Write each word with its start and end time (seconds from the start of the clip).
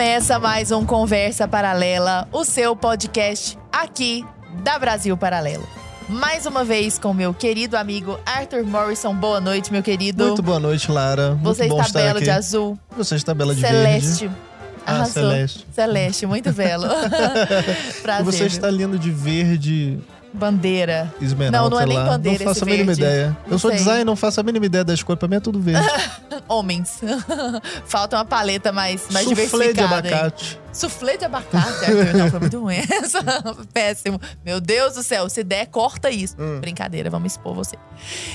Começa 0.00 0.38
mais 0.38 0.70
um 0.70 0.86
Conversa 0.86 1.46
Paralela, 1.46 2.26
o 2.32 2.42
seu 2.42 2.74
podcast 2.74 3.58
aqui 3.70 4.24
da 4.62 4.78
Brasil 4.78 5.14
Paralelo. 5.14 5.68
Mais 6.08 6.46
uma 6.46 6.64
vez 6.64 6.98
com 6.98 7.12
meu 7.12 7.34
querido 7.34 7.76
amigo 7.76 8.18
Arthur 8.24 8.64
Morrison. 8.64 9.14
Boa 9.14 9.42
noite, 9.42 9.70
meu 9.70 9.82
querido. 9.82 10.24
Muito 10.24 10.42
boa 10.42 10.58
noite, 10.58 10.90
Lara. 10.90 11.38
Você 11.42 11.64
muito 11.64 11.76
bom 11.76 11.82
está 11.82 11.98
belo 11.98 12.16
aqui. 12.16 12.24
de 12.24 12.30
azul. 12.30 12.78
Você 12.96 13.14
está 13.14 13.34
bela 13.34 13.54
de 13.54 13.60
Celeste. 13.60 14.26
verde. 14.26 14.36
Ah. 14.86 15.04
Celeste. 15.04 15.66
Celeste, 15.70 16.24
muito 16.24 16.50
belo. 16.50 16.86
Prazer. 18.00 18.24
Você 18.24 18.46
está 18.46 18.70
lindo 18.70 18.98
de 18.98 19.10
verde 19.10 19.98
Bandeira. 20.32 21.12
esmeralda, 21.20 21.58
Não, 21.58 21.70
não 21.70 21.80
é 21.80 21.86
nem 21.86 21.96
lá. 21.98 22.04
bandeira 22.04 22.44
Não 22.44 22.52
faço 22.52 22.64
a 22.64 22.66
mínima 22.66 22.94
verde. 22.94 23.00
ideia. 23.02 23.36
Não 23.46 23.52
Eu 23.54 23.58
sou 23.58 23.70
sei. 23.70 23.78
designer, 23.78 24.04
não 24.04 24.16
faço 24.16 24.40
a 24.40 24.42
mínima 24.42 24.66
ideia 24.66 24.84
das 24.84 25.02
cores. 25.02 25.18
Pra 25.18 25.28
mim 25.28 25.36
é 25.36 25.40
tudo 25.40 25.60
verde. 25.60 25.86
Homens. 26.48 27.00
Falta 27.86 28.16
uma 28.16 28.24
paleta 28.24 28.72
mais, 28.72 29.06
mais 29.10 29.24
Soufflé 29.26 29.68
de 29.68 29.74
diversificada. 29.74 30.08
hein? 30.08 30.32
Suflê 30.72 31.16
de 31.16 31.24
abacate. 31.24 31.90
Não, 32.16 32.30
foi 32.30 32.40
muito 32.40 32.60
ruim 32.60 32.76
essa. 32.90 33.20
Péssimo. 33.72 34.20
Meu 34.44 34.60
Deus 34.60 34.94
do 34.94 35.02
céu, 35.02 35.28
se 35.28 35.42
der, 35.42 35.66
corta 35.66 36.10
isso. 36.10 36.36
Hum. 36.38 36.60
Brincadeira, 36.60 37.10
vamos 37.10 37.32
expor 37.32 37.54
você. 37.54 37.76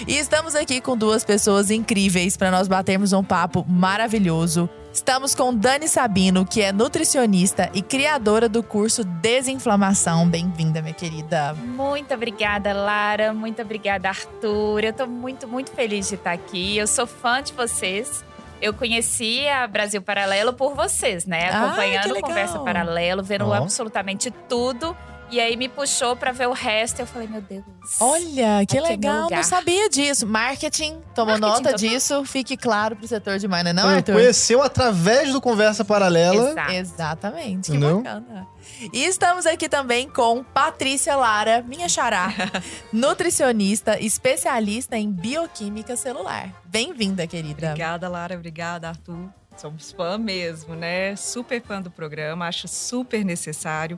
E 0.08 0.18
estamos 0.18 0.56
aqui 0.56 0.82
com 0.82 0.98
duas 0.98 1.24
pessoas 1.24 1.72
incríveis 1.72 2.36
para 2.36 2.52
nós 2.52 2.68
batermos 2.68 3.14
um 3.14 3.24
papo 3.24 3.66
maravilhoso. 3.68 4.70
Estamos 4.96 5.36
com 5.36 5.54
Dani 5.54 5.90
Sabino, 5.90 6.46
que 6.46 6.62
é 6.62 6.72
nutricionista 6.72 7.70
e 7.74 7.82
criadora 7.82 8.48
do 8.48 8.64
curso 8.64 9.04
Desinflamação. 9.04 10.28
Bem-vinda, 10.30 10.82
minha 10.82 10.94
querida. 10.94 11.54
Muito 11.54 12.14
obrigada, 12.14 12.72
Lara. 12.72 13.34
Muito 13.34 13.62
obrigada, 13.62 14.08
Arthur. 14.08 14.86
Eu 14.86 14.94
tô 14.94 15.06
muito, 15.06 15.48
muito 15.50 15.72
feliz 15.72 16.08
de 16.08 16.16
estar 16.16 16.32
aqui. 16.32 16.78
Eu 16.78 16.88
sou 16.88 17.06
fã 17.06 17.44
de 17.44 17.52
vocês. 17.52 18.24
Eu 18.62 18.74
conheci 18.74 19.48
a 19.48 19.68
Brasil 19.68 20.02
Paralelo 20.02 20.54
por 20.54 20.74
vocês, 20.74 21.26
né? 21.26 21.50
Ah, 21.52 21.66
Acompanhando 21.66 22.14
legal. 22.14 22.30
Conversa 22.30 22.60
Paralelo, 22.60 23.24
vendo 23.24 23.48
Ó. 23.48 23.54
absolutamente 23.54 24.32
tudo. 24.50 24.96
E 25.32 25.40
aí 25.40 25.58
me 25.58 25.68
puxou 25.68 26.16
pra 26.16 26.32
ver 26.32 26.48
o 26.48 26.54
resto. 26.54 27.00
Eu 27.00 27.08
falei, 27.08 27.28
meu 27.28 27.42
Deus. 27.42 27.64
Olha, 28.00 28.64
que 28.68 28.78
é 28.78 28.82
legal. 28.82 29.28
Não 29.30 29.44
sabia 29.44 29.90
disso. 29.90 30.28
Marketing, 30.28 31.02
tomou 31.16 31.38
Marketing 31.40 31.64
nota 31.64 31.78
disso. 31.78 32.24
Fique 32.26 32.56
claro 32.56 32.96
pro 32.96 33.08
setor 33.08 33.40
de 33.40 33.48
marketing, 33.48 33.74
não, 33.76 33.90
Arthur? 33.90 34.14
conheceu 34.14 34.62
através 34.62 35.34
do 35.34 35.42
Conversa 35.42 35.84
Paralela. 35.84 36.52
Exato. 36.52 36.72
Exatamente, 36.72 37.72
que 37.72 37.78
Entendeu? 37.78 37.98
bacana. 38.04 38.48
E 38.92 39.04
estamos 39.04 39.46
aqui 39.46 39.70
também 39.70 40.10
com 40.10 40.44
Patrícia 40.44 41.16
Lara, 41.16 41.62
minha 41.62 41.88
xará, 41.88 42.34
nutricionista, 42.92 44.00
especialista 44.00 44.98
em 44.98 45.12
bioquímica 45.12 45.96
celular. 45.96 46.54
Bem-vinda, 46.66 47.26
querida. 47.28 47.70
Obrigada, 47.70 48.10
Lara. 48.10 48.36
Obrigada, 48.36 48.90
Arthur. 48.90 49.30
Somos 49.58 49.92
fã 49.94 50.18
mesmo, 50.18 50.76
né? 50.76 51.16
Super 51.16 51.62
fã 51.62 51.82
do 51.82 51.90
programa, 51.90 52.46
acho 52.46 52.68
super 52.68 53.24
necessário. 53.24 53.98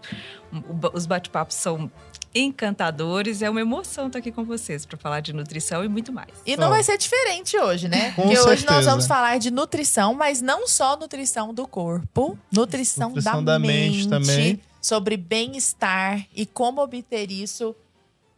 Os 0.93 1.07
bate-papos 1.07 1.55
são 1.55 1.91
encantadores. 2.33 3.41
É 3.41 3.49
uma 3.49 3.61
emoção 3.61 4.07
estar 4.07 4.19
aqui 4.19 4.31
com 4.31 4.43
vocês 4.43 4.85
para 4.85 4.97
falar 4.97 5.19
de 5.21 5.33
nutrição 5.33 5.83
e 5.83 5.87
muito 5.87 6.11
mais. 6.11 6.29
E 6.45 6.55
não 6.57 6.67
Ó. 6.67 6.69
vai 6.69 6.83
ser 6.83 6.97
diferente 6.97 7.57
hoje, 7.57 7.87
né? 7.87 8.11
Com 8.15 8.23
Porque 8.23 8.37
hoje 8.39 8.47
nós 8.47 8.57
certeza. 8.69 8.89
vamos 8.89 9.07
falar 9.07 9.37
de 9.39 9.51
nutrição, 9.51 10.13
mas 10.13 10.41
não 10.41 10.67
só 10.67 10.97
nutrição 10.97 11.53
do 11.53 11.67
corpo, 11.67 12.37
nutrição, 12.51 13.09
Nutrição 13.09 13.43
da, 13.43 13.53
da 13.53 13.59
mente 13.59 14.07
também. 14.07 14.59
sobre 14.81 15.17
bem-estar 15.17 16.25
e 16.35 16.45
como 16.45 16.81
obter 16.81 17.31
isso 17.31 17.75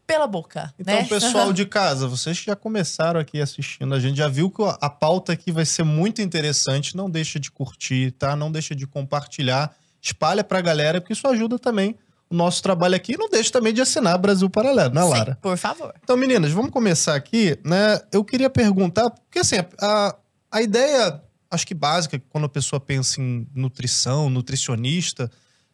pela 0.07 0.25
boca, 0.25 0.73
Então, 0.79 0.95
né? 0.95 1.03
pessoal 1.05 1.53
de 1.53 1.65
casa, 1.67 2.07
vocês 2.07 2.39
que 2.39 2.47
já 2.47 2.55
começaram 2.55 3.19
aqui 3.19 3.39
assistindo, 3.39 3.93
a 3.93 3.99
gente 3.99 4.17
já 4.17 4.27
viu 4.27 4.49
que 4.49 4.63
a 4.81 4.89
pauta 4.89 5.33
aqui 5.33 5.51
vai 5.51 5.65
ser 5.65 5.83
muito 5.83 6.19
interessante. 6.19 6.97
Não 6.97 7.07
deixa 7.07 7.39
de 7.39 7.51
curtir, 7.51 8.09
tá? 8.13 8.35
Não 8.35 8.51
deixa 8.51 8.73
de 8.73 8.87
compartilhar. 8.87 9.71
Espalha 10.01 10.43
pra 10.43 10.61
galera, 10.61 10.99
porque 10.99 11.13
isso 11.13 11.27
ajuda 11.27 11.59
também 11.59 11.95
nosso 12.29 12.61
trabalho 12.61 12.95
aqui. 12.95 13.13
E 13.13 13.17
não 13.17 13.29
deixa 13.29 13.51
também 13.51 13.73
de 13.73 13.81
assinar 13.81 14.17
Brasil 14.17 14.49
Paralelo, 14.49 14.93
né, 14.93 15.01
Sim, 15.01 15.09
Lara? 15.09 15.37
por 15.41 15.57
favor. 15.57 15.93
Então, 16.03 16.15
meninas, 16.15 16.51
vamos 16.51 16.71
começar 16.71 17.15
aqui, 17.15 17.57
né? 17.63 17.99
Eu 18.11 18.23
queria 18.23 18.49
perguntar, 18.49 19.09
porque 19.09 19.39
assim, 19.39 19.57
a, 19.81 20.15
a 20.51 20.61
ideia, 20.61 21.21
acho 21.49 21.65
que 21.65 21.73
básica, 21.73 22.21
quando 22.29 22.45
a 22.45 22.49
pessoa 22.49 22.79
pensa 22.79 23.21
em 23.21 23.47
nutrição, 23.53 24.29
nutricionista, 24.29 25.31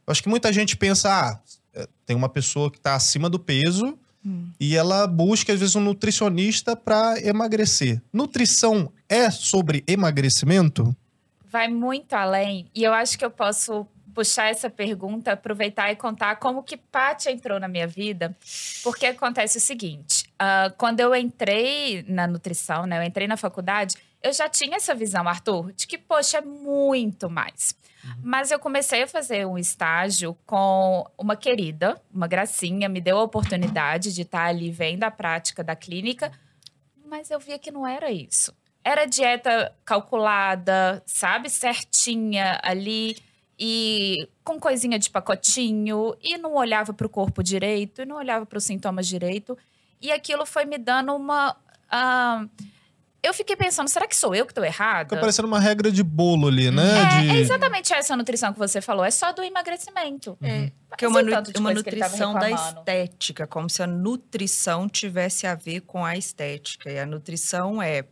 eu 0.07 0.11
acho 0.11 0.23
que 0.23 0.29
muita 0.29 0.51
gente 0.53 0.77
pensa, 0.77 1.09
ah, 1.09 1.39
é, 1.73 1.87
tem 2.05 2.15
uma 2.15 2.29
pessoa 2.29 2.71
que 2.71 2.77
está 2.77 2.95
acima 2.95 3.29
do 3.29 3.39
peso 3.39 3.97
e 4.59 4.75
ela 4.75 5.05
busca, 5.05 5.53
às 5.53 5.59
vezes, 5.59 5.75
um 5.75 5.81
nutricionista 5.81 6.75
para 6.75 7.23
emagrecer. 7.23 8.01
Nutrição 8.11 8.91
é 9.07 9.29
sobre 9.29 9.83
emagrecimento? 9.87 10.95
vai 11.55 11.69
muito 11.69 12.11
além. 12.11 12.69
E 12.75 12.83
eu 12.83 12.93
acho 12.93 13.17
que 13.17 13.23
eu 13.23 13.31
posso 13.31 13.87
puxar 14.15 14.49
essa 14.49 14.69
pergunta, 14.69 15.33
aproveitar 15.33 15.91
e 15.91 15.95
contar 15.95 16.37
como 16.37 16.63
que 16.63 16.77
Pátia 16.77 17.29
entrou 17.29 17.59
na 17.59 17.67
minha 17.67 17.85
vida. 17.85 18.35
Porque 18.81 19.05
acontece 19.07 19.57
o 19.57 19.61
seguinte: 19.61 20.25
ah, 20.39 20.73
quando 20.77 21.01
eu 21.01 21.13
entrei 21.13 22.03
na 22.07 22.25
nutrição, 22.25 22.85
né? 22.85 22.97
Eu 22.97 23.03
entrei 23.03 23.27
na 23.27 23.35
faculdade, 23.35 23.97
eu 24.23 24.31
já 24.33 24.47
tinha 24.47 24.77
essa 24.77 24.95
visão, 24.95 25.27
Arthur, 25.27 25.73
de 25.73 25.85
que, 25.85 25.97
poxa, 25.97 26.37
é 26.37 26.41
muito 26.41 27.29
mais. 27.29 27.75
Mas 28.21 28.51
eu 28.51 28.59
comecei 28.59 29.01
a 29.03 29.07
fazer 29.07 29.47
um 29.47 29.57
estágio 29.57 30.37
com 30.45 31.09
uma 31.17 31.35
querida, 31.35 31.99
uma 32.13 32.27
gracinha, 32.27 32.87
me 32.87 33.01
deu 33.01 33.17
a 33.17 33.23
oportunidade 33.23 34.13
de 34.13 34.21
estar 34.21 34.45
ali 34.45 34.69
vendo 34.69 35.03
a 35.03 35.11
prática 35.11 35.63
da 35.63 35.75
clínica, 35.75 36.31
mas 37.07 37.31
eu 37.31 37.39
via 37.39 37.57
que 37.57 37.71
não 37.71 37.85
era 37.85 38.11
isso. 38.11 38.53
Era 38.83 39.05
dieta 39.05 39.73
calculada, 39.83 41.01
sabe, 41.07 41.49
certinha 41.49 42.59
ali 42.63 43.17
e 43.57 44.27
com 44.43 44.59
coisinha 44.59 44.99
de 44.99 45.09
pacotinho 45.09 46.15
e 46.21 46.37
não 46.37 46.55
olhava 46.55 46.93
para 46.93 47.07
o 47.07 47.09
corpo 47.09 47.41
direito 47.41 48.01
e 48.01 48.05
não 48.05 48.17
olhava 48.17 48.45
para 48.45 48.57
os 48.57 48.63
sintomas 48.63 49.07
direito 49.07 49.57
e 50.01 50.11
aquilo 50.11 50.45
foi 50.45 50.65
me 50.65 50.77
dando 50.77 51.15
uma 51.15 51.55
ah, 51.89 52.45
eu 53.25 53.33
fiquei 53.33 53.55
pensando, 53.55 53.87
será 53.87 54.07
que 54.07 54.15
sou 54.15 54.35
eu 54.35 54.45
que 54.45 54.51
estou 54.51 54.63
errada? 54.63 55.09
Fica 55.09 55.19
parecendo 55.19 55.47
uma 55.47 55.59
regra 55.59 55.91
de 55.91 56.03
bolo 56.03 56.47
ali, 56.47 56.69
né? 56.69 56.83
É, 56.83 57.21
de... 57.21 57.29
é 57.31 57.35
exatamente 57.39 57.91
essa 57.91 58.15
nutrição 58.15 58.53
que 58.53 58.59
você 58.59 58.81
falou, 58.81 59.03
é 59.03 59.09
só 59.09 59.31
do 59.33 59.41
emagrecimento. 59.41 60.37
É, 60.43 60.71
Mas 60.87 60.97
que 60.97 61.05
é 61.05 61.07
uma, 61.07 61.23
nu- 61.23 61.31
uma 61.57 61.73
nutrição 61.73 62.35
da 62.35 62.51
estética, 62.51 63.47
como 63.47 63.67
se 63.67 63.81
a 63.81 63.87
nutrição 63.87 64.87
tivesse 64.87 65.47
a 65.47 65.55
ver 65.55 65.81
com 65.81 66.05
a 66.05 66.15
estética. 66.15 66.91
E 66.91 66.99
a 66.99 67.05
nutrição 67.05 67.81
é 67.81 68.03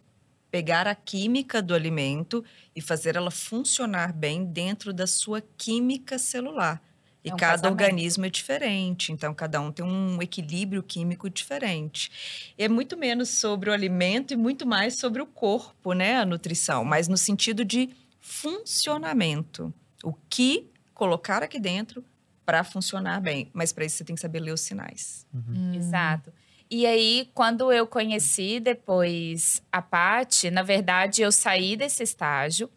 pegar 0.54 0.86
a 0.88 0.94
química 0.94 1.64
do 1.64 1.74
alimento 1.74 2.46
e 2.76 2.80
fazer 2.80 3.16
ela 3.16 3.32
funcionar 3.32 4.14
bem 4.14 4.46
dentro 4.46 4.94
da 4.94 5.08
sua 5.08 5.42
química 5.58 6.20
celular. 6.20 6.80
E 7.26 7.32
É 7.32 7.34
um 7.34 7.40
cada 7.40 7.68
casamento. 7.72 7.72
organismo 7.72 8.24
é 8.26 8.30
diferente, 8.30 9.12
então 9.12 9.34
cada 9.34 9.60
um 9.60 9.72
tem 9.72 9.84
um 9.84 10.22
equilíbrio 10.22 10.84
químico 10.84 11.28
diferente. 11.28 12.54
E 12.56 12.64
é 12.64 12.70
muito 12.70 12.96
menos 12.96 13.30
sobre 13.30 13.72
o 13.72 13.74
alimento 13.74 14.32
e 14.32 14.38
muito 14.38 14.64
mais 14.68 14.96
sobre 15.00 15.24
o 15.24 15.26
corpo, 15.26 15.94
né, 15.94 16.18
a 16.18 16.26
nutrição, 16.26 16.86
mas 16.86 17.08
no 17.08 17.18
sentido 17.18 17.66
de 17.66 17.90
funcionamento. 18.20 19.74
O 20.04 20.14
que 20.30 20.70
colocar 20.94 21.42
aqui 21.42 21.60
dentro 21.60 22.06
para 22.46 22.64
funcionar 22.64 23.22
bem, 23.22 23.50
mas 23.54 23.74
para 23.74 23.86
isso 23.86 23.98
você 23.98 24.04
tem 24.04 24.16
que 24.16 24.22
saber 24.22 24.40
ler 24.40 24.54
os 24.54 24.62
sinais. 24.62 25.26
Hum. 25.34 25.74
Exato. 25.74 26.32
E 26.70 26.86
aí, 26.86 27.30
quando 27.34 27.72
eu 27.72 27.86
conheci 27.86 28.60
depois 28.60 29.62
a 29.72 29.82
Pati, 29.82 30.50
na 30.50 30.64
verdade, 30.64 31.22
eu 31.22 31.32
saí 31.32 31.76
desse 31.76 32.04
estágio. 32.04 32.70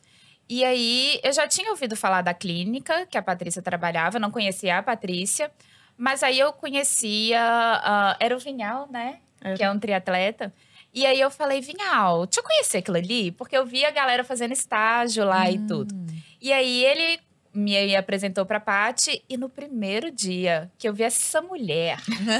E 0.49 0.65
aí, 0.65 1.19
eu 1.23 1.33
já 1.33 1.49
tinha 1.49 1.71
ouvido 1.71 1.97
falar 1.97 2.23
da 2.23 2.35
clínica 2.35 3.07
que 3.07 3.17
a 3.19 3.23
Patrícia 3.23 3.63
trabalhava, 3.63 4.19
não 4.19 4.31
conhecia 4.31 4.79
a 4.79 4.83
Patrícia. 4.83 5.51
Mas 5.97 6.23
aí 6.23 6.39
eu 6.39 6.53
conhecia, 6.53 7.41
ah, 7.41 8.17
era 8.21 8.37
o 8.37 8.39
Vinhal, 8.39 8.87
né? 8.91 9.19
Era. 9.41 9.57
Que 9.57 9.65
é 9.65 9.71
um 9.71 9.79
triatleta. 9.79 10.53
E 10.93 11.05
aí 11.05 11.21
eu 11.21 11.31
falei, 11.31 11.61
Vinhal, 11.61 12.27
deixa 12.27 12.41
eu 12.41 12.45
conhecer 12.45 12.79
aquilo 12.79 12.97
ali, 12.97 13.31
porque 13.33 13.57
eu 13.57 13.67
vi 13.67 13.85
a 13.85 13.91
galera 13.91 14.25
fazendo 14.25 14.53
estágio 14.53 15.25
lá 15.25 15.51
e 15.51 15.59
tudo. 15.67 15.95
E 16.41 16.53
aí 16.53 16.85
ele 16.85 17.21
me 17.57 17.97
apresentou 17.97 18.45
pra 18.45 18.61
Paty 18.61 19.25
e 19.29 19.37
no 19.37 19.49
primeiro 19.49 20.11
dia 20.11 20.71
que 20.79 20.89
eu 20.89 20.93
vi 20.95 21.03
essa 21.03 21.41
mulher 21.41 21.99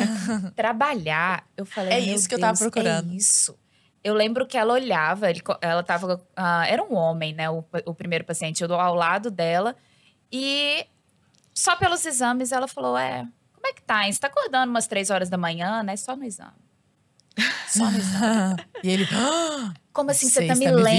trabalhar, 0.55 1.47
eu 1.57 1.65
falei, 1.65 1.95
É 1.95 2.01
"Meu 2.01 2.15
isso 2.15 2.29
que 2.29 2.35
eu 2.35 2.39
tava 2.41 2.53
Deus, 2.53 2.61
procurando." 2.61 3.13
É 3.13 3.17
isso. 3.17 3.59
Eu 4.05 4.15
lembro 4.15 4.47
que 4.47 4.57
ela 4.57 4.73
olhava, 4.75 5.29
ele 5.29 5.43
ela 5.61 5.83
tava, 5.83 6.25
ah, 6.37 6.65
era 6.69 6.83
um 6.83 6.95
homem, 6.95 7.35
né, 7.35 7.51
o, 7.51 7.65
o 7.87 7.95
primeiro 7.95 8.25
paciente, 8.25 8.63
eu 8.63 8.73
ao 8.75 8.95
lado 8.95 9.31
dela 9.31 9.75
e 10.31 10.87
só 11.53 11.75
pelos 11.75 12.05
exames 12.07 12.53
ela 12.53 12.69
falou, 12.69 12.97
é, 12.97 13.27
como 13.53 13.67
é 13.67 13.73
que 13.73 13.83
tá? 13.83 14.05
hein? 14.07 14.13
Você 14.13 14.21
tá 14.21 14.29
acordando 14.29 14.71
umas 14.71 14.87
três 14.87 15.11
horas 15.11 15.29
da 15.29 15.37
manhã, 15.37 15.83
né? 15.83 15.97
Só 15.97 16.15
no 16.15 16.25
exame. 16.25 16.53
Só 17.69 17.85
e 18.83 18.89
ele. 18.91 19.07
Como 19.93 20.11
assim, 20.11 20.29
Você 20.29 20.43
você 20.43 20.47
tá 20.47 20.55
me 20.55 20.65
está 20.65 20.77
me 20.77 20.83
lendo? 20.83 20.95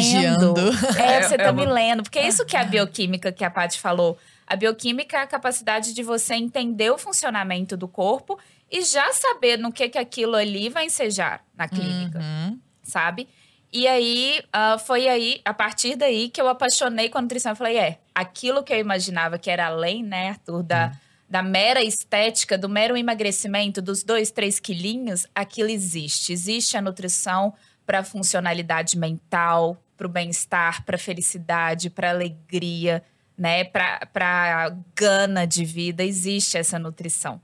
vigiando. 0.53 0.53
É, 0.99 1.21
você 1.23 1.35
É- 1.35 1.37
tá 1.37 1.43
é 1.45 1.51
me 1.51 1.63
uma- 1.65 1.73
lendo. 1.73 2.03
Porque 2.03 2.19
é 2.19 2.27
isso 2.27 2.45
que 2.45 2.55
é 2.57 2.61
a 2.61 2.63
bioquímica 2.63 3.31
que 3.31 3.43
a 3.43 3.49
Paty 3.49 3.79
falou. 3.79 4.17
A 4.45 4.55
bioquímica 4.55 5.17
é 5.17 5.21
a 5.21 5.27
capacidade 5.27 5.93
de 5.93 6.03
você 6.03 6.35
entender 6.35 6.89
o 6.91 6.97
funcionamento 6.97 7.75
do 7.75 7.87
corpo 7.87 8.39
e 8.71 8.81
já 8.81 9.11
saber 9.13 9.57
no 9.57 9.71
que, 9.71 9.89
que 9.89 9.97
aquilo 9.97 10.35
ali 10.35 10.69
vai 10.69 10.85
ensejar 10.85 11.41
na 11.55 11.67
clínica, 11.67 12.19
Uhum. 12.19 12.59
sabe? 12.83 13.27
E 13.71 13.85
aí, 13.87 14.41
uh, 14.55 14.79
foi 14.79 15.07
aí, 15.09 15.41
a 15.43 15.53
partir 15.53 15.95
daí, 15.97 16.29
que 16.29 16.41
eu 16.41 16.47
apaixonei 16.47 17.09
com 17.09 17.17
a 17.17 17.21
nutrição. 17.21 17.51
Eu 17.51 17.55
falei, 17.57 17.77
é, 17.77 17.99
aquilo 18.15 18.63
que 18.63 18.71
eu 18.73 18.79
imaginava 18.79 19.37
que 19.37 19.49
era 19.51 19.65
além, 19.67 20.01
né, 20.03 20.29
Arthur, 20.29 20.63
da, 20.63 20.87
hum. 20.87 20.97
Da 21.29 21.43
mera 21.43 21.83
estética, 21.83 22.57
do 22.57 22.69
mero 22.69 22.95
emagrecimento, 22.95 23.81
dos 23.81 24.03
dois, 24.03 24.31
três 24.31 24.59
quilinhos, 24.59 25.27
aquilo 25.35 25.69
existe. 25.69 26.31
Existe 26.31 26.77
a 26.77 26.81
nutrição 26.81 27.53
para 27.85 28.03
funcionalidade 28.03 28.97
mental, 28.97 29.81
para 29.97 30.07
o 30.07 30.09
bem-estar, 30.09 30.85
para 30.85 30.97
felicidade, 30.97 31.89
para 31.89 32.11
alegria, 32.11 33.03
né, 33.37 33.63
para 33.63 34.75
gana 34.95 35.45
de 35.45 35.65
vida. 35.65 36.03
Existe 36.03 36.57
essa 36.57 36.79
nutrição. 36.79 37.41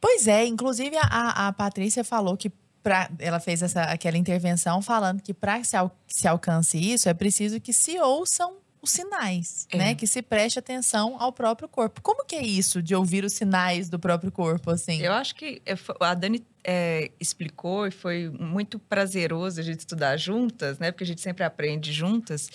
Pois 0.00 0.28
é, 0.28 0.44
inclusive 0.44 0.96
a, 1.00 1.48
a 1.48 1.52
Patrícia 1.52 2.04
falou 2.04 2.36
que 2.36 2.50
pra, 2.82 3.10
ela 3.18 3.40
fez 3.40 3.62
essa, 3.62 3.82
aquela 3.82 4.16
intervenção 4.16 4.80
falando 4.80 5.20
que 5.20 5.34
para 5.34 5.64
se, 5.64 5.76
al, 5.76 5.90
se 6.06 6.28
alcance 6.28 6.78
isso 6.78 7.08
é 7.08 7.14
preciso 7.14 7.60
que 7.60 7.72
se 7.72 7.98
ouçam 7.98 8.58
os 8.86 8.92
sinais, 8.92 9.66
é. 9.70 9.76
né? 9.76 9.94
Que 9.94 10.06
se 10.06 10.22
preste 10.22 10.58
atenção 10.58 11.16
ao 11.20 11.32
próprio 11.32 11.68
corpo. 11.68 12.00
Como 12.00 12.24
que 12.24 12.36
é 12.36 12.42
isso 12.42 12.82
de 12.82 12.94
ouvir 12.94 13.24
os 13.24 13.32
sinais 13.32 13.90
do 13.90 13.98
próprio 13.98 14.32
corpo, 14.32 14.70
assim? 14.70 15.00
Eu 15.02 15.12
acho 15.12 15.34
que 15.34 15.60
é, 15.66 15.74
a 16.00 16.14
Dani 16.14 16.44
é, 16.64 17.10
explicou 17.20 17.86
e 17.86 17.90
foi 17.90 18.28
muito 18.28 18.78
prazeroso 18.78 19.60
a 19.60 19.62
gente 19.62 19.80
estudar 19.80 20.16
juntas, 20.16 20.78
né? 20.78 20.90
Porque 20.90 21.04
a 21.04 21.06
gente 21.06 21.20
sempre 21.20 21.44
aprende 21.44 21.92
juntas. 21.92 22.48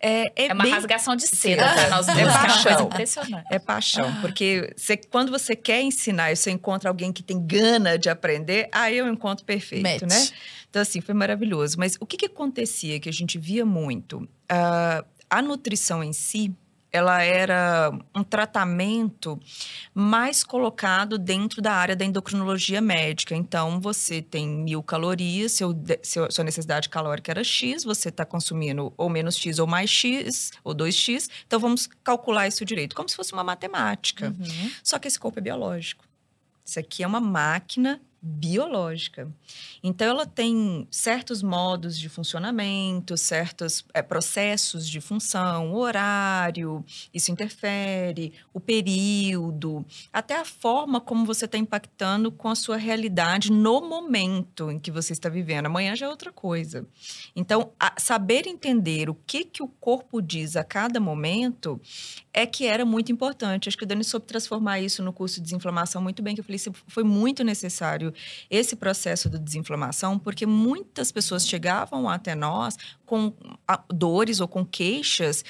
É, 0.00 0.26
é, 0.36 0.46
é 0.48 0.52
uma 0.52 0.62
bem... 0.62 0.72
rasgação 0.72 1.16
de 1.16 1.26
seda 1.26 1.64
para 1.64 1.90
nós 1.90 2.08
É 2.08 2.24
paixão. 2.24 2.86
impressionante. 2.86 3.46
É 3.50 3.58
paixão. 3.58 4.20
Porque 4.20 4.72
você, 4.76 4.96
quando 4.96 5.30
você 5.30 5.56
quer 5.56 5.82
ensinar 5.82 6.30
e 6.30 6.36
você 6.36 6.50
encontra 6.50 6.88
alguém 6.88 7.12
que 7.12 7.22
tem 7.22 7.44
gana 7.44 7.98
de 7.98 8.08
aprender, 8.08 8.68
aí 8.70 8.98
é 8.98 9.02
um 9.02 9.12
encontro 9.12 9.44
perfeito, 9.44 9.82
Match. 9.82 10.02
né? 10.02 10.36
Então, 10.70 10.82
assim, 10.82 11.00
foi 11.00 11.14
maravilhoso. 11.14 11.76
Mas 11.78 11.96
o 11.98 12.06
que, 12.06 12.16
que 12.16 12.26
acontecia 12.26 13.00
que 13.00 13.08
a 13.08 13.12
gente 13.12 13.38
via 13.38 13.64
muito? 13.64 14.18
Uh, 14.18 15.04
a 15.30 15.42
nutrição 15.42 16.02
em 16.02 16.12
si, 16.12 16.54
ela 16.90 17.22
era 17.22 17.92
um 18.14 18.22
tratamento 18.22 19.38
mais 19.94 20.42
colocado 20.42 21.18
dentro 21.18 21.60
da 21.60 21.72
área 21.72 21.94
da 21.94 22.04
endocrinologia 22.04 22.80
médica. 22.80 23.34
Então, 23.34 23.80
você 23.80 24.22
tem 24.22 24.48
mil 24.48 24.82
calorias, 24.82 25.52
seu, 25.52 25.74
seu 26.02 26.30
sua 26.30 26.44
necessidade 26.44 26.88
calórica 26.88 27.30
era 27.30 27.44
X, 27.44 27.84
você 27.84 28.08
está 28.08 28.24
consumindo 28.24 28.92
ou 28.96 29.10
menos 29.10 29.36
X 29.36 29.58
ou 29.58 29.66
mais 29.66 29.90
X, 29.90 30.50
ou 30.64 30.74
2X. 30.74 31.28
Então, 31.46 31.60
vamos 31.60 31.88
calcular 32.02 32.48
isso 32.48 32.64
direito, 32.64 32.96
como 32.96 33.08
se 33.08 33.16
fosse 33.16 33.32
uma 33.32 33.44
matemática. 33.44 34.34
Uhum. 34.38 34.70
Só 34.82 34.98
que 34.98 35.08
esse 35.08 35.18
corpo 35.18 35.38
é 35.38 35.42
biológico. 35.42 36.04
Isso 36.64 36.78
aqui 36.78 37.02
é 37.02 37.06
uma 37.06 37.20
máquina 37.20 38.00
biológica. 38.20 39.32
Então, 39.82 40.08
ela 40.08 40.26
tem 40.26 40.86
certos 40.90 41.42
modos 41.42 41.98
de 41.98 42.08
funcionamento, 42.08 43.16
certos 43.16 43.84
é, 43.94 44.02
processos 44.02 44.88
de 44.88 45.00
função, 45.00 45.74
horário, 45.74 46.84
isso 47.14 47.30
interfere, 47.30 48.32
o 48.52 48.60
período, 48.60 49.84
até 50.12 50.36
a 50.36 50.44
forma 50.44 51.00
como 51.00 51.24
você 51.24 51.44
está 51.44 51.56
impactando 51.56 52.32
com 52.32 52.48
a 52.48 52.54
sua 52.54 52.76
realidade 52.76 53.52
no 53.52 53.80
momento 53.80 54.70
em 54.70 54.78
que 54.78 54.90
você 54.90 55.12
está 55.12 55.28
vivendo. 55.28 55.66
Amanhã 55.66 55.94
já 55.94 56.06
é 56.06 56.08
outra 56.08 56.32
coisa. 56.32 56.86
Então, 57.36 57.72
saber 57.98 58.46
entender 58.46 59.08
o 59.08 59.14
que, 59.14 59.44
que 59.44 59.62
o 59.62 59.68
corpo 59.68 60.20
diz 60.20 60.56
a 60.56 60.64
cada 60.64 60.98
momento 60.98 61.80
é 62.32 62.46
que 62.46 62.66
era 62.66 62.84
muito 62.84 63.10
importante. 63.12 63.68
Acho 63.68 63.76
que 63.76 63.84
o 63.84 63.86
Dani 63.86 64.04
soube 64.04 64.26
transformar 64.26 64.80
isso 64.80 65.02
no 65.02 65.12
curso 65.12 65.36
de 65.36 65.42
desinflamação 65.42 66.02
muito 66.02 66.22
bem, 66.22 66.34
que 66.34 66.40
eu 66.40 66.44
falei, 66.44 66.60
foi 66.86 67.04
muito 67.04 67.42
necessário 67.42 68.12
esse 68.50 68.76
processo 68.76 69.28
de 69.28 69.38
desinflamação, 69.38 70.18
porque 70.18 70.46
muitas 70.46 71.12
pessoas 71.12 71.46
chegavam 71.46 72.08
até 72.08 72.34
nós 72.34 72.76
com 73.04 73.32
dores 73.88 74.40
ou 74.40 74.48
com 74.48 74.64
queixas 74.64 75.44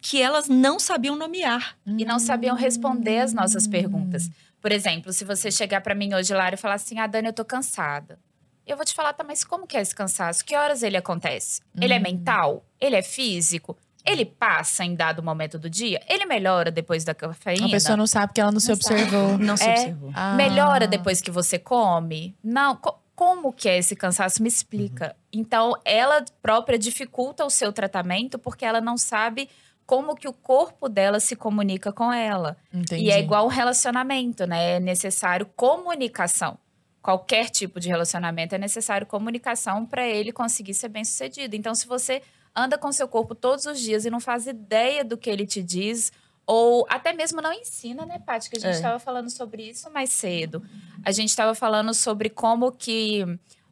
que 0.00 0.20
elas 0.20 0.48
não 0.48 0.78
sabiam 0.78 1.16
nomear. 1.16 1.76
E 1.86 2.04
não 2.04 2.18
sabiam 2.18 2.56
responder 2.56 3.18
as 3.18 3.32
nossas 3.32 3.66
perguntas. 3.66 4.30
Por 4.60 4.72
exemplo, 4.72 5.12
se 5.12 5.24
você 5.24 5.50
chegar 5.50 5.80
para 5.80 5.94
mim 5.94 6.14
hoje, 6.14 6.34
Lara, 6.34 6.54
e 6.54 6.58
falar 6.58 6.74
assim: 6.74 6.98
Ah, 6.98 7.06
Dani, 7.06 7.28
eu 7.28 7.32
tô 7.32 7.44
cansada. 7.44 8.18
Eu 8.66 8.76
vou 8.76 8.84
te 8.84 8.94
falar, 8.94 9.12
tá, 9.12 9.24
mas 9.24 9.42
como 9.42 9.66
que 9.66 9.76
é 9.76 9.80
esse 9.80 9.94
cansaço? 9.94 10.44
Que 10.44 10.54
horas 10.54 10.82
ele 10.84 10.96
acontece? 10.96 11.60
Ele 11.80 11.92
é 11.92 11.98
hum. 11.98 12.02
mental? 12.02 12.64
Ele 12.80 12.94
é 12.94 13.02
físico? 13.02 13.76
Ele 14.04 14.24
passa 14.24 14.84
em 14.84 14.94
dado 14.94 15.22
momento 15.22 15.58
do 15.58 15.68
dia? 15.68 16.00
Ele 16.08 16.24
melhora 16.24 16.70
depois 16.70 17.04
da 17.04 17.14
cafeína? 17.14 17.66
A 17.66 17.70
pessoa 17.70 17.96
não 17.96 18.06
sabe 18.06 18.28
porque 18.28 18.40
ela 18.40 18.50
não, 18.50 18.54
não 18.54 18.60
se 18.60 18.72
observou. 18.72 19.38
Não 19.38 19.56
se 19.56 19.64
é, 19.64 19.72
observou. 19.72 20.10
Ah. 20.14 20.34
Melhora 20.34 20.86
depois 20.86 21.20
que 21.20 21.30
você 21.30 21.58
come? 21.58 22.36
Não. 22.42 22.76
Co 22.76 22.98
como 23.14 23.52
que 23.52 23.68
é 23.68 23.76
esse 23.76 23.94
cansaço? 23.94 24.42
Me 24.42 24.48
explica. 24.48 25.08
Uhum. 25.08 25.40
Então, 25.40 25.74
ela 25.84 26.24
própria 26.40 26.78
dificulta 26.78 27.44
o 27.44 27.50
seu 27.50 27.70
tratamento 27.70 28.38
porque 28.38 28.64
ela 28.64 28.80
não 28.80 28.96
sabe 28.96 29.46
como 29.84 30.14
que 30.14 30.26
o 30.26 30.32
corpo 30.32 30.88
dela 30.88 31.20
se 31.20 31.36
comunica 31.36 31.92
com 31.92 32.10
ela. 32.10 32.56
Entendi. 32.72 33.04
E 33.04 33.10
é 33.10 33.20
igual 33.20 33.44
um 33.44 33.48
relacionamento, 33.48 34.46
né? 34.46 34.76
É 34.76 34.80
necessário 34.80 35.44
comunicação. 35.54 36.56
Qualquer 37.02 37.50
tipo 37.50 37.78
de 37.78 37.88
relacionamento 37.88 38.54
é 38.54 38.58
necessário 38.58 39.06
comunicação 39.06 39.84
para 39.84 40.06
ele 40.06 40.32
conseguir 40.32 40.72
ser 40.72 40.88
bem 40.88 41.04
sucedido. 41.04 41.54
Então, 41.54 41.74
se 41.74 41.86
você 41.86 42.22
anda 42.54 42.76
com 42.76 42.90
seu 42.92 43.08
corpo 43.08 43.34
todos 43.34 43.66
os 43.66 43.80
dias 43.80 44.04
e 44.04 44.10
não 44.10 44.20
faz 44.20 44.46
ideia 44.46 45.04
do 45.04 45.16
que 45.16 45.30
ele 45.30 45.46
te 45.46 45.62
diz, 45.62 46.12
ou 46.46 46.86
até 46.88 47.12
mesmo 47.12 47.40
não 47.40 47.52
ensina, 47.52 48.04
né, 48.04 48.18
Paty? 48.18 48.50
Que 48.50 48.56
a 48.56 48.60
gente 48.60 48.74
estava 48.74 48.96
é. 48.96 48.98
falando 48.98 49.30
sobre 49.30 49.62
isso 49.68 49.90
mais 49.90 50.12
cedo. 50.12 50.62
A 51.04 51.12
gente 51.12 51.28
estava 51.28 51.54
falando 51.54 51.94
sobre 51.94 52.28
como 52.28 52.72
que 52.72 53.24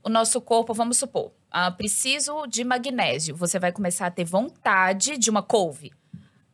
o 0.02 0.08
nosso 0.08 0.40
corpo, 0.40 0.72
vamos 0.72 0.96
supor, 0.96 1.32
ah, 1.50 1.70
preciso 1.70 2.46
de 2.46 2.62
magnésio. 2.62 3.34
Você 3.34 3.58
vai 3.58 3.72
começar 3.72 4.06
a 4.06 4.10
ter 4.10 4.24
vontade 4.24 5.18
de 5.18 5.28
uma 5.28 5.42
couve. 5.42 5.92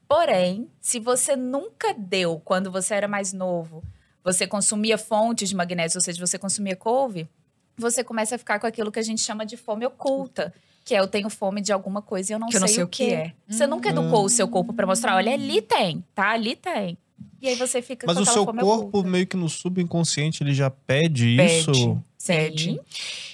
Porém, 0.09 0.71
se 0.81 0.99
você 0.99 1.37
nunca 1.37 1.93
deu 1.93 2.41
quando 2.45 2.71
você 2.71 2.95
era 2.95 3.09
mais 3.09 3.33
novo, 3.33 3.83
você 4.23 4.47
consumia 4.47 4.97
fontes 4.97 5.49
de 5.49 5.57
magnésio, 5.57 5.99
ou 5.99 6.03
seja, 6.03 6.25
você 6.25 6.39
consumia 6.39 6.77
couve, 6.77 7.29
você 7.77 8.03
começa 8.03 8.37
a 8.37 8.39
ficar 8.39 8.59
com 8.59 8.67
aquilo 8.67 8.93
que 8.93 8.99
a 8.99 9.03
gente 9.03 9.21
chama 9.21 9.45
de 9.45 9.57
fome 9.57 9.85
oculta 9.85 10.55
que 10.85 10.95
é 10.95 11.01
eu 11.01 11.09
tenho 11.09 11.31
fome 11.31 11.61
de 11.61 11.73
alguma 11.73 12.03
coisa 12.03 12.33
e 12.33 12.35
eu 12.35 12.39
não, 12.39 12.47
que 12.47 12.53
sei, 12.53 12.59
eu 12.59 12.61
não 12.61 12.69
sei 12.69 12.85
o 12.85 12.89
que, 12.89 13.07
que 13.07 13.13
é. 13.13 13.33
Você 13.49 13.67
nunca 13.67 13.89
educou 13.89 14.23
hum. 14.23 14.25
o 14.25 14.29
seu 14.29 14.47
corpo 14.47 14.73
para 14.73 14.87
mostrar, 14.87 15.17
olha, 15.17 15.33
ali 15.33 15.63
tem, 15.63 16.05
tá? 16.15 16.33
Ali 16.33 16.55
tem. 16.55 16.99
E 17.41 17.49
aí 17.49 17.55
você 17.57 17.81
fica 17.81 18.07
Mas 18.07 18.17
com 18.17 18.23
o 18.23 18.27
seu 18.27 18.45
corpo, 18.45 18.67
oculta. 18.67 19.09
meio 19.09 19.27
que 19.27 19.37
no 19.37 19.49
subconsciente, 19.49 20.43
ele 20.43 20.53
já 20.53 20.71
pede, 20.71 21.37
pede 21.37 21.71
isso? 21.71 22.03
Pede. 22.27 22.81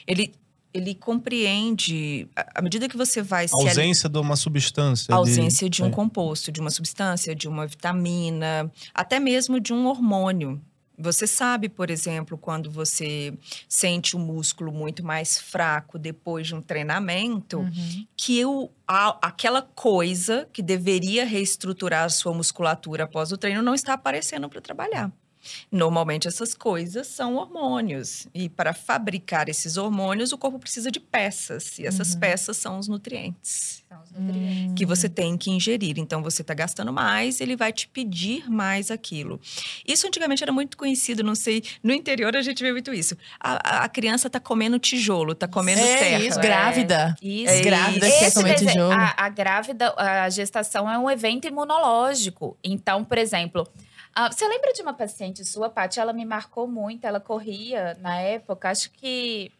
Ele, 0.06 0.32
ele 0.74 0.94
compreende, 0.94 2.28
à 2.54 2.60
medida 2.62 2.88
que 2.88 2.96
você 2.96 3.22
vai 3.22 3.46
se. 3.46 3.54
A 3.54 3.58
ausência 3.58 4.08
de 4.08 4.18
uma 4.18 4.36
substância. 4.36 5.14
A 5.14 5.16
ausência 5.16 5.68
de, 5.68 5.76
de 5.76 5.82
um 5.82 5.88
é. 5.88 5.90
composto, 5.90 6.50
de 6.50 6.60
uma 6.60 6.70
substância, 6.70 7.34
de 7.34 7.48
uma 7.48 7.66
vitamina, 7.66 8.70
até 8.94 9.20
mesmo 9.20 9.60
de 9.60 9.72
um 9.72 9.86
hormônio. 9.86 10.60
Você 11.00 11.26
sabe, 11.26 11.68
por 11.68 11.90
exemplo, 11.90 12.36
quando 12.36 12.70
você 12.70 13.32
sente 13.68 14.16
o 14.16 14.18
músculo 14.18 14.72
muito 14.72 15.04
mais 15.04 15.38
fraco 15.38 15.98
depois 15.98 16.46
de 16.46 16.54
um 16.54 16.62
treinamento, 16.62 17.58
uhum. 17.58 18.06
que 18.16 18.44
o, 18.44 18.70
a, 18.86 19.18
aquela 19.28 19.62
coisa 19.62 20.48
que 20.52 20.62
deveria 20.62 21.24
reestruturar 21.24 22.04
a 22.04 22.08
sua 22.08 22.34
musculatura 22.34 23.04
após 23.04 23.32
o 23.32 23.38
treino 23.38 23.62
não 23.62 23.74
está 23.74 23.94
aparecendo 23.94 24.48
para 24.48 24.60
trabalhar. 24.60 25.10
Normalmente 25.70 26.28
essas 26.28 26.54
coisas 26.54 27.06
são 27.06 27.36
hormônios 27.36 28.26
e 28.34 28.48
para 28.48 28.72
fabricar 28.72 29.48
esses 29.48 29.76
hormônios 29.76 30.32
o 30.32 30.38
corpo 30.38 30.58
precisa 30.58 30.90
de 30.90 31.00
peças 31.00 31.78
e 31.78 31.86
essas 31.86 32.14
uhum. 32.14 32.20
peças 32.20 32.56
são 32.56 32.78
os 32.78 32.88
nutrientes, 32.88 33.82
são 33.88 34.02
os 34.02 34.10
nutrientes. 34.10 34.74
que 34.76 34.84
você 34.84 35.08
tem 35.08 35.36
que 35.36 35.50
ingerir. 35.50 35.98
Então 35.98 36.22
você 36.22 36.42
está 36.42 36.54
gastando 36.54 36.92
mais, 36.92 37.40
ele 37.40 37.56
vai 37.56 37.72
te 37.72 37.88
pedir 37.88 38.50
mais 38.50 38.90
aquilo. 38.90 39.40
Isso 39.86 40.06
antigamente 40.06 40.42
era 40.42 40.52
muito 40.52 40.76
conhecido, 40.76 41.22
não 41.22 41.34
sei, 41.34 41.62
no 41.82 41.92
interior 41.92 42.36
a 42.36 42.42
gente 42.42 42.62
vê 42.62 42.72
muito 42.72 42.92
isso. 42.92 43.16
A, 43.38 43.84
a 43.84 43.88
criança 43.88 44.26
está 44.26 44.40
comendo 44.40 44.78
tijolo, 44.78 45.32
está 45.32 45.48
comendo 45.48 45.80
é, 45.80 45.96
terra. 45.96 46.24
Isso, 46.24 46.40
grávida. 46.40 47.16
É, 47.22 47.26
isso. 47.26 47.52
É, 47.52 47.60
grávida 47.62 48.10
que 48.10 48.30
comer 48.32 48.54
tijolo. 48.56 48.92
A, 48.92 49.14
a 49.16 49.28
grávida, 49.28 49.94
a 49.96 50.28
gestação 50.28 50.90
é 50.90 50.98
um 50.98 51.10
evento 51.10 51.46
imunológico. 51.46 52.56
Então, 52.62 53.04
por 53.04 53.18
exemplo, 53.18 53.66
ah, 54.14 54.30
você 54.30 54.46
lembra 54.46 54.72
de 54.72 54.82
uma 54.82 54.92
paciente 54.92 55.44
sua, 55.44 55.70
Paty? 55.70 56.00
Ela 56.00 56.12
me 56.12 56.24
marcou 56.24 56.66
muito. 56.66 57.04
Ela 57.04 57.20
corria 57.20 57.96
na 58.00 58.18
época, 58.18 58.70
acho 58.70 58.90
que. 58.90 59.52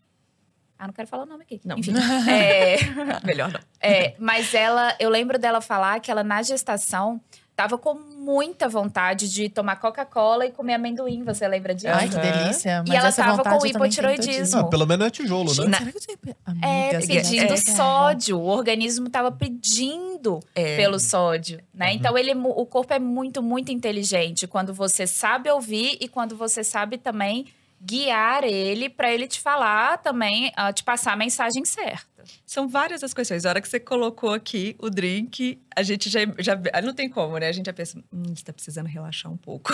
Ah, 0.79 0.87
não 0.87 0.95
quero 0.95 1.09
falar 1.09 1.25
o 1.25 1.27
nome 1.27 1.45
aqui. 1.45 1.61
Não. 1.65 1.77
Enfim. 1.79 1.93
é... 2.29 2.77
Melhor 3.25 3.53
não. 3.53 3.61
É, 3.81 4.15
mas 4.19 4.55
ela, 4.55 4.97
eu 4.99 5.11
lembro 5.11 5.39
dela 5.39 5.61
falar 5.61 6.01
que 6.01 6.11
ela 6.11 6.25
na 6.25 6.43
gestação 6.43 7.21
tava 7.61 7.77
com 7.77 7.93
muita 7.93 8.71
vontade 8.71 9.31
de 9.31 9.51
tomar 9.51 9.77
Coca-Cola 9.77 10.47
e 10.47 10.51
comer 10.51 10.75
amendoim. 10.75 11.23
Você 11.25 11.47
lembra 11.47 11.75
disso? 11.75 11.93
Ai, 11.93 12.09
que 12.09 12.17
delícia. 12.17 12.83
Mas 12.89 12.91
e 12.91 12.97
ela 12.97 13.13
tava 13.13 13.43
com 13.45 13.67
hipotiroidismo. 13.67 14.61
Ah, 14.61 14.65
pelo 14.65 14.87
menos 14.87 15.07
é 15.07 15.11
tijolo, 15.11 15.53
né? 15.55 15.67
Na... 15.67 16.67
é, 16.67 16.99
pedindo 17.01 17.53
é, 17.53 17.57
sódio. 17.59 18.39
O 18.39 18.47
organismo 18.47 19.11
tava 19.11 19.31
pedindo 19.31 20.41
é. 20.55 20.77
pelo 20.77 20.99
sódio, 20.99 21.61
né? 21.75 21.89
Uhum. 21.89 21.93
Então, 21.93 22.17
ele, 22.17 22.33
o 22.35 22.65
corpo 22.65 22.95
é 22.95 22.99
muito, 22.99 23.43
muito 23.43 23.71
inteligente. 23.71 24.47
Quando 24.47 24.73
você 24.73 25.07
sabe 25.07 25.51
ouvir 25.51 25.99
e 26.01 26.09
quando 26.09 26.35
você 26.35 26.65
sabe 26.65 26.97
também 26.97 27.45
guiar 27.83 28.45
ele 28.45 28.89
para 28.89 29.13
ele 29.13 29.27
te 29.27 29.39
falar 29.39 29.99
também, 29.99 30.49
uh, 30.49 30.73
te 30.73 30.83
passar 30.83 31.13
a 31.13 31.17
mensagem 31.17 31.65
certa. 31.67 32.07
São 32.47 32.69
várias 32.69 33.03
as 33.03 33.15
questões. 33.15 33.45
A 33.45 33.51
hora 33.51 33.61
que 33.61 33.69
você 33.69 33.81
colocou 33.81 34.33
aqui 34.33 34.77
o 34.79 34.91
drink, 34.91 35.61
a 35.77 35.83
gente 35.83 36.09
já, 36.11 36.21
já 36.39 36.57
não 36.83 36.95
tem 36.95 37.09
como, 37.09 37.39
né? 37.39 37.49
A 37.49 37.53
gente 37.53 37.67
já 37.67 37.73
pensa, 37.73 37.99
hum, 38.13 38.35
você 38.35 38.45
tá 38.45 38.53
precisando 38.53 38.87
relaxar 38.87 39.31
um 39.31 39.37
pouco. 39.37 39.73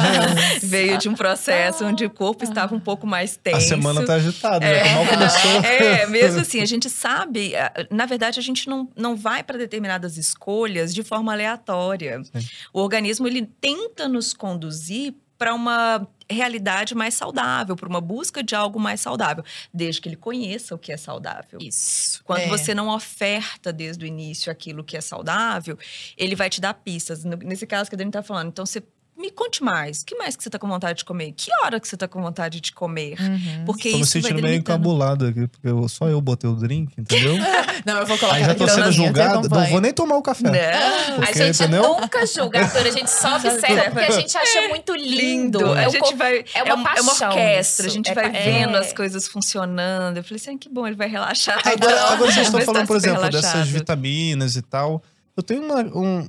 Veio 0.62 0.98
de 0.98 1.08
um 1.08 1.14
processo 1.14 1.84
onde 1.84 2.04
o 2.04 2.10
corpo 2.10 2.44
estava 2.44 2.74
um 2.74 2.80
pouco 2.80 3.06
mais 3.06 3.36
tenso. 3.36 3.56
A 3.56 3.60
semana 3.60 4.04
tá 4.04 4.14
agitada, 4.14 4.60
né? 4.60 4.88
é, 4.88 4.94
Mal 4.94 5.06
começou. 5.06 5.48
É, 5.68 6.06
mesmo 6.06 6.40
assim, 6.40 6.60
a 6.60 6.66
gente 6.66 6.88
sabe, 6.88 7.52
na 7.90 8.06
verdade, 8.06 8.38
a 8.38 8.42
gente 8.42 8.68
não, 8.68 8.88
não 8.96 9.16
vai 9.16 9.42
para 9.42 9.58
determinadas 9.58 10.16
escolhas 10.16 10.94
de 10.94 11.02
forma 11.02 11.32
aleatória. 11.32 12.22
Sim. 12.24 12.46
O 12.72 12.80
organismo 12.80 13.26
ele 13.26 13.46
tenta 13.60 14.08
nos 14.08 14.32
conduzir 14.32 15.14
para 15.38 15.54
uma 15.54 16.06
realidade 16.30 16.94
mais 16.94 17.14
saudável, 17.14 17.76
para 17.76 17.88
uma 17.88 18.00
busca 18.00 18.42
de 18.42 18.54
algo 18.54 18.78
mais 18.78 19.00
saudável, 19.00 19.44
desde 19.72 20.00
que 20.00 20.08
ele 20.08 20.16
conheça 20.16 20.74
o 20.74 20.78
que 20.78 20.92
é 20.92 20.96
saudável. 20.96 21.58
Isso. 21.62 22.22
Quando 22.24 22.40
é. 22.40 22.48
você 22.48 22.74
não 22.74 22.88
oferta 22.88 23.72
desde 23.72 24.04
o 24.04 24.06
início 24.06 24.52
aquilo 24.52 24.84
que 24.84 24.96
é 24.96 25.00
saudável, 25.00 25.78
ele 26.16 26.34
vai 26.34 26.50
te 26.50 26.60
dar 26.60 26.74
pistas. 26.74 27.24
Nesse 27.24 27.66
caso 27.66 27.88
que 27.88 27.96
a 27.96 27.98
Dani 27.98 28.10
está 28.10 28.22
falando, 28.22 28.48
então 28.48 28.66
você 28.66 28.82
me 29.18 29.30
conte 29.30 29.62
mais. 29.62 30.02
O 30.02 30.06
que 30.06 30.14
mais 30.14 30.36
que 30.36 30.42
você 30.42 30.48
tá 30.48 30.58
com 30.58 30.68
vontade 30.68 30.98
de 30.98 31.04
comer? 31.04 31.32
Que 31.36 31.50
hora 31.62 31.80
que 31.80 31.88
você 31.88 31.96
tá 31.96 32.06
com 32.06 32.22
vontade 32.22 32.60
de 32.60 32.72
comer? 32.72 33.20
Uhum. 33.20 33.64
Porque 33.66 33.90
Tô 33.90 33.98
isso 33.98 34.16
me 34.16 34.22
sentindo 34.22 34.40
meio 34.40 34.54
encabulado 34.54 35.26
aqui, 35.26 35.48
porque 35.48 35.68
eu, 35.68 35.88
só 35.88 36.08
eu 36.08 36.20
botei 36.20 36.48
o 36.48 36.54
drink, 36.54 36.92
entendeu? 36.96 37.34
não, 37.84 37.98
eu 37.98 38.06
vou 38.06 38.16
colocar 38.16 38.36
Aí 38.36 38.44
já 38.44 38.54
tô 38.54 38.68
sendo 38.68 38.92
julgado, 38.92 39.48
não 39.48 39.66
vou 39.66 39.80
nem 39.80 39.92
tomar 39.92 40.16
o 40.16 40.22
café. 40.22 40.44
Não. 40.44 41.16
Porque, 41.16 41.42
a 41.42 41.46
gente 41.46 41.62
entendeu? 41.62 41.82
nunca 42.00 42.26
julga, 42.26 42.60
a 42.60 42.90
gente 42.90 43.10
só 43.10 43.34
observa, 43.36 43.90
porque 43.90 44.12
a 44.12 44.20
gente 44.20 44.36
acha 44.36 44.58
é, 44.60 44.68
muito 44.68 44.94
lindo. 44.94 45.58
lindo. 45.58 45.74
É 45.74 45.84
a 45.84 45.88
gente 45.88 46.14
vai, 46.14 46.44
é 46.54 46.62
uma, 46.62 46.80
é, 46.80 46.84
paixão, 46.84 47.02
é 47.02 47.02
uma 47.02 47.28
orquestra, 47.28 47.86
isso. 47.86 47.92
a 47.92 47.96
gente 47.96 48.10
é, 48.10 48.14
vai 48.14 48.30
vendo 48.30 48.76
as 48.76 48.92
coisas 48.92 49.26
funcionando. 49.26 50.18
Eu 50.18 50.24
falei 50.24 50.40
assim, 50.40 50.56
que 50.56 50.68
bom, 50.68 50.86
ele 50.86 50.96
vai 50.96 51.08
relaxar. 51.08 51.60
Agora, 51.66 52.00
agora 52.12 52.32
vocês 52.32 52.46
estão 52.46 52.60
falando, 52.60 52.86
por 52.86 52.96
exemplo, 52.96 53.22
relaxado. 53.22 53.42
dessas 53.42 53.68
vitaminas 53.68 54.54
e 54.54 54.62
tal. 54.62 55.02
Eu 55.36 55.42
tenho 55.42 55.62
uma, 55.62 55.80
um, 55.80 56.28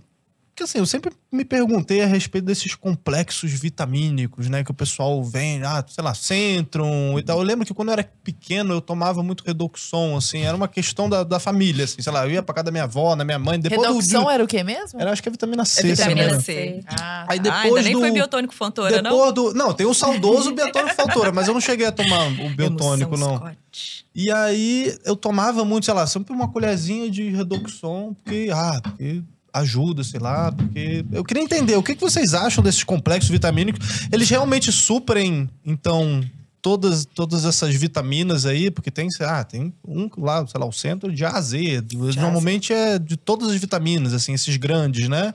porque 0.59 0.63
assim, 0.63 0.79
eu 0.79 0.85
sempre 0.85 1.11
me 1.31 1.45
perguntei 1.45 2.01
a 2.01 2.05
respeito 2.05 2.43
desses 2.43 2.75
complexos 2.75 3.51
vitamínicos, 3.51 4.49
né? 4.49 4.61
Que 4.61 4.71
o 4.71 4.73
pessoal 4.73 5.23
vem, 5.23 5.63
ah, 5.63 5.83
sei 5.87 6.03
lá, 6.03 6.13
Centrum 6.13 7.17
e 7.17 7.23
tal. 7.23 7.37
Eu 7.37 7.43
lembro 7.43 7.65
que 7.65 7.73
quando 7.73 7.89
eu 7.89 7.93
era 7.93 8.11
pequeno, 8.23 8.73
eu 8.73 8.81
tomava 8.81 9.23
muito 9.23 9.43
Redoxon, 9.45 10.17
assim. 10.17 10.41
Era 10.41 10.57
uma 10.57 10.67
questão 10.67 11.07
da, 11.07 11.23
da 11.23 11.39
família, 11.39 11.85
assim. 11.85 12.01
Sei 12.01 12.11
lá, 12.11 12.25
eu 12.25 12.31
ia 12.31 12.43
pra 12.43 12.53
casa 12.53 12.65
da 12.65 12.71
minha 12.71 12.83
avó, 12.83 13.15
da 13.15 13.23
minha 13.23 13.39
mãe. 13.39 13.57
Depois 13.57 13.87
Redoxon 13.87 14.23
do, 14.23 14.29
era 14.29 14.43
o 14.43 14.47
quê 14.47 14.63
mesmo? 14.63 14.99
Era, 14.99 15.11
acho 15.11 15.23
que 15.23 15.29
é 15.29 15.31
vitamina 15.31 15.63
C. 15.63 15.79
É 15.79 15.83
vitamina 15.95 16.41
C. 16.41 16.83
Ah, 16.87 17.25
Aí 17.29 17.39
depois 17.39 17.63
ah, 17.63 17.67
ainda 17.67 17.81
nem 17.81 17.93
do, 17.93 17.99
foi 17.99 18.11
biotônico 18.11 18.53
Fontoura, 18.53 19.01
depois 19.01 19.13
não? 19.13 19.31
Do, 19.31 19.53
não, 19.53 19.73
tem 19.73 19.85
o 19.85 19.93
saudoso 19.93 20.51
biotônico 20.55 20.95
Fontoura, 20.95 21.31
mas 21.31 21.47
eu 21.47 21.53
não 21.53 21.61
cheguei 21.61 21.87
a 21.87 21.91
tomar 21.91 22.27
o 22.27 22.49
biotônico, 22.49 23.15
não. 23.15 23.37
Scott. 23.37 24.05
E 24.13 24.29
aí, 24.29 24.97
eu 25.05 25.15
tomava 25.15 25.63
muito, 25.63 25.85
sei 25.85 25.93
lá, 25.93 26.05
sempre 26.05 26.33
uma 26.33 26.51
colherzinha 26.51 27.09
de 27.09 27.29
Redoxon, 27.29 28.13
porque, 28.13 28.49
ah, 28.51 28.81
porque 28.83 29.23
ajuda, 29.59 30.03
sei 30.03 30.19
lá, 30.19 30.51
porque 30.51 31.05
eu 31.11 31.23
queria 31.23 31.43
entender 31.43 31.75
o 31.75 31.83
que, 31.83 31.95
que 31.95 32.01
vocês 32.01 32.33
acham 32.33 32.63
desses 32.63 32.83
complexos 32.83 33.29
vitamínicos. 33.29 34.07
Eles 34.11 34.29
realmente 34.29 34.71
suprem, 34.71 35.49
então, 35.65 36.23
todas, 36.61 37.05
todas 37.05 37.45
essas 37.45 37.73
vitaminas 37.75 38.45
aí, 38.45 38.69
porque 38.69 38.91
tem, 38.91 39.07
ah, 39.21 39.43
tem 39.43 39.73
um 39.87 40.09
lá, 40.17 40.45
sei 40.45 40.59
lá, 40.59 40.65
o 40.65 40.71
centro 40.71 41.11
de 41.11 41.25
A 41.25 41.31
a 41.31 41.41
Z. 41.41 41.83
Normalmente 42.17 42.73
é 42.73 42.99
de 42.99 43.17
todas 43.17 43.49
as 43.49 43.55
vitaminas, 43.55 44.13
assim, 44.13 44.33
esses 44.33 44.55
grandes, 44.57 45.07
né? 45.07 45.33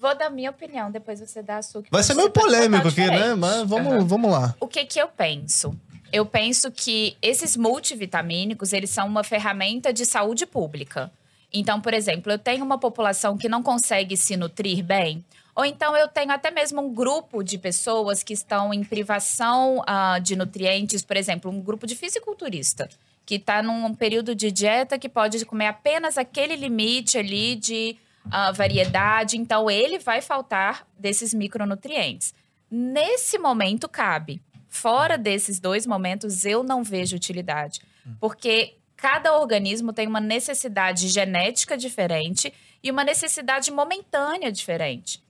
Vou 0.00 0.16
dar 0.16 0.30
minha 0.30 0.50
opinião, 0.50 0.90
depois 0.90 1.20
você 1.20 1.42
dá 1.42 1.58
a 1.58 1.62
sua. 1.62 1.82
Vai 1.90 2.02
ser 2.02 2.14
meio 2.14 2.30
polêmico 2.30 2.88
aqui, 2.88 3.04
né? 3.04 3.34
Mas 3.34 3.68
vamos, 3.68 3.92
uhum. 3.92 4.06
vamos 4.06 4.30
lá. 4.30 4.54
O 4.58 4.66
que 4.66 4.84
que 4.86 4.98
eu 4.98 5.08
penso? 5.08 5.76
Eu 6.12 6.24
penso 6.24 6.70
que 6.72 7.16
esses 7.20 7.56
multivitamínicos, 7.56 8.72
eles 8.72 8.90
são 8.90 9.06
uma 9.06 9.22
ferramenta 9.22 9.92
de 9.92 10.06
saúde 10.06 10.46
pública. 10.46 11.12
Então, 11.52 11.80
por 11.80 11.92
exemplo, 11.92 12.30
eu 12.30 12.38
tenho 12.38 12.64
uma 12.64 12.78
população 12.78 13.36
que 13.36 13.48
não 13.48 13.62
consegue 13.62 14.16
se 14.16 14.36
nutrir 14.36 14.84
bem, 14.84 15.24
ou 15.54 15.64
então 15.64 15.96
eu 15.96 16.06
tenho 16.08 16.30
até 16.30 16.50
mesmo 16.50 16.80
um 16.80 16.94
grupo 16.94 17.42
de 17.42 17.58
pessoas 17.58 18.22
que 18.22 18.32
estão 18.32 18.72
em 18.72 18.84
privação 18.84 19.78
uh, 19.80 20.20
de 20.20 20.36
nutrientes, 20.36 21.02
por 21.02 21.16
exemplo, 21.16 21.50
um 21.50 21.60
grupo 21.60 21.86
de 21.86 21.96
fisiculturista 21.96 22.88
que 23.30 23.36
está 23.36 23.62
num 23.62 23.94
período 23.94 24.34
de 24.34 24.50
dieta 24.50 24.98
que 24.98 25.08
pode 25.08 25.44
comer 25.46 25.66
apenas 25.66 26.18
aquele 26.18 26.56
limite 26.56 27.16
ali 27.16 27.54
de 27.54 27.96
uh, 28.26 28.52
variedade, 28.52 29.36
então 29.36 29.70
ele 29.70 30.00
vai 30.00 30.20
faltar 30.20 30.84
desses 30.98 31.32
micronutrientes. 31.32 32.34
Nesse 32.68 33.38
momento 33.38 33.88
cabe. 33.88 34.42
Fora 34.68 35.16
desses 35.16 35.60
dois 35.60 35.86
momentos, 35.86 36.44
eu 36.44 36.64
não 36.64 36.82
vejo 36.82 37.14
utilidade. 37.14 37.80
Porque 38.18 38.74
cada 39.00 39.38
organismo 39.38 39.92
tem 39.92 40.06
uma 40.06 40.20
necessidade 40.20 41.08
genética 41.08 41.76
diferente 41.76 42.52
e 42.82 42.90
uma 42.90 43.02
necessidade 43.02 43.70
momentânea 43.70 44.52
diferente. 44.52 45.22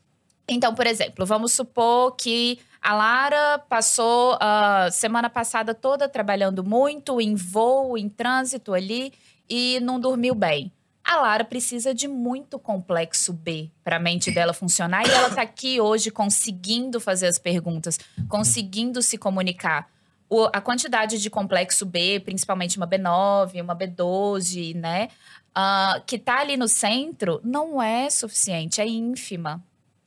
Então, 0.49 0.75
por 0.75 0.87
exemplo, 0.87 1.25
vamos 1.25 1.53
supor 1.53 2.17
que 2.17 2.59
a 2.83 2.95
Lara 2.95 3.59
passou 3.69 4.37
a 4.41 4.89
uh, 4.89 4.93
semana 4.93 5.31
passada 5.31 5.73
toda 5.73 6.09
trabalhando 6.09 6.65
muito 6.65 7.21
em 7.21 7.37
voo, 7.37 7.97
em 7.97 8.09
trânsito 8.09 8.75
ali 8.75 9.13
e 9.49 9.79
não 9.81 10.01
dormiu 10.01 10.35
bem. 10.35 10.73
A 11.05 11.21
Lara 11.21 11.45
precisa 11.45 11.95
de 11.95 12.09
muito 12.09 12.59
complexo 12.59 13.33
B 13.33 13.71
para 13.85 13.97
a 13.97 14.01
mente 14.01 14.33
dela 14.33 14.53
funcionar 14.53 15.07
e 15.07 15.11
ela 15.11 15.29
está 15.29 15.43
aqui 15.43 15.81
hoje 15.81 16.11
conseguindo 16.11 17.01
fazer 17.01 17.29
as 17.29 17.39
perguntas, 17.39 17.99
conseguindo 18.29 19.01
se 19.03 19.17
comunicar 19.17 19.89
o, 20.31 20.45
a 20.53 20.61
quantidade 20.61 21.19
de 21.19 21.29
complexo 21.29 21.85
B, 21.85 22.21
principalmente 22.21 22.77
uma 22.77 22.87
B9, 22.87 23.61
uma 23.61 23.75
B12, 23.75 24.77
né? 24.77 25.09
Uh, 25.51 26.01
que 26.07 26.17
tá 26.17 26.39
ali 26.39 26.57
no 26.57 26.69
centro, 26.69 27.41
não 27.43 27.83
é 27.83 28.09
suficiente, 28.09 28.81
é 28.81 28.87
ínfima, 28.87 29.63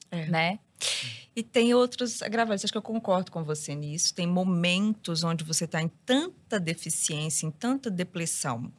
é. 0.10 0.25
né? 0.27 0.60
E 1.36 1.44
tem 1.44 1.74
outros 1.74 2.22
agravantes, 2.22 2.63
acho 2.63 2.72
que 2.72 2.77
eu 2.77 2.82
concordo 2.82 3.32
com 3.32 3.44
você 3.44 3.75
nisso. 3.75 4.13
Tem 4.13 4.25
momentos 4.25 5.24
onde 5.24 5.44
você 5.44 5.65
está 5.65 5.82
em 5.82 5.89
tanta 6.06 6.58
deficiência, 6.60 7.46
em 7.46 7.51
tanta 7.51 7.89
depressão. 7.92 8.72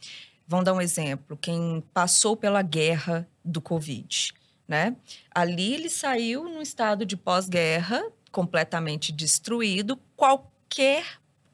Vamos 0.46 0.64
dar 0.64 0.72
um 0.72 0.80
exemplo. 0.80 1.36
Quem 1.36 1.82
passou 1.92 2.36
pela 2.36 2.62
guerra 2.62 3.28
do 3.44 3.60
Covid, 3.60 4.32
né? 4.66 4.96
Ali 5.34 5.74
ele 5.74 5.90
saiu 5.90 6.44
num 6.44 6.62
estado 6.62 7.04
de 7.04 7.16
pós-guerra, 7.16 8.02
completamente 8.30 9.12
destruído. 9.12 9.98
Qualquer 10.16 11.04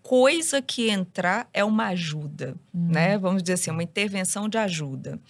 coisa 0.02 0.60
que 0.60 0.90
entrar 0.90 1.48
é 1.52 1.64
uma 1.64 1.88
ajuda, 1.88 2.54
uhum. 2.72 2.88
né? 2.88 3.18
Vamos 3.18 3.42
dizer 3.42 3.54
assim, 3.54 3.70
uma 3.70 3.82
intervenção 3.82 4.48
de 4.48 4.58
ajuda. 4.58 5.20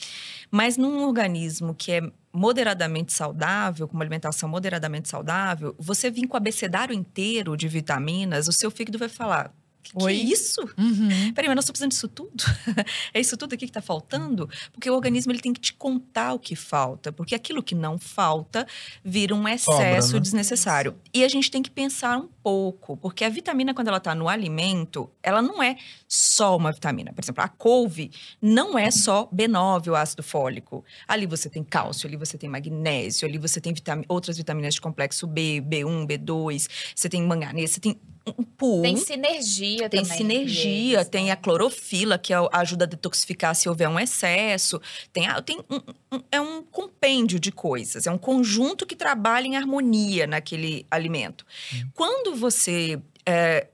Mas 0.51 0.77
num 0.77 1.05
organismo 1.05 1.75
que 1.75 1.93
é 1.93 2.01
moderadamente 2.33 3.13
saudável, 3.13 3.89
com 3.89 3.95
uma 3.95 4.05
alimentação 4.05 4.49
moderadamente 4.49 5.09
saudável, 5.09 5.75
você 5.79 6.11
vir 6.11 6.27
com 6.27 6.35
o 6.35 6.37
abecedário 6.37 6.95
inteiro 6.95 7.57
de 7.57 7.69
vitaminas, 7.69 8.49
o 8.49 8.53
seu 8.53 8.71
fígado 8.71 8.99
vai 8.99 9.09
falar: 9.09 9.53
que, 9.83 9.97
que 9.97 10.07
é 10.07 10.13
isso? 10.13 10.61
Uhum. 10.79 11.33
Peraí, 11.35 11.49
mas 11.49 11.57
nós 11.57 11.65
estamos 11.65 11.71
precisando 11.71 11.91
disso 11.91 12.09
tudo? 12.09 12.45
é 13.15 13.21
isso 13.21 13.37
tudo 13.37 13.55
aqui 13.55 13.67
que 13.67 13.71
está 13.71 13.83
faltando? 13.83 14.49
Porque 14.73 14.91
o 14.91 14.95
organismo 14.95 15.33
ele 15.33 15.41
tem 15.41 15.53
que 15.53 15.61
te 15.61 15.73
contar 15.73 16.35
o 16.35 16.39
que 16.39 16.55
falta. 16.55 17.13
Porque 17.13 17.35
aquilo 17.35 17.63
que 17.63 17.75
não 17.75 17.99
falta 17.99 18.67
vira 19.05 19.35
um 19.35 19.49
excesso 19.49 20.09
Sobra, 20.09 20.19
né? 20.19 20.21
desnecessário. 20.21 20.97
E 21.13 21.25
a 21.25 21.29
gente 21.29 21.51
tem 21.51 21.63
que 21.63 21.71
pensar 21.71 22.19
um 22.19 22.29
pouco. 22.43 22.97
Porque 22.97 23.25
a 23.25 23.29
vitamina, 23.29 23.75
quando 23.75 23.89
ela 23.89 23.99
está 23.99 24.15
no 24.15 24.29
alimento, 24.29 25.11
ela 25.23 25.43
não 25.43 25.63
é 25.63 25.77
só 26.13 26.57
uma 26.57 26.73
vitamina. 26.73 27.13
Por 27.13 27.23
exemplo, 27.23 27.45
a 27.45 27.49
couve 27.49 28.11
não 28.43 28.77
é 28.77 28.91
só 28.91 29.29
B9, 29.33 29.93
o 29.93 29.95
ácido 29.95 30.25
fólico. 30.25 30.85
Ali 31.07 31.25
você 31.25 31.49
tem 31.49 31.63
cálcio, 31.63 32.09
ali 32.09 32.17
você 32.17 32.37
tem 32.37 32.51
magnésio, 32.51 33.29
ali 33.29 33.39
você 33.39 33.61
tem 33.61 33.73
vitam 33.73 34.03
outras 34.09 34.37
vitaminas 34.37 34.75
de 34.75 34.81
complexo 34.81 35.25
B, 35.25 35.63
B1, 35.65 36.09
B2, 36.09 36.69
você 36.97 37.09
tem 37.09 37.23
manganês, 37.23 37.71
você 37.71 37.81
tem 37.81 38.01
um 38.27 38.43
pool. 38.43 38.83
Tem 38.83 38.97
sinergia 38.97 39.89
tem 39.89 40.03
também. 40.03 40.19
sinergia, 40.19 40.99
eles, 40.99 41.09
tem 41.09 41.27
né? 41.27 41.31
a 41.31 41.37
clorofila, 41.37 42.19
que 42.19 42.35
é 42.35 42.37
ajuda 42.53 42.87
a 42.87 42.89
detoxificar 42.89 43.55
se 43.55 43.69
houver 43.69 43.89
um 43.89 43.99
excesso. 43.99 44.81
Tem, 45.13 45.29
tem 45.45 45.61
um, 45.71 46.17
um, 46.17 46.23
é 46.33 46.41
um 46.41 46.61
compêndio 46.61 47.39
de 47.39 47.53
coisas, 47.53 48.09
é 48.09 48.11
um 48.11 48.19
conjunto 48.19 48.85
que 48.85 48.97
trabalha 48.97 49.47
em 49.47 49.57
harmonia 49.57 50.27
naquele 50.27 50.85
alimento. 50.91 51.47
Hum. 51.73 51.89
Quando 51.95 52.35
você 52.35 53.01
é, 53.25 53.69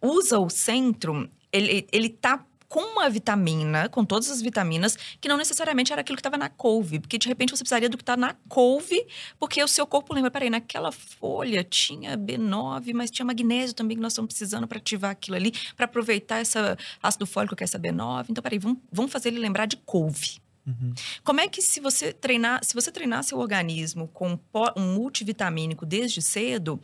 usa 0.00 0.38
o 0.38 0.48
centro, 0.48 1.28
ele, 1.52 1.86
ele 1.92 2.08
tá 2.08 2.44
com 2.70 2.80
uma 2.80 3.10
vitamina, 3.10 3.88
com 3.88 4.04
todas 4.04 4.30
as 4.30 4.40
vitaminas, 4.40 4.96
que 5.20 5.28
não 5.28 5.36
necessariamente 5.36 5.92
era 5.92 6.02
aquilo 6.02 6.16
que 6.16 6.20
estava 6.20 6.38
na 6.38 6.48
couve. 6.48 7.00
Porque 7.00 7.18
de 7.18 7.26
repente 7.26 7.50
você 7.50 7.64
precisaria 7.64 7.88
do 7.88 7.96
que 7.96 8.02
está 8.04 8.16
na 8.16 8.36
couve, 8.48 9.04
porque 9.40 9.60
o 9.60 9.66
seu 9.66 9.84
corpo 9.84 10.14
lembra, 10.14 10.30
peraí, 10.30 10.48
naquela 10.48 10.92
folha 10.92 11.64
tinha 11.64 12.16
B9, 12.16 12.94
mas 12.94 13.10
tinha 13.10 13.26
magnésio 13.26 13.74
também 13.74 13.96
que 13.96 14.02
nós 14.02 14.12
estamos 14.12 14.28
precisando 14.28 14.68
para 14.68 14.78
ativar 14.78 15.10
aquilo 15.10 15.36
ali, 15.36 15.52
para 15.76 15.86
aproveitar 15.86 16.38
essa 16.38 16.78
ácido 17.02 17.26
fólico 17.26 17.56
que 17.56 17.64
é 17.64 17.66
essa 17.66 17.78
B9. 17.78 18.26
Então, 18.30 18.40
peraí, 18.40 18.60
vamos, 18.60 18.78
vamos 18.92 19.10
fazer 19.10 19.30
ele 19.30 19.40
lembrar 19.40 19.66
de 19.66 19.76
couve. 19.76 20.40
Uhum. 20.64 20.94
Como 21.24 21.40
é 21.40 21.48
que 21.48 21.60
se 21.60 21.80
você 21.80 22.12
treinar, 22.12 22.64
se 22.64 22.74
você 22.74 22.92
treinar 22.92 23.24
seu 23.24 23.38
organismo 23.38 24.06
com 24.06 24.38
um 24.76 24.94
multivitamínico 24.94 25.84
desde 25.84 26.22
cedo, 26.22 26.80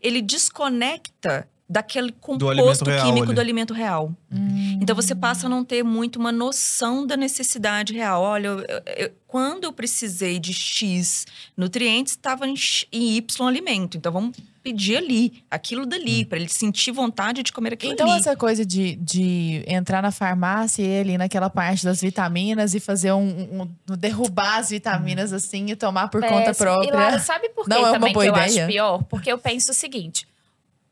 ele 0.00 0.20
desconecta 0.20 1.48
daquele 1.68 2.12
composto 2.12 2.84
real 2.86 3.04
químico 3.06 3.26
ali. 3.26 3.34
do 3.34 3.40
alimento 3.40 3.74
real. 3.74 4.12
Hum. 4.32 4.78
Então 4.80 4.96
você 4.96 5.14
passa 5.14 5.46
a 5.46 5.50
não 5.50 5.62
ter 5.64 5.82
muito 5.82 6.18
uma 6.18 6.32
noção 6.32 7.06
da 7.06 7.16
necessidade 7.16 7.92
real. 7.92 8.22
Olha, 8.22 8.46
eu- 8.48 8.64
eu- 8.96 9.10
quando 9.26 9.64
eu 9.64 9.72
precisei 9.72 10.38
de 10.38 10.52
X 10.54 11.26
nutrientes, 11.56 12.14
estava 12.14 12.46
em, 12.48 12.54
Y 12.92 13.46
alimento. 13.46 13.98
Então 13.98 14.10
vamos 14.10 14.34
pedir 14.62 14.96
ali, 14.96 15.42
aquilo 15.50 15.84
dali, 15.84 16.24
para 16.24 16.38
ele 16.38 16.48
sentir 16.48 16.90
vontade 16.90 17.42
de 17.42 17.52
comer 17.52 17.74
aquilo 17.74 17.92
Então, 17.92 18.10
ali. 18.10 18.18
essa 18.20 18.34
coisa 18.36 18.64
de, 18.64 18.96
de 18.96 19.62
entrar 19.66 20.02
na 20.02 20.10
farmácia 20.10 20.82
e 20.82 20.86
ir 20.86 21.00
ali 21.00 21.18
naquela 21.18 21.50
parte 21.50 21.84
das 21.84 22.00
vitaminas 22.00 22.74
e 22.74 22.80
fazer 22.80 23.12
um, 23.12 23.20
um- 23.28 23.62
um- 23.90 23.96
derrubar 23.96 24.56
as 24.58 24.70
vitaminas 24.70 25.32
assim 25.34 25.66
e 25.70 25.76
tomar 25.76 26.08
por 26.08 26.22
conta 26.22 26.54
própria. 26.54 26.88
E 26.88 26.92
Lara, 26.92 27.18
sabe 27.18 27.50
por 27.50 27.64
que 27.64 27.70
Não 27.70 27.78
é 27.78 27.80
uma 27.80 27.92
também 27.92 28.12
boa 28.14 28.24
que 28.24 28.30
eu 28.30 28.34
ideia? 28.36 28.62
acho 28.64 28.72
pior? 28.72 29.02
Porque 29.04 29.30
eu 29.30 29.38
penso 29.38 29.70
o 29.70 29.74
seguinte: 29.74 30.26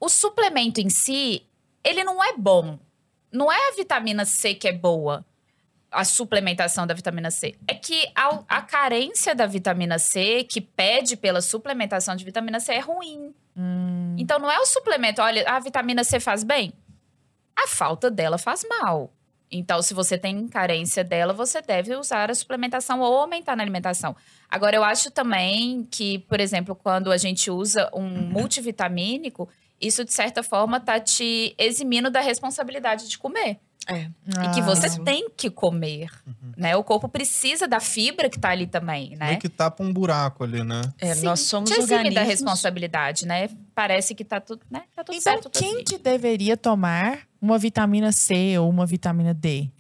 o 0.01 0.09
suplemento 0.09 0.81
em 0.81 0.89
si, 0.89 1.43
ele 1.83 2.05
não 2.05 2.23
é 2.23 2.37
bom. 2.37 2.79
Não 3.33 3.51
é 3.51 3.69
a 3.69 3.77
vitamina 3.77 4.25
C 4.25 4.55
que 4.55 4.69
é 4.69 4.73
boa, 4.73 5.25
a 5.91 6.05
suplementação 6.05 6.87
da 6.87 6.95
vitamina 6.95 7.31
C. 7.31 7.55
É 7.67 7.75
que 7.75 8.07
a, 8.15 8.43
a 8.49 8.63
carência 8.63 9.35
da 9.35 9.47
vitamina 9.47 9.99
C, 9.99 10.45
que 10.45 10.61
pede 10.61 11.17
pela 11.17 11.41
suplementação 11.41 12.15
de 12.17 12.25
vitamina 12.25 12.61
C, 12.61 12.75
é 12.75 12.81
ruim. 12.81 13.35
Hum. 13.57 14.15
Então 14.19 14.39
não 14.39 14.51
é 14.51 14.59
o 14.59 14.67
suplemento, 14.67 15.23
olha, 15.23 15.49
a 15.49 15.59
vitamina 15.59 16.05
C 16.05 16.21
faz 16.21 16.45
bem. 16.45 16.73
A 17.57 17.67
falta 17.67 18.11
dela 18.11 18.37
faz 18.37 18.63
mal. 18.69 19.13
Então, 19.51 19.81
se 19.81 19.95
você 19.95 20.19
tem 20.19 20.49
carência 20.49 21.05
dela, 21.05 21.33
você 21.33 21.63
deve 21.63 21.95
usar 21.95 22.31
a 22.31 22.35
suplementação 22.35 23.01
ou 23.01 23.17
aumentar 23.17 23.57
na 23.57 23.63
alimentação. 23.63 24.17
Agora, 24.51 24.75
eu 24.75 24.83
acho 24.83 25.11
também 25.11 25.87
que, 25.91 26.19
por 26.21 26.41
exemplo, 26.41 26.75
quando 26.75 27.13
a 27.13 27.17
gente 27.17 27.51
usa 27.51 27.89
um 27.95 28.09
multivitamínico, 28.09 29.49
isso 29.81 30.05
de 30.05 30.13
certa 30.13 30.43
forma 30.43 30.81
tá 30.81 30.99
te 31.01 31.55
eximindo 31.59 32.11
da 32.11 32.21
responsabilidade 32.21 33.09
de 33.09 33.19
comer. 33.19 33.59
É. 33.89 34.11
E 34.45 34.51
que 34.53 34.61
Ah. 34.61 34.65
você 34.65 34.89
isso. 34.89 35.05
tem 35.05 35.31
que 35.37 35.49
comer, 35.49 36.11
né? 36.57 36.75
O 36.75 36.83
corpo 36.83 37.09
precisa 37.09 37.69
da 37.69 37.79
fibra 37.79 38.29
que 38.29 38.37
tá 38.37 38.51
ali 38.51 38.67
também, 38.67 39.11
né? 39.17 39.29
Meio 39.29 39.39
que 39.39 39.49
tapa 39.49 39.81
um 39.85 39.93
buraco 39.93 40.43
ali, 40.43 40.65
né? 40.65 40.81
É, 40.99 41.15
Sim, 41.15 41.25
nós 41.27 41.41
somos 41.43 41.71
te 41.71 41.75
exime 41.77 41.89
da 41.91 41.97
organismos. 41.99 42.29
responsabilidade, 42.29 43.27
né? 43.27 43.49
Parece 43.77 44.13
que 44.13 44.25
tá 44.25 44.41
tudo, 44.41 44.63
né? 44.69 44.83
Tá 44.95 45.05
tudo 45.05 45.15
Então, 45.15 45.33
certo. 45.35 45.49
tudo 45.51 45.61
quem 45.63 45.75
assim. 45.77 45.85
que 45.85 45.99
deveria 45.99 46.57
tomar 46.57 47.21
uma 47.41 47.57
vitamina 47.59 48.11
C 48.11 48.59
ou 48.59 48.69
uma 48.69 48.85
vitamina 48.87 49.33
D? 49.33 49.71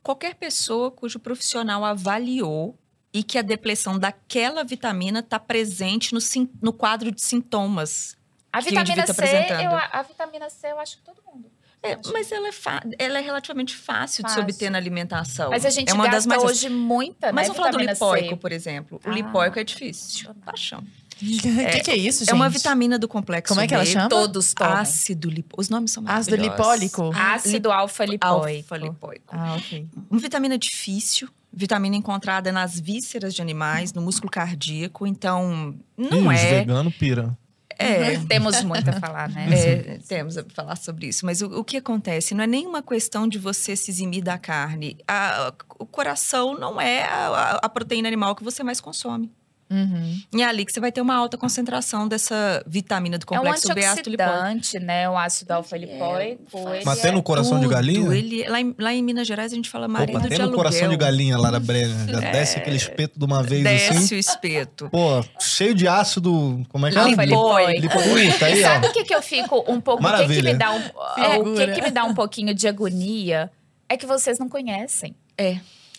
Qualquer 0.00 0.36
pessoa 0.36 0.92
cujo 0.92 1.18
profissional 1.18 1.84
avaliou 1.84 2.78
e 3.12 3.24
que 3.24 3.36
a 3.36 3.42
depleção 3.42 3.98
daquela 3.98 4.62
vitamina 4.62 5.18
está 5.18 5.40
presente 5.40 6.14
no, 6.14 6.20
sim- 6.20 6.48
no 6.62 6.72
quadro 6.72 7.10
de 7.10 7.20
sintomas. 7.20 8.16
A 8.56 8.60
vitamina 8.60 9.04
tá 9.04 9.14
C, 9.14 9.24
eu, 9.64 9.70
a 9.92 10.02
vitamina 10.02 10.50
C, 10.50 10.66
eu 10.72 10.78
acho 10.80 10.96
que 10.98 11.02
todo 11.04 11.16
mundo. 11.26 11.50
É, 11.82 11.96
mas 12.12 12.32
ela 12.32 12.48
é, 12.48 12.52
ela 12.98 13.18
é 13.18 13.20
relativamente 13.22 13.76
fácil, 13.76 14.24
de 14.24 14.30
se 14.30 14.36
Fácil. 14.36 14.42
obter 14.50 14.70
na 14.70 14.78
alimentação. 14.78 15.50
Mas 15.50 15.64
a 15.64 15.70
gente 15.70 15.90
é 15.90 15.94
uma 15.94 16.08
das 16.08 16.26
mais 16.26 16.42
hoje 16.42 16.68
muita, 16.68 17.32
Mas 17.32 17.48
né? 17.48 17.54
vamos 17.54 17.56
falar 17.58 17.70
do 17.70 17.78
lipóico, 17.92 18.30
C. 18.30 18.36
por 18.36 18.50
exemplo. 18.52 19.00
O 19.04 19.10
Ah. 19.10 19.12
lipóico 19.12 19.58
é 19.58 19.64
difícil. 19.64 20.34
Paixão. 20.44 20.80
O 20.80 21.16
que, 21.72 21.80
que 21.80 21.90
é 21.90 21.96
isso, 21.96 22.20
gente? 22.20 22.30
É 22.30 22.34
uma 22.34 22.48
vitamina 22.48 22.98
do 22.98 23.06
complexo 23.06 23.52
Como 23.54 23.60
é 23.60 23.66
que 23.68 23.74
ela 23.74 23.84
B, 23.84 23.90
chama? 23.90 24.08
Todos 24.08 24.52
tomam. 24.52 24.72
Ácido 24.74 25.28
lipóico. 25.30 25.60
Os 25.60 25.68
nomes 25.68 25.90
são 25.92 26.02
Ácido 26.06 26.36
lipólico? 26.36 27.10
Ácido 27.14 27.70
alfa-lipoico. 27.70 28.26
Alfa-lipoico. 28.26 29.24
Ah, 29.36 29.54
ok. 29.56 29.86
Uma 30.10 30.20
vitamina 30.20 30.58
difícil, 30.58 31.28
vitamina 31.52 31.94
encontrada 31.94 32.50
nas 32.50 32.80
vísceras 32.80 33.34
de 33.34 33.40
animais, 33.42 33.92
no 33.92 34.02
músculo 34.02 34.30
cardíaco. 34.30 35.06
Então, 35.06 35.74
não 35.96 36.32
Ih, 36.32 36.34
Os 36.36 36.40
é. 36.42 36.58
veganos 36.60 36.94
pira. 36.96 37.36
É, 37.78 38.18
Temos 38.26 38.62
muito 38.62 38.88
a 38.90 38.92
falar, 39.00 39.28
né? 39.28 39.46
É, 39.52 39.98
temos 40.08 40.36
a 40.38 40.44
falar 40.54 40.76
sobre 40.76 41.06
isso. 41.08 41.24
Mas 41.26 41.42
o, 41.42 41.46
o 41.60 41.64
que 41.64 41.76
acontece? 41.76 42.34
Não 42.34 42.44
é 42.44 42.46
nenhuma 42.46 42.82
questão 42.82 43.28
de 43.28 43.38
você 43.38 43.76
se 43.76 43.90
eximir 43.90 44.22
da 44.22 44.38
carne. 44.38 44.96
A- 45.06 45.52
o 45.78 45.84
coração 45.86 46.58
não 46.58 46.80
é 46.80 47.02
a, 47.04 47.26
a- 47.28 47.56
a 47.62 47.68
proteína 47.68 48.08
animal 48.08 48.34
que 48.34 48.42
você 48.44 48.62
mais 48.62 48.80
consome. 48.80 49.30
Uhum. 49.68 50.20
E 50.32 50.42
é 50.42 50.44
ali 50.44 50.64
que 50.64 50.72
você 50.72 50.78
vai 50.78 50.92
ter 50.92 51.00
uma 51.00 51.14
alta 51.16 51.36
concentração 51.36 52.06
dessa 52.06 52.62
vitamina 52.66 53.18
do 53.18 53.26
É 53.28 53.34
um 53.34 53.42
complexo 53.42 53.74
B 53.74 53.84
ácido 53.84 54.10
lipóico. 54.10 54.32
antioxidante, 54.32 54.78
né? 54.78 55.08
O 55.10 55.18
ácido 55.18 55.52
alfa-lipoico. 55.54 56.58
ele 56.74 56.84
Mas 56.84 57.00
tem 57.00 57.10
no 57.12 57.18
é- 57.18 57.22
coração 57.22 57.58
de 57.58 57.66
galinha? 57.66 58.14
Ele, 58.14 58.48
lá, 58.48 58.60
em, 58.60 58.74
lá 58.78 58.94
em 58.94 59.02
Minas 59.02 59.26
Gerais 59.26 59.52
a 59.52 59.56
gente 59.56 59.68
fala 59.68 59.88
marido 59.88 60.10
Opa, 60.18 60.20
tem 60.20 60.30
de 60.30 60.36
no 60.38 60.42
aluguel. 60.44 60.56
coração 60.58 60.88
de 60.88 60.96
galinha, 60.96 61.36
Lara 61.36 61.58
Brenner. 61.58 62.06
Já 62.08 62.22
É. 62.22 62.32
desce 62.32 62.58
aquele 62.58 62.76
espeto 62.76 63.18
de 63.18 63.24
uma 63.24 63.42
vez 63.42 63.64
Desce 63.64 63.92
assim. 63.92 64.14
o 64.14 64.18
espeto. 64.18 64.88
Pô, 64.90 65.24
cheio 65.40 65.74
de 65.74 65.88
ácido. 65.88 66.62
Como 66.68 66.86
é 66.86 66.90
que 66.92 66.98
é? 66.98 67.00
Alfa-lipoico. 67.00 67.80
Lipoico, 67.80 68.44
aí, 68.44 68.62
Sabe 68.62 68.86
ó. 68.86 68.90
o 68.90 68.92
que, 68.92 69.04
que 69.04 69.14
eu 69.14 69.22
fico 69.22 69.64
um 69.68 69.80
pouco. 69.80 70.00
O 70.02 70.06
que, 70.06 70.12
que 70.12 70.18
Maravilha. 70.18 70.52
me 70.52 70.58
dá 70.58 70.72
um, 70.72 70.80
é, 71.22 71.38
o 71.38 71.54
que, 71.54 71.66
que 71.72 71.82
me 71.82 71.90
dá 71.90 72.04
um 72.04 72.14
pouquinho 72.14 72.54
de 72.54 72.68
agonia 72.68 73.50
é 73.88 73.96
que 73.96 74.06
vocês 74.06 74.38
não 74.38 74.48
conhecem. 74.48 75.14
É. 75.36 75.58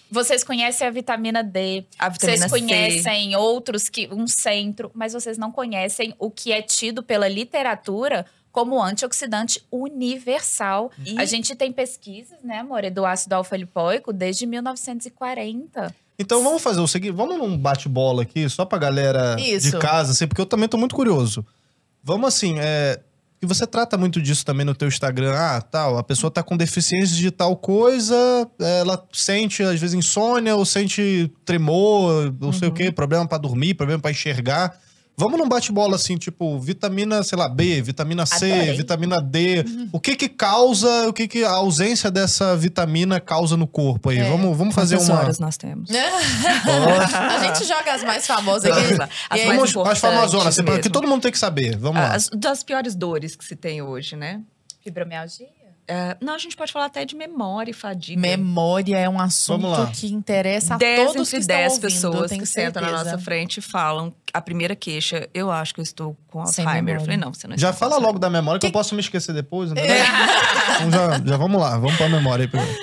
Vocês 0.09 0.43
conhecem 0.43 0.87
a 0.87 0.89
vitamina 0.91 1.43
D, 1.43 1.85
A 1.99 2.09
vitamina 2.09 2.37
vocês 2.37 2.51
C. 2.51 2.59
conhecem 2.59 3.35
outros 3.35 3.89
que 3.89 4.07
um 4.11 4.25
centro, 4.27 4.89
mas 4.93 5.13
vocês 5.13 5.37
não 5.37 5.51
conhecem 5.51 6.13
o 6.17 6.31
que 6.31 6.51
é 6.51 6.61
tido 6.61 7.03
pela 7.03 7.27
literatura 7.27 8.25
como 8.51 8.81
antioxidante 8.81 9.61
universal. 9.71 10.91
E- 11.05 11.17
A 11.19 11.25
gente 11.25 11.55
tem 11.55 11.71
pesquisas, 11.71 12.37
né, 12.43 12.59
amor, 12.59 12.89
do 12.89 13.05
ácido 13.05 13.35
alfa-lipoico 13.35 14.11
desde 14.13 14.45
1940. 14.45 15.93
Então 16.19 16.43
vamos 16.43 16.61
fazer 16.63 16.79
o 16.79 16.87
seguinte, 16.87 17.11
vamos 17.11 17.37
num 17.37 17.55
bate-bola 17.57 18.23
aqui, 18.23 18.49
só 18.49 18.65
pra 18.65 18.79
galera 18.79 19.35
Isso. 19.39 19.69
de 19.71 19.77
casa, 19.77 20.13
assim, 20.13 20.27
porque 20.27 20.41
eu 20.41 20.45
também 20.47 20.67
tô 20.67 20.77
muito 20.77 20.95
curioso. 20.95 21.45
Vamos 22.03 22.27
assim, 22.29 22.55
é. 22.59 22.99
E 23.41 23.45
você 23.45 23.67
trata 23.67 23.97
muito 23.97 24.19
disso 24.19 24.43
também 24.43 24.65
no 24.65 24.73
teu 24.73 24.87
Instagram. 24.87 25.33
Ah, 25.35 25.61
tal, 25.61 25.97
a 25.97 26.03
pessoa 26.03 26.31
tá 26.31 26.41
com 26.41 26.57
deficiência 26.57 27.15
de 27.15 27.29
tal 27.29 27.55
coisa, 27.55 28.15
ela 28.59 29.05
sente, 29.13 29.61
às 29.61 29.79
vezes, 29.79 29.93
insônia, 29.93 30.55
ou 30.55 30.65
sente 30.65 31.31
tremor, 31.45 32.33
não 32.41 32.51
sei 32.51 32.67
o 32.67 32.71
quê, 32.73 32.91
problema 32.91 33.27
pra 33.27 33.37
dormir, 33.37 33.75
problema 33.75 34.01
pra 34.01 34.09
enxergar. 34.11 34.75
Vamos 35.19 35.39
num 35.39 35.49
bate-bola 35.49 35.95
assim, 35.95 36.15
tipo, 36.15 36.59
vitamina, 36.59 37.23
sei 37.23 37.35
lá, 37.35 37.49
B, 37.49 37.81
vitamina 37.81 38.23
C, 38.23 38.51
Adorei. 38.51 38.77
vitamina 38.77 39.19
D. 39.19 39.65
O 39.91 39.99
que 39.99 40.15
que 40.15 40.29
causa, 40.29 41.07
o 41.09 41.13
que 41.13 41.27
que 41.27 41.43
a 41.43 41.49
ausência 41.49 42.11
dessa 42.11 42.55
vitamina 42.55 43.19
causa 43.19 43.57
no 43.57 43.65
corpo 43.65 44.11
aí? 44.11 44.19
É. 44.19 44.29
Vamos, 44.29 44.55
vamos 44.55 44.75
fazer 44.75 44.95
Quantas 44.97 45.09
uma... 45.09 45.19
horas 45.19 45.39
nós 45.39 45.57
temos? 45.57 45.89
A 45.89 47.47
gente 47.47 47.67
joga 47.67 47.93
as 47.95 48.03
mais 48.03 48.27
famosas 48.27 48.71
aqui. 48.71 48.79
Vamos 48.83 48.97
lá. 48.99 49.09
As 49.27 49.39
aí- 49.39 49.47
mais 49.47 49.71
Vamos, 49.71 49.89
as 49.91 49.99
famosonas, 49.99 50.59
assim, 50.59 50.81
que 50.81 50.89
todo 50.89 51.07
mundo 51.07 51.23
tem 51.23 51.31
que 51.31 51.39
saber. 51.39 51.75
Vamos 51.77 51.99
lá. 51.99 52.13
As, 52.13 52.29
das 52.29 52.61
piores 52.61 52.93
dores 52.93 53.35
que 53.35 53.43
se 53.43 53.55
tem 53.55 53.81
hoje, 53.81 54.15
né? 54.15 54.41
Fibromialgia? 54.83 55.47
É, 55.87 56.17
não, 56.19 56.33
a 56.35 56.37
gente 56.37 56.55
pode 56.57 56.71
falar 56.73 56.87
até 56.87 57.05
de 57.05 57.15
memória 57.15 57.71
e 57.71 57.73
fadiga. 57.73 58.19
Memória 58.19 58.97
é 58.97 59.07
um 59.07 59.19
assunto 59.19 59.89
que 59.93 60.07
interessa 60.13 60.75
a 60.75 60.77
10 60.77 61.13
todos 61.13 61.29
que 61.29 61.35
entre 61.37 61.39
estão 61.39 61.57
10 61.57 61.71
ouvindo, 61.71 61.81
pessoas 61.89 62.31
que 62.31 62.45
sentam 62.45 62.81
na 62.83 62.91
nossa 62.91 63.17
frente 63.17 63.57
e 63.57 63.61
falam 63.61 64.13
a 64.33 64.41
primeira 64.41 64.75
queixa, 64.75 65.29
eu 65.33 65.49
acho 65.49 65.73
que 65.73 65.79
eu 65.79 65.83
estou 65.83 66.17
com 66.27 66.41
Alzheimer. 66.41 66.95
Eu 66.95 66.99
falei, 67.01 67.15
não, 67.17 67.33
você 67.33 67.47
não 67.47 67.57
Já 67.57 67.71
fala 67.71 67.97
logo 67.97 68.19
da 68.19 68.29
memória 68.29 68.59
que, 68.59 68.67
Que- 68.67 68.67
eu 68.67 68.73
posso 68.73 68.93
me 68.95 68.99
esquecer 69.01 69.33
depois, 69.33 69.71
né? 69.71 69.81
É. 69.81 70.03
Então 70.85 70.91
já, 70.91 71.25
já 71.25 71.37
vamos 71.37 71.59
lá, 71.59 71.77
vamos 71.79 71.95
pra 71.95 72.07
memória 72.09 72.43
aí 72.43 72.47
primeiro. 72.49 72.77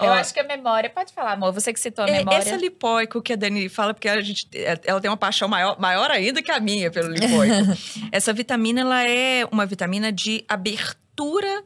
Eu 0.00 0.08
Ó, 0.08 0.12
acho 0.14 0.34
que 0.34 0.40
a 0.40 0.44
memória. 0.44 0.90
Pode 0.90 1.12
falar, 1.12 1.32
amor. 1.34 1.52
Você 1.52 1.72
que 1.72 1.78
citou 1.78 2.04
a 2.04 2.08
É, 2.08 2.18
memória. 2.18 2.38
Esse 2.40 2.56
lipóico 2.56 3.22
que 3.22 3.34
a 3.34 3.36
Dani 3.36 3.68
fala, 3.68 3.94
porque 3.94 4.08
a 4.08 4.20
gente, 4.20 4.48
ela 4.84 5.00
tem 5.00 5.08
uma 5.08 5.16
paixão 5.16 5.46
maior, 5.48 5.78
maior 5.78 6.10
ainda 6.10 6.42
que 6.42 6.50
a 6.50 6.58
minha 6.58 6.90
pelo 6.90 7.08
lipóico. 7.08 7.54
Essa 8.10 8.32
vitamina, 8.32 8.80
ela 8.80 9.08
é 9.08 9.46
uma 9.52 9.64
vitamina 9.64 10.10
de 10.10 10.44
abertura 10.48 11.62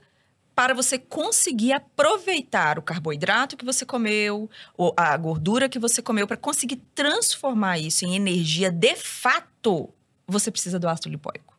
para 0.57 0.73
você 0.73 0.99
conseguir 0.99 1.75
aproveitar 1.75 2.79
o 2.79 2.83
carboidrato 2.83 3.59
que 3.59 3.65
você 3.65 3.85
comeu, 3.85 4.49
ou 4.75 4.95
a 4.97 5.15
gordura 5.19 5.69
que 5.69 5.79
você 5.79 6.01
comeu, 6.01 6.27
para 6.27 6.39
conseguir 6.39 6.77
transformar 6.95 7.79
isso 7.79 8.07
em 8.07 8.17
energia 8.17 8.71
de 8.71 8.97
fato, 8.97 9.93
você 10.27 10.51
precisa 10.51 10.79
do 10.79 10.89
ácido 10.89 11.11
lipóico. 11.11 11.55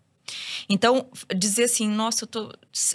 Então, 0.68 1.08
dizer 1.36 1.66
assim, 1.66 1.88
nossa, 1.88 2.24
eu 2.24 2.28
tô, 2.28 2.52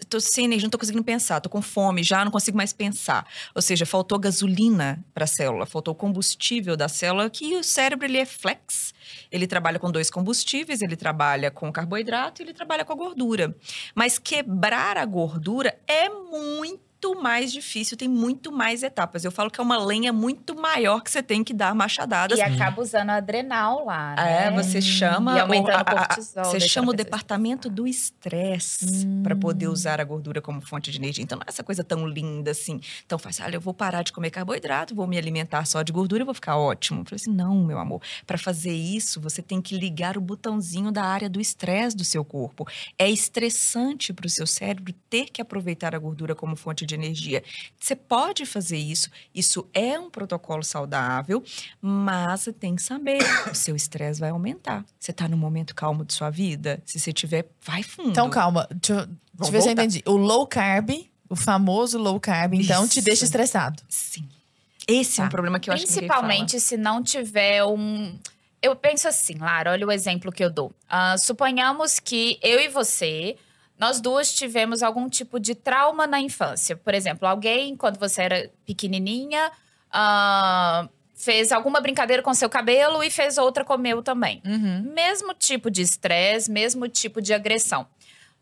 tô 0.08 0.20
sem 0.20 0.46
energia, 0.46 0.66
não 0.66 0.70
tô 0.70 0.78
conseguindo 0.78 1.04
pensar, 1.04 1.40
tô 1.40 1.48
com 1.48 1.62
fome 1.62 2.02
já, 2.02 2.24
não 2.24 2.32
consigo 2.32 2.56
mais 2.56 2.72
pensar. 2.72 3.24
Ou 3.54 3.62
seja, 3.62 3.86
faltou 3.86 4.18
gasolina 4.18 5.02
para 5.14 5.24
a 5.24 5.28
célula, 5.28 5.64
faltou 5.66 5.94
combustível 5.94 6.76
da 6.76 6.88
célula, 6.88 7.30
que 7.30 7.56
o 7.56 7.62
cérebro 7.62 8.06
ele 8.06 8.18
é 8.18 8.26
flex. 8.26 8.92
Ele 9.33 9.47
trabalha 9.47 9.79
com 9.79 9.90
dois 9.90 10.11
combustíveis, 10.11 10.83
ele 10.83 10.95
trabalha 10.95 11.51
com 11.51 11.73
carboidrato 11.73 12.40
e 12.40 12.45
ele 12.45 12.53
trabalha 12.53 12.85
com 12.85 12.92
a 12.92 12.97
gordura. 12.97 13.57
Mas 13.95 14.18
quebrar 14.18 14.99
a 14.99 15.05
gordura 15.05 15.75
é 15.88 16.09
muito 16.09 16.91
muito 17.04 17.20
mais 17.20 17.52
difícil, 17.52 17.96
tem 17.96 18.08
muito 18.08 18.52
mais 18.52 18.82
etapas. 18.82 19.24
Eu 19.24 19.32
falo 19.32 19.50
que 19.50 19.60
é 19.60 19.62
uma 19.64 19.76
lenha 19.76 20.12
muito 20.12 20.54
maior 20.54 21.02
que 21.02 21.10
você 21.10 21.22
tem 21.22 21.42
que 21.42 21.52
dar 21.52 21.74
machadadas. 21.74 22.38
E 22.38 22.42
acaba 22.42 22.80
usando 22.80 23.10
adrenal 23.10 23.84
lá, 23.84 24.14
né? 24.14 24.46
É, 24.46 24.50
você 24.52 24.80
chama 24.80 25.36
E 25.36 25.40
aumentando 25.40 25.78
o, 25.92 25.98
a- 25.98 26.06
cortisol, 26.06 26.44
Você 26.44 26.60
chama 26.60 26.90
o 26.90 26.94
departamento 26.94 27.68
do 27.68 27.86
estresse 27.88 29.06
para 29.22 29.34
poder 29.34 29.66
usar 29.68 30.00
a 30.00 30.04
gordura 30.04 30.40
como 30.40 30.60
fonte 30.60 30.90
de 30.92 30.98
energia. 30.98 31.24
Então 31.24 31.36
não 31.38 31.42
é 31.44 31.48
essa 31.48 31.64
coisa 31.64 31.82
tão 31.82 32.06
linda 32.06 32.52
assim. 32.52 32.80
Então 33.04 33.18
faz, 33.18 33.40
olha, 33.40 33.56
eu 33.56 33.60
vou 33.60 33.74
parar 33.74 34.02
de 34.02 34.12
comer 34.12 34.30
carboidrato, 34.30 34.94
vou 34.94 35.06
me 35.06 35.18
alimentar 35.18 35.64
só 35.64 35.82
de 35.82 35.92
gordura 35.92 36.22
e 36.22 36.24
vou 36.24 36.34
ficar 36.34 36.56
ótimo. 36.56 37.00
Eu 37.00 37.04
falei 37.06 37.16
assim, 37.20 37.32
não, 37.32 37.64
meu 37.64 37.78
amor. 37.78 38.00
Para 38.26 38.38
fazer 38.38 38.72
isso, 38.72 39.20
você 39.20 39.42
tem 39.42 39.60
que 39.60 39.76
ligar 39.76 40.16
o 40.16 40.20
botãozinho 40.20 40.92
da 40.92 41.02
área 41.04 41.28
do 41.28 41.40
estresse 41.40 41.96
do 41.96 42.04
seu 42.04 42.24
corpo. 42.24 42.66
É 42.96 43.10
estressante 43.10 44.12
para 44.12 44.26
o 44.26 44.30
seu 44.30 44.46
cérebro 44.46 44.92
ter 45.10 45.26
que 45.30 45.42
aproveitar 45.42 45.94
a 45.94 45.98
gordura 45.98 46.34
como 46.34 46.54
fonte 46.56 46.86
de 46.86 46.91
energia. 46.94 47.42
Você 47.78 47.94
pode 47.96 48.44
fazer 48.46 48.78
isso. 48.78 49.11
Isso 49.35 49.68
é 49.72 49.98
um 49.98 50.11
protocolo 50.11 50.62
saudável, 50.62 51.42
mas 51.81 52.40
você 52.42 52.52
tem 52.52 52.74
que 52.76 52.83
saber, 52.83 53.18
o 53.50 53.55
seu 53.55 53.74
estresse 53.76 54.20
vai 54.20 54.31
aumentar. 54.31 54.85
Você 54.98 55.11
está 55.11 55.26
no 55.28 55.37
momento 55.37 55.74
calmo 55.74 56.05
de 56.05 56.12
sua 56.14 56.31
vida? 56.31 56.83
Se 56.85 56.98
você 57.00 57.12
tiver, 57.12 57.46
vai 57.62 57.83
fundo. 57.83 58.11
Então, 58.11 58.28
calma. 58.31 58.66
Deixa, 58.70 58.92
eu- 59.02 59.07
deixa 59.07 59.16
eu 59.48 59.52
ver 59.52 59.61
se 59.62 59.68
eu 59.68 59.72
entendi. 59.72 60.02
O 60.07 60.16
low 60.16 60.46
carb, 60.46 60.90
o 61.28 61.37
famoso 61.37 61.98
low 61.98 62.18
carb, 62.20 62.55
então, 62.55 62.87
te 62.87 62.98
Isso. 62.98 63.05
deixa 63.05 63.24
estressado. 63.24 63.83
Sim. 63.88 64.28
Esse 64.87 65.20
é 65.20 65.24
um 65.24 65.26
Tá. 65.26 65.31
problema 65.31 65.61
que 65.61 65.70
eu 65.70 65.74
acho 65.74 65.87
que. 65.87 65.92
Principalmente 65.92 66.59
se 66.61 66.76
não 66.76 67.02
tiver 67.02 67.64
um. 67.64 68.18
Eu 68.61 68.76
penso 68.76 69.09
assim, 69.09 69.35
Lara, 69.38 69.72
olha 69.72 69.87
o 69.87 69.90
exemplo 69.92 70.31
que 70.31 70.42
eu 70.44 70.50
dou. 70.50 70.72
Ah, 70.88 71.16
suponhamos 71.18 71.98
que 71.98 72.38
eu 72.42 72.61
e 72.61 72.68
você, 72.68 73.37
nós 73.83 74.01
duas 74.01 74.33
tivemos 74.33 74.81
algum 74.81 75.09
tipo 75.09 75.40
de 75.40 75.57
trauma 75.57 76.07
na 76.07 76.21
infância. 76.21 76.77
Por 76.77 76.95
exemplo, 76.95 77.27
alguém, 77.27 77.75
quando 77.75 77.99
você 77.99 78.23
era 78.23 78.51
pequenininha, 78.64 79.51
ah, 79.90 80.88
fez 81.16 81.51
alguma 81.51 81.81
brincadeira 81.81 82.23
com 82.23 82.33
seu 82.33 82.49
cabelo 82.49 83.03
e 83.03 83.11
fez 83.11 83.38
outra 83.38 83.64
com 83.64 83.75
o 83.75 83.79
meu 83.79 84.01
também. 84.01 84.40
Uhum. 84.47 84.92
Mesmo 84.95 85.35
tipo 85.35 85.68
de 85.68 85.83
estresse, 85.83 86.49
mesmo 86.49 86.87
tipo 86.88 87.21
de 87.21 87.35
agressão. 87.35 87.85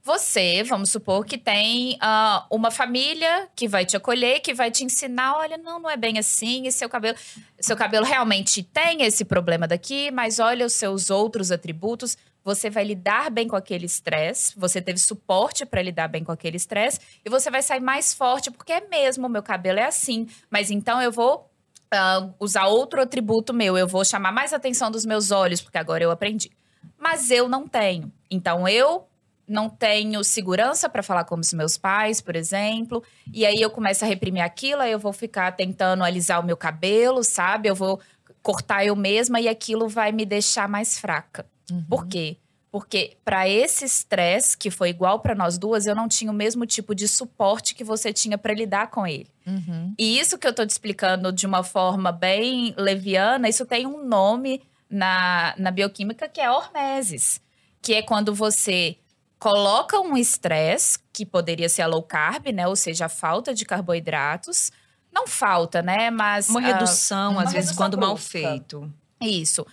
Você, 0.03 0.63
vamos 0.63 0.91
supor 0.91 1.25
que 1.25 1.39
tem 1.39 1.97
ah, 2.03 2.47
uma 2.51 2.71
família 2.71 3.49
que 3.57 3.67
vai 3.67 3.87
te 3.87 3.97
acolher, 3.97 4.41
que 4.41 4.53
vai 4.53 4.71
te 4.71 4.85
ensinar, 4.85 5.39
olha, 5.39 5.57
não, 5.57 5.79
não 5.79 5.89
é 5.89 5.97
bem 5.97 6.19
assim, 6.19 6.67
e 6.67 6.73
seu 6.73 6.89
cabelo, 6.89 7.17
seu 7.59 7.77
cabelo 7.77 8.05
realmente 8.05 8.63
tem 8.63 9.03
esse 9.05 9.25
problema 9.25 9.67
daqui, 9.67 10.11
mas 10.11 10.39
olha 10.39 10.67
os 10.67 10.75
seus 10.75 11.09
outros 11.09 11.51
atributos, 11.51 12.19
você 12.45 12.71
vai 12.71 12.85
lidar 12.85 13.31
bem 13.31 13.47
com 13.47 13.57
aquele 13.57 13.87
estresse, 13.87 14.59
você 14.59 14.81
teve 14.81 14.99
suporte 14.99 15.67
para 15.67 15.83
lidar 15.83 16.09
bem 16.09 16.25
com 16.25 16.33
aquele 16.33 16.57
estresse, 16.57 17.01
e 17.25 17.31
você 17.31 17.51
vai 17.51 17.63
sair 17.63 17.81
mais 17.81 18.15
forte, 18.15 18.51
porque 18.51 18.73
é 18.73 18.89
mesmo, 18.89 19.29
meu 19.29 19.43
cabelo 19.43 19.79
é 19.79 19.85
assim, 19.85 20.27
mas 20.51 20.71
então 20.71 21.01
eu 21.01 21.13
vou 21.13 21.51
ah, 21.93 22.29
usar 22.39 22.67
outro 22.67 23.01
atributo 23.01 23.53
meu, 23.53 23.77
eu 23.77 23.87
vou 23.87 24.05
chamar 24.05 24.33
mais 24.33 24.53
atenção 24.53 24.91
dos 24.91 25.05
meus 25.05 25.31
olhos, 25.31 25.61
porque 25.61 25.79
agora 25.79 26.05
eu 26.05 26.11
aprendi. 26.11 26.51
Mas 26.99 27.31
eu 27.31 27.49
não 27.49 27.67
tenho. 27.67 28.13
Então 28.31 28.67
eu 28.69 29.07
não 29.47 29.69
tenho 29.69 30.23
segurança 30.23 30.89
para 30.89 31.03
falar 31.03 31.25
com 31.25 31.35
os 31.35 31.53
meus 31.53 31.77
pais, 31.77 32.21
por 32.21 32.37
exemplo, 32.37 33.03
e 33.33 33.45
aí 33.45 33.61
eu 33.61 33.69
começo 33.69 34.05
a 34.05 34.09
reprimir 34.09 34.45
aquilo, 34.45 34.83
aí 34.83 34.93
eu 34.93 34.99
vou 34.99 35.13
ficar 35.13 35.51
tentando 35.53 36.05
alisar 36.05 36.41
o 36.41 36.47
meu 36.47 36.57
cabelo, 36.57 37.25
sabe? 37.25 37.69
Eu 37.69 37.75
vou 37.75 38.01
cortar 38.43 38.85
eu 38.85 38.95
mesma 38.95 39.41
e 39.41 39.49
aquilo 39.49 39.89
vai 39.89 40.13
me 40.13 40.25
deixar 40.25 40.69
mais 40.69 40.99
fraca. 40.99 41.45
Por 41.89 42.07
quê? 42.07 42.37
Porque 42.71 43.17
para 43.25 43.49
esse 43.49 43.85
estresse 43.85 44.57
que 44.57 44.71
foi 44.71 44.91
igual 44.91 45.19
para 45.19 45.35
nós 45.35 45.59
duas, 45.59 45.87
eu 45.87 45.95
não 45.95 46.07
tinha 46.07 46.31
o 46.31 46.35
mesmo 46.35 46.65
tipo 46.65 46.95
de 46.95 47.09
suporte 47.09 47.75
que 47.75 47.83
você 47.83 48.13
tinha 48.13 48.39
para 48.39 48.55
lidar 48.55 48.91
com 48.91 49.05
ele. 49.05 49.29
Uhum. 49.45 49.93
E 49.99 50.19
isso 50.21 50.39
que 50.39 50.47
eu 50.47 50.55
tô 50.55 50.65
te 50.65 50.71
explicando 50.71 51.33
de 51.33 51.47
uma 51.47 51.65
forma 51.65 52.13
bem 52.13 52.73
leviana, 52.77 53.49
isso 53.49 53.67
tem 53.67 53.87
um 53.87 54.07
nome 54.07 54.63
na, 54.89 55.53
na 55.59 55.71
bioquímica 55.73 56.29
que 56.29 56.41
é 56.41 56.49
hormeses. 56.49 57.41
Que 57.83 57.95
é 57.95 58.03
quando 58.03 58.33
você 58.33 58.97
coloca 59.41 59.99
um 59.99 60.17
estresse, 60.17 60.99
que 61.13 61.27
poderia 61.27 61.69
ser 61.69 61.83
a 61.83 61.87
low 61.87 62.03
carb, 62.03 62.53
né? 62.53 62.69
Ou 62.69 62.77
seja, 62.77 63.07
a 63.07 63.09
falta 63.09 63.53
de 63.53 63.65
carboidratos. 63.65 64.71
Não 65.13 65.27
falta, 65.27 65.83
né? 65.83 66.11
Mas. 66.11 66.49
Uma 66.49 66.61
ah, 66.61 66.67
redução, 66.67 67.33
uma 67.33 67.43
às 67.43 67.53
vezes, 67.53 67.71
redução 67.71 67.85
quando 67.85 67.99
mal 67.99 68.15
brusca. 68.15 68.31
feito. 68.31 68.93
isso. 69.21 69.67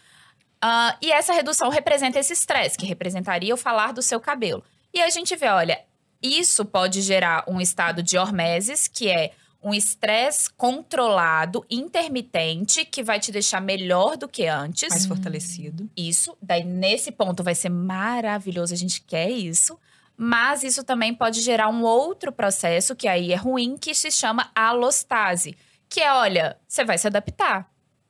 Ah, 0.62 0.98
e 1.02 1.12
essa 1.12 1.34
redução 1.34 1.70
representa 1.70 2.20
esse 2.20 2.34
estresse, 2.34 2.78
que 2.78 2.86
representaria 2.86 3.54
o 3.54 3.58
falar 3.58 3.93
do 3.93 4.02
seu 4.02 4.20
cabelo. 4.20 4.63
E 4.93 5.02
a 5.02 5.10
gente 5.10 5.36
vê, 5.36 5.48
olha, 5.48 5.80
isso 6.22 6.65
pode 6.65 7.02
gerar 7.02 7.43
um 7.48 7.62
estado 7.62 8.02
de 8.02 8.17
hormeses, 8.17 8.88
que 8.88 9.10
é 9.10 9.32
um 9.62 9.74
estresse 9.74 10.50
controlado, 10.52 11.65
intermitente, 11.70 12.86
que 12.86 13.04
vai 13.04 13.20
te 13.20 13.32
deixar 13.32 13.60
melhor 13.60 14.15
do 14.15 14.28
que 14.28 14.48
antes. 14.48 14.89
Mais 14.89 15.06
fortalecido. 15.06 15.89
Isso, 15.96 16.38
daí 16.41 16.63
nesse 16.63 17.12
ponto 17.12 17.43
vai 17.43 17.56
ser 17.56 17.70
maravilhoso, 17.70 18.74
a 18.74 18.78
gente 18.78 19.02
quer 19.02 19.30
isso. 19.30 19.78
Mas 20.15 20.63
isso 20.63 20.84
também 20.84 21.13
pode 21.13 21.41
gerar 21.41 21.70
um 21.70 21.84
outro 21.84 22.32
processo, 22.32 22.96
que 22.96 23.08
aí 23.08 23.32
é 23.32 23.36
ruim, 23.36 23.78
que 23.78 23.93
se 23.93 24.10
chama 24.10 24.50
alostase. 24.56 25.56
Que 25.88 26.00
é, 26.02 26.12
olha, 26.12 26.58
você 26.67 26.84
vai 26.84 26.98
se 26.98 27.06
adaptar, 27.06 27.70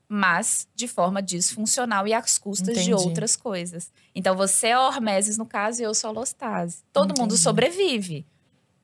mas 0.09 0.67
de 0.73 0.87
forma 0.87 1.21
disfuncional 1.21 2.07
e 2.07 2.13
às 2.13 2.37
custas 2.37 2.75
de 2.83 2.91
Entendi. 2.91 3.07
outras 3.07 3.35
coisas. 3.35 3.91
Então 4.15 4.35
você 4.35 4.67
é 4.67 4.79
hormeses 4.79 5.37
no 5.37 5.45
caso 5.45 5.81
e 5.81 5.85
eu 5.85 5.93
sou 5.93 6.09
alostase. 6.09 6.77
Todo 6.93 7.09
mundo 7.09 7.31
Entendi. 7.33 7.37
sobrevive. 7.41 8.25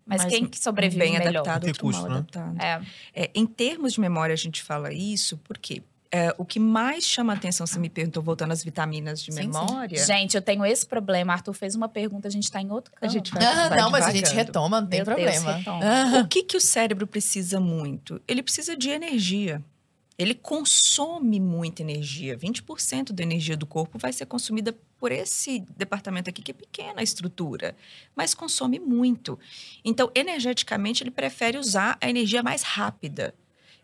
Mas, 0.06 0.24
Mas 0.24 0.34
quem 0.34 0.46
que 0.46 0.60
sobrevive 0.60 1.00
Bem 1.00 1.14
melhor? 1.14 1.30
adaptado, 1.48 1.66
outro 1.68 1.82
custo, 1.82 2.02
mal 2.02 2.12
né? 2.12 2.18
adaptado. 2.18 2.62
É. 2.62 2.82
É, 3.24 3.32
em 3.34 3.46
termos 3.46 3.94
de 3.94 4.02
memória, 4.02 4.34
a 4.34 4.38
gente 4.38 4.62
fala 4.62 4.92
isso 4.92 5.38
porque 5.46 5.82
é, 6.12 6.36
o 6.38 6.44
que 6.44 6.60
mais 6.60 7.06
chama 7.06 7.32
a 7.34 7.36
atenção, 7.38 7.66
você 7.66 7.80
me 7.80 7.90
perguntou, 7.90 8.22
voltando 8.22 8.52
às 8.52 8.62
vitaminas 8.64 9.24
de 9.24 9.32
Sim, 9.32 9.44
sim. 9.44 9.48
memória. 9.48 10.06
Gente, 10.06 10.36
eu 10.36 10.42
tenho 10.42 10.64
esse 10.66 10.86
problema. 10.86 11.32
Arthur 11.34 11.54
fez 11.54 11.74
uma 11.74 11.88
pergunta, 11.88 12.28
a 12.28 12.32
gente 12.32 12.52
tá 12.52 12.62
em 12.62 12.70
outro 12.70 12.94
A 12.98 13.00
campo. 13.00 13.14
gente 13.14 13.32
vai, 13.34 13.44
Ah, 13.46 13.70
vai 13.70 13.78
não, 13.80 13.90
mas 13.90 14.06
a 14.06 14.12
gente 14.12 14.32
retoma, 14.36 14.82
não 14.82 14.88
tem 14.90 15.04
Meu 15.04 15.16
Deus, 15.16 15.38
problema. 15.40 15.64
Ah, 15.82 16.20
O 16.20 16.28
que, 16.28 16.44
que 16.44 16.58
o 16.58 16.62
cérebro 16.62 17.08
precisa 17.08 17.60
muito? 17.62 18.22
Ele 18.28 18.44
precisa 18.44 18.76
de 18.76 18.90
energia. 18.90 19.64
Ele 20.18 20.34
consome 20.36 21.40
muita 21.40 21.82
energia. 21.82 22.38
20% 22.38 23.12
da 23.12 23.24
energia 23.24 23.58
do 23.58 23.66
corpo 23.66 23.98
vai 23.98 24.14
ser 24.14 24.26
consumida 24.26 24.78
por 25.00 25.12
esse 25.12 25.60
departamento 25.76 26.30
aqui, 26.30 26.42
que 26.42 26.52
é 26.52 26.54
pequena 26.54 27.02
a 27.02 27.04
estrutura, 27.04 27.76
mas 28.16 28.34
consome 28.34 28.80
muito. 28.80 29.38
Então, 29.84 30.10
energeticamente, 30.16 31.04
ele 31.04 31.12
prefere 31.12 31.58
usar 31.58 31.98
a 32.00 32.10
energia 32.10 32.42
mais 32.42 32.64
rápida. 32.64 33.34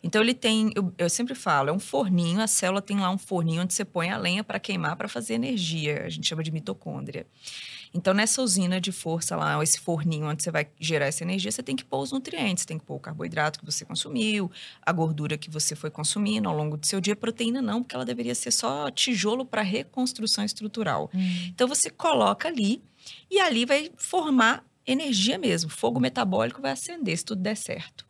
Então, 0.02 0.22
ele 0.22 0.34
tem, 0.34 0.72
eu, 0.76 0.94
eu 0.98 1.10
sempre 1.10 1.36
falo, 1.36 1.70
é 1.70 1.74
um 1.74 1.80
forninho, 1.80 2.40
a 2.40 2.48
célula 2.48 2.82
tem 2.82 3.00
lá 3.00 3.12
um 3.12 3.18
forninho 3.18 3.64
onde 3.64 3.74
você 3.74 3.84
põe 3.84 4.10
a 4.10 4.18
lenha 4.18 4.44
para 4.44 4.60
queimar, 4.60 4.96
para 4.96 5.10
fazer 5.10 5.34
energia. 5.34 6.06
A 6.06 6.10
gente 6.10 6.26
chama 6.26 6.42
de 6.42 6.52
mitocôndria. 6.52 7.28
Então, 7.94 8.14
nessa 8.14 8.42
usina 8.42 8.80
de 8.80 8.92
força 8.92 9.36
lá, 9.36 9.62
esse 9.64 9.80
forninho 9.80 10.28
onde 10.28 10.44
você 10.44 10.52
vai 10.52 10.68
gerar 10.80 11.08
essa 11.08 11.24
energia, 11.24 11.52
você 11.52 11.64
tem 11.64 11.76
que 11.76 11.84
pôr 11.84 12.00
os 12.02 12.12
nutrientes, 12.12 12.66
tem 12.66 12.78
que 12.78 12.86
pôr 12.86 12.96
o 12.96 13.00
carboidrato 13.00 13.60
que 13.60 13.66
você 13.66 13.84
consumiu, 13.84 14.52
a 14.82 14.92
gordura 14.92 15.38
que 15.38 15.50
você 15.50 15.76
foi 15.76 15.90
consumindo 15.90 16.48
ao 16.48 16.56
longo 16.56 16.78
do 16.78 16.86
seu 16.86 17.02
dia, 17.02 17.16
proteína 17.16 17.62
não, 17.62 17.82
porque 17.82 17.96
ela 17.96 18.06
deveria 18.06 18.36
ser 18.36 18.52
só 18.52 18.92
tijolo 18.92 19.46
para 19.46 19.62
reconstrução 19.62 20.44
estrutural. 20.44 21.10
Então, 21.48 21.68
você 21.68 21.90
coloca 21.90 22.48
ali 22.48 22.84
e 23.30 23.40
ali 23.40 23.66
vai 23.66 23.92
formar 23.98 24.64
energia 24.86 25.38
mesmo, 25.38 25.70
fogo 25.70 26.00
metabólico 26.00 26.62
vai 26.62 26.72
acender 26.72 27.18
se 27.18 27.26
tudo 27.26 27.42
der 27.42 27.56
certo. 27.56 28.06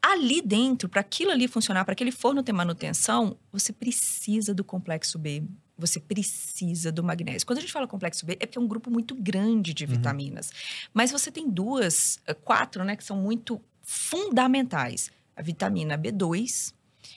Ali 0.00 0.40
dentro, 0.40 0.88
para 0.88 1.00
aquilo 1.00 1.32
ali 1.32 1.48
funcionar, 1.48 1.84
para 1.84 1.92
aquele 1.92 2.12
forno 2.12 2.42
ter 2.42 2.52
manutenção, 2.52 3.36
você 3.52 3.72
precisa 3.72 4.54
do 4.54 4.62
complexo 4.62 5.18
B. 5.18 5.42
Você 5.78 6.00
precisa 6.00 6.90
do 6.90 7.04
magnésio. 7.04 7.46
Quando 7.46 7.58
a 7.58 7.60
gente 7.60 7.72
fala 7.72 7.86
complexo 7.86 8.26
B, 8.26 8.32
é 8.40 8.46
porque 8.46 8.58
é 8.58 8.60
um 8.60 8.66
grupo 8.66 8.90
muito 8.90 9.14
grande 9.14 9.72
de 9.72 9.86
vitaminas. 9.86 10.50
Mas 10.92 11.12
você 11.12 11.30
tem 11.30 11.48
duas, 11.48 12.18
eh, 12.26 12.34
quatro, 12.34 12.84
né, 12.84 12.96
que 12.96 13.04
são 13.04 13.16
muito 13.16 13.60
fundamentais: 13.80 15.10
a 15.36 15.42
vitamina 15.42 15.96
B2, 15.96 16.74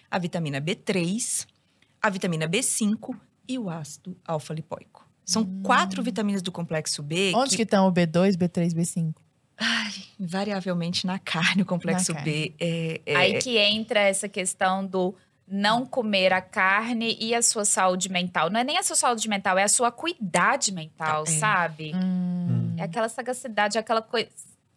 a 0.10 0.20
vitamina 0.20 0.62
B3, 0.62 1.48
a 2.02 2.10
vitamina 2.10 2.48
B5 2.48 3.16
e 3.48 3.58
o 3.58 3.70
ácido 3.70 4.16
alfa-lipoico. 4.26 5.10
São 5.26 5.44
quatro 5.64 6.04
vitaminas 6.04 6.42
do 6.42 6.52
complexo 6.52 7.02
B 7.02 7.32
Onde 7.36 7.56
que 7.56 7.62
estão 7.64 7.88
o 7.88 7.92
B2, 7.92 8.36
B3, 8.36 8.74
B5? 8.74 9.14
invariavelmente 10.20 11.06
na 11.06 11.20
carne, 11.20 11.62
o 11.62 11.66
complexo 11.66 12.14
Na 12.14 12.22
B 12.22 12.54
é, 12.60 13.02
é- 13.06 13.16
Aí 13.16 13.40
que 13.40 13.58
entra 13.58 14.00
essa 14.00 14.28
questão 14.28 14.86
do 14.86 15.16
não 15.52 15.86
comer 15.86 16.32
a 16.32 16.40
carne 16.42 17.18
e 17.20 17.36
a 17.36 17.42
sua 17.42 17.66
saúde 17.66 18.10
mental. 18.10 18.50
Não 18.50 18.60
é 18.60 18.64
nem 18.64 18.78
a 18.78 18.84
sua 18.84 18.96
saúde 18.96 19.28
mental, 19.28 19.58
é 19.58 19.64
a 19.64 19.68
sua 19.68 19.90
acuidade 19.90 20.72
mental, 20.72 21.24
É. 21.28 21.32
sabe? 21.32 21.92
Hum. 21.94 22.74
É 22.78 22.84
aquela 22.84 23.10
sagacidade, 23.10 23.78
aquela 23.78 24.02
coisa. 24.02 24.30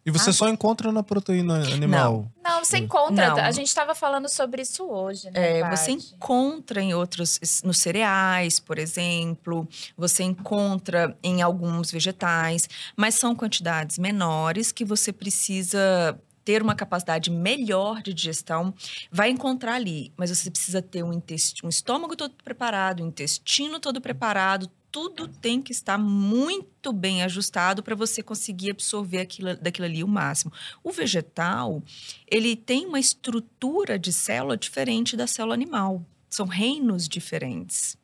E 0.05 0.11
você 0.11 0.29
Ah. 0.29 0.33
só 0.33 0.49
encontra 0.49 0.91
na 0.91 1.01
proteína 1.01 1.63
animal. 1.73 2.29
Não, 2.43 2.63
você 2.63 2.77
Sim. 2.77 2.83
encontra. 2.83 3.29
Não. 3.29 3.37
A 3.37 3.49
gente 3.51 3.65
estava 3.67 3.95
falando 3.95 4.29
sobre 4.29 4.61
isso 4.61 4.85
hoje, 4.87 5.31
né? 5.31 5.61
É, 5.61 5.69
você 5.75 5.91
encontra 5.91 6.79
em 6.79 6.93
outros, 6.93 7.39
nos 7.63 7.77
cereais, 7.79 8.59
por 8.59 8.77
exemplo, 8.77 9.67
você 9.97 10.21
encontra 10.23 11.17
em 11.23 11.41
alguns 11.41 11.89
vegetais, 11.89 12.69
mas 12.95 13.15
são 13.15 13.33
quantidades 13.35 13.97
menores 13.97 14.71
que 14.71 14.85
você 14.85 15.11
precisa 15.11 16.19
ter 16.45 16.61
uma 16.61 16.75
capacidade 16.75 17.31
melhor 17.31 18.03
de 18.03 18.13
digestão, 18.13 18.73
vai 19.11 19.29
encontrar 19.29 19.73
ali. 19.73 20.13
Mas 20.15 20.29
você 20.29 20.51
precisa 20.51 20.81
ter 20.81 21.03
um, 21.03 21.11
intestino, 21.11 21.65
um 21.65 21.69
estômago 21.69 22.15
todo 22.15 22.35
preparado, 22.43 23.03
um 23.03 23.07
intestino 23.07 23.79
todo 23.79 23.99
preparado, 23.99 24.69
tudo 24.91 25.27
tem 25.27 25.61
que 25.61 25.73
estar 25.73 25.97
muito 25.97 26.93
bem 26.93 27.21
ajustado 27.21 27.83
para 27.83 27.95
você 27.95 28.23
conseguir 28.23 28.71
absorver 28.71 29.19
aquilo, 29.19 29.57
daquilo 29.57 29.87
ali 29.87 30.01
o 30.01 30.07
máximo. 30.07 30.53
O 30.81 30.89
vegetal, 30.89 31.83
ele 32.25 32.55
tem 32.55 32.85
uma 32.85 32.99
estrutura 32.99 33.99
de 33.99 34.13
célula 34.13 34.55
diferente 34.55 35.17
da 35.17 35.27
célula 35.27 35.53
animal. 35.53 36.05
São 36.29 36.45
reinos 36.45 37.09
diferentes. 37.09 37.97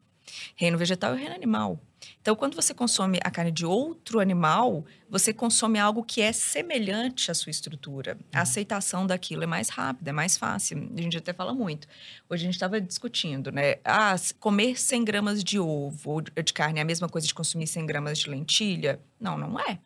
Reino 0.53 0.77
vegetal 0.77 1.15
e 1.15 1.19
reino 1.19 1.35
animal. 1.35 1.79
Então, 2.21 2.35
quando 2.35 2.55
você 2.55 2.71
consome 2.71 3.19
a 3.23 3.31
carne 3.31 3.51
de 3.51 3.65
outro 3.65 4.19
animal, 4.19 4.85
você 5.09 5.33
consome 5.33 5.79
algo 5.79 6.03
que 6.03 6.21
é 6.21 6.31
semelhante 6.31 7.31
à 7.31 7.33
sua 7.33 7.49
estrutura. 7.49 8.11
A 8.31 8.37
Uhum. 8.37 8.41
aceitação 8.43 9.07
daquilo 9.07 9.43
é 9.43 9.47
mais 9.47 9.69
rápida, 9.69 10.11
é 10.11 10.13
mais 10.13 10.37
fácil. 10.37 10.91
A 10.95 11.01
gente 11.01 11.17
até 11.17 11.33
fala 11.33 11.51
muito. 11.51 11.87
Hoje 12.29 12.43
a 12.43 12.45
gente 12.45 12.53
estava 12.53 12.79
discutindo, 12.79 13.51
né? 13.51 13.77
Ah, 13.83 14.15
comer 14.39 14.79
100 14.79 15.03
gramas 15.03 15.43
de 15.43 15.57
ovo 15.59 16.11
ou 16.11 16.21
de 16.21 16.31
de 16.43 16.53
carne 16.53 16.77
é 16.79 16.81
a 16.83 16.85
mesma 16.85 17.09
coisa 17.09 17.25
de 17.25 17.33
consumir 17.33 17.65
100 17.65 17.85
gramas 17.87 18.19
de 18.19 18.29
lentilha? 18.29 18.99
Não, 19.19 19.35
não 19.37 19.59
é. 19.59 19.79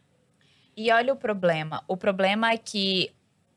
E 0.76 0.92
olha 0.92 1.14
o 1.14 1.16
problema. 1.16 1.84
O 1.88 1.96
problema 1.96 2.52
é 2.52 2.58
que 2.58 3.12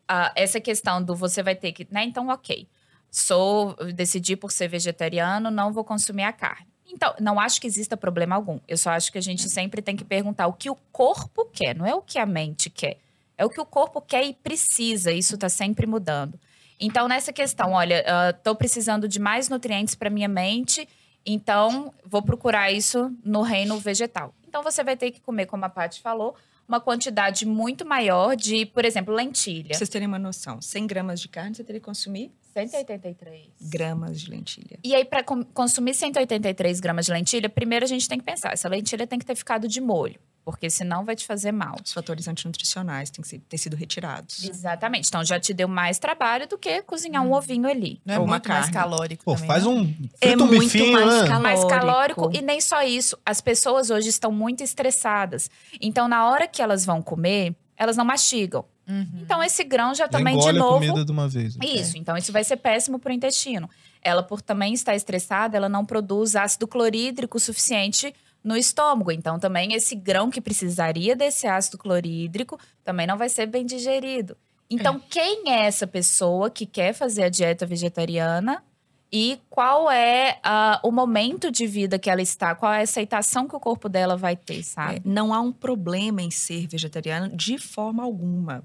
ah, 0.06 0.32
essa 0.36 0.60
questão 0.60 1.02
do 1.02 1.16
você 1.16 1.42
vai 1.42 1.56
ter 1.56 1.72
que. 1.72 1.86
Né? 1.90 2.04
Então, 2.04 2.28
ok. 2.28 2.68
Sou, 3.10 3.74
decidi 3.94 4.36
por 4.36 4.52
ser 4.52 4.68
vegetariano, 4.68 5.50
não 5.50 5.72
vou 5.72 5.82
consumir 5.84 6.22
a 6.24 6.32
carne. 6.32 6.66
Então, 6.90 7.14
não 7.20 7.38
acho 7.38 7.60
que 7.60 7.66
exista 7.66 7.96
problema 7.96 8.34
algum. 8.34 8.58
Eu 8.66 8.78
só 8.78 8.90
acho 8.90 9.12
que 9.12 9.18
a 9.18 9.22
gente 9.22 9.48
sempre 9.48 9.82
tem 9.82 9.94
que 9.94 10.04
perguntar 10.04 10.46
o 10.46 10.52
que 10.52 10.70
o 10.70 10.76
corpo 10.90 11.44
quer, 11.52 11.76
não 11.76 11.86
é 11.86 11.94
o 11.94 12.00
que 12.00 12.18
a 12.18 12.26
mente 12.26 12.70
quer. 12.70 12.98
É 13.36 13.44
o 13.44 13.50
que 13.50 13.60
o 13.60 13.66
corpo 13.66 14.00
quer 14.00 14.24
e 14.24 14.34
precisa. 14.34 15.12
Isso 15.12 15.34
está 15.34 15.48
sempre 15.48 15.86
mudando. 15.86 16.40
Então, 16.80 17.06
nessa 17.06 17.32
questão, 17.32 17.72
olha, 17.72 18.04
estou 18.30 18.54
precisando 18.54 19.06
de 19.06 19.20
mais 19.20 19.48
nutrientes 19.48 19.94
para 19.94 20.08
minha 20.08 20.28
mente, 20.28 20.88
então 21.26 21.92
vou 22.04 22.22
procurar 22.22 22.70
isso 22.72 23.12
no 23.24 23.42
reino 23.42 23.78
vegetal. 23.78 24.34
Então, 24.46 24.62
você 24.62 24.82
vai 24.82 24.96
ter 24.96 25.10
que 25.10 25.20
comer, 25.20 25.46
como 25.46 25.64
a 25.64 25.68
Paty 25.68 26.00
falou, 26.00 26.34
uma 26.66 26.80
quantidade 26.80 27.46
muito 27.46 27.84
maior 27.84 28.36
de, 28.36 28.66
por 28.66 28.84
exemplo, 28.84 29.14
lentilha. 29.14 29.68
Pra 29.68 29.78
vocês 29.78 29.90
terem 29.90 30.06
uma 30.06 30.18
noção, 30.18 30.60
100 30.60 30.86
gramas 30.86 31.20
de 31.20 31.28
carne, 31.28 31.54
você 31.54 31.64
teria 31.64 31.80
que 31.80 31.86
consumir 31.86 32.32
183. 32.66 33.46
gramas 33.70 34.20
de 34.20 34.30
lentilha. 34.30 34.78
E 34.82 34.94
aí, 34.94 35.04
para 35.04 35.22
consumir 35.22 35.94
183 35.94 36.80
gramas 36.80 37.06
de 37.06 37.12
lentilha, 37.12 37.48
primeiro 37.48 37.84
a 37.84 37.88
gente 37.88 38.08
tem 38.08 38.18
que 38.18 38.24
pensar: 38.24 38.52
essa 38.52 38.68
lentilha 38.68 39.06
tem 39.06 39.18
que 39.18 39.24
ter 39.26 39.34
ficado 39.34 39.68
de 39.68 39.80
molho, 39.80 40.18
porque 40.44 40.68
senão 40.70 41.04
vai 41.04 41.14
te 41.14 41.24
fazer 41.26 41.52
mal. 41.52 41.76
Os 41.84 41.92
fatores 41.92 42.26
antinutricionais 42.26 43.10
têm 43.10 43.22
que 43.22 43.28
ser- 43.28 43.40
ter 43.48 43.58
sido 43.58 43.76
retirados. 43.76 44.44
Exatamente. 44.44 45.08
Então 45.08 45.24
já 45.24 45.38
te 45.38 45.52
deu 45.54 45.68
mais 45.68 45.98
trabalho 45.98 46.46
do 46.48 46.56
que 46.58 46.82
cozinhar 46.82 47.22
um 47.24 47.32
ovinho 47.32 47.68
ali. 47.68 48.00
Não 48.04 48.14
é 48.14 48.18
Ou 48.18 48.24
uma 48.24 48.34
muito 48.34 48.48
mais 48.48 48.60
carne. 48.70 48.72
calórico 48.74 49.24
Pô, 49.24 49.34
também, 49.34 49.46
faz 49.48 49.64
não? 49.64 49.76
um. 49.76 49.94
É 50.20 50.34
um 50.36 50.46
muito 50.46 50.60
bifinho, 50.62 50.92
mais 50.92 51.06
né? 51.06 51.12
calórico. 51.28 51.42
mais 51.42 51.64
calórico 51.64 52.30
e 52.34 52.40
nem 52.42 52.60
só 52.60 52.82
isso. 52.82 53.16
As 53.24 53.40
pessoas 53.40 53.90
hoje 53.90 54.08
estão 54.08 54.32
muito 54.32 54.62
estressadas. 54.62 55.50
Então, 55.80 56.08
na 56.08 56.28
hora 56.28 56.46
que 56.48 56.60
elas 56.62 56.84
vão 56.84 57.00
comer, 57.02 57.54
elas 57.76 57.96
não 57.96 58.04
mastigam. 58.04 58.64
Uhum. 58.88 59.20
Então, 59.22 59.42
esse 59.42 59.62
grão 59.64 59.94
já 59.94 60.04
Já 60.04 60.08
também, 60.08 60.34
de 60.34 60.40
engole 60.40 60.56
a 60.56 60.60
novo. 60.60 60.74
comida 60.78 61.04
de 61.04 61.12
uma 61.12 61.28
vez. 61.28 61.56
Isso, 61.62 61.98
então 61.98 62.16
isso 62.16 62.32
vai 62.32 62.42
ser 62.42 62.56
péssimo 62.56 62.98
para 62.98 63.10
o 63.10 63.14
intestino. 63.14 63.68
Ela, 64.02 64.22
por 64.22 64.40
também 64.40 64.72
estar 64.72 64.94
estressada, 64.94 65.56
ela 65.56 65.68
não 65.68 65.84
produz 65.84 66.34
ácido 66.36 66.66
clorídrico 66.66 67.38
suficiente 67.38 68.14
no 68.42 68.56
estômago. 68.56 69.10
Então, 69.12 69.38
também 69.38 69.74
esse 69.74 69.94
grão 69.94 70.30
que 70.30 70.40
precisaria 70.40 71.14
desse 71.14 71.46
ácido 71.46 71.76
clorídrico 71.76 72.58
também 72.84 73.06
não 73.06 73.18
vai 73.18 73.28
ser 73.28 73.46
bem 73.46 73.66
digerido. 73.66 74.36
Então, 74.70 75.00
quem 75.10 75.44
é 75.50 75.66
essa 75.66 75.86
pessoa 75.86 76.48
que 76.50 76.64
quer 76.66 76.92
fazer 76.92 77.24
a 77.24 77.28
dieta 77.28 77.66
vegetariana 77.66 78.62
e 79.10 79.40
qual 79.48 79.90
é 79.90 80.38
ah, 80.42 80.78
o 80.84 80.90
momento 80.92 81.50
de 81.50 81.66
vida 81.66 81.98
que 81.98 82.10
ela 82.10 82.20
está? 82.20 82.54
Qual 82.54 82.70
é 82.72 82.80
a 82.80 82.82
aceitação 82.82 83.48
que 83.48 83.56
o 83.56 83.60
corpo 83.60 83.88
dela 83.88 84.16
vai 84.16 84.36
ter, 84.36 84.60
É, 84.60 84.62
sabe? 84.62 85.02
não 85.04 85.32
há 85.32 85.40
um 85.40 85.50
problema 85.52 86.20
em 86.20 86.30
ser 86.30 86.66
vegetariano 86.66 87.34
de 87.34 87.56
forma 87.58 88.02
alguma. 88.02 88.62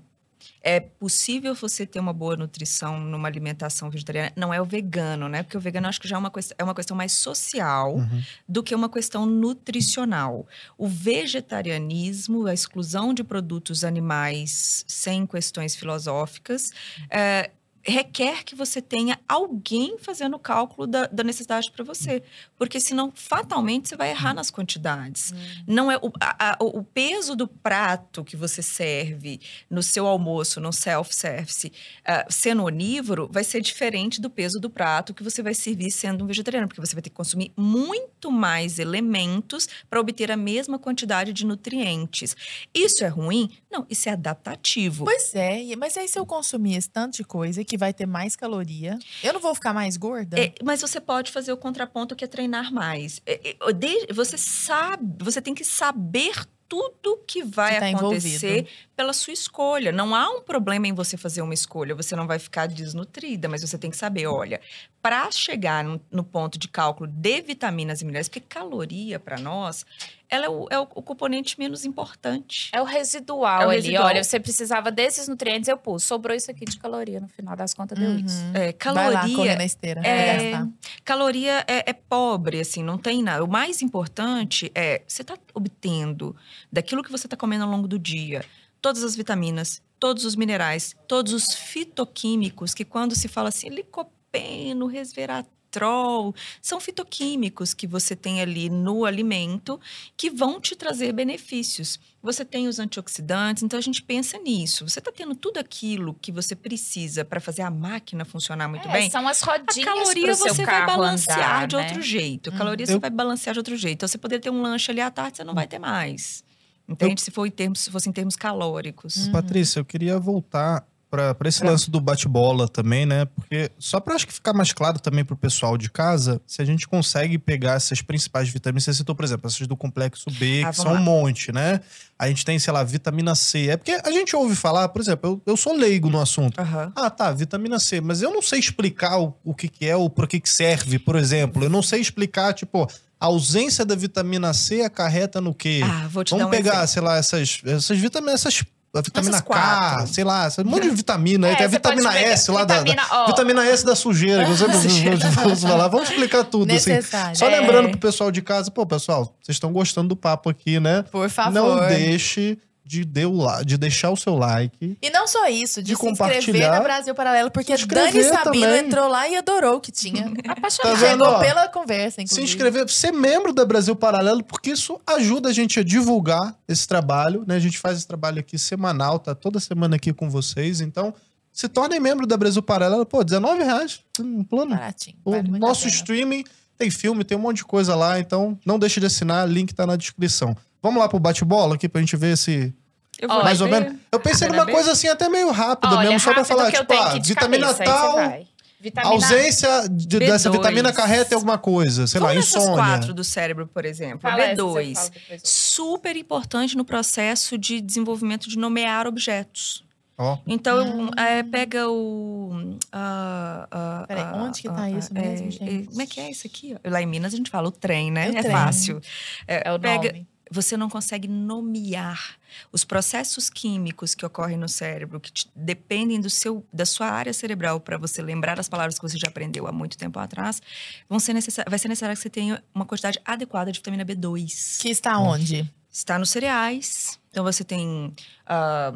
É 0.65 0.80
possível 0.80 1.54
você 1.54 1.86
ter 1.86 1.99
uma 1.99 2.13
boa 2.13 2.38
nutrição 2.38 2.97
numa 2.97 3.28
alimentação 3.28 3.89
vegetariana. 3.89 4.32
Não 4.34 4.54
é 4.54 4.62
o 4.62 4.65
vegano, 4.65 5.28
né? 5.28 5.43
Porque 5.43 5.58
o 5.58 5.60
vegano 5.60 5.88
acho 5.88 5.99
que 5.99 6.08
já 6.08 6.15
é 6.15 6.19
uma, 6.19 6.32
quest- 6.32 6.54
é 6.58 6.63
uma 6.63 6.73
questão 6.73 6.95
mais 6.95 7.12
social 7.12 7.95
Uhum. 7.97 8.23
do 8.47 8.63
que 8.63 8.73
uma 8.73 8.88
questão 8.89 9.26
nutricional. 9.26 10.47
O 10.78 10.88
vegetarianismo, 10.88 12.47
a 12.47 12.54
exclusão 12.54 13.13
de 13.13 13.23
produtos 13.23 13.84
animais 13.84 14.86
sem 14.88 15.26
questões 15.28 15.76
filosóficas, 15.76 16.71
é, 17.10 17.52
requer 17.85 18.43
que 18.43 18.55
você 18.55 18.81
tenha 18.81 19.19
alguém 19.27 19.97
fazendo 19.97 20.35
o 20.35 20.39
cálculo 20.39 20.87
da, 20.87 21.05
da 21.07 21.23
necessidade 21.23 21.69
para 21.71 21.83
você. 21.83 22.23
Porque 22.57 22.79
senão, 22.79 23.11
fatalmente, 23.13 23.89
você 23.89 23.95
vai 23.97 24.09
errar 24.11 24.33
nas 24.33 24.49
quantidades. 24.49 25.33
Não 25.67 25.91
é 25.91 25.97
o, 25.97 26.11
a- 26.19 26.57
o 26.61 26.81
peso 26.83 27.35
do 27.35 27.47
prato 27.47 28.23
que 28.23 28.37
você 28.37 28.61
serve 28.63 29.39
no 29.69 29.83
seu 29.83 30.07
almoço, 30.07 30.61
no 30.61 30.71
self-service, 30.71 31.71
ah, 32.05 32.25
sendo 32.29 32.63
onívoro, 32.63 33.27
vai 33.31 33.43
ser 33.43 33.59
diferente 33.61 34.21
do 34.21 34.29
peso 34.29 34.59
do 34.59 34.69
prato 34.69 35.13
que 35.13 35.23
você 35.23 35.43
vai 35.43 35.53
servir 35.53 35.91
sendo 35.91 36.23
um 36.23 36.27
vegetariano, 36.27 36.67
porque 36.67 36.79
você 36.81 36.95
vai 36.95 37.01
ter 37.01 37.09
que 37.09 37.15
consumir 37.15 37.51
muito 37.57 38.31
mais 38.31 38.79
elementos 38.79 39.67
para 39.89 39.99
obter 39.99 40.31
a 40.31 40.37
mesma 40.37 40.79
quantidade 40.79 41.33
de 41.33 41.45
nutrientes. 41.45 42.35
Isso 42.73 43.03
é 43.03 43.07
ruim? 43.07 43.49
Não, 43.69 43.85
isso 43.89 44.07
é 44.07 44.13
adaptativo. 44.13 45.03
Pois 45.05 45.35
é, 45.35 45.75
mas 45.77 45.97
aí 45.97 46.07
se 46.07 46.17
eu 46.17 46.25
consumir 46.25 46.75
esse 46.77 46.89
tanto 46.89 47.17
de 47.17 47.23
coisa 47.23 47.63
que 47.63 47.72
vai 47.77 47.93
ter 47.93 48.05
mais 48.05 48.36
caloria, 48.36 48.97
eu 49.23 49.33
não 49.33 49.39
vou 49.39 49.53
ficar 49.55 49.73
mais 49.73 49.97
gorda? 49.97 50.39
É, 50.39 50.53
mas 50.63 50.81
você 50.81 50.99
pode 50.99 51.31
fazer 51.31 51.51
o 51.51 51.57
contraponto 51.57 52.15
que 52.15 52.23
é 52.23 52.27
treinar 52.27 52.73
mais. 52.73 53.21
É, 53.25 53.51
é, 53.51 54.13
você 54.13 54.38
sabe, 54.38 55.23
você 55.23 55.41
tem 55.41 55.53
que 55.53 55.63
saber 55.63 56.33
tudo 56.67 57.21
que 57.27 57.43
vai 57.43 57.75
Que 57.75 57.79
tá 57.79 57.89
acontecer 57.89 58.47
envolvido. 58.47 58.69
Pela 58.95 59.13
sua 59.13 59.34
escolha. 59.34 59.91
Não 59.91 60.13
há 60.13 60.29
um 60.29 60.41
problema 60.41 60.88
em 60.88 60.93
você 60.93 61.17
fazer 61.17 61.41
uma 61.41 61.53
escolha. 61.53 61.95
Você 61.95 62.15
não 62.15 62.27
vai 62.27 62.38
ficar 62.39 62.67
desnutrida, 62.67 63.49
mas 63.49 63.62
você 63.62 63.77
tem 63.77 63.89
que 63.89 63.97
saber, 63.97 64.27
olha, 64.27 64.62
para 65.01 65.29
chegar 65.32 65.84
no, 65.84 65.99
no 66.12 66.23
ponto 66.23 66.58
de 66.60 66.67
cálculo 66.67 67.10
de 67.10 67.41
vitaminas 67.41 68.01
e 68.01 68.06
minerais, 68.06 68.27
porque 68.29 68.39
caloria 68.39 69.19
para 69.19 69.38
nós, 69.39 69.86
ela 70.29 70.45
é 70.45 70.49
o, 70.49 70.67
é 70.69 70.79
o- 70.79 70.88
o 70.95 71.01
componente 71.01 71.60
menos 71.60 71.84
importante. 71.86 72.69
É 72.71 72.82
o 72.82 72.86
residual 72.86 73.63
É 73.63 73.65
o 73.65 73.69
ali. 73.69 73.75
residual. 73.82 74.06
Olha, 74.06 74.23
você 74.23 74.39
precisava 74.39 74.91
desses 74.91 75.27
nutrientes, 75.27 75.67
eu 75.67 75.77
pus. 75.77 76.03
Sobrou 76.03 76.36
isso 76.36 76.49
aqui 76.49 76.63
de 76.65 76.77
caloria. 76.77 77.19
No 77.19 77.27
final 77.27 77.56
das 77.56 77.73
contas, 77.73 77.97
deu 77.99 78.17
isso. 78.19 78.41
Uhum. 78.43 78.51
É, 78.56 78.73
Vai 78.93 79.12
lá, 79.12 79.21
correr 79.21 79.32
caloria 79.34 79.56
na 79.56 79.65
esteira, 79.65 80.01
é-. 80.08 80.63
Caloria 81.03 81.63
é, 81.67 81.89
é 81.89 81.93
pobre, 81.93 82.60
assim, 82.60 82.82
não 82.84 82.97
tem 82.97 83.21
nada. 83.23 83.43
O 83.43 83.47
mais 83.47 83.82
importante 83.82 84.71
é 84.73 85.01
você 85.08 85.21
está 85.23 85.36
obtendo 85.53 86.36
daquilo 86.71 87.03
que 87.03 87.12
você 87.12 87.27
está 87.27 87.36
comendo 87.36 87.63
ao 87.63 87.69
longo 87.69 87.88
do 87.88 87.99
dia 87.99 88.43
todas 88.83 89.01
as 89.03 89.15
vitaminas, 89.15 89.81
todos 89.97 90.25
os 90.25 90.35
minerais, 90.35 90.93
todos 91.07 91.31
os 91.31 91.53
fitoquímicos 91.55 92.73
que 92.73 92.83
quando 92.83 93.15
se 93.15 93.27
fala 93.29 93.47
assim, 93.49 93.69
licopeno, 93.69 94.85
resveratrol, 94.87 96.35
são 96.61 96.79
fitoquímicos 96.81 97.73
que 97.73 97.87
você 97.87 98.13
tem 98.15 98.41
ali 98.41 98.69
no 98.69 99.05
alimento 99.05 99.79
que 100.17 100.29
vão 100.29 100.59
te 100.59 100.75
trazer 100.75 101.13
benefícios. 101.13 101.97
Você 102.21 102.43
tem 102.43 102.67
os 102.67 102.77
antioxidantes, 102.77 103.63
então 103.63 103.79
a 103.79 103.81
gente 103.81 104.03
pensa 104.03 104.37
nisso. 104.37 104.87
Você 104.87 104.99
está 104.99 105.11
tendo 105.13 105.33
tudo 105.33 105.57
aquilo 105.59 106.13
que 106.21 106.31
você 106.31 106.53
precisa 106.55 107.23
para 107.23 107.39
fazer 107.39 107.61
a 107.61 107.71
máquina 107.71 108.25
funcionar 108.25 108.67
muito 108.67 108.87
É, 108.89 108.91
bem. 108.91 109.09
São 109.09 109.25
as 109.27 109.41
A 109.41 109.45
rodinhas 109.45 109.85
caloria 109.85 110.25
pro 110.25 110.35
seu 110.35 110.53
você 110.55 110.65
vai 110.65 110.85
balancear 110.85 111.39
andar, 111.39 111.67
de 111.67 111.75
né? 111.77 111.87
outro 111.87 112.01
jeito. 112.01 112.49
Hum. 112.51 112.57
Caloria 112.57 112.83
Eu- 112.83 112.87
você 112.87 112.99
vai 112.99 113.09
balancear 113.09 113.53
de 113.53 113.59
outro 113.61 113.75
jeito. 113.77 113.95
Então 113.95 114.07
você 114.09 114.17
poderia 114.17 114.41
ter 114.41 114.49
um 114.49 114.61
lanche 114.61 114.91
ali 114.91 114.99
à 115.01 115.09
tarde, 115.09 115.37
você 115.37 115.43
não 115.45 115.53
vai 115.55 115.67
ter 115.67 115.79
mais. 115.79 116.43
Entende? 116.87 117.21
Se, 117.21 117.31
for 117.31 117.45
em 117.45 117.51
termos, 117.51 117.79
se 117.79 117.89
fosse 117.91 118.09
em 118.09 118.11
termos 118.11 118.35
calóricos. 118.35 119.27
Uhum. 119.27 119.31
Patrícia, 119.31 119.79
eu 119.79 119.85
queria 119.85 120.19
voltar 120.19 120.85
para 121.09 121.47
esse 121.47 121.63
lance 121.63 121.91
do 121.91 122.01
bate-bola 122.01 122.67
também, 122.67 123.05
né? 123.05 123.25
Porque 123.25 123.69
só 123.77 123.99
para 123.99 124.15
acho 124.15 124.25
que 124.25 124.33
ficar 124.33 124.51
mais 124.51 124.73
claro 124.73 124.99
também 124.99 125.23
pro 125.23 125.35
pessoal 125.35 125.77
de 125.77 125.87
casa, 125.91 126.41
se 126.47 126.59
a 126.59 126.65
gente 126.65 126.87
consegue 126.87 127.37
pegar 127.37 127.73
essas 127.73 128.01
principais 128.01 128.49
vitaminas, 128.49 128.83
você 128.83 128.95
citou, 128.95 129.13
por 129.13 129.23
exemplo, 129.23 129.45
essas 129.45 129.67
do 129.67 129.77
complexo 129.77 130.25
B, 130.31 130.63
Ah, 130.65 130.71
que 130.71 130.77
são 130.77 130.91
lá. 130.91 130.99
um 130.99 131.03
monte, 131.03 131.51
né? 131.51 131.81
A 132.17 132.27
gente 132.27 132.43
tem, 132.43 132.57
sei 132.57 132.73
lá, 132.73 132.83
vitamina 132.83 133.35
C. 133.35 133.67
É 133.69 133.77
porque 133.77 133.91
a 133.91 134.11
gente 134.11 134.35
ouve 134.35 134.55
falar, 134.55 134.89
por 134.89 134.99
exemplo, 135.01 135.29
eu, 135.45 135.53
eu 135.53 135.55
sou 135.55 135.75
leigo 135.75 136.09
no 136.09 136.19
assunto. 136.19 136.59
Aham. 136.59 136.91
Ah, 136.95 137.11
tá, 137.11 137.31
vitamina 137.31 137.79
C, 137.79 138.01
mas 138.01 138.23
eu 138.23 138.31
não 138.33 138.41
sei 138.41 138.57
explicar 138.57 139.19
o, 139.19 139.35
o 139.43 139.53
que, 139.53 139.67
que 139.67 139.85
é 139.85 139.95
ou 139.95 140.09
para 140.09 140.25
que, 140.25 140.39
que 140.39 140.49
serve, 140.49 140.97
por 140.97 141.15
exemplo. 141.15 141.63
Eu 141.63 141.69
não 141.69 141.83
sei 141.83 142.01
explicar, 142.01 142.53
tipo, 142.53 142.87
a 143.23 143.27
ausência 143.27 143.86
da 143.86 143.95
vitamina 143.95 144.53
C 144.53 144.81
acarreta 144.81 145.39
no 145.39 145.53
quê? 145.53 145.79
Ah, 145.83 146.07
vou 146.09 146.23
te 146.25 146.31
Vamos 146.31 146.43
dar 146.43 146.47
um 146.47 146.51
pegar, 146.51 146.71
exemplo. 146.73 146.88
sei 146.89 147.01
lá, 147.01 147.17
essas, 147.17 147.62
essas 147.65 147.97
vitaminas, 147.97 148.36
essas. 148.45 148.63
A 148.95 149.01
vitamina 149.01 149.41
K, 149.41 150.05
sei 150.05 150.23
lá, 150.23 150.47
esse 150.47 150.63
monte 150.63 150.83
de 150.83 150.91
vitamina. 150.91 151.47
aí 151.47 151.53
É, 151.53 151.55
a 151.55 151.59
você 151.62 151.67
vitamina 151.69 152.15
S 152.15 152.51
lá 152.51 152.63
da. 152.63 152.75
da- 152.75 152.83
vitamina, 152.83 153.25
Vitamina 153.25 153.65
S 153.65 153.83
da 153.83 153.95
sujeira, 153.95 154.45
que 154.45 154.51
vamos 154.53 155.62
falar. 155.63 155.88
Vamos 155.88 156.09
explicar 156.09 156.43
tudo, 156.43 156.71
assim. 156.71 156.91
Só 157.33 157.47
É. 157.47 157.59
lembrando 157.59 157.89
pro 157.89 157.97
pessoal 157.97 158.29
de 158.31 158.41
casa, 158.43 158.69
pô, 158.69 158.86
pessoal, 158.86 159.36
vocês 159.41 159.55
estão 159.55 159.73
gostando 159.73 160.09
do 160.09 160.15
papo 160.15 160.47
aqui, 160.47 160.79
né? 160.79 161.03
Por 161.12 161.27
favor. 161.27 161.51
Não 161.53 161.88
deixe 161.88 162.55
de, 162.85 163.05
deu 163.05 163.33
de 163.65 163.77
deixar 163.77 164.09
o 164.11 164.17
seu 164.17 164.35
like. 164.35 164.97
E 165.01 165.09
não 165.09 165.25
só 165.27 165.47
isso, 165.47 165.81
de, 165.81 165.93
De 165.93 165.95
se 165.99 166.05
inscrever 166.05 166.35
compartilhar. 166.41 166.71
na 166.71 166.79
Brasil 166.81 167.15
Paralelo, 167.15 167.49
porque 167.51 167.77
Se 167.77 167.85
Dani 167.85 168.23
Sabino 168.23 168.43
também. 168.43 168.79
entrou 168.85 169.07
lá 169.07 169.27
e 169.29 169.35
adorou 169.35 169.75
o 169.77 169.79
que 169.81 169.91
tinha. 169.91 170.31
Tá 170.43 170.51
Apaixonada. 170.53 170.97
Chegou 170.97 171.27
ó? 171.27 171.39
pela 171.39 171.67
conversa, 171.69 172.15
Se 172.17 172.21
inclusive. 172.23 172.45
inscrever, 172.47 172.89
ser 172.89 173.11
membro 173.11 173.53
da 173.53 173.65
Brasil 173.65 173.95
Paralelo, 173.95 174.43
porque 174.43 174.71
isso 174.71 174.99
ajuda 175.07 175.49
a 175.49 175.53
gente 175.53 175.79
a 175.79 175.83
divulgar 175.83 176.55
esse 176.67 176.87
trabalho, 176.87 177.43
né? 177.47 177.55
A 177.55 177.59
gente 177.59 177.77
faz 177.79 177.97
esse 177.97 178.07
trabalho 178.07 178.39
aqui 178.39 178.57
semanal, 178.57 179.19
tá 179.19 179.33
toda 179.33 179.59
semana 179.59 179.95
aqui 179.95 180.11
com 180.13 180.29
vocês. 180.29 180.81
Então, 180.81 181.13
se 181.51 181.67
tornem 181.69 181.99
membro 181.99 182.25
da 182.27 182.35
Brasil 182.35 182.61
Paralelo, 182.63 183.05
pô, 183.05 183.23
19 183.23 183.63
reais, 183.63 184.01
um 184.19 184.43
plano. 184.43 184.71
Baratinho. 184.71 185.17
O 185.23 185.31
vale 185.31 185.59
nosso 185.59 185.87
streaming 185.87 186.43
tem 186.77 186.89
filme, 186.89 187.23
tem 187.23 187.37
um 187.37 187.41
monte 187.41 187.57
de 187.57 187.65
coisa 187.65 187.95
lá, 187.95 188.19
então 188.19 188.57
não 188.65 188.79
deixe 188.79 188.99
de 188.99 189.05
assinar, 189.05 189.47
link 189.47 189.73
tá 189.73 189.85
na 189.85 189.95
descrição. 189.95 190.55
Vamos 190.83 190.99
lá 191.01 191.07
pro 191.09 191.17
bate-bola 191.19 191.73
aqui 191.75 191.87
pra 191.89 192.01
gente 192.01 192.15
ver 192.17 192.37
se 192.37 192.71
Eu 193.17 193.29
Ó, 193.29 193.43
mais 193.43 193.61
ou 193.61 193.67
menos. 193.69 193.95
Eu 194.11 194.19
pensei 194.19 194.47
numa 194.49 194.65
coisa 194.65 194.91
assim 194.91 195.07
até 195.07 195.29
meio 195.29 195.49
rápida 195.51 195.95
Olha, 195.95 196.09
mesmo, 196.09 196.19
só 196.19 196.33
pra 196.33 196.43
falar, 196.43 196.71
tipo, 196.71 196.93
ah, 196.93 197.17
vitamina 197.19 197.67
cabeça, 197.73 197.83
tal. 197.85 198.43
Vitamina 198.81 199.13
ausência 199.13 199.87
de- 199.89 200.19
dessa 200.19 200.49
B2. 200.49 200.57
vitamina 200.57 200.91
carreta 200.91 201.33
em 201.33 201.35
alguma 201.35 201.57
coisa, 201.57 202.05
sei 202.05 202.19
lá, 202.19 202.29
Vamos 202.33 202.47
insônia. 202.49 202.73
quatro 202.75 203.13
do 203.13 203.23
cérebro, 203.23 203.65
por 203.65 203.85
exemplo. 203.85 204.19
Fala 204.19 204.43
essa, 204.43 204.61
você 204.61 204.81
B2. 204.81 204.93
fala 204.95 205.09
depois. 205.09 205.41
Super 205.41 206.17
importante 206.17 206.75
no 206.75 206.83
processo 206.83 207.57
de 207.57 207.79
desenvolvimento 207.79 208.49
de 208.49 208.57
nomear 208.57 209.07
objetos. 209.07 209.85
Ó, 210.17 210.37
Então, 210.45 211.09
é, 211.17 211.41
pega 211.43 211.89
o. 211.89 212.77
ah, 212.91 213.67
ah, 213.71 214.05
Peraí, 214.07 214.23
ah, 214.23 214.35
onde 214.35 214.61
que 214.61 214.67
tá 214.67 214.89
isso 214.89 215.09
é, 215.15 215.21
mesmo, 215.21 215.47
é, 215.47 215.51
gente? 215.51 215.87
como 215.87 216.01
é 216.01 216.05
que 216.05 216.19
é 216.19 216.29
isso 216.29 216.45
aqui? 216.45 216.75
Lá 216.85 217.01
em 217.01 217.05
Minas 217.05 217.33
a 217.33 217.37
gente 217.37 217.49
fala 217.49 217.69
o 217.69 217.71
trem, 217.71 218.11
né? 218.11 218.27
É 218.27 218.31
o 218.31 218.37
É, 218.37 218.41
trem. 218.41 218.51
fácil. 218.51 219.01
É 219.47 219.71
o 219.71 219.79
pega, 219.79 220.11
nome. 220.11 220.27
Você 220.53 220.77
não 220.77 220.87
consegue 220.89 221.27
nomear 221.27 222.37
os 222.71 222.83
processos 222.83 223.49
químicos 223.49 224.13
que 224.13 224.23
ocorrem 224.25 224.55
no 224.57 224.69
cérebro, 224.69 225.19
que 225.19 225.31
te- 225.31 225.49
dependem 225.55 226.21
do 226.21 226.29
seu, 226.29 226.63
da 226.71 226.85
sua 226.85 227.07
área 227.07 227.33
cerebral 227.33 227.79
para 227.79 227.97
você 227.97 228.21
lembrar 228.21 228.59
as 228.59 228.69
palavras 228.69 228.99
que 228.99 229.01
você 229.01 229.17
já 229.17 229.27
aprendeu 229.29 229.65
há 229.65 229.71
muito 229.71 229.97
tempo 229.97 230.19
atrás. 230.19 230.61
Vão 231.09 231.19
ser 231.19 231.33
vai 231.67 231.79
ser 231.79 231.87
necessário 231.87 232.15
que 232.15 232.21
você 232.21 232.29
tenha 232.29 232.63
uma 232.73 232.85
quantidade 232.85 233.19
adequada 233.25 233.71
de 233.71 233.79
vitamina 233.79 234.05
B2. 234.05 234.79
Que 234.79 234.89
está 234.89 235.17
onde? 235.17 235.67
Está 235.91 236.19
nos 236.19 236.29
cereais. 236.29 237.19
Então 237.31 237.43
você 237.43 237.63
tem 237.63 238.13
ah, 238.45 238.93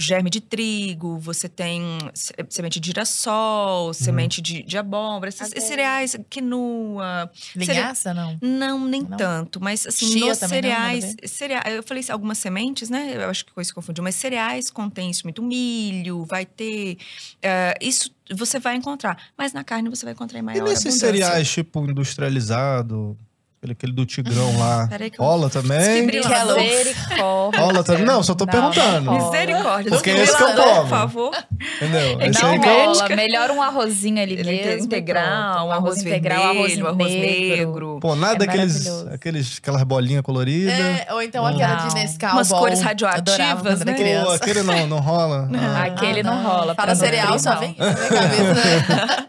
germe 0.00 0.30
de 0.30 0.40
trigo, 0.40 1.18
você 1.18 1.48
tem 1.48 1.82
se- 2.14 2.32
semente 2.48 2.78
de 2.78 2.86
girassol, 2.86 3.92
semente 3.92 4.40
de, 4.40 4.62
de 4.62 4.78
abóbora, 4.78 5.28
esses, 5.28 5.50
esses 5.52 5.64
cereais, 5.64 6.16
quinoa. 6.30 7.30
Linhaça, 7.56 8.14
não? 8.14 8.38
Não, 8.40 8.84
nem 8.86 9.02
Não? 9.02 9.16
tanto. 9.16 9.60
Mas 9.60 9.86
assim, 9.86 10.06
Chia 10.12 10.26
nos 10.28 10.38
cereais, 10.38 11.16
cereais. 11.26 11.74
Eu 11.74 11.82
falei 11.82 12.00
assim, 12.02 12.12
algumas 12.12 12.38
sementes, 12.38 12.88
né? 12.88 13.12
Eu 13.16 13.28
acho 13.28 13.44
que 13.44 13.52
coisa 13.52 13.68
se 13.68 13.74
confundiu. 13.74 14.04
Mas 14.04 14.14
cereais 14.14 14.70
contém 14.70 15.10
isso 15.10 15.22
muito 15.24 15.42
milho, 15.42 16.24
vai 16.24 16.46
ter. 16.46 16.96
ah, 17.42 17.74
isso 17.80 18.10
você 18.30 18.58
vai 18.60 18.76
encontrar. 18.76 19.16
Mas 19.36 19.52
na 19.52 19.64
carne 19.64 19.88
você 19.88 20.04
vai 20.04 20.12
encontrar 20.14 20.38
em 20.38 20.42
maior 20.42 20.66
E 20.66 20.70
nesses 20.70 20.86
abundância. 20.86 21.06
cereais, 21.12 21.50
tipo, 21.50 21.80
industrializado, 21.90 23.18
aquele, 23.58 23.72
aquele 23.72 23.92
do 23.92 24.06
Tigrão 24.06 24.58
lá, 24.58 24.88
rola 25.18 25.50
também? 25.50 26.06
Misericórdia. 26.06 26.94
Rola 27.58 27.84
também? 27.84 28.04
Não, 28.04 28.22
só 28.22 28.34
tô 28.34 28.44
Não, 28.46 28.52
perguntando. 28.52 29.00
não 29.02 29.18
rola. 29.18 29.30
Misericórdia. 29.32 29.90
Porque 29.92 30.10
é 30.10 30.22
esse 30.22 30.36
que 30.36 30.42
eu 30.42 30.46
Desfibrilador, 30.46 30.74
como. 30.74 30.88
Por 30.88 30.98
favor. 30.98 31.36
Entendeu? 31.76 32.20
Esse 32.20 32.42
Não 32.42 32.50
aí 32.50 32.58
rola. 32.58 33.08
Melhor 33.16 33.50
um 33.50 33.62
arrozinho 33.62 34.22
ali 34.22 34.34
Ele 34.34 34.44
mesmo. 34.44 34.84
integral, 34.84 35.68
um 35.68 35.72
arroz, 35.72 35.98
integral, 36.00 36.38
vermelho, 36.54 36.86
arroz 36.86 37.00
arroz 37.02 37.12
negro. 37.14 37.98
Pô, 38.00 38.14
nada 38.14 38.34
É 38.44 38.46
daqueles, 38.46 38.84
maravilhoso. 38.84 39.14
aqueles, 39.14 39.58
aquelas 39.58 39.82
bolinhas 39.82 40.22
coloridas. 40.22 40.74
É, 40.74 41.08
ou 41.10 41.20
então 41.22 41.44
aquela 41.44 41.74
de 41.76 41.86
Não. 41.88 41.94
Nescau. 41.94 42.32
Umas 42.32 42.48
bom. 42.48 42.58
cores 42.58 42.80
radioativas, 42.80 43.80
né? 43.84 43.92
Pô, 43.92 43.98
criança. 43.98 44.34
aquele 44.34 44.62
não, 44.62 44.86
não 44.86 44.98
rola. 45.00 45.48
Ah. 45.54 45.82
Aquele 45.84 46.22
não 46.22 46.42
rola. 46.42 46.74
Fala 46.74 46.74
pra 46.74 46.94
cereal, 46.94 47.38
só 47.38 47.54
não. 47.54 47.60
vem 47.60 47.70
isso 47.72 47.80
na 47.80 48.28
minha 48.28 48.54
cabeça. 48.54 49.26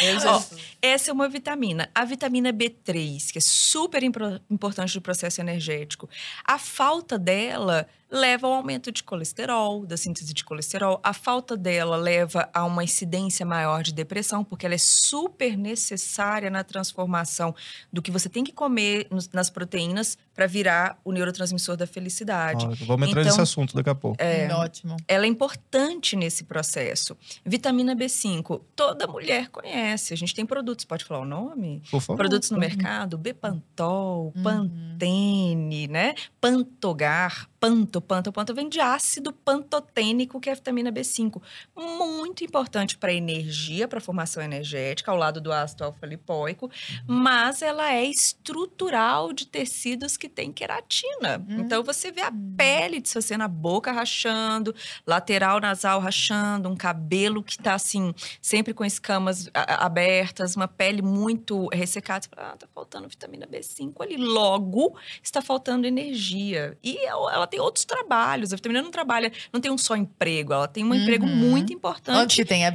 né? 0.00 0.48
Essa 0.82 1.10
é 1.10 1.12
uma 1.12 1.28
vitamina. 1.28 1.90
A 1.94 2.04
vitamina 2.04 2.52
B3, 2.52 3.32
que 3.32 3.38
é 3.38 3.40
super 3.40 4.02
importante 4.02 4.94
do 4.94 5.00
processo 5.00 5.40
energético, 5.40 6.08
a 6.44 6.58
falta 6.58 7.18
dela 7.18 7.86
leva 8.10 8.46
ao 8.46 8.54
aumento 8.54 8.90
de 8.90 9.02
colesterol, 9.04 9.86
da 9.86 9.96
síntese 9.96 10.34
de 10.34 10.44
colesterol. 10.44 10.98
A 11.02 11.12
falta 11.12 11.56
dela 11.56 11.96
leva 11.96 12.48
a 12.52 12.64
uma 12.64 12.82
incidência 12.82 13.46
maior 13.46 13.82
de 13.82 13.92
depressão, 13.94 14.42
porque 14.42 14.66
ela 14.66 14.74
é 14.74 14.78
super 14.78 15.56
necessária 15.56 16.50
na 16.50 16.64
transformação 16.64 17.54
do 17.92 18.02
que 18.02 18.10
você 18.10 18.28
tem 18.28 18.42
que 18.42 18.52
comer 18.52 19.06
nos- 19.10 19.28
nas 19.30 19.48
proteínas 19.50 20.18
para 20.34 20.46
virar 20.46 20.98
o 21.04 21.12
neurotransmissor 21.12 21.76
da 21.76 21.86
felicidade. 21.86 22.64
Ó, 22.66 22.70
vamos 22.86 23.08
entrar 23.08 23.20
Então, 23.20 23.24
nesse 23.24 23.40
assunto 23.40 23.74
daqui 23.74 23.90
a 23.90 23.94
pouco. 23.94 24.16
É, 24.22 24.52
Ótimo. 24.54 24.96
ela 25.06 25.24
é 25.24 25.28
importante 25.28 26.16
nesse 26.16 26.44
processo. 26.44 27.16
Vitamina 27.44 27.94
B5, 27.94 28.60
toda 28.74 29.06
mulher 29.06 29.48
conhece. 29.50 30.14
A 30.14 30.16
gente 30.16 30.34
tem 30.34 30.46
produtos, 30.46 30.84
pode 30.84 31.04
falar 31.04 31.20
o 31.20 31.24
nome? 31.26 31.82
Por 31.90 32.00
favor. 32.00 32.16
Produtos 32.16 32.50
no 32.50 32.56
Uhum. 32.56 32.60
mercado, 32.60 33.18
Bepantol, 33.18 34.32
Uhum. 34.34 34.42
Pantene, 34.42 35.86
né? 35.88 36.14
Pantogar, 36.40 37.48
Panto, 37.60 38.00
Panto, 38.00 38.32
Panto 38.32 38.54
vem 38.54 38.70
de 38.70 38.80
ácido 38.80 39.32
pantotênico, 39.34 40.40
que 40.40 40.48
é 40.48 40.52
a 40.52 40.54
vitamina 40.54 40.90
B5. 40.90 41.42
Muito 41.76 42.42
importante 42.42 42.96
para 42.96 43.12
energia, 43.12 43.86
para 43.86 44.00
formação 44.00 44.42
energética, 44.42 45.10
ao 45.10 45.16
lado 45.18 45.42
do 45.42 45.52
ácido 45.52 45.84
alfa-lipoico, 45.84 46.66
Uhum. 46.66 47.16
mas 47.18 47.60
ela 47.60 47.92
é 47.92 48.04
estrutural 48.04 49.32
de 49.32 49.46
tecidos 49.46 50.16
que 50.16 50.28
têm 50.28 50.50
queratina. 50.52 51.38
Hum. 51.46 51.60
Então 51.60 51.82
você 51.84 52.10
vê 52.10 52.22
a 52.22 52.32
pele 52.56 53.00
de 53.00 53.10
você 53.10 53.36
na 53.36 53.46
boca 53.48 53.92
rachando, 53.92 54.74
lateral 55.06 55.60
nasal 55.60 56.00
rachando, 56.00 56.68
um 56.68 56.76
cabelo 56.76 57.42
que 57.42 57.58
tá 57.58 57.74
assim, 57.74 58.14
sempre 58.40 58.72
com 58.72 58.84
escamas 58.84 59.50
abertas, 59.54 60.56
uma 60.56 60.66
pele 60.68 61.02
muito 61.02 61.68
ressecada. 61.68 62.24
Você 62.24 62.30
fala, 62.34 62.52
ah, 62.52 62.56
tá 62.56 62.66
faltando 62.74 63.06
vitamina 63.08 63.46
B5 63.46 63.92
ali. 64.00 64.16
Logo, 64.16 64.96
está 65.22 65.42
faltando 65.42 65.86
energia. 65.86 66.78
E 66.82 66.96
ela 67.04 67.30
ela 67.34 67.46
tem 67.50 67.60
outros 67.60 67.84
trabalhos. 67.84 68.52
A 68.52 68.56
vitamina 68.56 68.80
não 68.80 68.90
trabalha, 68.90 69.30
não 69.52 69.60
tem 69.60 69.70
um 69.70 69.76
só 69.78 69.96
emprego, 69.96 70.52
ela 70.52 70.68
tem 70.68 70.84
um 70.84 70.94
emprego 70.94 71.26
Uhum. 71.26 71.34
muito 71.36 71.64
Onde 71.64 71.72
importante. 71.74 72.36
que 72.36 72.44
tem 72.44 72.64
a 72.66 72.70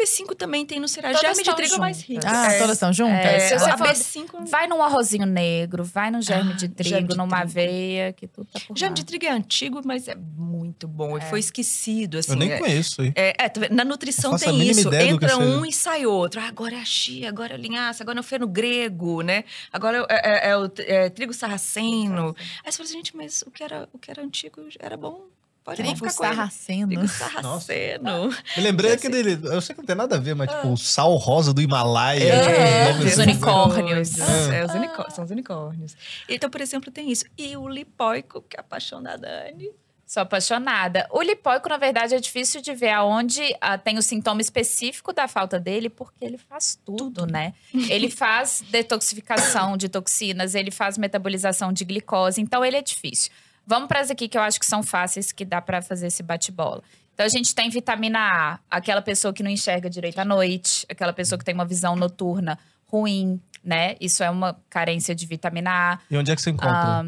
B5? 0.00 0.26
B5 0.28 0.34
também 0.36 0.64
tem 0.64 0.78
no 0.80 0.86
cereal. 0.88 1.12
Todas 1.12 1.36
Germe 1.36 1.42
de 1.42 1.54
trigo 1.56 1.74
é 1.74 1.78
mais 1.78 2.00
rico. 2.00 2.22
juntas. 2.22 2.32
Ah, 2.32 2.52
É. 2.52 2.58
todas 2.58 2.72
estão 2.76 2.92
juntas? 2.92 3.24
É, 3.24 3.38
se 3.48 3.58
você 3.58 3.70
a 3.70 3.76
for- 3.78 3.86
B5 3.88 4.46
Vai 4.50 4.66
num 4.66 4.82
arrozinho 4.82 5.26
negro, 5.26 5.82
vai 5.84 6.10
num 6.10 6.22
germe 6.22 6.52
Ah, 6.52 6.56
de 6.56 6.68
trigo, 6.68 6.88
germe 6.90 7.08
de 7.08 7.16
numa 7.16 7.28
trigo. 7.38 7.50
aveia, 7.50 8.12
que 8.12 8.26
tudo 8.26 8.46
tá 8.52 8.60
por 8.66 8.76
Germe 8.76 8.90
lá. 8.92 8.94
de 8.94 9.04
trigo 9.04 9.24
é 9.26 9.30
antigo, 9.30 9.80
mas 9.84 10.08
é 10.08 10.14
muito 10.14 10.86
bom. 10.86 11.16
E 11.18 11.20
É. 11.20 11.24
foi 11.24 11.40
esquecido, 11.40 12.18
assim. 12.18 12.32
Eu 12.32 12.36
nem 12.36 12.52
é- 12.52 12.58
conheço 12.58 12.90
isso 12.90 13.02
aí. 13.02 13.12
É, 13.16 13.44
é, 13.44 13.48
tá 13.48 13.60
na 13.70 13.84
nutrição 13.84 14.36
tem 14.36 14.62
isso. 14.68 14.92
Entra 14.94 15.28
seja. 15.30 15.40
um 15.40 15.64
e 15.66 15.72
sai 15.72 16.06
outro. 16.06 16.40
Ah, 16.40 16.48
agora 16.48 16.74
é 16.76 16.80
a 16.80 16.84
chia, 16.84 17.28
agora 17.28 17.52
é 17.52 17.56
a 17.56 17.58
linhaça, 17.58 18.02
agora 18.02 18.18
é 18.18 18.20
o 18.20 18.24
feno 18.24 18.46
grego, 18.46 19.22
né? 19.22 19.44
Agora 19.72 20.06
é, 20.08 20.48
é- 20.48 20.50
é 20.50 20.56
o 20.56 20.70
é, 20.78 21.10
trigo 21.10 21.32
sarraceno. 21.34 22.34
Aí 22.64 22.70
você 22.72 22.76
fala 22.78 22.88
assim, 22.88 22.94
gente, 22.98 23.16
mas 23.16 23.42
o 23.46 23.50
que 23.50 23.62
era, 23.62 23.88
o 23.92 23.98
que 23.98 24.10
era 24.10 24.22
antigo 24.22 24.62
era 24.78 24.96
bom. 24.96 25.22
Pode 25.68 25.82
Trigo 25.82 25.96
ficar 25.96 26.14
com 26.14 26.24
ele. 26.24 26.34
sarraceno. 26.34 26.86
Trigo 26.88 27.08
sarraceno. 27.08 28.28
Me 28.56 28.62
lembrei 28.62 28.92
aquele. 28.92 29.38
Eu 29.52 29.60
sei 29.60 29.74
que 29.74 29.82
não 29.82 29.86
tem 29.86 29.94
nada 29.94 30.16
a 30.16 30.18
ver, 30.18 30.34
mas 30.34 30.48
tipo, 30.50 30.68
o 30.72 30.76
sal 30.78 31.14
rosa 31.16 31.52
do 31.52 31.60
Himalaia. 31.60 32.22
É, 32.24 32.92
nome 32.92 33.04
os 33.04 33.12
assim. 33.12 33.22
unicórnios. 33.22 34.18
É, 34.18 34.64
os 34.64 34.72
unicó- 34.74 35.10
são 35.10 35.24
os 35.24 35.30
unicórnios. 35.30 35.94
Então, 36.26 36.48
por 36.48 36.62
exemplo, 36.62 36.90
tem 36.90 37.12
isso. 37.12 37.26
E 37.36 37.54
o 37.54 37.68
lipóico, 37.68 38.40
que 38.48 38.56
é 38.56 38.60
a 38.60 38.62
paixão 38.62 39.02
da 39.02 39.16
Dani. 39.16 39.70
Sou 40.06 40.22
apaixonada. 40.22 41.06
O 41.10 41.20
lipóico, 41.20 41.68
na 41.68 41.76
verdade, 41.76 42.14
é 42.14 42.18
difícil 42.18 42.62
de 42.62 42.72
ver 42.72 42.92
aonde 42.92 43.42
ah, 43.60 43.76
tem 43.76 43.98
o 43.98 44.02
sintoma 44.02 44.40
específico 44.40 45.12
da 45.12 45.28
falta 45.28 45.60
dele, 45.60 45.90
porque 45.90 46.24
ele 46.24 46.38
faz 46.38 46.78
tudo, 46.82 47.26
né? 47.26 47.52
Ele 47.90 48.08
faz 48.08 48.64
detoxificação 48.70 49.76
de 49.76 49.86
toxinas, 49.86 50.54
ele 50.54 50.70
faz 50.70 50.96
metabolização 50.96 51.74
de 51.74 51.84
glicose, 51.84 52.40
então 52.40 52.64
ele 52.64 52.78
é 52.78 52.82
difícil. 52.82 53.30
Vamos 53.68 53.86
para 53.86 54.00
as 54.00 54.10
aqui 54.10 54.28
que 54.28 54.38
eu 54.38 54.40
acho 54.40 54.58
que 54.58 54.64
são 54.64 54.82
fáceis, 54.82 55.30
que 55.30 55.44
dá 55.44 55.60
para 55.60 55.82
fazer 55.82 56.06
esse 56.06 56.22
bate-bola. 56.22 56.82
Então 57.12 57.26
a 57.26 57.28
gente 57.28 57.54
tem 57.54 57.68
vitamina 57.68 58.18
A, 58.18 58.58
aquela 58.70 59.02
pessoa 59.02 59.30
que 59.30 59.42
não 59.42 59.50
enxerga 59.50 59.90
direito 59.90 60.18
à 60.18 60.24
noite, 60.24 60.86
aquela 60.88 61.12
pessoa 61.12 61.38
que 61.38 61.44
tem 61.44 61.54
uma 61.54 61.66
visão 61.66 61.94
noturna 61.94 62.58
ruim, 62.86 63.38
né? 63.62 63.94
Isso 64.00 64.24
é 64.24 64.30
uma 64.30 64.58
carência 64.70 65.14
de 65.14 65.26
vitamina 65.26 65.70
A. 65.70 65.98
E 66.10 66.16
onde 66.16 66.32
é 66.32 66.34
que 66.34 66.40
você 66.40 66.48
encontra? 66.48 66.72
Ah, 66.72 67.04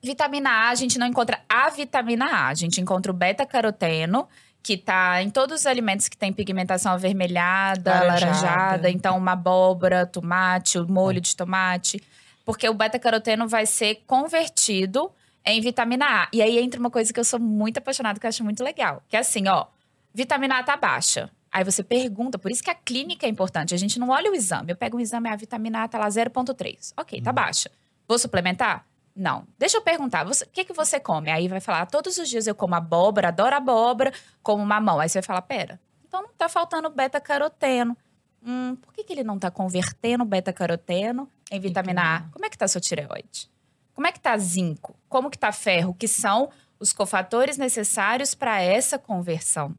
vitamina 0.00 0.50
A, 0.50 0.68
a 0.68 0.74
gente 0.76 1.00
não 1.00 1.06
encontra 1.08 1.40
a 1.48 1.68
vitamina 1.70 2.26
A, 2.26 2.46
a 2.46 2.54
gente 2.54 2.80
encontra 2.80 3.10
o 3.10 3.14
beta-caroteno, 3.14 4.28
que 4.62 4.76
tá 4.76 5.20
em 5.20 5.30
todos 5.30 5.62
os 5.62 5.66
alimentos 5.66 6.08
que 6.08 6.16
tem 6.16 6.32
pigmentação 6.32 6.92
avermelhada, 6.92 7.90
Laranjada. 7.90 8.24
laranjada. 8.26 8.90
Então, 8.90 9.18
uma 9.18 9.32
abóbora, 9.32 10.06
tomate, 10.06 10.78
o 10.78 10.86
molho 10.86 11.20
de 11.20 11.34
tomate. 11.34 12.00
Porque 12.44 12.68
o 12.68 12.74
beta-caroteno 12.74 13.48
vai 13.48 13.66
ser 13.66 14.04
convertido 14.06 15.10
em 15.44 15.60
vitamina 15.60 16.06
A. 16.24 16.28
E 16.32 16.40
aí 16.42 16.58
entra 16.58 16.80
uma 16.80 16.90
coisa 16.90 17.12
que 17.12 17.20
eu 17.20 17.24
sou 17.24 17.38
muito 17.40 17.78
apaixonada, 17.78 18.18
que 18.18 18.26
eu 18.26 18.28
acho 18.28 18.42
muito 18.44 18.62
legal. 18.62 19.02
Que 19.08 19.16
é 19.16 19.20
assim, 19.20 19.46
ó, 19.48 19.66
vitamina 20.12 20.58
A 20.58 20.62
tá 20.62 20.76
baixa. 20.76 21.30
Aí 21.52 21.62
você 21.62 21.84
pergunta, 21.84 22.38
por 22.38 22.50
isso 22.50 22.62
que 22.62 22.70
a 22.70 22.74
clínica 22.74 23.26
é 23.26 23.28
importante. 23.28 23.74
A 23.74 23.76
gente 23.76 23.98
não 23.98 24.08
olha 24.08 24.30
o 24.30 24.34
exame. 24.34 24.72
Eu 24.72 24.76
pego 24.76 24.96
um 24.96 25.00
exame, 25.00 25.28
a 25.28 25.36
vitamina 25.36 25.84
A 25.84 25.88
tá 25.88 25.98
lá 25.98 26.08
0,3. 26.08 26.92
Ok, 26.96 27.20
tá 27.22 27.32
baixa. 27.32 27.70
Vou 28.08 28.18
suplementar? 28.18 28.84
Não. 29.14 29.46
Deixa 29.56 29.76
eu 29.76 29.82
perguntar, 29.82 30.24
você- 30.24 30.44
o 30.44 30.48
que, 30.48 30.64
que 30.64 30.72
você 30.72 30.98
come? 30.98 31.30
Aí 31.30 31.46
vai 31.46 31.60
falar, 31.60 31.82
"Ah, 31.82 31.86
todos 31.86 32.18
os 32.18 32.28
dias 32.28 32.48
eu 32.48 32.54
como 32.54 32.74
abóbora, 32.74 33.28
adoro 33.28 33.54
abóbora, 33.54 34.12
como 34.42 34.66
mamão. 34.66 34.98
Aí 34.98 35.08
você 35.08 35.20
vai 35.20 35.26
falar, 35.26 35.42
pera, 35.42 35.80
então 36.08 36.22
não 36.22 36.30
tá 36.36 36.48
faltando 36.48 36.90
beta-caroteno. 36.90 37.96
Hum, 38.44 38.74
por 38.76 38.92
que, 38.92 39.04
que 39.04 39.12
ele 39.12 39.22
não 39.22 39.38
tá 39.38 39.50
convertendo 39.52 40.24
beta-caroteno 40.24 41.30
em 41.50 41.60
vitamina 41.60 42.16
A? 42.16 42.20
Como 42.32 42.44
é 42.44 42.50
que 42.50 42.58
tá 42.58 42.66
sua 42.66 42.80
tireoide? 42.80 43.48
Como 43.94 44.06
é 44.06 44.12
que 44.12 44.20
tá 44.20 44.36
zinco? 44.36 44.94
Como 45.08 45.30
que 45.30 45.38
tá 45.38 45.52
ferro? 45.52 45.94
Que 45.94 46.08
são 46.08 46.50
os 46.78 46.92
cofatores 46.92 47.56
necessários 47.56 48.34
para 48.34 48.60
essa 48.60 48.98
conversão, 48.98 49.74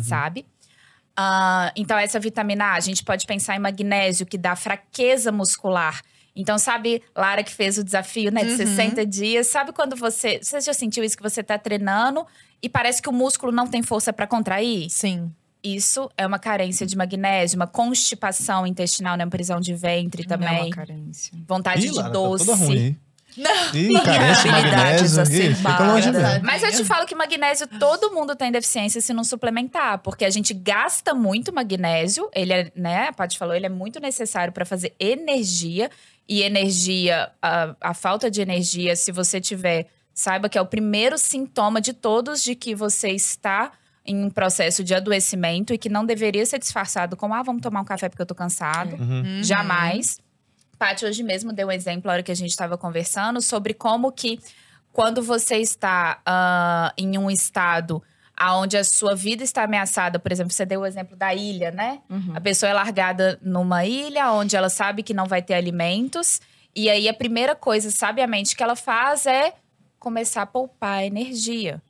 sabe? 0.00 0.44
Ah, 1.16 1.72
então, 1.76 1.96
essa 1.98 2.18
vitamina 2.18 2.64
A, 2.66 2.74
a 2.74 2.80
gente 2.80 3.04
pode 3.04 3.26
pensar 3.26 3.54
em 3.54 3.58
magnésio, 3.58 4.26
que 4.26 4.38
dá 4.38 4.56
fraqueza 4.56 5.30
muscular. 5.30 6.02
Então, 6.34 6.58
sabe, 6.58 7.02
Lara 7.14 7.42
que 7.44 7.52
fez 7.52 7.76
o 7.76 7.84
desafio, 7.84 8.32
né, 8.32 8.42
de 8.42 8.50
Uhum. 8.52 8.56
60 8.56 9.04
dias. 9.06 9.46
Sabe 9.48 9.72
quando 9.72 9.94
você. 9.94 10.40
Você 10.42 10.60
já 10.62 10.72
sentiu 10.72 11.04
isso 11.04 11.16
que 11.16 11.22
você 11.22 11.42
tá 11.42 11.58
treinando 11.58 12.26
e 12.62 12.68
parece 12.68 13.02
que 13.02 13.08
o 13.08 13.12
músculo 13.12 13.52
não 13.52 13.66
tem 13.66 13.82
força 13.82 14.12
para 14.12 14.26
contrair? 14.26 14.88
Sim. 14.88 15.30
Isso 15.62 16.10
é 16.16 16.26
uma 16.26 16.38
carência 16.38 16.84
de 16.86 16.96
magnésio, 16.96 17.56
uma 17.56 17.66
constipação 17.68 18.66
intestinal, 18.66 19.16
né? 19.16 19.24
Prisão 19.26 19.60
de 19.60 19.74
ventre 19.74 20.26
Não 20.26 20.34
é 20.34 20.38
também. 20.38 20.62
uma 20.64 20.70
carência. 20.70 21.32
Vontade 21.46 21.86
Ih, 21.86 21.90
de 21.90 21.96
Lara, 21.96 22.08
tá 22.08 22.12
doce. 22.12 22.46
toda 22.46 22.56
ruim. 22.56 22.96
Não. 23.36 23.74
Ih, 23.74 23.92
carência 24.02 24.42
de 24.42 24.48
Habilidades 24.48 25.16
magnésio. 25.16 25.50
Ih, 25.50 25.54
fica 25.54 25.84
longe 25.84 26.10
dela. 26.10 26.40
Mas 26.42 26.62
eu 26.62 26.70
te 26.70 26.84
falo 26.84 27.06
que 27.06 27.14
magnésio, 27.14 27.66
todo 27.78 28.12
mundo 28.12 28.36
tem 28.36 28.52
deficiência 28.52 29.00
se 29.00 29.12
não 29.12 29.24
suplementar, 29.24 29.98
porque 29.98 30.24
a 30.24 30.30
gente 30.30 30.52
gasta 30.52 31.14
muito 31.14 31.52
magnésio. 31.52 32.28
Ele 32.34 32.52
é, 32.52 32.72
né? 32.74 33.08
A 33.08 33.12
Paty 33.12 33.38
falou, 33.38 33.54
ele 33.54 33.66
é 33.66 33.70
muito 33.70 34.00
necessário 34.00 34.52
para 34.52 34.64
fazer 34.64 34.94
energia. 34.98 35.90
E 36.28 36.42
energia, 36.42 37.30
a, 37.42 37.74
a 37.80 37.94
falta 37.94 38.30
de 38.30 38.40
energia, 38.40 38.94
se 38.94 39.10
você 39.10 39.40
tiver, 39.40 39.88
saiba 40.14 40.48
que 40.48 40.56
é 40.56 40.60
o 40.60 40.66
primeiro 40.66 41.18
sintoma 41.18 41.80
de 41.80 41.92
todos 41.92 42.42
de 42.42 42.54
que 42.54 42.74
você 42.74 43.10
está 43.10 43.72
em 44.04 44.24
um 44.24 44.30
processo 44.30 44.82
de 44.82 44.94
adoecimento 44.94 45.72
e 45.72 45.78
que 45.78 45.88
não 45.88 46.04
deveria 46.04 46.44
ser 46.46 46.58
disfarçado 46.58 47.16
como, 47.16 47.34
ah, 47.34 47.42
vamos 47.42 47.62
tomar 47.62 47.80
um 47.80 47.84
café 47.84 48.08
porque 48.08 48.22
eu 48.22 48.26
tô 48.26 48.34
cansado. 48.34 48.96
Uhum. 48.96 49.42
Jamais. 49.42 50.18
Paty 50.82 51.04
hoje 51.04 51.22
mesmo 51.22 51.52
deu 51.52 51.68
um 51.68 51.70
exemplo, 51.70 52.08
na 52.08 52.14
hora 52.14 52.24
que 52.24 52.32
a 52.32 52.34
gente 52.34 52.50
estava 52.50 52.76
conversando, 52.76 53.40
sobre 53.40 53.72
como 53.72 54.10
que 54.10 54.40
quando 54.92 55.22
você 55.22 55.58
está 55.58 56.20
ah, 56.26 56.92
em 56.98 57.16
um 57.16 57.30
estado 57.30 58.02
onde 58.56 58.76
a 58.76 58.82
sua 58.82 59.14
vida 59.14 59.44
está 59.44 59.62
ameaçada, 59.62 60.18
por 60.18 60.32
exemplo, 60.32 60.52
você 60.52 60.66
deu 60.66 60.80
o 60.80 60.86
exemplo 60.86 61.16
da 61.16 61.32
ilha, 61.32 61.70
né? 61.70 62.00
Uhum. 62.10 62.32
A 62.34 62.40
pessoa 62.40 62.68
é 62.68 62.72
largada 62.72 63.38
numa 63.40 63.86
ilha 63.86 64.32
onde 64.32 64.56
ela 64.56 64.68
sabe 64.68 65.04
que 65.04 65.14
não 65.14 65.26
vai 65.26 65.40
ter 65.40 65.54
alimentos. 65.54 66.40
E 66.74 66.90
aí 66.90 67.08
a 67.08 67.14
primeira 67.14 67.54
coisa, 67.54 67.88
sabiamente, 67.92 68.56
que 68.56 68.62
ela 68.64 68.74
faz 68.74 69.24
é 69.24 69.54
começar 70.00 70.42
a 70.42 70.46
poupar 70.46 71.04
energia. 71.04 71.80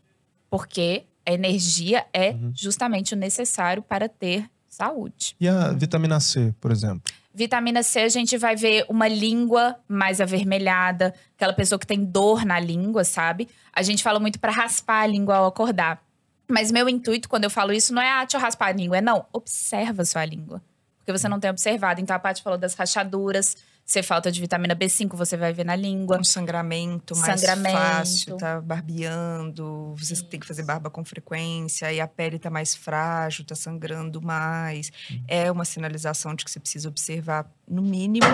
Porque 0.51 1.05
a 1.25 1.33
energia 1.33 2.05
é 2.13 2.37
justamente 2.53 3.15
o 3.15 3.17
necessário 3.17 3.83
para 3.83 4.07
ter 4.07 4.51
saúde. 4.69 5.35
E 5.41 5.49
a 5.49 5.73
vitamina 5.73 6.21
C, 6.21 6.55
por 6.61 6.71
exemplo? 6.71 7.11
Vitamina 7.35 7.83
C, 7.83 8.01
a 8.01 8.09
gente 8.09 8.37
vai 8.37 8.55
ver 8.55 8.85
uma 8.89 9.09
língua 9.09 9.77
mais 9.89 10.21
avermelhada, 10.21 11.15
aquela 11.35 11.53
pessoa 11.53 11.79
que 11.79 11.87
tem 11.87 12.05
dor 12.05 12.45
na 12.45 12.61
língua, 12.61 13.05
sabe? 13.05 13.49
A 13.73 13.83
gente 13.83 14.03
fala 14.03 14.21
muito 14.21 14.39
para 14.39 14.53
raspar 14.53 15.03
a 15.03 15.07
língua 15.07 15.37
ao 15.37 15.47
acordar. 15.47 16.03
Mas 16.49 16.71
meu 16.71 16.89
intuito 16.89 17.29
quando 17.29 17.45
eu 17.45 17.51
falo 17.51 17.73
isso 17.73 17.95
não 17.95 18.03
é, 18.03 18.09
ah, 18.11 18.21
deixa 18.21 18.37
eu 18.37 18.41
raspar 18.41 18.67
a 18.67 18.73
língua, 18.73 18.99
é 18.99 19.01
não, 19.01 19.25
observa 19.33 20.03
a 20.03 20.05
sua 20.05 20.25
língua. 20.25 20.63
Porque 20.99 21.19
você 21.19 21.29
não 21.29 21.41
tem 21.41 21.51
observado. 21.51 22.01
Então 22.01 22.15
a 22.15 22.19
Paty 22.19 22.43
falou 22.43 22.59
das 22.59 22.75
rachaduras, 22.75 23.57
se 23.85 24.03
falta 24.03 24.31
de 24.31 24.41
vitamina 24.41 24.75
B5, 24.75 25.17
você 25.17 25.37
vai 25.37 25.53
ver 25.53 25.65
na 25.65 25.77
língua. 25.77 26.19
Um 26.19 26.25
sangramento 26.25 27.17
mais 27.17 27.41
Sangramento. 27.41 27.77
fácil, 27.77 28.37
tá 28.37 28.61
barbeando, 28.61 29.95
vocês 29.97 30.23
têm 30.23 30.41
que 30.41 30.47
fazer 30.47 30.63
barba 30.63 30.89
com 30.89 31.05
frequência, 31.05 31.93
e 31.93 32.01
a 32.01 32.07
pele 32.07 32.39
tá 32.39 32.49
mais 32.49 32.75
frágil, 32.75 33.45
tá 33.45 33.55
sangrando 33.55 34.23
mais. 34.23 34.91
É 35.29 35.51
uma 35.51 35.65
sinalização 35.65 36.35
de 36.35 36.45
que 36.45 36.51
você 36.51 36.61
precisa 36.61 36.89
observar, 36.89 37.51
no 37.69 37.83
mínimo, 37.83 38.27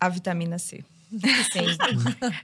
a 0.00 0.08
vitamina 0.08 0.58
C. 0.58 0.84
Sim. 1.10 1.64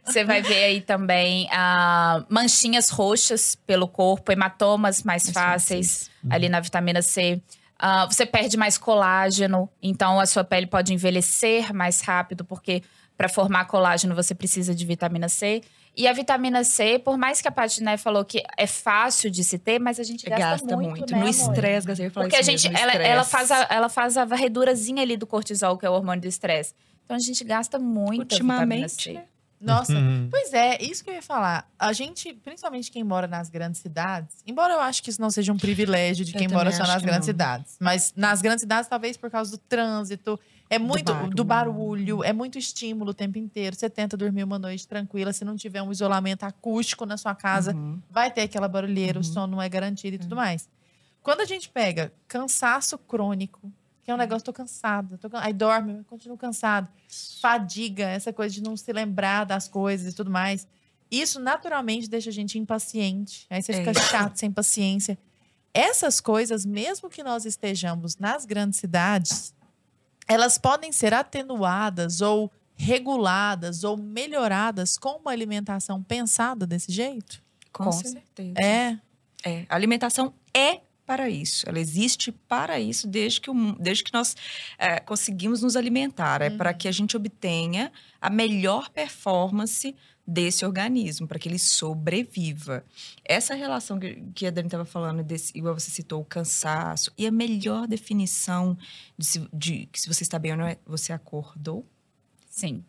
Você 0.05 0.25
vai 0.25 0.41
ver 0.41 0.65
aí 0.65 0.81
também 0.81 1.49
ah, 1.53 2.25
manchinhas 2.31 2.89
roxas 2.89 3.55
pelo 3.55 3.87
corpo, 3.87 4.33
hematomas 4.33 5.03
mais 5.03 5.29
fáceis 5.31 6.11
ali 6.31 6.49
na 6.49 6.61
vitamina 6.61 7.03
C. 7.03 7.43
Ah, 7.87 8.07
você 8.07 8.25
perde 8.25 8.57
mais 8.57 8.79
colágeno, 8.79 9.69
então 9.83 10.19
a 10.19 10.25
sua 10.25 10.43
pele 10.43 10.67
pode 10.67 10.95
envelhecer 10.95 11.71
mais 11.75 12.01
rápido, 12.01 12.43
porque 12.43 12.83
para 13.15 13.29
formar 13.29 13.67
colágeno 13.67 14.15
você 14.15 14.35
precisa 14.35 14.75
de 14.75 14.87
vitamina 14.87 15.29
C. 15.29 15.61
E 15.95 16.09
a 16.09 16.13
vitamina 16.15 16.65
C, 16.65 16.99
por 16.99 17.19
mais 17.19 17.43
que 17.43 17.47
a 17.47 17.53
Paty 17.53 17.83
né, 17.83 17.99
falou 17.99 18.25
que 18.25 18.43
é 18.57 18.67
fácil 18.67 19.31
de 19.31 19.45
se 19.45 19.59
ter, 19.59 19.79
mas 19.79 20.01
a 20.01 20.03
gente 20.03 20.25
gasta, 20.25 20.45
Gasta 20.45 20.77
muito, 20.77 20.89
muito. 20.89 21.13
né, 21.13 21.21
no 21.21 21.29
estresse, 21.29 21.87
ia 22.03 22.11
falar 22.11 22.25
Porque 22.25 22.37
a 22.37 22.43
gente, 22.43 22.67
mesmo, 22.71 22.83
ela, 22.83 22.93
ela, 22.95 23.23
faz 23.23 23.51
a, 23.51 23.67
ela 23.69 23.91
faz 23.91 24.17
a 24.17 24.25
varredurazinha 24.25 25.03
ali 25.03 25.19
do 25.19 25.27
cortisol, 25.27 25.77
que 25.77 25.85
é 25.85 25.91
o 25.91 25.93
hormônio 25.93 26.23
do 26.23 26.27
estresse. 26.27 26.73
Então 27.05 27.15
a 27.15 27.21
gente 27.21 27.45
gasta 27.45 27.79
muito 27.79 28.35
vitamina 28.35 28.89
C. 28.89 29.13
né? 29.13 29.25
Nossa, 29.65 29.95
Uhum. 29.95 30.29
pois 30.31 30.53
é, 30.53 30.83
isso 30.83 31.03
que 31.03 31.11
eu 31.11 31.15
ia 31.15 31.23
falar. 31.23 31.69
A 31.79 31.93
gente, 31.93 32.33
principalmente 32.35 32.91
quem 32.91 33.03
mora 33.03 33.27
nas 33.27 33.49
grandes 33.49 33.81
cidades, 33.81 34.37
embora 34.47 34.75
eu 34.75 34.81
acho 34.81 35.03
que 35.03 35.11
isso 35.11 35.21
não 35.21 35.31
seja 35.31 35.53
um 35.53 35.57
privilégio 35.57 36.25
de 36.25 36.33
quem 36.33 36.49
mora 36.49 36.71
só 36.73 36.87
nas 36.87 37.03
grandes 37.03 37.27
não. 37.27 37.33
cidades, 37.33 37.77
mas 37.81 38.13
nas 38.17 38.41
grandes 38.43 38.61
cidades, 38.61 38.89
talvez 38.89 39.17
por 39.17 39.31
causa 39.31 39.51
do 39.51 39.59
trânsito, 39.59 40.39
é 40.71 40.79
muito 40.79 41.13
do 41.31 41.45
barulho. 41.45 41.45
barulho. 41.45 42.25
é 42.25 42.33
muito 42.33 42.59
estímulo 42.59 43.11
o 43.11 43.15
tempo 43.15 43.39
inteiro. 43.39 43.77
Você 43.77 43.89
tenta 43.91 44.17
dormir 44.17 44.43
uma 44.45 44.59
noite 44.59 44.89
tranquila, 44.89 45.33
se 45.33 45.45
não 45.45 45.57
tiver 45.57 45.83
um 45.83 45.93
isolamento 45.93 46.45
acústico 46.45 47.05
na 47.07 47.17
sua 47.17 47.35
casa, 47.35 47.75
Uhum. 47.75 48.01
vai 48.11 48.31
ter 48.31 48.43
aquela 48.43 48.67
barulheira, 48.69 49.19
o 49.19 49.23
Uhum. 49.23 49.33
sono 49.33 49.57
não 49.57 49.63
é 49.63 49.69
garantido 49.69 50.17
e 50.17 50.19
tudo 50.19 50.35
mais. 50.37 50.69
Quando 51.23 51.41
a 51.41 51.45
gente 51.45 51.69
pega 51.69 52.13
cansaço 52.29 52.99
crônico, 52.99 53.73
que 54.05 54.11
é 54.11 54.15
um 54.15 54.19
negócio, 54.19 54.45
tô 54.45 54.53
cansada, 54.53 55.17
tô 55.19 55.29
aí 55.39 55.53
dorme, 55.53 56.05
continuo 56.05 56.37
cansado. 56.37 56.89
Fadiga, 57.41 58.05
essa 58.05 58.33
coisa 58.33 58.55
de 58.55 58.63
não 58.63 58.77
se 58.77 58.93
lembrar 58.93 59.45
das 59.45 59.67
coisas 59.67 60.13
e 60.13 60.17
tudo 60.17 60.31
mais. 60.31 60.67
Isso 61.11 61.41
naturalmente 61.41 62.09
deixa 62.09 62.29
a 62.31 62.33
gente 62.33 62.59
impaciente. 62.59 63.47
Aí 63.49 63.63
você 63.63 63.73
É. 63.73 63.77
fica 63.77 63.95
chato, 63.95 64.37
sem 64.37 64.53
paciência. 64.53 65.19
Essas 65.73 66.21
coisas, 66.21 66.65
mesmo 66.67 67.09
que 67.09 67.23
nós 67.23 67.45
estejamos 67.47 68.17
nas 68.17 68.45
grandes 68.45 68.79
cidades, 68.79 69.55
elas 70.29 70.59
podem 70.59 70.93
ser 70.93 71.15
atenuadas 71.15 72.21
ou 72.21 72.53
reguladas 72.77 73.85
ou 73.85 73.97
melhoradas 73.97 74.99
com 74.99 75.17
uma 75.19 75.31
alimentação 75.31 76.03
pensada 76.03 76.67
desse 76.67 76.93
jeito? 76.93 77.43
Com, 77.73 77.85
Com 77.85 77.93
certeza. 77.93 78.55
É. 78.61 78.99
É, 79.47 79.67
a 79.69 79.75
alimentação 79.75 80.33
é 80.55 80.81
para 81.07 81.29
isso. 81.29 81.69
Ela 81.69 81.79
existe 81.79 82.33
para 82.33 82.81
isso 82.81 83.07
desde 83.07 83.41
que, 83.41 83.51
o 83.51 83.73
desde 83.79 84.05
que 84.05 84.13
nós 84.13 84.37
é, 84.79 84.99
conseguimos 85.01 85.63
nos 85.63 85.77
alimentar. 85.77 86.41
É 86.43 86.51
para 86.51 86.73
que 86.75 86.89
a 86.89 86.93
gente 86.93 87.17
obtenha 87.17 87.93
a 88.21 88.31
melhor 88.31 88.89
performance 88.91 89.95
desse 90.27 90.65
organismo, 90.65 91.29
para 91.29 91.39
que 91.39 91.47
ele 91.49 91.59
sobreviva. 91.59 92.83
Essa 93.25 93.55
relação 93.55 93.99
que, 93.99 94.23
que 94.35 94.47
a 94.47 94.51
Dani 94.51 94.69
estava 94.69 94.87
falando, 94.87 95.23
desse, 95.23 95.53
igual 95.57 95.79
você 95.79 95.91
citou, 95.91 96.23
o 96.23 96.25
cansaço, 96.25 97.13
e 97.19 97.27
a 97.27 97.31
melhor 97.31 97.87
definição 97.87 98.77
de, 99.19 99.27
se- 99.27 99.49
de 99.53 99.87
que 99.93 100.01
se 100.01 100.09
você 100.09 100.23
está 100.23 100.39
bem 100.39 100.53
ou 100.53 100.59
não 100.59 100.67
é, 100.67 100.79
você 100.87 101.13
acordou 101.13 101.87
Sim. 102.49 102.77
Uhum. 102.77 102.83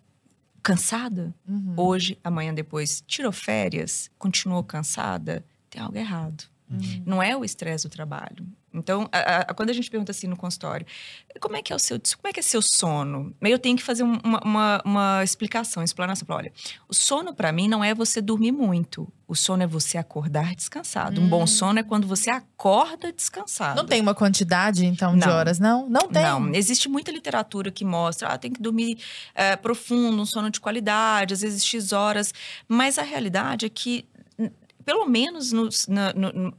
cansada? 0.63 1.35
Hoje, 1.75 2.17
amanhã 2.23 2.53
depois, 2.53 3.03
tirou 3.05 3.31
férias, 3.33 4.09
continuou 4.17 4.63
cansada, 4.63 5.45
tem 5.69 5.81
algo 5.81 5.97
errado. 5.97 6.45
Uhum. 6.69 7.03
Não 7.05 7.21
é 7.23 7.35
o 7.37 7.45
estresse 7.45 7.87
do 7.87 7.91
trabalho. 7.91 8.45
Então, 8.73 9.07
a- 9.11 9.37
a- 9.49 9.53
quando 9.53 9.69
a 9.69 9.73
gente 9.73 9.89
pergunta 9.89 10.11
assim 10.11 10.27
no 10.27 10.35
consultório, 10.35 10.85
como 11.39 11.55
é 11.55 11.61
que 11.61 11.71
é 11.71 11.75
o 11.75 11.79
seu, 11.79 11.97
como 12.17 12.27
é 12.27 12.33
que 12.33 12.39
é 12.41 12.43
seu 12.43 12.59
sono? 12.61 13.33
Eu 13.41 13.57
tenho 13.57 13.77
que 13.77 13.83
fazer 13.83 14.03
um- 14.03 14.19
uma, 14.21 14.41
uma, 14.43 14.81
uma 14.83 15.23
explicação, 15.23 15.81
explanação. 15.81 16.25
Falar, 16.25 16.39
Olha, 16.39 16.53
o 16.89 16.93
sono 16.93 17.33
para 17.33 17.51
mim 17.53 17.69
não 17.69 17.81
é 17.83 17.93
você 17.93 18.19
dormir 18.19 18.51
muito. 18.51 19.07
O 19.27 19.33
sono 19.35 19.63
é 19.63 19.67
você 19.67 19.97
acordar 19.97 20.53
descansado. 20.55 21.21
Um 21.21 21.29
bom 21.29 21.47
sono 21.47 21.79
é 21.79 21.83
quando 21.83 22.05
você 22.05 22.29
acorda 22.29 23.13
descansado. 23.13 23.77
Não 23.77 23.85
tem 23.85 24.01
uma 24.01 24.13
quantidade, 24.13 24.85
então, 24.85 25.17
de 25.17 25.25
Não. 25.25 25.33
horas, 25.33 25.57
não? 25.57 25.87
Não 25.89 26.09
tem. 26.09 26.21
Não, 26.23 26.53
existe 26.53 26.89
muita 26.89 27.11
literatura 27.11 27.71
que 27.71 27.85
mostra, 27.85 28.27
ah, 28.29 28.37
tem 28.37 28.51
que 28.51 28.61
dormir 28.61 28.97
eh, 29.35 29.55
profundo, 29.55 30.21
um 30.21 30.25
sono 30.25 30.49
de 30.49 30.59
qualidade, 30.59 31.33
às 31.33 31.41
vezes 31.41 31.63
X 31.65 31.93
horas. 31.93 32.33
Mas 32.67 32.99
a 32.99 33.03
realidade 33.03 33.65
é 33.65 33.69
que, 33.69 34.05
pelo 34.85 35.05
menos 35.07 35.51
nos- 35.51 35.87
na- 35.87 36.13
no- 36.13 36.53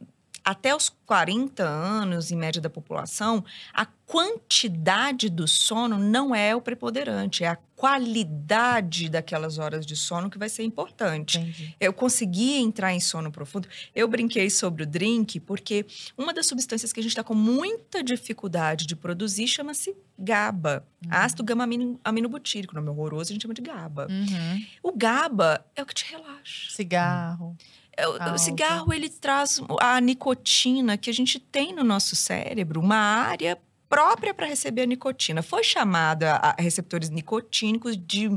até 0.45 0.74
os 0.77 0.89
40 1.07 1.64
anos, 1.64 2.31
em 2.31 2.37
média 2.37 2.61
da 2.62 2.70
população, 2.70 3.45
a 3.74 3.85
quantidade 3.85 5.29
do 5.29 5.49
sono 5.49 5.99
não 5.99 6.33
é 6.35 6.55
o 6.55 6.61
preponderante, 6.61 7.43
é 7.43 7.49
a 7.49 7.59
qualidade 7.74 9.09
daquelas 9.09 9.59
horas 9.59 9.85
de 9.85 9.97
sono 9.97 10.31
que 10.31 10.39
vai 10.39 10.49
ser 10.49 10.62
importante. 10.62 11.39
Entendi. 11.39 11.74
Eu 11.81 11.93
consegui 11.93 12.55
entrar 12.59 12.95
em 12.95 13.01
sono 13.01 13.31
profundo. 13.33 13.68
Eu 13.95 14.07
brinquei 14.07 14.49
sobre 14.49 14.85
o 14.85 14.87
drink 14.87 15.41
porque 15.41 15.85
uma 16.16 16.33
das 16.33 16.47
substâncias 16.47 16.93
que 16.93 17.01
a 17.01 17.03
gente 17.03 17.11
está 17.11 17.24
com 17.24 17.35
muita 17.35 18.03
dificuldade 18.03 18.87
de 18.87 18.95
produzir 18.95 19.49
chama-se 19.49 19.97
GABA, 20.18 20.87
ácido 21.11 21.43
gama-aminobutírico. 21.43 22.74
Nome 22.74 22.89
horroroso, 22.91 23.31
a 23.31 23.35
gente 23.35 23.43
chama 23.43 23.55
de 23.55 23.62
GABA. 23.62 24.07
Uhum. 24.09 24.66
O 24.83 24.93
GABA 24.97 25.64
é 25.74 25.83
o 25.83 25.87
que 25.87 25.95
te 25.95 26.07
relaxa. 26.11 26.70
Cigarro. 26.70 27.57
É, 27.59 27.86
o- 28.01 28.11
Álcool. 28.23 28.35
O 28.35 28.39
cigarro 28.39 28.93
ele 28.93 29.09
traz 29.09 29.61
a 29.81 30.01
nicotina 30.01 30.97
que 30.99 31.09
a 31.09 31.13
gente 31.15 31.39
tem 31.39 31.73
no 31.75 31.83
nosso 31.85 32.15
cérebro, 32.17 32.81
uma 32.81 32.97
área 32.97 33.59
própria 33.89 34.35
para 34.35 34.47
receber 34.47 34.83
a 34.83 34.87
nicotina. 34.87 35.43
Foi 35.43 35.63
chamada 35.63 36.35
a 36.37 36.61
receptores 36.61 37.09
nicotínicos 37.09 37.97
de 37.97 38.29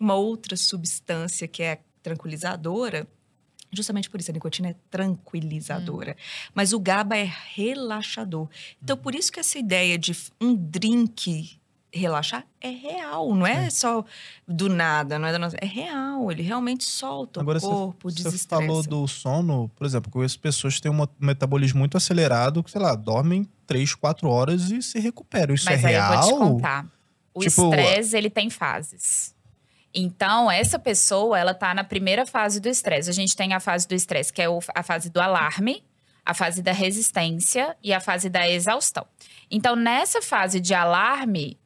uma 0.00 0.14
outra 0.14 0.56
substância 0.56 1.46
que 1.46 1.62
é 1.62 1.80
tranquilizadora. 2.02 3.06
Justamente 3.70 4.08
por 4.08 4.20
isso, 4.20 4.30
a 4.30 4.34
nicotina 4.34 4.68
é 4.70 4.76
tranquilizadora. 4.90 6.16
Mas 6.54 6.72
o 6.72 6.78
GABA 6.80 7.16
é 7.18 7.30
relaxador. 7.54 8.48
Então, 8.82 8.96
por 8.96 9.14
isso 9.14 9.30
que 9.32 9.40
essa 9.40 9.58
ideia 9.58 9.98
de 9.98 10.16
um 10.40 10.54
drink 10.54 11.58
relaxar 11.98 12.44
é 12.60 12.68
real, 12.70 13.34
não 13.34 13.46
é 13.46 13.70
só 13.70 14.04
do 14.46 14.68
nada, 14.68 15.18
não 15.18 15.28
é 15.28 15.32
da 15.32 15.38
nossa, 15.38 15.56
é 15.60 15.66
real, 15.66 16.30
ele 16.32 16.42
realmente 16.42 16.84
solta 16.84 17.40
Agora, 17.40 17.58
o 17.58 17.60
corpo, 17.60 18.10
você, 18.10 18.16
você 18.22 18.24
desestressa. 18.30 18.62
falou 18.66 18.82
do 18.82 19.06
sono, 19.06 19.70
por 19.76 19.86
exemplo, 19.86 20.10
conheço 20.10 20.38
pessoas 20.40 20.74
que 20.76 20.82
têm 20.82 20.90
um 20.90 20.94
mo- 20.94 21.08
metabolismo 21.18 21.78
muito 21.78 21.96
acelerado, 21.96 22.62
que, 22.62 22.70
sei 22.70 22.80
lá, 22.80 22.94
dormem 22.94 23.48
3, 23.66 23.94
4 23.94 24.28
horas 24.28 24.70
e 24.70 24.82
se 24.82 24.98
recuperam. 24.98 25.54
Isso 25.54 25.64
Mas 25.66 25.82
é 25.84 25.86
aí 25.86 25.92
real? 25.94 26.12
eu 26.12 26.20
vou 26.20 26.28
te 26.28 26.38
contar. 26.52 26.86
O 27.32 27.40
Tipo- 27.40 27.64
estresse, 27.74 28.16
ele 28.16 28.30
tem 28.30 28.48
fases. 28.50 29.34
Então, 29.92 30.50
essa 30.50 30.78
pessoa, 30.78 31.38
ela 31.38 31.54
tá 31.54 31.72
na 31.72 31.84
primeira 31.84 32.26
fase 32.26 32.60
do 32.60 32.68
estresse. 32.68 33.08
A 33.08 33.12
gente 33.12 33.36
tem 33.36 33.52
a 33.52 33.60
fase 33.60 33.86
do 33.86 33.94
estresse, 33.94 34.32
que 34.32 34.42
é 34.42 34.46
a 34.74 34.82
fase 34.82 35.08
do 35.08 35.20
alarme, 35.20 35.84
a 36.26 36.34
fase 36.34 36.62
da 36.62 36.72
resistência 36.72 37.76
e 37.82 37.92
a 37.92 38.00
fase 38.00 38.28
da 38.28 38.48
exaustão. 38.48 39.06
Então, 39.50 39.76
nessa 39.76 40.20
fase 40.22 40.58
de 40.58 40.74
alarme, 40.74 41.56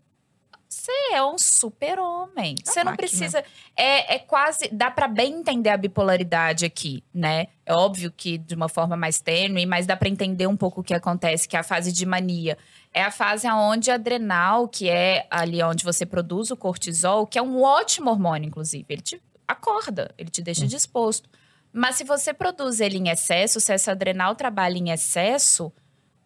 você 0.89 1.15
é 1.15 1.23
um 1.23 1.37
super-homem. 1.37 2.55
É 2.67 2.71
Você 2.71 2.83
não 2.83 2.93
máquina. 2.93 2.97
precisa. 2.97 3.45
É, 3.77 4.15
é 4.15 4.19
quase. 4.19 4.69
Dá 4.73 4.91
pra 4.91 5.07
bem 5.07 5.35
entender 5.35 5.71
a 5.71 5.77
bipolaridade 5.77 6.65
aqui, 6.65 7.05
né? 7.13 7.49
É 7.67 7.75
óbvio 7.75 8.11
que 8.11 8.39
de 8.39 8.55
uma 8.55 8.69
forma 8.69 8.97
mais 8.97 9.21
tênue, 9.21 9.67
mas 9.67 9.87
dá 9.87 9.97
pra 9.97 10.09
entender 10.09 10.47
um 10.47 10.57
pouco 10.57 10.81
o 10.81 10.85
que 10.85 10.95
acontece, 10.95 11.47
que 11.47 11.57
é 11.57 11.61
a 11.61 11.63
fase 11.63 11.93
de 11.93 12.07
mania. 12.07 12.57
É 12.93 13.03
a 13.03 13.11
fase 13.11 13.47
onde 13.49 13.91
adrenal, 13.91 14.67
que 14.67 14.89
é 14.89 15.27
ali 15.31 15.63
onde 15.63 15.85
você 15.85 16.07
produz 16.07 16.51
o 16.51 16.57
cortisol, 16.57 17.27
que 17.27 17.39
é 17.39 17.43
um 17.43 17.63
ótimo 17.63 18.11
hormônio, 18.11 18.49
inclusive. 18.49 18.87
Ele 18.89 19.03
te 19.03 19.23
acorda, 19.47 20.11
ele 20.17 20.31
te 20.31 20.43
deixa 20.43 20.67
disposto. 20.67 21.29
Mas 21.71 21.97
se 21.97 22.05
você 22.05 22.33
produz 22.33 22.81
ele 22.81 22.97
em 22.97 23.11
excesso, 23.11 23.61
se 23.61 23.73
essa 23.73 23.93
adrenal 23.93 24.35
trabalha 24.35 24.79
em 24.79 24.91
excesso, 24.91 25.71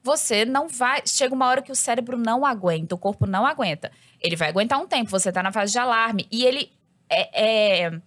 você 0.02 0.44
não 0.44 0.68
vai. 0.68 1.02
Chega 1.06 1.34
uma 1.34 1.46
hora 1.46 1.62
que 1.62 1.72
o 1.72 1.76
cérebro 1.76 2.16
não 2.16 2.44
aguenta, 2.44 2.94
o 2.94 2.98
corpo 2.98 3.26
não 3.26 3.46
aguenta. 3.46 3.90
Ele 4.20 4.36
vai 4.36 4.48
aguentar 4.48 4.80
um 4.80 4.86
tempo, 4.86 5.10
você 5.10 5.30
tá 5.32 5.42
na 5.42 5.52
fase 5.52 5.72
de 5.72 5.78
alarme. 5.78 6.26
E 6.30 6.44
ele 6.44 6.72
é- 7.08 7.84
é 7.86 8.00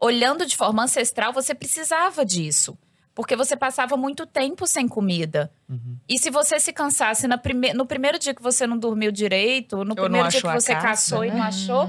olhando 0.00 0.44
de 0.46 0.56
forma 0.56 0.82
ancestral, 0.84 1.32
você 1.32 1.54
precisava 1.54 2.24
disso. 2.24 2.76
Porque 3.14 3.36
você 3.36 3.56
passava 3.56 3.96
muito 3.96 4.26
tempo 4.26 4.66
sem 4.66 4.88
comida. 4.88 5.50
Uhum. 5.68 5.96
E 6.08 6.18
se 6.18 6.30
você 6.30 6.58
se 6.58 6.72
cansasse 6.72 7.28
na 7.28 7.38
prime 7.38 7.72
no 7.72 7.86
primeiro 7.86 8.18
dia 8.18 8.34
que 8.34 8.42
você 8.42 8.66
não 8.66 8.76
dormiu 8.76 9.12
direito, 9.12 9.84
no 9.84 9.94
primeiro 9.94 10.28
dia 10.28 10.40
que 10.40 10.60
você 10.60 10.74
caça, 10.74 10.86
caçou 10.88 11.24
e 11.24 11.28
né? 11.30 11.36
não 11.36 11.42
achou, 11.44 11.88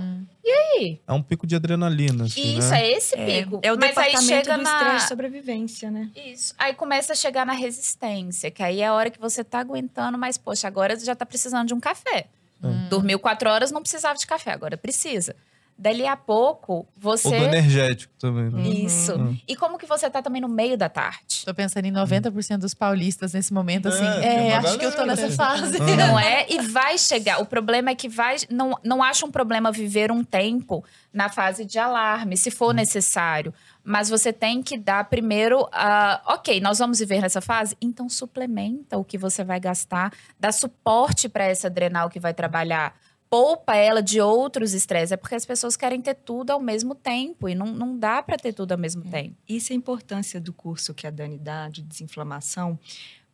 É 1.07 1.13
um 1.13 1.21
pico 1.23 1.47
de 1.47 1.55
adrenalina, 1.55 2.25
assim, 2.25 2.57
isso 2.57 2.69
né? 2.69 2.81
é 2.83 2.91
esse 2.91 3.15
É, 3.15 3.25
pico. 3.25 3.59
é 3.63 3.73
o 3.73 3.77
Mas 3.79 3.97
aí 3.97 4.15
chega 4.21 4.57
do 4.57 4.63
na 4.63 4.71
estresse 4.77 5.03
de 5.03 5.07
sobrevivência, 5.07 5.89
né? 5.91 6.09
isso. 6.15 6.53
Aí 6.57 6.73
começa 6.73 7.13
a 7.13 7.15
chegar 7.15 7.45
na 7.45 7.53
resistência, 7.53 8.51
que 8.51 8.61
aí 8.61 8.81
é 8.81 8.87
a 8.87 8.93
hora 8.93 9.09
que 9.09 9.19
você 9.19 9.43
tá 9.43 9.59
aguentando, 9.59 10.17
mas 10.17 10.37
poxa, 10.37 10.67
agora 10.67 10.95
você 10.95 11.05
já 11.05 11.15
tá 11.15 11.25
precisando 11.25 11.67
de 11.67 11.73
um 11.73 11.79
café. 11.79 12.27
Hum. 12.63 12.87
Dormiu 12.89 13.19
quatro 13.19 13.49
horas, 13.49 13.71
não 13.71 13.81
precisava 13.81 14.17
de 14.17 14.25
café, 14.27 14.51
agora 14.51 14.77
precisa. 14.77 15.35
Dali 15.78 16.07
a 16.07 16.15
pouco, 16.15 16.88
você 16.95 17.28
Ou 17.28 17.34
do 17.38 17.43
energético 17.45 18.13
também, 18.17 18.49
né? 18.49 18.61
Isso. 18.69 19.13
Uhum. 19.13 19.38
E 19.45 19.57
como 19.57 19.78
que 19.78 19.86
você 19.86 20.09
tá 20.09 20.21
também 20.21 20.41
no 20.41 20.47
meio 20.47 20.78
da 20.78 20.88
tarde? 20.88 21.43
Tô 21.43 21.53
pensando 21.53 21.84
em 21.86 21.91
90% 21.91 22.57
dos 22.59 22.73
paulistas 22.73 23.34
nesse 23.34 23.53
momento, 23.53 23.89
assim. 23.89 24.05
É, 24.05 24.21
tem 24.21 24.51
É, 24.51 24.59
uma 24.59 24.69
acho 24.69 24.80
que 24.80 24.86
eu 24.86 24.91
tô 24.91 24.97
galera. 24.99 25.21
nessa 25.21 25.36
fase. 25.36 25.78
Uhum. 25.78 25.95
Não 25.97 26.17
é? 26.17 26.45
E 26.49 26.61
vai 26.61 26.97
chegar. 26.97 27.41
O 27.41 27.45
problema 27.45 27.89
é 27.89 27.95
que 27.95 28.07
vai. 28.07 28.38
Não, 28.49 28.78
não 28.86 29.03
acho 29.03 29.26
um 29.26 29.32
problema 29.32 29.69
viver 29.69 30.11
um 30.13 30.23
tempo 30.23 30.82
na 31.11 31.28
fase 31.28 31.65
de 31.65 31.78
alarme, 31.78 32.38
se 32.38 32.49
for 32.51 32.73
necessário. 32.73 33.53
Mas 33.84 34.09
você 34.09 34.32
tem 34.32 34.63
que 34.63 34.78
dar 34.78 35.03
primeiro. 35.09 35.67
ah, 35.73 36.21
ok, 36.28 36.61
nós 36.61 36.80
vamos 36.80 36.99
viver 36.99 37.19
nessa 37.21 37.41
fase? 37.41 37.76
Então 37.82 38.07
suplementa 38.07 38.97
o 38.97 39.03
que 39.03 39.17
você 39.17 39.43
vai 39.43 39.59
gastar, 39.59 40.11
dá 40.39 40.51
suporte 40.53 41.28
para 41.28 41.43
essa 41.43 41.67
adrenal 41.67 42.09
que 42.09 42.19
vai 42.19 42.34
trabalhar. 42.34 42.95
Poupa 43.30 43.76
ela 43.76 44.01
de 44.01 44.21
outros 44.21 44.73
estresses. 44.73 45.11
É 45.11 45.17
porque 45.17 45.36
as 45.36 45.45
pessoas 45.45 45.76
querem 45.76 46.01
ter 46.01 46.13
tudo 46.15 46.51
ao 46.51 46.59
mesmo 46.59 46.95
tempo. 46.95 47.49
E 47.49 47.55
não, 47.55 47.67
não 47.67 47.97
dá 47.97 48.21
para 48.21 48.38
ter 48.38 48.53
tudo 48.53 48.71
ao 48.71 48.78
mesmo 48.78 49.03
tempo. 49.03 49.36
Isso 49.47 49.71
é 49.71 49.76
a 49.76 49.78
importância 49.78 50.39
do 50.39 50.53
curso 50.53 50.93
que 50.93 51.07
a 51.07 51.09
Dani 51.09 51.38
dá 51.38 51.67
de 51.69 51.82
desinflamação, 51.82 52.80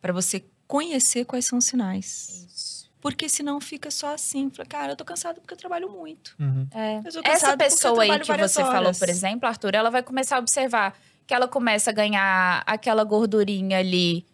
para 0.00 0.12
você 0.12 0.44
conhecer 0.66 1.24
quais 1.24 1.44
são 1.44 1.58
os 1.58 1.64
sinais. 1.64 2.46
Isso. 2.48 2.90
Porque 3.02 3.28
senão 3.28 3.60
fica 3.60 3.90
só 3.90 4.14
assim, 4.14 4.48
fala, 4.48 4.66
cara, 4.66 4.92
eu 4.92 4.96
tô 4.96 5.04
cansado 5.04 5.40
porque 5.40 5.54
eu 5.54 5.58
trabalho 5.58 5.90
muito. 5.90 6.36
Uhum. 6.38 6.68
É. 6.72 7.00
Essa 7.24 7.56
pessoa 7.56 8.04
aí 8.04 8.20
que 8.20 8.32
você 8.38 8.62
falou, 8.62 8.84
horas. 8.84 8.98
por 8.98 9.08
exemplo, 9.08 9.48
Arthur, 9.48 9.74
ela 9.74 9.90
vai 9.90 10.04
começar 10.04 10.36
a 10.36 10.38
observar 10.38 10.96
que 11.26 11.34
ela 11.34 11.48
começa 11.48 11.90
a 11.90 11.92
ganhar 11.92 12.62
aquela 12.64 13.02
gordurinha 13.02 13.78
ali 13.78 14.24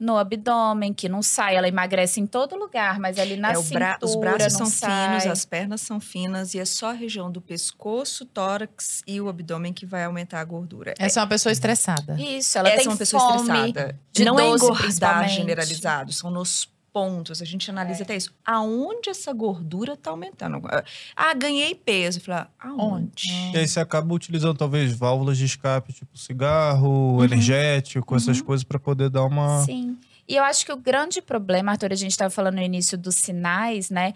no 0.00 0.16
abdômen, 0.16 0.94
que 0.94 1.08
não 1.10 1.22
sai. 1.22 1.56
Ela 1.56 1.68
emagrece 1.68 2.18
em 2.20 2.26
todo 2.26 2.56
lugar, 2.56 2.98
mas 2.98 3.18
ali 3.18 3.36
na 3.36 3.52
É, 3.52 3.58
o 3.58 3.62
cintura 3.62 3.78
bra- 3.78 3.98
os 4.02 4.16
braços 4.16 4.52
não 4.58 4.66
são 4.66 4.88
sai. 4.88 5.08
finos, 5.20 5.26
as 5.26 5.44
pernas 5.44 5.80
são 5.82 6.00
finas 6.00 6.54
e 6.54 6.58
é 6.58 6.64
só 6.64 6.88
a 6.88 6.92
região 6.92 7.30
do 7.30 7.40
pescoço, 7.40 8.24
tórax 8.24 9.02
e 9.06 9.20
o 9.20 9.28
abdômen 9.28 9.72
que 9.74 9.84
vai 9.84 10.04
aumentar 10.04 10.40
a 10.40 10.44
gordura. 10.44 10.94
Essa 10.98 11.20
é 11.20 11.22
uma 11.22 11.28
pessoa 11.28 11.52
estressada. 11.52 12.16
Isso, 12.18 12.56
ela 12.56 12.68
Essa 12.68 12.78
tem 12.78 12.86
é 12.86 12.90
uma 12.90 12.96
pessoa 12.96 13.22
fome. 13.22 13.40
estressada. 13.42 14.00
de 14.12 14.24
não 14.24 14.40
é 14.40 14.48
engordar 14.48 15.28
generalizado, 15.28 16.12
são 16.12 16.30
nos 16.30 16.66
pontos. 16.92 17.40
A 17.40 17.44
gente 17.44 17.70
analisa 17.70 18.02
até 18.02 18.16
isso. 18.16 18.32
Aonde 18.44 19.10
essa 19.10 19.32
gordura 19.32 19.96
tá 19.96 20.10
aumentando? 20.10 20.60
Ah, 21.16 21.34
ganhei 21.34 21.74
peso. 21.74 22.20
Falar, 22.20 22.52
aonde? 22.58 23.30
E 23.52 23.56
aí 23.56 23.66
você 23.66 23.80
acaba 23.80 24.12
utilizando 24.14 24.56
talvez 24.56 24.92
válvulas 24.92 25.38
de 25.38 25.44
escape, 25.44 25.92
tipo 25.92 26.16
cigarro, 26.18 27.22
energético, 27.24 28.14
essas 28.16 28.40
coisas 28.40 28.64
pra 28.64 28.78
poder 28.78 29.10
dar 29.10 29.24
uma. 29.24 29.64
Sim. 29.64 29.98
E 30.28 30.36
eu 30.36 30.44
acho 30.44 30.64
que 30.64 30.72
o 30.72 30.76
grande 30.76 31.20
problema, 31.20 31.72
Arthur, 31.72 31.92
a 31.92 31.96
gente 31.96 32.12
estava 32.12 32.30
falando 32.30 32.54
no 32.54 32.62
início 32.62 32.96
dos 32.96 33.16
sinais, 33.16 33.90
né? 33.90 34.14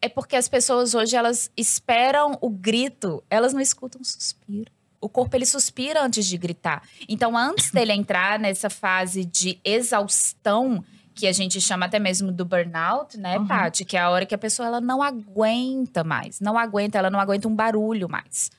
É 0.00 0.08
porque 0.08 0.36
as 0.36 0.48
pessoas 0.48 0.94
hoje, 0.94 1.16
elas 1.16 1.50
esperam 1.56 2.38
o 2.40 2.50
grito, 2.50 3.24
elas 3.28 3.52
não 3.52 3.60
escutam 3.60 4.00
o 4.00 4.04
suspiro. 4.04 4.70
O 5.00 5.08
corpo, 5.08 5.36
ele 5.36 5.46
suspira 5.46 6.02
antes 6.02 6.26
de 6.26 6.36
gritar. 6.36 6.82
Então, 7.08 7.36
antes 7.36 7.70
dele 7.70 7.92
entrar 7.92 8.38
nessa 8.38 8.70
fase 8.70 9.24
de 9.24 9.58
exaustão, 9.64 10.84
que 11.16 11.26
a 11.26 11.32
gente 11.32 11.60
chama 11.60 11.86
até 11.86 11.98
mesmo 11.98 12.30
do 12.30 12.44
burnout, 12.44 13.18
né, 13.18 13.38
Uhum. 13.38 13.46
Paty? 13.46 13.84
Que 13.86 13.96
é 13.96 14.00
a 14.00 14.10
hora 14.10 14.26
que 14.26 14.34
a 14.34 14.38
pessoa, 14.38 14.66
ela 14.68 14.80
não 14.82 15.02
aguenta 15.02 16.04
mais. 16.04 16.40
Não 16.40 16.58
aguenta, 16.58 16.98
ela 16.98 17.08
não 17.10 17.18
aguenta 17.18 17.48
um 17.48 17.54
barulho 17.54 18.08
mais. 18.08 18.50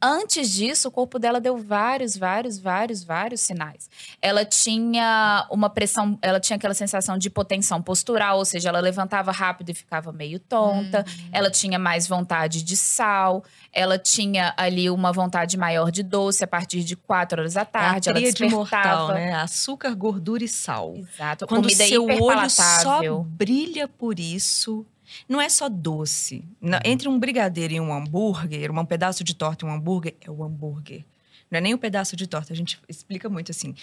Antes 0.00 0.50
disso, 0.50 0.88
o 0.88 0.90
corpo 0.90 1.18
dela 1.18 1.40
deu 1.40 1.56
vários, 1.56 2.16
vários, 2.16 2.58
vários, 2.58 3.02
vários 3.02 3.40
sinais. 3.40 3.88
Ela 4.20 4.44
tinha 4.44 5.46
uma 5.50 5.70
pressão, 5.70 6.18
ela 6.20 6.38
tinha 6.38 6.56
aquela 6.56 6.74
sensação 6.74 7.16
de 7.16 7.28
hipotensão 7.28 7.80
postural, 7.82 8.38
ou 8.38 8.44
seja, 8.44 8.68
ela 8.68 8.80
levantava 8.80 9.32
rápido 9.32 9.70
e 9.70 9.74
ficava 9.74 10.12
meio 10.12 10.38
tonta. 10.38 11.04
Ela 11.32 11.50
tinha 11.50 11.78
mais 11.78 12.06
vontade 12.06 12.62
de 12.62 12.76
sal. 12.76 13.42
Ela 13.72 13.98
tinha 13.98 14.52
ali 14.56 14.90
uma 14.90 15.12
vontade 15.12 15.56
maior 15.56 15.90
de 15.90 16.02
doce 16.02 16.44
a 16.44 16.46
partir 16.46 16.84
de 16.84 16.94
4 16.94 17.40
horas 17.40 17.54
da 17.54 17.64
tarde. 17.64 18.08
é 18.08 18.12
a 18.12 18.16
ela 18.16 18.20
despertava. 18.20 18.56
mortal, 18.56 19.08
né? 19.14 19.34
Açúcar, 19.34 19.94
gordura 19.94 20.44
e 20.44 20.48
sal. 20.48 20.94
Exato. 20.96 21.46
Quando 21.46 21.66
o 21.66 21.70
seu 21.70 22.04
olho 22.04 22.50
só 22.50 23.00
brilha 23.24 23.88
por 23.88 24.20
isso, 24.20 24.84
não 25.28 25.40
é 25.40 25.48
só 25.48 25.68
doce. 25.68 26.44
Uhum. 26.60 26.70
Entre 26.84 27.08
um 27.08 27.18
brigadeiro 27.18 27.74
e 27.74 27.80
um 27.80 27.92
hambúrguer, 27.92 28.70
um 28.70 28.84
pedaço 28.84 29.24
de 29.24 29.34
torta 29.34 29.64
e 29.64 29.68
um 29.68 29.72
hambúrguer, 29.72 30.14
é 30.20 30.30
o 30.30 30.44
hambúrguer. 30.44 31.04
Não 31.50 31.58
é 31.58 31.60
nem 31.60 31.74
um 31.74 31.78
pedaço 31.78 32.16
de 32.16 32.26
torta. 32.26 32.52
A 32.52 32.56
gente 32.56 32.78
explica 32.88 33.28
muito 33.28 33.50
assim. 33.50 33.74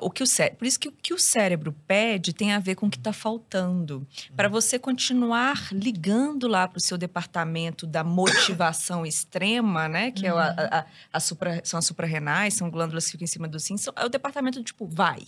O 0.00 0.10
que 0.10 0.22
o 0.22 0.26
cé... 0.26 0.50
Por 0.50 0.66
isso 0.66 0.78
que 0.78 0.88
o 0.88 0.92
que 0.92 1.12
o 1.12 1.18
cérebro 1.18 1.74
pede 1.86 2.32
tem 2.32 2.52
a 2.52 2.58
ver 2.58 2.74
com 2.76 2.86
o 2.86 2.90
que 2.90 2.96
está 2.96 3.12
faltando. 3.12 4.06
Para 4.36 4.48
você 4.48 4.78
continuar 4.78 5.68
ligando 5.72 6.46
lá 6.46 6.68
para 6.68 6.78
o 6.78 6.80
seu 6.80 6.96
departamento 6.96 7.86
da 7.86 8.04
motivação 8.04 9.04
extrema, 9.06 9.88
né? 9.88 10.10
Que 10.10 10.26
é 10.26 10.30
a, 10.30 10.54
a, 10.58 10.86
a 11.12 11.20
supra... 11.20 11.60
são 11.64 11.78
as 11.78 11.86
suprarrenais, 11.86 12.54
são 12.54 12.70
glândulas 12.70 13.06
que 13.06 13.12
ficam 13.12 13.24
em 13.24 13.28
cima 13.28 13.48
do 13.48 13.58
rim. 13.58 13.76
É 13.96 14.04
o 14.04 14.08
departamento 14.08 14.60
do 14.60 14.64
tipo, 14.64 14.86
vai. 14.86 15.22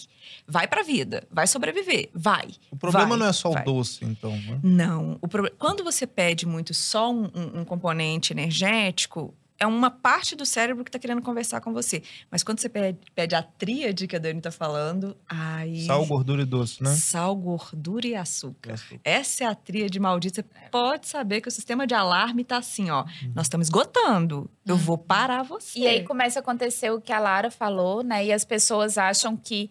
Vai 0.47 0.69
para 0.69 0.81
a 0.81 0.85
vida. 0.85 1.25
Vai 1.31 1.47
sobreviver. 1.47 2.09
Vai. 2.15 2.51
O 2.71 2.77
problema 2.77 3.09
vai, 3.09 3.19
não 3.19 3.27
é 3.27 3.33
só 3.33 3.51
vai. 3.51 3.63
o 3.63 3.65
doce, 3.65 4.05
então, 4.05 4.31
né? 4.37 4.61
Não. 4.63 5.19
O 5.21 5.29
pro... 5.29 5.51
Quando 5.59 5.83
você 5.83 6.07
pede 6.07 6.47
muito 6.47 6.73
só 6.73 7.13
um, 7.13 7.25
um, 7.35 7.61
um 7.61 7.65
componente 7.65 8.33
energético, 8.33 9.35
é 9.61 9.67
uma 9.67 9.91
parte 9.91 10.35
do 10.35 10.47
cérebro 10.47 10.83
que 10.83 10.89
está 10.89 10.99
querendo 10.99 11.21
conversar 11.21 11.61
com 11.61 11.71
você. 11.73 12.03
Mas 12.31 12.43
quando 12.43 12.59
você 12.61 12.69
pede, 12.69 12.99
pede 13.15 13.35
a 13.35 13.43
tríade 13.43 14.07
que 14.07 14.17
a 14.17 14.19
Dani 14.19 14.39
está 14.39 14.51
falando, 14.51 15.15
aí... 15.29 15.85
Sal, 15.85 16.07
gordura 16.07 16.41
e 16.41 16.47
doce, 16.47 16.83
né? 16.83 16.91
Sal, 16.97 17.37
gordura 17.37 18.07
e 18.07 18.15
açúcar. 18.17 18.75
Essa 19.05 19.45
é 19.45 19.47
a 19.47 19.55
tríade 19.55 20.01
maldita. 20.01 20.43
Você 20.43 20.69
pode 20.71 21.07
saber 21.07 21.43
que 21.43 21.49
o 21.49 21.53
sistema 21.53 21.87
de 21.87 21.95
alarme 21.95 22.41
está 22.41 22.57
assim, 22.57 22.89
ó. 22.89 23.05
Nós 23.35 23.45
estamos 23.47 23.67
esgotando. 23.67 24.51
Eu 24.67 24.79
vou 24.79 24.97
parar 24.97 25.43
você. 25.43 25.79
E 25.79 25.87
aí 25.87 26.05
começa 26.05 26.39
a 26.39 26.41
acontecer 26.41 26.91
o 26.91 26.99
que 27.01 27.13
a 27.13 27.19
Lara 27.21 27.51
falou, 27.51 28.03
né? 28.03 28.25
E 28.25 28.33
as 28.33 28.45
pessoas 28.47 28.97
acham 28.97 29.37
que 29.37 29.71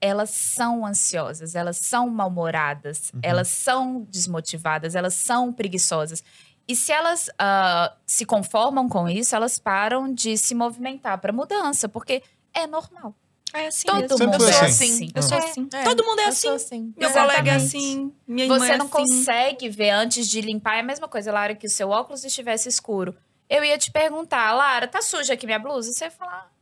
elas 0.00 0.30
são 0.30 0.86
ansiosas, 0.86 1.54
elas 1.56 1.76
são 1.76 2.08
mal-humoradas, 2.08 3.10
Uhum. 3.12 3.20
elas 3.22 3.48
são 3.48 4.06
desmotivadas, 4.08 4.94
elas 4.94 5.14
são 5.14 5.52
preguiçosas. 5.52 6.22
E 6.68 6.76
se 6.76 6.92
elas 6.92 7.30
ah, 7.38 7.96
se 8.06 8.26
conformam 8.26 8.88
com 8.88 9.08
isso, 9.08 9.34
elas 9.34 9.58
param 9.58 10.12
de 10.12 10.36
se 10.36 10.54
movimentar 10.54 11.18
para 11.18 11.32
mudança, 11.32 11.88
porque 11.88 12.22
é 12.52 12.66
normal. 12.66 13.14
É 13.54 13.68
assim 13.68 13.86
Todo 13.86 14.00
mesmo. 14.00 14.26
Mundo 14.32 14.46
é 14.46 14.60
assim. 14.60 14.92
assim. 14.92 15.10
Eu 15.14 15.22
sou 15.22 15.38
É, 15.38 15.40
assim. 15.40 15.68
é. 15.72 15.82
Todo 15.84 16.04
mundo 16.04 16.18
é 16.18 16.24
Eu 16.24 16.28
assim. 16.28 16.48
assim. 16.50 16.94
Meu 16.94 17.10
colega 17.10 17.52
é 17.52 17.56
Exatamente. 17.56 17.76
assim. 17.76 18.12
Minha 18.26 18.44
irmã 18.44 18.58
Você 18.58 18.72
é 18.72 18.76
não 18.76 18.84
assim. 18.84 18.94
consegue 18.94 19.68
ver 19.70 19.88
antes 19.90 20.28
de 20.28 20.42
limpar. 20.42 20.76
É 20.76 20.80
a 20.80 20.82
mesma 20.82 21.08
coisa, 21.08 21.32
Lara, 21.32 21.54
que 21.54 21.66
o 21.66 21.70
seu 21.70 21.88
óculos 21.88 22.22
estivesse 22.24 22.68
escuro. 22.68 23.16
Eu 23.48 23.64
ia 23.64 23.78
te 23.78 23.90
perguntar, 23.90 24.52
Lara, 24.52 24.86
tá 24.86 25.00
suja 25.00 25.32
aqui 25.32 25.46
minha 25.46 25.58
blusa? 25.58 25.90
Você 25.90 26.04
ia 26.04 26.10
falar, 26.10 26.52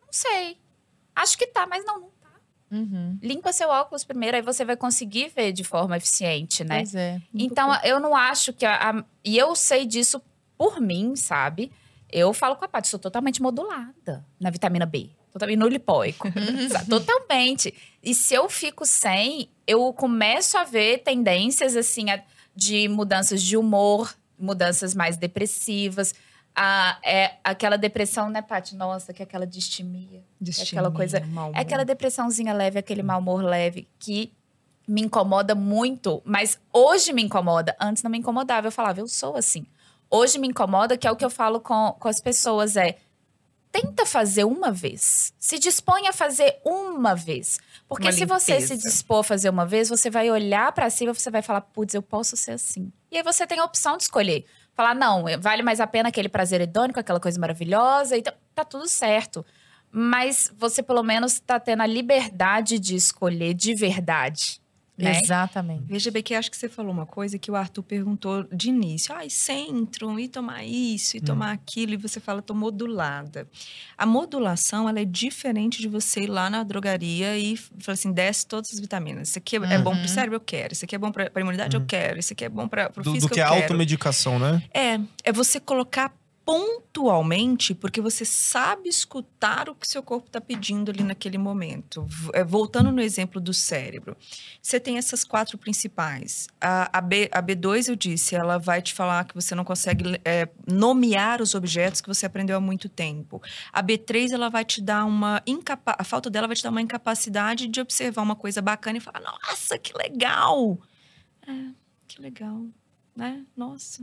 não 0.00 0.08
sei. 0.12 0.58
Acho 1.14 1.38
que 1.38 1.46
tá, 1.46 1.64
mas 1.68 1.84
não, 1.84 2.00
não. 2.00 2.10
Uhum. 2.70 3.18
Limpa 3.22 3.52
seu 3.52 3.68
óculos 3.68 4.04
primeiro, 4.04 4.36
aí 4.36 4.42
você 4.42 4.64
vai 4.64 4.76
conseguir 4.76 5.32
ver 5.34 5.52
de 5.52 5.64
forma 5.64 5.96
eficiente, 5.96 6.62
né? 6.64 6.76
Pois 6.78 6.94
é. 6.94 7.20
Então, 7.34 7.74
eu 7.82 7.98
não 8.00 8.14
acho 8.14 8.52
que. 8.52 8.66
A, 8.66 8.90
a- 8.90 9.04
e 9.24 9.36
eu 9.38 9.54
sei 9.56 9.86
disso 9.86 10.20
por 10.56 10.80
mim, 10.80 11.16
sabe? 11.16 11.70
Eu 12.10 12.32
falo 12.32 12.56
com 12.56 12.64
a 12.64 12.68
Paty, 12.68 12.88
sou 12.88 12.98
totalmente 12.98 13.40
modulada 13.40 14.24
na 14.40 14.50
vitamina 14.50 14.84
B. 14.86 15.10
Totalmente 15.32 15.58
no 15.58 15.68
lipóico. 15.68 16.28
sabe? 16.72 16.88
totalmente. 16.88 17.72
E 18.02 18.14
se 18.14 18.34
eu 18.34 18.48
fico 18.48 18.84
sem, 18.86 19.50
eu 19.66 19.92
começo 19.92 20.56
a 20.56 20.64
ver 20.64 20.98
tendências, 20.98 21.76
assim, 21.76 22.10
a- 22.10 22.22
de 22.56 22.88
mudanças 22.88 23.42
de 23.42 23.56
humor, 23.56 24.14
mudanças 24.38 24.94
mais 24.94 25.16
depressivas. 25.16 26.14
A, 26.60 26.98
é 27.04 27.36
aquela 27.44 27.78
depressão, 27.78 28.28
né, 28.28 28.42
Paty? 28.42 28.74
Nossa, 28.74 29.12
que 29.12 29.22
é 29.22 29.24
aquela 29.24 29.46
distimia. 29.46 30.24
Distimia, 30.40 30.80
aquela 30.80 30.90
coisa- 30.90 31.18
É 31.54 31.60
aquela 31.60 31.84
depressãozinha 31.84 32.52
leve, 32.52 32.78
aquele 32.80 33.02
mau 33.02 33.20
humor 33.20 33.42
leve 33.44 33.86
que 33.98 34.32
me 34.86 35.02
incomoda 35.02 35.54
muito, 35.54 36.20
mas 36.24 36.58
hoje 36.72 37.12
me 37.12 37.22
incomoda. 37.22 37.76
Antes 37.80 38.02
não 38.02 38.10
me 38.10 38.18
incomodava, 38.18 38.66
eu 38.66 38.72
falava, 38.72 38.98
eu 38.98 39.06
sou 39.06 39.36
assim. 39.36 39.66
Hoje 40.10 40.38
me 40.38 40.48
incomoda, 40.48 40.96
que 40.96 41.06
é 41.06 41.10
o 41.12 41.14
que 41.16 41.24
eu 41.24 41.30
falo 41.30 41.60
com, 41.60 41.92
com 42.00 42.08
as 42.08 42.18
pessoas, 42.20 42.76
é 42.76 42.96
tenta 43.70 44.04
fazer 44.06 44.44
uma 44.44 44.72
vez. 44.72 45.32
Se 45.38 45.58
dispõe 45.58 46.08
a 46.08 46.12
fazer 46.12 46.58
uma 46.64 47.14
vez. 47.14 47.60
Porque 47.86 48.06
Uma 48.08 48.12
se 48.12 48.24
você 48.24 48.60
se 48.62 48.76
dispor 48.78 49.18
a 49.20 49.22
fazer 49.24 49.48
uma 49.50 49.64
vez, 49.66 49.88
você 49.90 50.10
vai 50.10 50.30
olhar 50.30 50.72
pra 50.72 50.90
cima, 50.90 51.12
você 51.14 51.30
vai 51.30 51.42
falar, 51.42 51.60
putz, 51.60 51.94
eu 51.94 52.02
posso 52.02 52.36
ser 52.36 52.52
assim. 52.52 52.90
E 53.12 53.16
aí 53.18 53.22
você 53.22 53.46
tem 53.46 53.58
a 53.60 53.64
opção 53.64 53.96
de 53.96 54.02
escolher. 54.04 54.44
Falar, 54.78 54.94
não, 54.94 55.24
vale 55.40 55.64
mais 55.64 55.80
a 55.80 55.88
pena 55.88 56.08
aquele 56.08 56.28
prazer 56.28 56.60
hedônico, 56.60 57.00
aquela 57.00 57.18
coisa 57.18 57.40
maravilhosa, 57.40 58.16
então 58.16 58.32
tá 58.54 58.64
tudo 58.64 58.86
certo. 58.86 59.44
Mas 59.90 60.52
você 60.56 60.84
pelo 60.84 61.02
menos 61.02 61.40
tá 61.40 61.58
tendo 61.58 61.82
a 61.82 61.86
liberdade 61.86 62.78
de 62.78 62.94
escolher 62.94 63.54
de 63.54 63.74
verdade. 63.74 64.62
Né? 64.98 65.20
Exatamente. 65.22 65.84
Veja 65.86 66.10
bem 66.10 66.22
que 66.22 66.34
acho 66.34 66.50
que 66.50 66.56
você 66.56 66.68
falou 66.68 66.90
uma 66.92 67.06
coisa 67.06 67.38
que 67.38 67.50
o 67.50 67.54
Arthur 67.54 67.84
perguntou 67.84 68.42
de 68.52 68.68
início. 68.68 69.14
Ai, 69.14 69.30
centro, 69.30 70.18
e 70.18 70.26
tomar 70.26 70.64
isso, 70.64 71.16
e 71.16 71.20
tomar 71.20 71.52
aquilo. 71.52 71.94
E 71.94 71.96
você 71.96 72.18
fala, 72.18 72.42
tô 72.42 72.52
modulada. 72.52 73.48
A 73.96 74.04
modulação, 74.04 74.88
ela 74.88 74.98
é 74.98 75.04
diferente 75.04 75.80
de 75.80 75.86
você 75.86 76.22
ir 76.22 76.26
lá 76.26 76.50
na 76.50 76.64
drogaria 76.64 77.38
e 77.38 77.56
falar 77.56 77.94
assim, 77.94 78.12
desce 78.12 78.44
todas 78.46 78.72
as 78.72 78.80
vitaminas. 78.80 79.28
Isso 79.28 79.38
aqui 79.38 79.56
é, 79.56 79.74
é 79.74 79.78
bom 79.78 79.96
pro 79.96 80.08
cérebro, 80.08 80.36
eu 80.36 80.40
quero. 80.40 80.72
Isso 80.72 80.84
aqui 80.84 80.96
é 80.96 80.98
bom 80.98 81.12
pra, 81.12 81.30
pra 81.30 81.40
imunidade, 81.42 81.76
eu 81.76 81.86
quero. 81.86 82.18
Isso 82.18 82.32
aqui 82.32 82.44
é 82.44 82.48
bom 82.48 82.66
pra, 82.66 82.90
pro 82.90 83.02
Do, 83.04 83.10
do 83.10 83.14
físico, 83.14 83.32
que 83.32 83.40
eu 83.40 83.44
a 83.44 83.50
quero. 83.50 83.62
automedicação, 83.62 84.38
né? 84.38 84.62
É, 84.74 84.98
é 85.22 85.32
você 85.32 85.60
colocar 85.60 86.12
pontualmente, 86.48 87.74
porque 87.74 88.00
você 88.00 88.24
sabe 88.24 88.88
escutar 88.88 89.68
o 89.68 89.74
que 89.74 89.86
seu 89.86 90.02
corpo 90.02 90.28
está 90.28 90.40
pedindo 90.40 90.90
ali 90.90 91.02
naquele 91.02 91.36
momento. 91.36 92.08
É, 92.32 92.42
voltando 92.42 92.90
no 92.90 93.02
exemplo 93.02 93.38
do 93.38 93.52
cérebro, 93.52 94.16
você 94.62 94.80
tem 94.80 94.96
essas 94.96 95.24
quatro 95.24 95.58
principais. 95.58 96.48
A, 96.58 96.88
a, 96.96 97.02
B, 97.02 97.28
a 97.30 97.42
B2, 97.42 97.90
eu 97.90 97.94
disse, 97.94 98.34
ela 98.34 98.56
vai 98.56 98.80
te 98.80 98.94
falar 98.94 99.26
que 99.26 99.34
você 99.34 99.54
não 99.54 99.62
consegue 99.62 100.18
é, 100.24 100.48
nomear 100.66 101.42
os 101.42 101.54
objetos 101.54 102.00
que 102.00 102.08
você 102.08 102.24
aprendeu 102.24 102.56
há 102.56 102.60
muito 102.60 102.88
tempo. 102.88 103.42
A 103.70 103.82
B3, 103.82 104.30
ela 104.32 104.48
vai 104.48 104.64
te 104.64 104.80
dar 104.80 105.04
uma 105.04 105.42
a 105.84 106.04
falta 106.04 106.30
dela 106.30 106.46
vai 106.46 106.56
te 106.56 106.62
dar 106.62 106.70
uma 106.70 106.80
incapacidade 106.80 107.68
de 107.68 107.78
observar 107.78 108.22
uma 108.22 108.34
coisa 108.34 108.62
bacana 108.62 108.96
e 108.96 109.02
falar, 109.02 109.20
nossa, 109.20 109.78
que 109.78 109.92
legal! 109.92 110.78
É, 111.46 111.74
que 112.06 112.22
legal. 112.22 112.64
Né? 113.18 113.44
Nossa. 113.56 114.00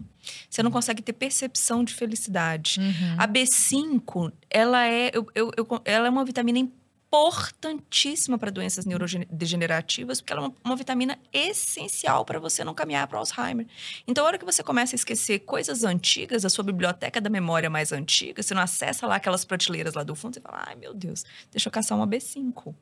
Você 0.50 0.62
não 0.62 0.70
consegue 0.70 1.02
ter 1.02 1.14
percepção 1.14 1.86
de 1.86 1.94
felicidade. 1.94 2.82
Uhum. 2.82 3.16
A 3.18 3.26
B5, 3.26 4.30
ela 4.50 4.86
é, 4.86 5.10
eu, 5.14 5.26
eu- 5.34 5.52
eu- 5.56 5.82
ela 5.86 6.08
é 6.08 6.10
uma 6.10 6.26
vitamina 6.26 6.60
importantíssima 6.60 8.38
para 8.38 8.52
doenças 8.52 8.86
neurodegenerativas, 8.86 10.20
porque 10.20 10.34
ela 10.34 10.42
é 10.44 10.46
uma, 10.48 10.56
uma 10.66 10.76
vitamina 10.76 11.18
essencial 11.32 12.26
para 12.26 12.40
você 12.40 12.62
não 12.66 12.74
caminhar 12.74 13.08
para 13.08 13.18
Alzheimer. 13.18 13.66
Então, 14.06 14.26
a 14.26 14.28
hora 14.28 14.38
que 14.38 14.44
você 14.44 14.62
começa 14.62 14.96
a 14.96 14.98
esquecer 14.98 15.40
coisas 15.40 15.86
antigas, 15.86 16.44
a 16.44 16.50
sua 16.50 16.66
biblioteca 16.66 17.22
da 17.22 17.30
memória 17.30 17.70
mais 17.70 17.94
antiga, 17.94 18.44
você 18.44 18.54
não 18.54 18.62
acessa 18.62 19.08
lá 19.08 19.16
aquelas 19.16 19.46
prateleiras 19.46 19.94
lá 19.94 20.04
do 20.04 20.14
fundo, 20.14 20.34
você 20.34 20.42
fala, 20.42 20.62
ai 20.68 20.76
meu 20.76 20.94
Deus, 20.94 21.24
deixa 21.52 21.70
eu 21.70 21.72
caçar 21.72 21.98
uma 21.98 22.06
B5. 22.06 22.76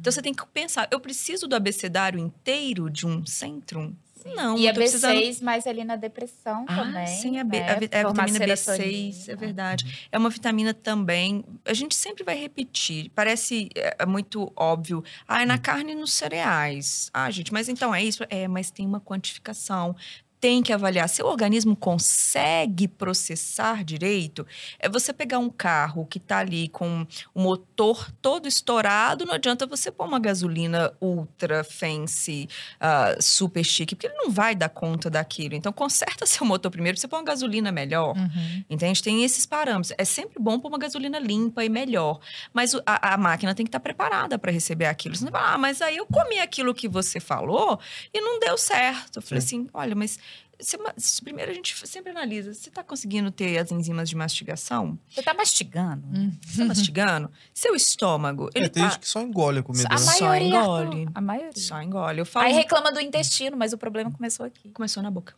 Então, 0.00 0.10
você 0.10 0.22
tem 0.22 0.32
que 0.32 0.46
pensar, 0.46 0.88
eu 0.90 0.98
preciso 0.98 1.46
do 1.46 1.54
abecedário 1.54 2.18
inteiro 2.18 2.88
de 2.88 3.06
um 3.06 3.26
centrum? 3.26 3.94
Não, 4.34 4.56
E 4.58 4.68
a 4.68 4.72
tô 4.72 4.80
precisando 4.80 5.18
B6 5.20 5.40
mais 5.42 5.66
ali 5.66 5.84
na 5.84 5.96
depressão 5.96 6.64
ah, 6.68 6.76
também. 6.76 7.06
sim, 7.06 7.38
a, 7.38 7.44
B- 7.44 7.60
né? 7.60 7.68
a 7.70 7.74
vi- 7.78 7.90
a 7.92 8.02
Formar 8.02 8.26
vitamina 8.26 8.56
serotonina. 8.56 9.12
B6, 9.12 9.28
é 9.28 9.36
verdade. 9.36 10.08
É 10.10 10.18
uma 10.18 10.30
vitamina 10.30 10.74
também. 10.74 11.44
A 11.64 11.72
gente 11.74 11.94
sempre 11.94 12.24
vai 12.24 12.36
repetir. 12.36 13.10
Parece 13.14 13.68
é, 13.74 13.96
é 14.00 14.06
muito 14.06 14.52
óbvio. 14.56 15.04
Ah, 15.28 15.42
é 15.42 15.46
na 15.46 15.58
carne 15.58 15.92
e 15.92 15.94
nos 15.94 16.12
cereais. 16.12 17.10
Ah, 17.12 17.30
gente, 17.30 17.52
mas 17.52 17.68
então 17.68 17.94
é 17.94 18.02
isso? 18.02 18.24
É, 18.28 18.48
mas 18.48 18.70
tem 18.70 18.86
uma 18.86 19.00
quantificação. 19.00 19.94
Tem 20.40 20.62
que 20.62 20.72
avaliar. 20.72 21.08
Seu 21.08 21.26
organismo 21.26 21.74
consegue 21.74 22.86
processar 22.86 23.82
direito? 23.82 24.46
É 24.78 24.88
você 24.88 25.12
pegar 25.12 25.38
um 25.38 25.48
carro 25.48 26.04
que 26.06 26.18
está 26.18 26.38
ali 26.38 26.68
com 26.68 27.06
o 27.34 27.40
motor 27.40 28.10
todo 28.20 28.46
estourado, 28.46 29.24
não 29.24 29.34
adianta 29.34 29.66
você 29.66 29.90
pôr 29.90 30.06
uma 30.06 30.18
gasolina 30.20 30.92
ultra 31.00 31.64
fancy, 31.64 32.48
ah, 32.78 33.16
super 33.20 33.64
chique, 33.64 33.94
porque 33.94 34.06
ele 34.08 34.16
não 34.16 34.30
vai 34.30 34.54
dar 34.54 34.68
conta 34.68 35.08
daquilo. 35.08 35.54
Então, 35.54 35.72
conserta 35.72 36.26
seu 36.26 36.46
motor 36.46 36.70
primeiro, 36.70 36.98
você 36.98 37.08
põe 37.08 37.18
uma 37.20 37.24
gasolina 37.24 37.72
melhor. 37.72 38.16
Uhum. 38.16 38.64
Entende? 38.68 39.02
Tem 39.02 39.24
esses 39.24 39.46
parâmetros. 39.46 39.92
É 39.96 40.04
sempre 40.04 40.38
bom 40.40 40.60
pôr 40.60 40.68
uma 40.68 40.78
gasolina 40.78 41.18
limpa 41.18 41.64
e 41.64 41.68
melhor. 41.68 42.20
Mas 42.52 42.74
o- 42.74 42.82
a, 42.84 43.14
a 43.14 43.16
máquina 43.16 43.54
tem 43.54 43.64
que 43.64 43.68
estar 43.68 43.80
preparada 43.80 44.38
para 44.38 44.52
receber 44.52 44.86
aquilo. 44.86 45.16
Você 45.16 45.24
não 45.24 45.32
vai 45.32 45.42
ah, 45.46 45.58
mas 45.58 45.80
aí 45.80 45.96
eu 45.96 46.06
comi 46.06 46.38
aquilo 46.40 46.74
que 46.74 46.88
você 46.88 47.20
falou 47.20 47.78
e 48.12 48.20
não 48.20 48.38
deu 48.38 48.58
certo. 48.58 49.16
Eu 49.16 49.22
falei 49.22 49.38
assim: 49.42 49.66
olha, 49.72 49.94
mas. 49.94 50.18
Você 50.58 50.78
primeiro 51.22 51.50
a 51.50 51.54
gente 51.54 51.74
sempre 51.86 52.10
analisa. 52.10 52.52
Você 52.54 52.68
está 52.68 52.82
conseguindo 52.82 53.30
ter 53.30 53.58
as 53.58 53.70
enzimas 53.70 54.08
de 54.08 54.16
mastigação? 54.16 54.98
Você 55.08 55.22
tá 55.22 55.34
mastigando? 55.34 56.06
Você 56.42 56.52
está 56.52 56.64
mastigando? 56.66 57.30
Seu 57.52 57.74
estômago, 57.74 58.48
ele 58.54 58.66
É, 58.66 58.68
tem 58.68 58.82
tá... 58.82 58.88
gente 58.90 59.00
que 59.00 59.08
só 59.08 59.20
engole 59.20 59.58
a 59.58 59.62
comida. 59.62 59.88
A 59.90 59.92
né? 59.94 59.98
Só 59.98 60.24
maioria. 60.24 60.48
engole. 60.48 61.08
A 61.14 61.20
maioria. 61.20 61.52
Só 61.62 61.80
engole. 61.82 62.18
Eu 62.20 62.26
falo 62.26 62.46
Aí 62.46 62.52
reclama 62.52 62.90
do 62.92 63.00
intestino, 63.00 63.56
mas 63.56 63.72
o 63.72 63.78
problema 63.78 64.10
começou 64.10 64.46
aqui. 64.46 64.70
começou 64.70 65.02
na 65.02 65.10
boca. 65.10 65.34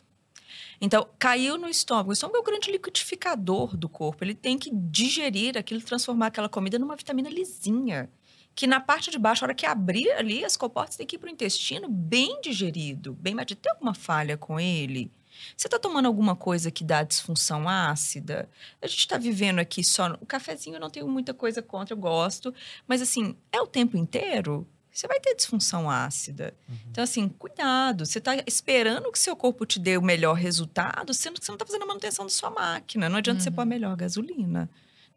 Então, 0.81 1.05
caiu 1.19 1.57
no 1.57 1.67
estômago. 1.67 2.09
O 2.09 2.13
estômago 2.13 2.37
é 2.37 2.39
o 2.39 2.43
grande 2.43 2.71
liquidificador 2.71 3.75
do 3.75 3.89
corpo. 3.89 4.23
Ele 4.23 4.33
tem 4.33 4.57
que 4.57 4.71
digerir 4.73 5.57
aquilo, 5.57 5.81
transformar 5.81 6.27
aquela 6.27 6.47
comida 6.47 6.79
numa 6.79 6.95
vitamina 6.95 7.29
lisinha. 7.29 8.09
Que 8.55 8.67
na 8.67 8.79
parte 8.79 9.09
de 9.09 9.17
baixo, 9.17 9.43
a 9.43 9.47
hora 9.47 9.53
que 9.53 9.65
abrir 9.65 10.11
ali, 10.11 10.43
as 10.43 10.57
comportas 10.57 10.95
têm 10.95 11.07
que 11.07 11.15
ir 11.15 11.19
para 11.19 11.29
o 11.29 11.31
intestino 11.31 11.87
bem 11.87 12.41
digerido, 12.41 13.13
bem 13.13 13.33
digerido. 13.33 13.61
Tem 13.61 13.71
alguma 13.71 13.93
falha 13.93 14.37
com 14.37 14.59
ele? 14.59 15.11
Você 15.55 15.67
está 15.67 15.79
tomando 15.79 16.05
alguma 16.05 16.35
coisa 16.35 16.69
que 16.71 16.83
dá 16.83 17.03
disfunção 17.03 17.67
ácida? 17.67 18.49
A 18.81 18.87
gente 18.87 18.99
está 18.99 19.17
vivendo 19.17 19.59
aqui 19.59 19.83
só. 19.83 20.17
O 20.19 20.25
cafezinho 20.25 20.75
eu 20.75 20.79
não 20.79 20.89
tenho 20.89 21.07
muita 21.07 21.33
coisa 21.33 21.61
contra, 21.61 21.93
eu 21.93 21.97
gosto. 21.97 22.53
Mas, 22.87 23.01
assim, 23.01 23.35
é 23.51 23.61
o 23.61 23.67
tempo 23.67 23.97
inteiro? 23.97 24.67
Você 24.91 25.07
vai 25.07 25.19
ter 25.19 25.35
disfunção 25.35 25.89
ácida. 25.89 26.53
Então, 26.91 27.03
assim, 27.03 27.29
cuidado. 27.29 28.05
Você 28.05 28.17
está 28.17 28.35
esperando 28.45 29.11
que 29.11 29.19
seu 29.19 29.35
corpo 29.35 29.65
te 29.65 29.79
dê 29.79 29.97
o 29.97 30.01
melhor 30.01 30.33
resultado, 30.33 31.13
sendo 31.13 31.39
que 31.39 31.45
você 31.45 31.51
não 31.51 31.55
está 31.55 31.65
fazendo 31.65 31.83
a 31.83 31.87
manutenção 31.87 32.25
da 32.25 32.31
sua 32.31 32.49
máquina. 32.49 33.07
Não 33.07 33.17
adianta 33.17 33.39
você 33.39 33.51
pôr 33.51 33.61
a 33.61 33.65
melhor 33.65 33.95
gasolina 33.95 34.69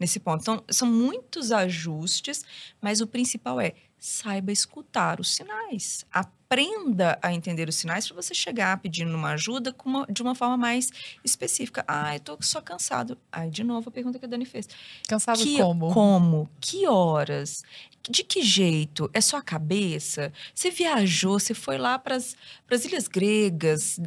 nesse 0.02 0.20
ponto. 0.20 0.42
Então, 0.42 0.62
são 0.68 0.86
muitos 0.86 1.50
ajustes, 1.52 2.44
mas 2.80 3.00
o 3.00 3.06
principal 3.06 3.60
é 3.60 3.72
saiba 4.02 4.50
escutar 4.50 5.20
os 5.20 5.32
sinais. 5.32 6.04
Aprenda 6.10 7.20
a 7.22 7.32
entender 7.32 7.68
os 7.68 7.76
sinais 7.76 8.04
para 8.04 8.20
você 8.20 8.34
chegar 8.34 8.76
pedindo 8.78 9.14
uma 9.14 9.30
ajuda 9.34 9.72
uma, 9.84 10.04
de 10.06 10.20
uma 10.20 10.34
forma 10.34 10.56
mais 10.56 10.90
específica. 11.24 11.84
Ah, 11.86 12.16
eu 12.16 12.18
tô 12.18 12.36
só 12.40 12.60
cansado. 12.60 13.16
Aí, 13.30 13.48
de 13.48 13.62
novo, 13.62 13.88
a 13.88 13.92
pergunta 13.92 14.18
que 14.18 14.24
a 14.24 14.28
Dani 14.28 14.44
fez. 14.44 14.68
Cansado 15.06 15.38
que, 15.38 15.56
como? 15.56 15.94
Como? 15.94 16.50
Que 16.60 16.84
horas? 16.88 17.62
De 18.10 18.24
que 18.24 18.42
jeito? 18.42 19.08
É 19.14 19.20
só 19.20 19.36
a 19.36 19.42
cabeça? 19.42 20.32
Você 20.52 20.68
viajou, 20.72 21.38
você 21.38 21.54
foi 21.54 21.78
lá 21.78 21.96
para 21.96 22.16
as 22.16 22.34
ilhas 22.84 23.06
gregas, 23.06 24.00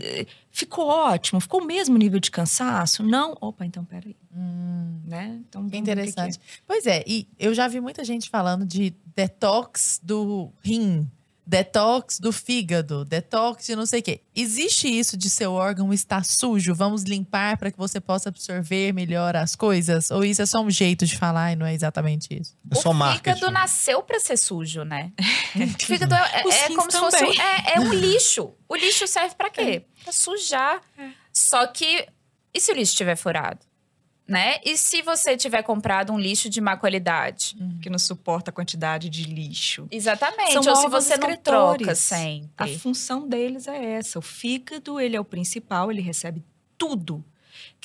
ficou 0.52 0.88
ótimo, 0.88 1.40
ficou 1.40 1.62
o 1.62 1.66
mesmo 1.66 1.98
nível 1.98 2.20
de 2.20 2.30
cansaço? 2.30 3.02
Não? 3.02 3.38
Opa, 3.40 3.66
então 3.66 3.86
peraí. 3.86 4.18
Hum, 4.36 5.00
Né? 5.06 5.42
Então, 5.48 5.62
vamos 5.62 5.72
que 5.72 5.82
que 5.82 5.90
é. 5.90 5.94
interessante. 5.94 6.38
Pois 6.68 6.86
é, 6.86 7.02
e 7.08 7.26
eu 7.40 7.54
já 7.54 7.70
vi 7.70 7.80
muita 7.80 8.04
gente 8.04 8.30
falando 8.30 8.66
de 8.66 8.94
detox 9.16 9.85
do 10.02 10.52
rim, 10.64 11.10
detox 11.46 12.20
do 12.20 12.32
fígado, 12.32 13.06
detox 13.06 13.68
de 13.68 13.76
não 13.76 13.86
sei 13.86 14.00
o 14.00 14.04
quê. 14.04 14.22
Existe 14.36 14.88
isso 14.88 15.16
de 15.16 15.30
seu 15.30 15.54
órgão 15.54 15.94
estar 15.94 16.26
sujo? 16.26 16.74
Vamos 16.74 17.04
limpar 17.04 17.58
para 17.58 17.72
que 17.72 17.78
você 17.78 18.00
possa 18.00 18.30
absorver 18.30 18.92
melhor 18.94 19.36
as 19.36 19.56
coisas? 19.56 20.10
Ou 20.10 20.26
isso 20.26 20.42
é 20.42 20.46
só 20.46 20.62
um 20.62 20.70
jeito 20.70 21.06
de 21.06 21.16
falar 21.18 21.52
e 21.52 21.56
não 21.56 21.66
é 21.66 21.74
exatamente 21.74 22.28
isso? 22.32 22.58
É 22.72 22.76
só 22.76 22.90
o 22.90 22.94
marketing. 22.94 23.36
fígado 23.36 23.52
nasceu 23.54 24.02
pra 24.02 24.20
ser 24.20 24.38
sujo, 24.38 24.84
né? 24.84 25.12
o 25.56 25.86
fígado 25.86 26.16
é, 26.16 26.40
é 26.40 26.68
rins 26.68 26.76
como 26.76 26.92
se 26.92 26.98
fosse. 26.98 27.18
também. 27.18 27.40
É, 27.40 27.76
é 27.76 27.80
um 27.80 27.94
lixo. 27.94 28.52
O 28.68 28.76
lixo 28.76 29.08
serve 29.08 29.36
pra 29.36 29.50
quê? 29.50 29.86
Pra 30.04 30.12
sujar. 30.12 30.82
Só 31.32 31.68
que. 31.68 32.08
E 32.54 32.60
se 32.60 32.72
o 32.72 32.76
lixo 32.76 32.94
estiver 32.94 33.16
furado? 33.16 33.60
Né? 34.28 34.56
E 34.66 34.76
se 34.76 35.04
você 35.04 35.38
tiver 35.38 35.62
comprado 35.62 36.12
um 36.12 36.18
lixo 36.20 36.50
de 36.50 36.60
má 36.60 36.76
qualidade? 36.76 37.56
que 37.82 37.90
não 37.90 38.00
suporta 38.00 38.50
a 38.50 38.54
quantidade 38.54 39.08
de 39.10 39.24
lixo. 39.24 39.88
Exatamente. 39.92 40.54
São 40.54 40.64
Ou 40.68 40.76
se 40.76 40.88
você 40.88 41.16
não 41.18 41.38
troca 41.38 41.92
A 41.92 41.96
sempre. 41.96 42.78
função 42.80 43.28
deles 43.28 43.68
é 43.68 43.94
essa. 43.94 44.18
O 44.18 44.22
fígado, 44.24 45.00
ele 45.00 45.16
é 45.16 45.20
o 45.20 45.26
principal, 45.26 45.92
ele 45.92 46.02
recebe 46.02 46.44
tudo. 46.78 47.24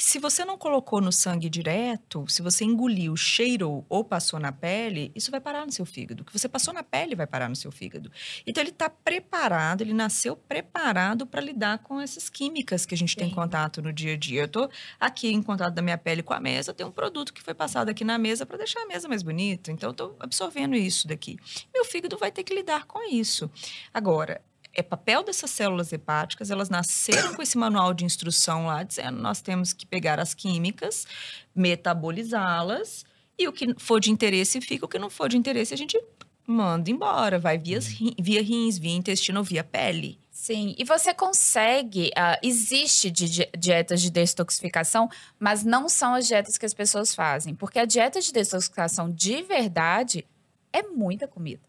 Que 0.01 0.07
se 0.07 0.19
você 0.19 0.47
não 0.47 0.57
colocou 0.57 0.99
no 0.99 1.13
sangue 1.13 1.51
direto, 1.51 2.25
se 2.27 2.41
você 2.41 2.65
engoliu, 2.65 3.15
cheirou 3.19 3.85
ou 3.87 4.03
passou 4.03 4.41
na 4.41 4.51
pele, 4.51 5.13
isso 5.15 5.31
vai 5.31 5.43
parar 5.43 5.67
no 5.67 5.71
seu 5.71 5.85
fígado. 5.85 6.23
O 6.23 6.25
que 6.25 6.33
você 6.33 6.49
passou 6.49 6.73
na 6.73 6.83
pele 6.83 7.15
vai 7.15 7.27
parar 7.27 7.51
no 7.51 7.55
seu 7.55 7.71
fígado. 7.71 8.11
Então 8.47 8.63
ele 8.63 8.71
está 8.71 8.89
preparado, 8.89 9.83
ele 9.83 9.93
nasceu 9.93 10.35
preparado 10.35 11.27
para 11.27 11.43
lidar 11.43 11.81
com 11.81 12.01
essas 12.01 12.31
químicas 12.31 12.87
que 12.87 12.95
a 12.95 12.97
gente 12.97 13.15
tem 13.15 13.29
Sim. 13.29 13.35
contato 13.35 13.83
no 13.83 13.93
dia 13.93 14.15
a 14.15 14.17
dia. 14.17 14.41
Eu 14.41 14.47
estou 14.47 14.71
aqui 14.99 15.29
em 15.29 15.43
contato 15.43 15.75
da 15.75 15.83
minha 15.83 15.99
pele 15.99 16.23
com 16.23 16.33
a 16.33 16.41
mesa, 16.41 16.73
tem 16.73 16.87
um 16.87 16.91
produto 16.91 17.35
que 17.35 17.43
foi 17.43 17.53
passado 17.53 17.91
aqui 17.91 18.03
na 18.03 18.17
mesa 18.17 18.47
para 18.47 18.57
deixar 18.57 18.81
a 18.81 18.87
mesa 18.87 19.07
mais 19.07 19.23
bonita. 19.23 19.71
Então 19.71 19.91
eu 19.91 19.93
estou 19.93 20.17
absorvendo 20.19 20.77
isso 20.77 21.07
daqui. 21.07 21.37
Meu 21.75 21.85
fígado 21.85 22.17
vai 22.17 22.33
ter 22.33 22.43
que 22.43 22.55
lidar 22.55 22.87
com 22.87 23.07
isso. 23.13 23.51
Agora, 23.93 24.41
é 24.75 24.83
papel 24.83 25.23
dessas 25.25 25.51
células 25.51 25.93
hepáticas, 25.93 26.51
elas 26.51 26.69
nasceram 26.69 27.35
com 27.35 27.43
esse 27.43 27.59
manual 27.59 27.93
de 27.93 28.05
instrução 28.05 28.67
lá, 28.67 28.83
dizendo 28.83 29.21
nós 29.21 29.41
temos 29.41 29.73
que 29.73 29.85
pegar 29.87 30.21
as 30.21 30.33
químicas, 30.35 31.07
metabolizá-las, 31.55 33.05
e 33.39 33.49
o 33.49 33.53
que 33.53 33.75
for 33.79 34.01
de 34.01 34.11
interesse 34.11 34.61
fica, 34.61 34.85
o 34.85 34.89
que 34.89 34.99
não 34.99 35.11
for 35.11 35.29
de 35.29 35.37
interesse 35.37 35.73
a 35.73 35.77
gente 35.77 36.01
manda 36.47 36.91
embora, 36.91 37.39
vai 37.39 37.57
via, 37.57 37.79
ri- 37.81 38.15
via 38.21 38.43
rins, 38.43 38.77
via 38.77 38.93
intestino 38.95 39.39
ou 39.39 39.45
via 39.45 39.63
pele. 39.65 40.19
Sim, 40.31 40.75
e 40.79 40.85
você 40.85 41.13
consegue. 41.15 42.11
ah, 42.17 42.39
existe 42.43 43.11
di- 43.11 43.49
dietas 43.57 44.01
de 44.01 44.11
detoxificação, 44.11 45.09
mas 45.39 45.65
não 45.65 45.89
são 45.89 46.15
as 46.15 46.27
dietas 46.27 46.57
que 46.57 46.65
as 46.67 46.73
pessoas 46.75 47.15
fazem. 47.15 47.55
Porque 47.55 47.79
a 47.79 47.85
dieta 47.85 48.21
de 48.21 48.33
detoxificação 48.33 49.11
de 49.11 49.43
verdade 49.43 50.27
é 50.73 50.83
muita 50.83 51.29
comida. 51.29 51.61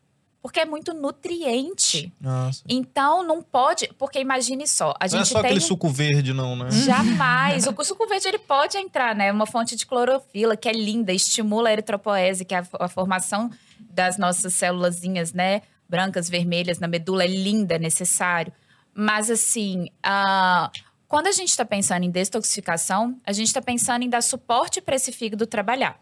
Porque 0.41 0.59
é 0.59 0.65
muito 0.65 0.93
nutriente. 0.93 2.11
Nossa. 2.19 2.63
Então 2.67 3.23
não 3.23 3.41
pode. 3.43 3.87
Porque 3.97 4.19
imagine 4.19 4.67
só, 4.67 4.93
a 4.99 5.05
Não 5.07 5.15
é 5.15 5.17
gente 5.19 5.27
só 5.27 5.41
tem. 5.41 5.51
aquele 5.51 5.61
suco 5.61 5.87
verde, 5.89 6.33
não, 6.33 6.55
né? 6.55 6.71
Jamais. 6.71 7.67
O 7.67 7.83
suco 7.83 8.07
verde 8.07 8.27
ele 8.27 8.39
pode 8.39 8.77
entrar, 8.77 9.15
né? 9.15 9.31
Uma 9.31 9.45
fonte 9.45 9.75
de 9.75 9.85
clorofila 9.85 10.57
que 10.57 10.67
é 10.67 10.71
linda, 10.71 11.13
estimula 11.13 11.69
a 11.69 11.73
eritropoese, 11.73 12.43
que 12.43 12.55
é 12.55 12.59
a, 12.59 12.65
a 12.79 12.87
formação 12.87 13.51
das 13.79 14.17
nossas 14.17 14.53
célulazinhas, 14.55 15.31
né? 15.31 15.61
Brancas, 15.87 16.27
vermelhas 16.29 16.79
na 16.79 16.87
medula 16.87 17.23
é 17.23 17.27
linda, 17.27 17.75
é 17.75 17.79
necessário. 17.79 18.51
Mas 18.93 19.29
assim, 19.29 19.89
ah, 20.01 20.71
quando 21.07 21.27
a 21.27 21.31
gente 21.31 21.49
está 21.49 21.65
pensando 21.65 22.03
em 22.03 22.09
detoxificação, 22.09 23.15
a 23.25 23.31
gente 23.31 23.47
está 23.47 23.61
pensando 23.61 24.03
em 24.03 24.09
dar 24.09 24.23
suporte 24.23 24.81
para 24.81 24.95
esse 24.95 25.11
fígado 25.11 25.45
trabalhar. 25.45 25.99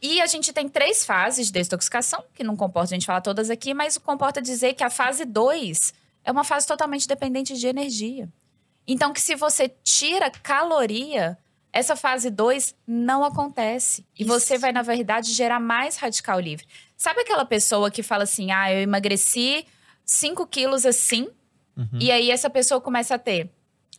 E 0.00 0.20
a 0.20 0.26
gente 0.26 0.52
tem 0.52 0.68
três 0.68 1.04
fases 1.04 1.46
de 1.48 1.52
detoxificação, 1.52 2.24
que 2.34 2.44
não 2.44 2.56
comporta 2.56 2.94
a 2.94 2.96
gente 2.96 3.06
falar 3.06 3.20
todas 3.20 3.50
aqui, 3.50 3.74
mas 3.74 3.98
comporta 3.98 4.40
dizer 4.40 4.74
que 4.74 4.84
a 4.84 4.90
fase 4.90 5.24
2 5.24 5.92
é 6.24 6.30
uma 6.30 6.44
fase 6.44 6.66
totalmente 6.66 7.08
dependente 7.08 7.54
de 7.58 7.66
energia. 7.66 8.28
Então, 8.86 9.12
que 9.12 9.20
se 9.20 9.34
você 9.34 9.68
tira 9.82 10.30
caloria, 10.30 11.36
essa 11.72 11.96
fase 11.96 12.30
2 12.30 12.74
não 12.86 13.24
acontece. 13.24 14.06
E 14.18 14.22
Isso. 14.22 14.32
você 14.32 14.56
vai, 14.56 14.72
na 14.72 14.82
verdade, 14.82 15.32
gerar 15.32 15.60
mais 15.60 15.96
radical 15.96 16.38
livre. 16.40 16.66
Sabe 16.96 17.20
aquela 17.20 17.44
pessoa 17.44 17.90
que 17.90 18.02
fala 18.02 18.22
assim: 18.24 18.50
ah, 18.50 18.72
eu 18.72 18.80
emagreci 18.80 19.66
5 20.04 20.46
quilos 20.46 20.86
assim, 20.86 21.28
Uhum. 21.76 21.98
e 22.00 22.10
aí 22.10 22.30
essa 22.32 22.50
pessoa 22.50 22.80
começa 22.80 23.14
a 23.14 23.18
ter 23.18 23.48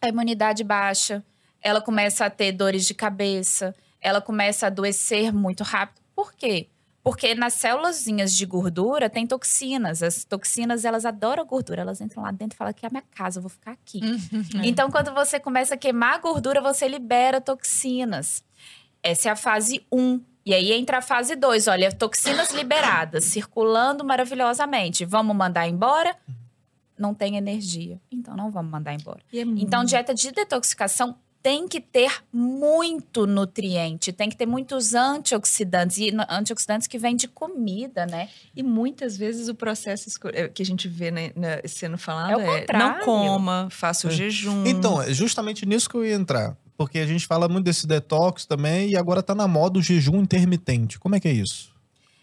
a 0.01 0.09
imunidade 0.09 0.65
baixa, 0.65 1.23
ela 1.61 1.79
começa 1.79 2.25
a 2.25 2.29
ter 2.29 2.51
dores 2.51 2.85
de 2.85 2.93
cabeça, 2.93 3.73
ela 4.01 4.21
começa 4.21 4.65
a 4.65 4.67
adoecer 4.67 5.33
muito 5.33 5.63
rápido. 5.63 6.01
Por 6.15 6.33
quê? 6.33 6.69
Porque 7.01 7.33
nas 7.33 7.53
célulazinhas 7.53 8.35
de 8.35 8.45
gordura 8.45 9.09
tem 9.09 9.25
toxinas. 9.25 10.03
As 10.03 10.25
toxinas, 10.25 10.83
elas 10.83 11.05
adoram 11.05 11.45
gordura. 11.45 11.81
Elas 11.81 12.01
entram 12.01 12.23
lá 12.23 12.31
dentro 12.31 12.55
e 12.55 12.57
falam 12.57 12.73
que 12.73 12.85
é 12.85 12.89
a 12.89 12.91
minha 12.91 13.03
casa, 13.15 13.39
eu 13.39 13.41
vou 13.41 13.49
ficar 13.49 13.71
aqui. 13.71 14.01
Então, 14.63 14.91
quando 14.91 15.13
você 15.13 15.39
começa 15.39 15.75
a 15.75 15.77
queimar 15.77 16.15
a 16.15 16.17
gordura, 16.17 16.61
você 16.61 16.87
libera 16.87 17.39
toxinas. 17.39 18.43
Essa 19.01 19.29
é 19.29 19.31
a 19.31 19.35
fase 19.35 19.85
1. 19.91 20.21
E 20.45 20.53
aí 20.53 20.73
entra 20.73 20.97
a 20.97 21.01
fase 21.01 21.35
2. 21.35 21.67
Olha, 21.67 21.91
toxinas 21.91 22.53
liberadas, 22.53 23.25
circulando 23.25 24.03
maravilhosamente. 24.03 25.05
Vamos 25.05 25.35
mandar 25.35 25.67
embora? 25.67 26.15
Não 26.97 27.13
tem 27.13 27.37
energia. 27.37 27.99
Então, 28.11 28.35
não 28.35 28.51
vamos 28.51 28.71
mandar 28.71 28.93
embora. 28.93 29.21
É 29.33 29.39
Então, 29.39 29.85
dieta 29.85 30.13
de 30.13 30.31
detoxificação 30.31 31.17
tem 31.41 31.67
que 31.67 31.79
ter 31.79 32.11
muito 32.33 33.25
nutriente, 33.25 34.11
tem 34.11 34.29
que 34.29 34.35
ter 34.35 34.45
muitos 34.45 34.93
antioxidantes. 34.93 35.97
E 35.97 36.13
antioxidantes 36.29 36.87
que 36.87 36.97
vêm 36.97 37.15
de 37.15 37.27
comida, 37.27 38.05
né? 38.05 38.29
E 38.55 38.61
muitas 38.61 39.15
vezes 39.15 39.47
o 39.47 39.55
processo 39.55 40.09
eh, 40.33 40.49
que 40.49 40.61
a 40.61 40.65
gente 40.65 40.87
vê 40.87 41.11
né, 41.11 41.31
né, 41.35 41.61
sendo 41.65 41.97
falado 41.97 42.31
É 42.31 42.37
o 42.37 42.41
é, 42.41 42.65
não 42.73 42.99
coma, 42.99 43.67
faça 43.71 44.07
o 44.07 44.11
É. 44.11 44.13
jejum. 44.13 44.65
Então, 44.65 45.01
é 45.01 45.13
justamente 45.13 45.65
nisso 45.65 45.89
que 45.89 45.95
eu 45.95 46.05
ia 46.05 46.15
entrar. 46.15 46.57
Porque 46.77 46.99
a 46.99 47.05
gente 47.05 47.27
fala 47.27 47.47
muito 47.49 47.65
desse 47.65 47.85
detox 47.85 48.45
também 48.45 48.91
e 48.91 48.95
agora 48.97 49.21
tá 49.21 49.35
na 49.35 49.47
moda 49.47 49.79
o 49.79 49.81
jejum 49.81 50.21
intermitente. 50.21 50.97
Como 50.97 51.15
é 51.15 51.19
que 51.19 51.27
é 51.27 51.33
isso? 51.33 51.73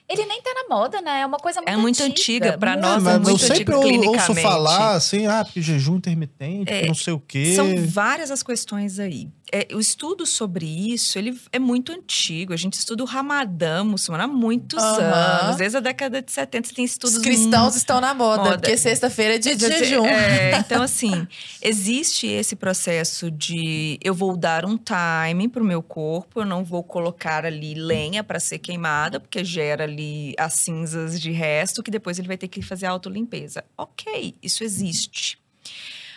Ele 0.08 0.24
nem 0.24 0.40
tá 0.40 0.52
na 0.54 0.74
moda, 0.74 1.00
né? 1.02 1.20
É 1.22 1.26
uma 1.26 1.36
coisa 1.38 1.60
muito 1.60 1.68
É 1.70 1.76
muito 1.76 2.00
antiga, 2.02 2.56
pra 2.56 2.72
muito 2.72 2.82
nós 2.82 3.06
é 3.06 3.18
muito 3.18 3.30
eu 3.30 3.38
sempre 3.38 3.74
antigo 3.74 4.04
ou- 4.06 4.14
ouço 4.14 4.34
falar 4.36 4.94
assim, 4.94 5.26
ah, 5.26 5.44
porque 5.44 5.60
jejum 5.60 5.96
intermitente, 5.96 6.72
que 6.72 6.86
não 6.86 6.94
sei 6.94 7.12
o 7.12 7.18
quê. 7.20 7.54
São 7.56 7.86
várias 7.88 8.30
as 8.30 8.42
questões 8.42 9.00
aí. 9.00 9.28
É, 9.52 9.68
o 9.74 9.78
estudo 9.78 10.26
sobre 10.26 10.66
isso, 10.66 11.18
ele 11.18 11.38
é 11.52 11.58
muito 11.58 11.92
antigo. 11.92 12.52
A 12.52 12.56
gente 12.56 12.74
estuda 12.74 13.04
o 13.04 13.06
Ramadã 13.06 13.84
muçulmano 13.84 14.24
há 14.24 14.26
muitos 14.26 14.82
Aham. 14.82 15.02
anos. 15.02 15.56
Desde 15.56 15.76
a 15.76 15.80
década 15.80 16.20
de 16.20 16.32
70, 16.32 16.68
você 16.68 16.74
tem 16.74 16.84
estudos... 16.84 17.16
Os 17.16 17.22
cristãos 17.22 17.76
estão 17.76 18.00
na 18.00 18.12
moda, 18.12 18.42
Moda. 18.42 18.58
porque 18.58 18.76
sexta-feira 18.76 19.36
é 19.36 19.38
dia 19.38 19.54
de 19.54 19.68
dizer, 19.68 19.84
jejum. 19.84 20.04
é, 20.04 20.58
então, 20.58 20.82
assim, 20.82 21.28
existe 21.62 22.26
esse 22.26 22.56
processo 22.56 23.30
de 23.30 23.98
eu 24.02 24.12
vou 24.12 24.36
dar 24.36 24.64
um 24.64 24.76
time 24.76 25.48
pro 25.48 25.64
meu 25.64 25.82
corpo, 25.82 26.40
eu 26.40 26.46
não 26.46 26.64
vou 26.64 26.82
colocar 26.82 27.44
ali 27.46 27.74
lenha 27.74 28.24
para 28.24 28.40
ser 28.40 28.58
queimada, 28.58 29.20
porque 29.20 29.44
gera 29.44 29.84
ali 29.84 30.34
as 30.38 30.54
cinzas 30.54 31.20
de 31.20 31.30
resto, 31.30 31.82
que 31.82 31.90
depois 31.90 32.18
ele 32.18 32.26
vai 32.26 32.36
ter 32.36 32.48
que 32.48 32.60
fazer 32.62 32.86
a 32.86 32.90
autolimpeza. 32.90 33.64
Ok, 33.78 34.34
isso 34.42 34.64
existe. 34.64 35.38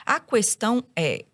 A 0.05 0.19
questão 0.19 0.84
é. 0.95 1.25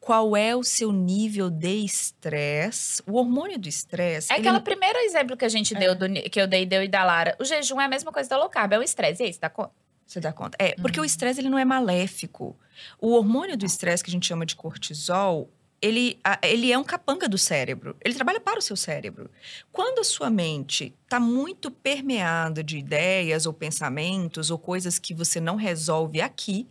Qual 0.00 0.34
é 0.34 0.56
o 0.56 0.64
seu 0.64 0.90
nível 0.92 1.50
de 1.50 1.84
estresse? 1.84 3.02
O 3.06 3.16
hormônio 3.18 3.58
do 3.58 3.68
estresse. 3.68 4.32
É 4.32 4.38
ele- 4.38 4.48
aquele 4.48 4.62
primeiro 4.64 4.98
exemplo 5.00 5.36
que 5.36 5.44
a 5.44 5.48
gente 5.48 5.74
deu, 5.74 5.94
do, 5.94 6.08
que 6.30 6.40
eu 6.40 6.46
dei, 6.46 6.64
deu 6.64 6.82
e 6.82 6.88
da 6.88 7.04
Lara. 7.04 7.36
O 7.38 7.44
jejum 7.44 7.80
é 7.80 7.84
a 7.84 7.88
mesma 7.88 8.10
coisa 8.10 8.28
da 8.28 8.36
low 8.38 8.48
carb, 8.48 8.72
é 8.72 8.78
o 8.78 8.82
estresse. 8.82 9.22
E 9.22 9.26
aí, 9.26 9.32
você 9.32 9.38
dá 9.40 9.50
conta? 9.50 9.72
Você 10.06 10.18
dá 10.20 10.32
conta? 10.32 10.56
É, 10.58 10.74
porque 10.76 10.98
o 11.00 11.04
estresse 11.04 11.40
ele 11.40 11.48
não 11.50 11.58
é 11.58 11.64
maléfico. 11.64 12.56
O 12.98 13.12
hormônio 13.12 13.56
do 13.56 13.64
estresse, 13.66 14.02
que 14.02 14.10
a 14.10 14.12
gente 14.12 14.26
chama 14.26 14.44
de 14.46 14.56
cortisol, 14.56 15.48
ele, 15.82 16.18
ele 16.42 16.72
é 16.72 16.76
um 16.78 16.82
capanga 16.84 17.28
do 17.28 17.38
cérebro. 17.38 17.96
Ele 18.04 18.14
trabalha 18.14 18.40
para 18.40 18.58
o 18.58 18.62
seu 18.62 18.76
cérebro. 18.76 19.30
Quando 19.70 20.00
a 20.00 20.04
sua 20.04 20.28
mente 20.28 20.94
está 21.04 21.20
muito 21.20 21.70
permeada 21.70 22.64
de 22.64 22.76
ideias 22.78 23.46
ou 23.46 23.52
pensamentos 23.52 24.50
ou 24.50 24.58
coisas 24.58 24.98
que 24.98 25.14
você 25.14 25.40
não 25.40 25.56
resolve 25.56 26.20
aqui, 26.20 26.66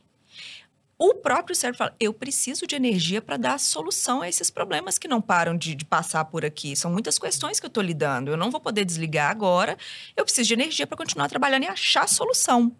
o 0.99 1.15
próprio 1.15 1.55
cérebro 1.55 1.77
fala: 1.77 1.95
eu 1.97 2.13
preciso 2.13 2.67
de 2.67 2.75
energia 2.75 3.21
para 3.21 3.37
dar 3.37 3.57
solução 3.57 4.21
a 4.21 4.27
esses 4.27 4.49
problemas 4.49 4.97
que 4.97 5.07
não 5.07 5.21
param 5.21 5.57
de, 5.57 5.73
de 5.73 5.85
passar 5.85 6.25
por 6.25 6.43
aqui. 6.43 6.75
São 6.75 6.91
muitas 6.91 7.17
questões 7.17 7.57
que 7.57 7.65
eu 7.65 7.69
estou 7.69 7.81
lidando. 7.81 8.31
Eu 8.31 8.35
não 8.35 8.51
vou 8.51 8.59
poder 8.59 8.83
desligar 8.83 9.31
agora. 9.31 9.77
Eu 10.17 10.25
preciso 10.25 10.49
de 10.49 10.53
energia 10.55 10.85
para 10.85 10.97
continuar 10.97 11.29
trabalhando 11.29 11.63
e 11.63 11.67
achar 11.67 12.07
solução. 12.07 12.75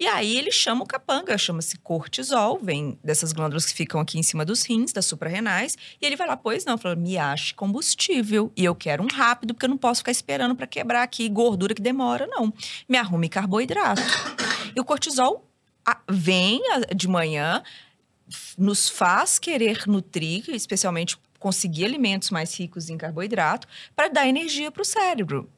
E 0.00 0.06
aí 0.06 0.36
ele 0.36 0.50
chama 0.50 0.82
o 0.82 0.86
capanga, 0.86 1.38
chama-se 1.38 1.78
cortisol, 1.78 2.58
vem 2.60 2.98
dessas 3.04 3.32
glândulas 3.32 3.66
que 3.66 3.74
ficam 3.74 4.00
aqui 4.00 4.18
em 4.18 4.22
cima 4.22 4.44
dos 4.44 4.62
rins, 4.62 4.92
das 4.92 5.04
suprarrenais, 5.04 5.76
e 6.00 6.06
ele 6.06 6.16
vai 6.16 6.26
lá, 6.26 6.36
pois 6.36 6.64
não, 6.64 6.78
fala, 6.78 6.96
me 6.96 7.18
ache 7.18 7.52
combustível, 7.54 8.50
e 8.56 8.64
eu 8.64 8.74
quero 8.74 9.02
um 9.02 9.06
rápido, 9.06 9.52
porque 9.52 9.66
eu 9.66 9.70
não 9.70 9.76
posso 9.76 10.00
ficar 10.00 10.10
esperando 10.10 10.56
para 10.56 10.66
quebrar 10.66 11.02
aqui 11.02 11.28
gordura 11.28 11.74
que 11.74 11.82
demora, 11.82 12.26
não. 12.26 12.52
Me 12.88 12.96
arrume 12.96 13.28
carboidrato. 13.28 14.00
E 14.74 14.80
o 14.80 14.84
cortisol 14.84 15.49
vem 16.08 16.62
de 16.94 17.08
manhã, 17.08 17.62
nos 18.56 18.88
faz 18.88 19.38
querer 19.38 19.86
nutrir, 19.86 20.44
especialmente 20.50 21.18
conseguir 21.38 21.86
alimentos 21.86 22.30
mais 22.30 22.54
ricos 22.58 22.90
em 22.90 22.96
carboidrato, 22.96 23.66
para 23.96 24.08
dar 24.08 24.28
energia 24.28 24.70
para 24.70 24.82
o 24.82 24.84
cérebro. 24.84 25.50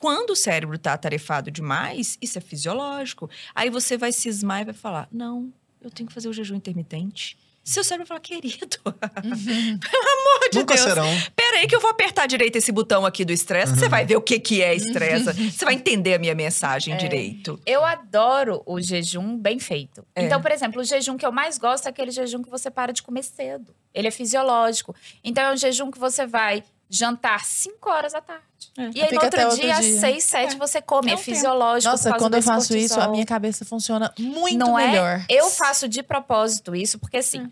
Quando 0.00 0.30
o 0.30 0.36
cérebro 0.36 0.76
está 0.76 0.92
atarefado 0.92 1.50
demais, 1.50 2.16
isso 2.22 2.38
é 2.38 2.40
fisiológico. 2.40 3.28
Aí 3.54 3.68
você 3.68 3.96
vai 3.96 4.12
cismar 4.12 4.62
e 4.62 4.66
vai 4.66 4.74
falar: 4.74 5.08
não, 5.10 5.52
eu 5.80 5.90
tenho 5.90 6.08
que 6.08 6.14
fazer 6.14 6.28
o 6.28 6.32
jejum 6.32 6.54
intermitente. 6.54 7.36
Seu 7.68 7.84
cérebro 7.84 8.06
vai 8.08 8.18
falar, 8.18 8.20
querido, 8.20 8.78
pelo 8.82 8.94
amor 9.22 10.50
de 10.50 10.58
Nunca 10.58 10.74
Deus. 10.74 10.86
serão. 10.86 11.06
Peraí 11.36 11.66
que 11.66 11.74
eu 11.76 11.80
vou 11.80 11.90
apertar 11.90 12.26
direito 12.26 12.56
esse 12.56 12.72
botão 12.72 13.04
aqui 13.04 13.24
do 13.24 13.32
estresse, 13.32 13.72
que 13.74 13.78
você 13.78 13.88
vai 13.88 14.04
ver 14.06 14.16
o 14.16 14.22
que, 14.22 14.38
que 14.40 14.62
é 14.62 14.74
estresse. 14.74 15.50
você 15.50 15.64
vai 15.64 15.74
entender 15.74 16.14
a 16.14 16.18
minha 16.18 16.34
mensagem 16.34 16.94
É. 16.94 16.96
direito. 16.96 17.60
Eu 17.66 17.84
adoro 17.84 18.62
o 18.66 18.80
jejum 18.80 19.36
bem 19.36 19.58
feito. 19.58 20.04
É. 20.14 20.24
Então, 20.24 20.40
por 20.40 20.50
exemplo, 20.50 20.80
o 20.80 20.84
jejum 20.84 21.16
que 21.16 21.26
eu 21.26 21.32
mais 21.32 21.58
gosto 21.58 21.86
é 21.86 21.90
aquele 21.90 22.10
jejum 22.10 22.42
que 22.42 22.50
você 22.50 22.70
para 22.70 22.92
de 22.92 23.02
comer 23.02 23.22
cedo. 23.22 23.74
Ele 23.94 24.08
é 24.08 24.10
fisiológico. 24.10 24.94
Então, 25.22 25.44
é 25.44 25.52
um 25.52 25.56
jejum 25.56 25.90
que 25.90 25.98
você 25.98 26.26
vai 26.26 26.62
jantar 26.90 27.44
5 27.44 27.90
horas 27.90 28.12
da 28.14 28.20
tarde. 28.22 28.42
É. 28.78 28.90
E 28.94 29.02
aí, 29.02 29.12
no 29.12 29.22
outro 29.22 29.42
outro 29.44 29.60
dia, 29.60 29.76
às 29.76 29.84
dia. 29.84 30.00
6, 30.00 30.24
7, 30.24 30.54
É. 30.54 30.58
você 30.58 30.80
come. 30.80 31.10
É 31.10 31.12
É, 31.12 31.16
um 31.16 31.18
fisiológico. 31.18 31.90
Nossa, 31.90 32.14
quando 32.14 32.34
eu 32.34 32.42
faço 32.42 32.74
isso, 32.74 32.94
a 32.94 32.96
cortisol. 32.96 33.12
minha 33.12 33.26
cabeça 33.26 33.64
funciona 33.64 34.10
muito 34.18 34.56
Não 34.58 34.78
é? 34.78 34.86
melhor. 34.88 35.24
Eu 35.28 35.50
faço 35.50 35.86
de 35.86 36.02
propósito 36.02 36.74
isso, 36.74 36.98
porque 36.98 37.18
assim, 37.18 37.40
Hum. 37.42 37.50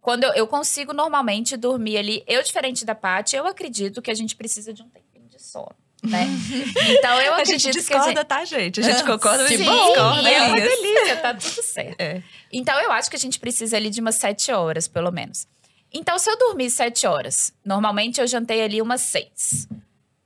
Quando 0.00 0.24
eu, 0.24 0.32
eu 0.32 0.46
consigo 0.46 0.92
normalmente 0.92 1.56
dormir 1.56 1.98
ali, 1.98 2.24
eu, 2.26 2.42
diferente 2.42 2.84
da 2.84 2.94
Paty, 2.94 3.36
eu 3.36 3.46
acredito 3.46 4.00
que 4.00 4.10
a 4.10 4.14
gente 4.14 4.34
precisa 4.36 4.72
de 4.72 4.82
um 4.82 4.88
tempinho 4.88 5.26
de 5.28 5.40
sono. 5.42 5.74
Né? 6.02 6.26
Então 6.98 7.20
eu 7.20 7.34
A 7.34 7.36
acredito 7.36 7.60
gente 7.60 7.72
que 7.74 7.78
discorda, 7.78 8.24
tá, 8.24 8.44
gente? 8.44 8.80
A 8.80 8.82
gente 8.82 9.04
concorda, 9.04 9.44
a 9.44 9.48
gente 9.48 9.64
bom. 9.64 9.86
discorda. 9.88 10.30
é 10.30 10.42
uma 10.42 10.58
é 10.58 10.66
isso. 10.66 10.82
delícia, 10.82 11.16
tá 11.16 11.34
tudo 11.34 11.62
certo. 11.62 12.00
É. 12.00 12.22
Então 12.50 12.80
eu 12.80 12.90
acho 12.90 13.10
que 13.10 13.16
a 13.16 13.18
gente 13.18 13.38
precisa 13.38 13.76
ali 13.76 13.90
de 13.90 14.00
umas 14.00 14.14
sete 14.14 14.50
horas, 14.50 14.88
pelo 14.88 15.10
menos. 15.10 15.46
Então, 15.92 16.18
se 16.18 16.30
eu 16.30 16.38
dormir 16.38 16.70
sete 16.70 17.06
horas, 17.06 17.52
normalmente 17.64 18.20
eu 18.20 18.26
jantei 18.26 18.62
ali 18.62 18.80
umas 18.80 19.00
seis. 19.00 19.68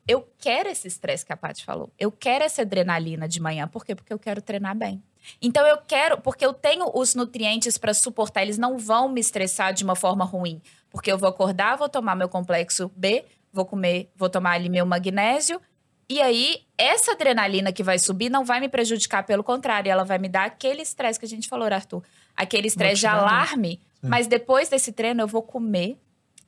Eu 0.07 0.29
quero 0.39 0.69
esse 0.69 0.87
estresse 0.87 1.25
que 1.25 1.33
a 1.33 1.37
Paty 1.37 1.65
falou. 1.65 1.91
Eu 1.99 2.13
quero 2.13 2.45
essa 2.45 2.61
adrenalina 2.63 3.27
de 3.27 3.41
manhã. 3.41 3.67
Por 3.67 3.85
quê? 3.85 3.95
Porque 3.95 4.13
eu 4.13 4.19
quero 4.19 4.43
treinar 4.43 4.77
bem. 4.77 5.03
Então 5.41 5.67
eu 5.67 5.79
quero, 5.79 6.21
porque 6.21 6.45
eu 6.45 6.53
tenho 6.53 6.91
os 6.95 7.15
nutrientes 7.15 7.79
para 7.79 7.95
suportar, 7.95 8.43
eles 8.43 8.59
não 8.59 8.79
vão 8.79 9.09
me 9.09 9.21
estressar 9.21 9.73
de 9.73 9.85
uma 9.85 9.97
forma 9.97 10.25
ruim. 10.25 10.61
Porque 10.91 11.11
eu 11.11 11.19
vou 11.19 11.29
acordar, 11.29 11.77
vou 11.77 11.89
tomar 11.89 12.15
meu 12.15 12.29
complexo 12.29 12.91
B, 12.95 13.25
vou 13.53 13.65
comer, 13.65 14.11
vou 14.17 14.29
tomar 14.29 14.53
ali 14.53 14.69
meu 14.69 14.87
magnésio. 14.87 15.61
E 16.09 16.21
aí, 16.21 16.63
essa 16.77 17.13
adrenalina 17.13 17.73
que 17.73 17.83
vai 17.83 17.99
subir 17.99 18.29
não 18.29 18.45
vai 18.45 18.61
me 18.61 18.69
prejudicar, 18.69 19.25
pelo 19.25 19.43
contrário, 19.43 19.91
ela 19.91 20.05
vai 20.05 20.19
me 20.19 20.29
dar 20.29 20.45
aquele 20.45 20.83
estresse 20.83 21.19
que 21.19 21.25
a 21.25 21.29
gente 21.29 21.49
falou, 21.49 21.67
Arthur. 21.67 22.03
Aquele 22.37 22.67
estresse 22.67 23.01
de 23.01 23.07
alarme. 23.07 23.81
Mas 24.03 24.27
depois 24.27 24.69
desse 24.69 24.93
treino, 24.93 25.23
eu 25.23 25.27
vou 25.27 25.43
comer. 25.43 25.99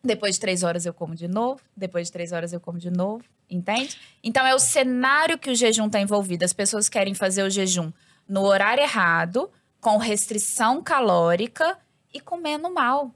Depois 0.05 0.35
de 0.35 0.41
três 0.41 0.63
horas 0.63 0.85
eu 0.85 0.93
como 0.93 1.15
de 1.15 1.27
novo. 1.27 1.61
Depois 1.77 2.07
de 2.07 2.13
três 2.13 2.33
horas 2.33 2.53
eu 2.53 2.61
como 2.61 2.79
de 2.79 2.91
novo. 2.91 3.25
Entende? 3.49 3.97
Então 4.23 4.47
é 4.47 4.55
o 4.55 4.59
cenário 4.59 5.39
que 5.39 5.51
o 5.51 5.55
jejum 5.55 5.87
está 5.87 6.01
envolvido. 6.01 6.45
As 6.45 6.53
pessoas 6.53 6.89
querem 6.89 7.15
fazer 7.15 7.43
o 7.43 7.51
jejum 7.51 7.91
no 8.29 8.43
horário 8.43 8.83
errado, 8.83 9.51
com 9.81 9.97
restrição 9.99 10.83
calórica 10.83 11.79
e 12.13 12.21
comendo 12.21 12.73
mal. 12.73 13.15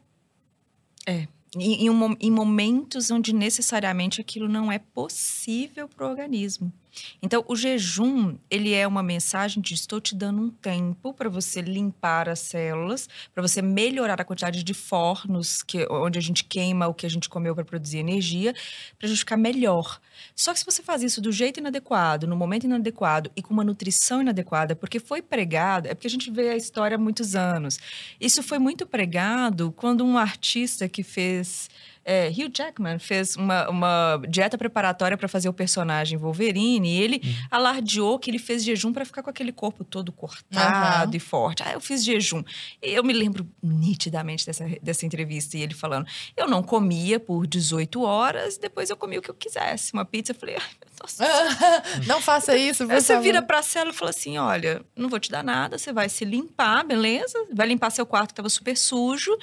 Em, 1.57 1.87
em 1.87 1.91
mo- 1.91 2.17
em 2.21 2.31
momentos 2.31 3.11
onde 3.11 3.33
necessariamente 3.33 4.21
aquilo 4.21 4.49
não 4.49 4.71
é 4.71 4.79
possível 4.79 5.89
para 5.89 6.07
o 6.07 6.11
organismo. 6.11 6.73
Então, 7.23 7.45
o 7.49 7.57
jejum, 7.57 8.37
ele 8.51 8.73
é 8.73 8.87
uma 8.87 9.03
mensagem 9.03 9.63
de 9.63 9.75
estou 9.75 10.01
te 10.01 10.15
dando 10.15 10.43
um 10.43 10.51
tempo 10.51 11.13
para 11.15 11.29
você 11.29 11.61
limpar 11.61 12.29
as 12.29 12.41
células, 12.41 13.09
para 13.35 13.43
você 13.43 13.63
melhorar 13.63 14.21
a 14.21 14.25
quantidade 14.25 14.63
de 14.63 14.75
fornos 14.75 15.63
que, 15.63 15.87
onde 15.91 16.19
a 16.19 16.23
gente 16.23 16.45
queima 16.45 16.89
o 16.89 16.95
que 16.95 17.07
a 17.07 17.11
gente 17.11 17.29
comeu 17.29 17.55
para 17.55 17.65
produzir 17.65 17.99
energia, 17.99 18.55
para 18.99 19.07
a 19.07 19.09
gente 19.09 19.19
ficar 19.19 19.37
melhor. 19.37 20.01
Só 20.35 20.53
que 20.53 20.59
se 20.59 20.65
você 20.65 20.83
faz 20.83 21.03
isso 21.03 21.21
do 21.21 21.33
jeito 21.33 21.61
inadequado, 21.61 22.27
no 22.27 22.37
momento 22.37 22.65
inadequado 22.65 23.31
e 23.37 23.43
com 23.43 23.53
uma 23.53 23.65
nutrição 23.65 24.21
inadequada, 24.21 24.75
porque 24.77 24.99
foi 24.99 25.23
pregado, 25.23 25.89
é 25.89 25.95
porque 25.95 26.07
a 26.07 26.11
gente 26.11 26.31
vê 26.31 26.51
a 26.51 26.57
história 26.57 26.97
há 26.97 26.99
muitos 26.99 27.35
anos. 27.35 27.79
Isso 28.21 28.43
foi 28.43 28.59
muito 28.59 28.87
pregado 28.87 29.73
quando 29.73 30.05
um 30.05 30.19
artista 30.19 30.89
que 30.89 31.03
fez. 31.03 31.69
É, 32.05 32.29
Hugh 32.29 32.51
Jackman 32.53 32.99
fez 32.99 33.37
uma, 33.37 33.69
uma 33.69 34.23
dieta 34.29 34.57
preparatória 34.57 35.17
para 35.17 35.29
fazer 35.29 35.49
o 35.49 35.53
personagem 35.53 36.19
Wolverine 36.19 36.89
e 36.89 37.01
ele 37.03 37.21
alardeou 37.51 38.19
que 38.19 38.31
ele 38.31 38.39
fez 38.39 38.65
jejum 38.65 38.93
para 38.93 39.05
ficar 39.05 39.23
com 39.23 39.31
aquele 39.31 39.53
corpo 39.53 39.85
todo 39.85 40.11
cortado 40.13 41.11
Aham. 41.11 41.11
e 41.17 41.21
forte. 41.21 41.63
Ah, 41.63 41.73
eu 41.73 41.81
fiz 41.81 42.05
jejum. 42.05 42.43
E 42.83 42.91
eu 42.91 43.05
me 43.05 43.13
lembro 43.13 43.47
nitidamente 43.63 44.47
dessa, 44.47 44.65
dessa 44.83 45.05
entrevista 45.07 45.57
e 45.57 45.63
ele 45.63 45.75
falando: 45.75 46.07
eu 46.37 46.49
não 46.49 46.63
comia 46.63 47.21
por 47.21 47.47
18 47.47 48.03
horas, 48.03 48.57
depois 48.59 48.91
eu 48.91 48.97
comia 48.97 49.19
o 49.19 49.23
que 49.23 49.31
eu 49.31 49.35
quisesse. 49.35 49.93
Uma 49.93 50.05
pizza, 50.05 50.33
eu 50.33 50.37
falei: 50.37 50.57
ai, 50.57 50.71
meu 50.81 50.91
Deus. 50.99 51.19
não 52.07 52.21
faça 52.21 52.57
isso, 52.57 52.85
por 52.87 52.95
Aí 52.95 53.01
você 53.01 53.13
favor. 53.15 53.23
vira 53.23 53.43
pra 53.43 53.63
cela 53.63 53.91
e 53.91 53.95
fala 53.95 54.11
assim: 54.11 54.39
olha, 54.39 54.85
não 54.97 55.09
vou 55.09 55.21
te 55.21 55.31
dar 55.31 55.43
nada, 55.45 55.79
você 55.79 55.93
vai 55.93 56.09
se 56.09 56.25
limpar, 56.25 56.85
beleza? 56.85 57.39
Vai 57.53 57.67
limpar 57.69 57.91
seu 57.91 58.07
quarto 58.07 58.29
que 58.29 58.35
tava 58.35 58.49
super 58.49 58.77
sujo. 58.77 59.37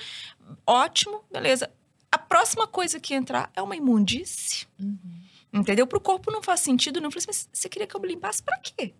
Ótimo, 0.65 1.23
beleza. 1.31 1.69
A 2.11 2.17
próxima 2.17 2.67
coisa 2.67 2.99
que 2.99 3.13
entrar 3.13 3.51
é 3.55 3.61
uma 3.61 3.75
imundície. 3.75 4.67
Entendeu? 5.51 5.87
Pro 5.87 5.99
corpo 5.99 6.31
não 6.31 6.43
faz 6.43 6.59
sentido, 6.59 6.99
não. 6.99 7.07
Eu 7.07 7.11
falei 7.11 7.25
assim, 7.29 7.47
mas 7.47 7.49
você 7.51 7.69
queria 7.69 7.87
que 7.87 7.95
eu 7.95 8.01
me 8.01 8.07
limpasse 8.07 8.43
pra 8.43 8.57
quê? 8.59 8.93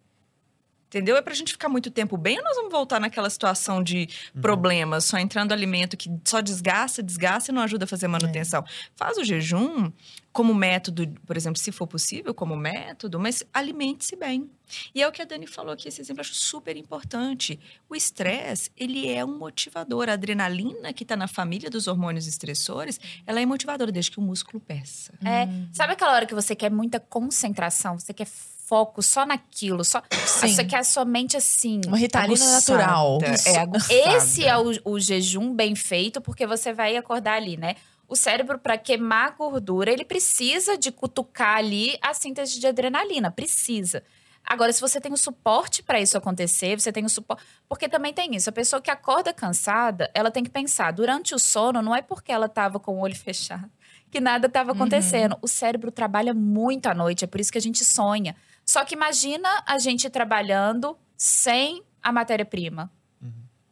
Entendeu? 0.88 1.18
É 1.18 1.22
pra 1.22 1.34
gente 1.34 1.52
ficar 1.52 1.68
muito 1.68 1.92
tempo 1.92 2.16
bem 2.16 2.38
ou 2.38 2.44
nós 2.44 2.56
vamos 2.56 2.72
voltar 2.72 3.00
naquela 3.00 3.30
situação 3.30 3.84
de 3.84 4.08
problemas, 4.42 5.04
só 5.06 5.18
entrando 5.18 5.52
alimento 5.52 5.98
que 5.98 6.10
só 6.24 6.40
desgasta, 6.40 7.04
desgasta 7.04 7.52
e 7.52 7.54
não 7.54 7.62
ajuda 7.62 7.84
a 7.84 7.88
fazer 7.88 8.08
manutenção? 8.08 8.64
Faz 8.96 9.18
o 9.18 9.24
jejum 9.24 9.92
como 10.32 10.54
método, 10.54 11.08
por 11.26 11.36
exemplo, 11.36 11.60
se 11.60 11.72
for 11.72 11.88
possível, 11.88 12.34
como 12.34 12.56
método, 12.56 13.20
mas 13.20 13.44
alimente-se 13.54 14.16
bem. 14.16 14.50
E 14.94 15.02
é 15.02 15.08
o 15.08 15.12
que 15.12 15.22
a 15.22 15.26
Dani 15.26 15.48
falou 15.48 15.74
aqui, 15.74 15.88
esse 15.88 16.00
exemplo 16.00 16.20
eu 16.20 16.26
acho 16.26 16.36
super 16.36 16.78
importante. 16.78 17.60
O 17.90 17.96
estresse, 17.96 18.70
ele 18.78 19.10
é 19.10 19.26
um 19.26 19.38
motivador. 19.38 20.10
A 20.10 20.14
adrenalina 20.14 20.94
que 20.94 21.04
está 21.04 21.16
na 21.16 21.28
família 21.28 21.70
dos 21.70 21.88
hormônios 21.88 22.28
estressores, 22.28 23.00
ela 23.26 23.42
é 23.42 23.46
motivadora 23.46 23.92
desde 23.92 24.12
que 24.12 24.20
o 24.20 24.22
músculo 24.22 24.60
peça. 24.60 25.12
É, 25.26 25.48
sabe 25.74 25.94
aquela 25.94 26.14
hora 26.14 26.26
que 26.26 26.36
você 26.36 26.56
quer 26.56 26.70
muita 26.70 27.00
concentração, 27.00 27.98
você 27.98 28.14
quer 28.14 28.28
foco 28.68 29.02
só 29.02 29.26
naquilo, 29.26 29.84
só 29.86 30.04
Sim. 30.12 30.50
você 30.50 30.66
quer 30.66 30.80
a 30.80 30.84
sua 30.84 31.06
mente 31.06 31.38
assim. 31.38 31.80
Uma 31.88 31.98
ritalina 31.98 32.34
Aguçada. 32.34 32.84
natural. 32.84 33.20
É 33.24 33.58
aguçada. 33.58 34.18
Esse 34.18 34.46
é 34.46 34.58
o, 34.58 34.72
o 34.84 35.00
jejum 35.00 35.54
bem 35.54 35.74
feito, 35.74 36.20
porque 36.20 36.46
você 36.46 36.74
vai 36.74 36.98
acordar 36.98 37.36
ali, 37.36 37.56
né? 37.56 37.76
O 38.10 38.16
cérebro, 38.16 38.60
para 38.60 38.78
queimar 38.78 39.36
gordura, 39.38 39.92
ele 39.92 40.04
precisa 40.04 40.78
de 40.78 40.92
cutucar 40.92 41.58
ali 41.58 41.98
a 42.02 42.14
síntese 42.14 42.60
de 42.60 42.68
adrenalina. 42.68 43.32
Precisa. 43.32 44.04
Agora, 44.46 44.72
se 44.72 44.80
você 44.80 45.00
tem 45.00 45.12
o 45.12 45.18
suporte 45.18 45.84
para 45.84 46.00
isso 46.00 46.18
acontecer, 46.18 46.80
você 46.80 46.92
tem 46.92 47.04
o 47.04 47.10
suporte. 47.10 47.44
Porque 47.68 47.90
também 47.90 48.14
tem 48.14 48.36
isso. 48.36 48.50
A 48.50 48.54
pessoa 48.54 48.82
que 48.82 48.92
acorda 48.92 49.34
cansada, 49.34 50.10
ela 50.14 50.32
tem 50.32 50.44
que 50.44 50.50
pensar: 50.50 50.92
durante 50.92 51.36
o 51.36 51.40
sono, 51.40 51.82
não 51.82 51.96
é 51.96 52.02
porque 52.02 52.32
ela 52.32 52.46
estava 52.46 52.80
com 52.80 52.96
o 52.96 53.00
olho 53.00 53.16
fechado 53.20 53.70
que 54.10 54.20
nada 54.20 54.48
estava 54.48 54.72
acontecendo. 54.72 55.38
O 55.42 55.48
cérebro 55.48 55.92
trabalha 55.92 56.34
muito 56.34 56.88
à 56.88 56.94
noite, 56.94 57.26
é 57.26 57.28
por 57.28 57.40
isso 57.40 57.52
que 57.52 57.58
a 57.58 57.62
gente 57.62 57.84
sonha. 57.84 58.36
Só 58.68 58.84
que 58.84 58.94
imagina 58.94 59.64
a 59.66 59.80
gente 59.80 60.10
trabalhando 60.10 60.98
sem 61.16 61.82
a 62.04 62.12
matéria-prima. 62.12 62.92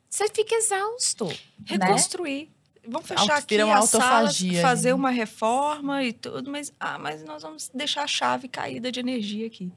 Você 0.09 0.29
fica 0.29 0.55
exausto. 0.55 1.25
né? 1.25 1.35
Reconstruir. 1.65 2.49
Vamos 2.87 3.07
fechar 3.07 3.37
aqui 3.37 3.61
uma 3.61 3.79
a 3.79 3.81
sala, 3.81 4.05
autofagia, 4.05 4.61
fazer 4.61 4.89
né? 4.89 4.93
uma 4.93 5.09
reforma 5.09 6.03
e 6.03 6.13
tudo, 6.13 6.49
mas 6.49 6.71
ah, 6.79 6.97
mas 6.99 7.23
nós 7.23 7.41
vamos 7.41 7.69
deixar 7.73 8.03
a 8.03 8.07
chave 8.07 8.47
caída 8.47 8.91
de 8.91 8.99
energia 8.99 9.47
aqui, 9.47 9.73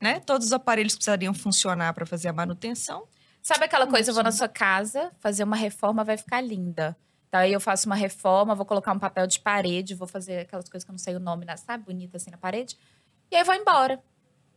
né? 0.00 0.20
Todos 0.20 0.46
os 0.46 0.52
aparelhos 0.54 0.94
precisariam 0.94 1.34
funcionar 1.34 1.92
para 1.92 2.06
fazer 2.06 2.28
a 2.28 2.32
manutenção. 2.32 3.06
Sabe 3.42 3.66
aquela 3.66 3.86
coisa, 3.86 4.10
eu 4.10 4.14
vou 4.14 4.24
na 4.24 4.32
sua 4.32 4.48
casa, 4.48 5.12
fazer 5.20 5.44
uma 5.44 5.54
reforma, 5.54 6.02
vai 6.02 6.16
ficar 6.16 6.40
linda. 6.40 6.96
Então 7.28 7.40
aí 7.40 7.52
eu 7.52 7.60
faço 7.60 7.86
uma 7.86 7.94
reforma, 7.94 8.54
vou 8.54 8.66
colocar 8.66 8.92
um 8.92 8.98
papel 8.98 9.26
de 9.26 9.38
parede, 9.38 9.94
vou 9.94 10.08
fazer 10.08 10.40
aquelas 10.40 10.68
coisas 10.68 10.82
que 10.84 10.90
eu 10.90 10.94
não 10.94 10.98
sei 10.98 11.14
o 11.14 11.20
nome, 11.20 11.44
né? 11.44 11.56
sabe? 11.56 11.84
Bonita 11.84 12.16
assim 12.16 12.30
na 12.30 12.38
parede. 12.38 12.76
E 13.30 13.36
aí 13.36 13.44
vou 13.44 13.54
embora. 13.54 14.02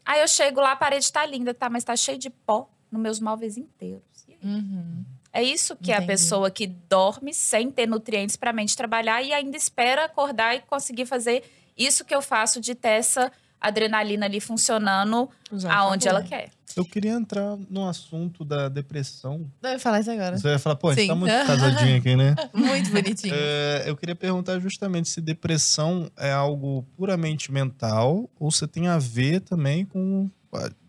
Aí 0.10 0.22
eu 0.22 0.28
chego 0.28 0.60
lá, 0.60 0.72
a 0.72 0.76
parede 0.76 1.14
tá 1.14 1.24
linda, 1.24 1.54
tá? 1.54 1.70
Mas 1.70 1.84
tá 1.84 1.96
cheio 1.96 2.18
de 2.18 2.32
pó 2.32 2.68
nos 2.92 3.00
meus 3.00 3.20
móveis 3.20 3.58
inteiros. 3.58 4.02
E 4.28 4.32
aí? 4.32 4.40
Uhum. 4.44 5.06
É 5.32 5.44
isso 5.44 5.76
que 5.76 5.92
é 5.92 5.94
a 5.94 5.98
Entendi. 5.98 6.14
pessoa 6.14 6.50
que 6.50 6.66
dorme 6.66 7.32
sem 7.32 7.70
ter 7.70 7.88
nutrientes 7.88 8.36
para 8.36 8.50
a 8.50 8.54
mente 8.54 8.76
trabalhar 8.76 9.22
e 9.22 9.32
ainda 9.32 9.56
espera 9.56 10.06
acordar 10.06 10.56
e 10.56 10.62
conseguir 10.62 11.06
fazer 11.06 11.44
isso 11.78 12.04
que 12.04 12.16
eu 12.16 12.24
faço 12.24 12.60
de 12.60 12.74
ter 12.74 12.90
essa 12.90 13.32
adrenalina 13.62 14.26
ali 14.26 14.40
funcionando 14.40 15.30
aonde 15.70 16.08
ela 16.08 16.24
quer. 16.24 16.50
Eu 16.76 16.86
queria 16.86 17.12
entrar 17.12 17.58
no 17.70 17.88
assunto 17.88 18.46
da 18.46 18.70
depressão. 18.70 19.50
Não, 19.62 19.70
eu 19.72 19.74
ia 19.74 19.80
falar 19.80 20.00
isso 20.00 20.12
agora. 20.12 20.38
Você 20.38 20.48
vai 20.48 20.60
falar, 20.60 20.76
pô, 20.76 20.90
a 20.90 20.94
gente 20.94 21.02
Sim. 21.04 21.08
tá 21.08 21.16
muito 21.16 21.32
casadinho 21.46 21.98
aqui, 21.98 22.16
né? 22.16 22.36
Muito 22.54 22.92
bonitinho. 22.92 23.34
É, 23.36 23.84
eu 23.88 23.96
queria 23.98 24.16
perguntar 24.16 24.60
justamente 24.60 25.10
se 25.10 25.22
depressão 25.22 26.10
é 26.18 26.32
algo 26.32 26.86
puramente 26.96 27.52
mental 27.52 28.30
ou 28.40 28.52
se 28.52 28.68
tem 28.68 28.88
a 28.88 28.98
ver 28.98 29.42
também 29.42 29.86
com. 29.86 30.30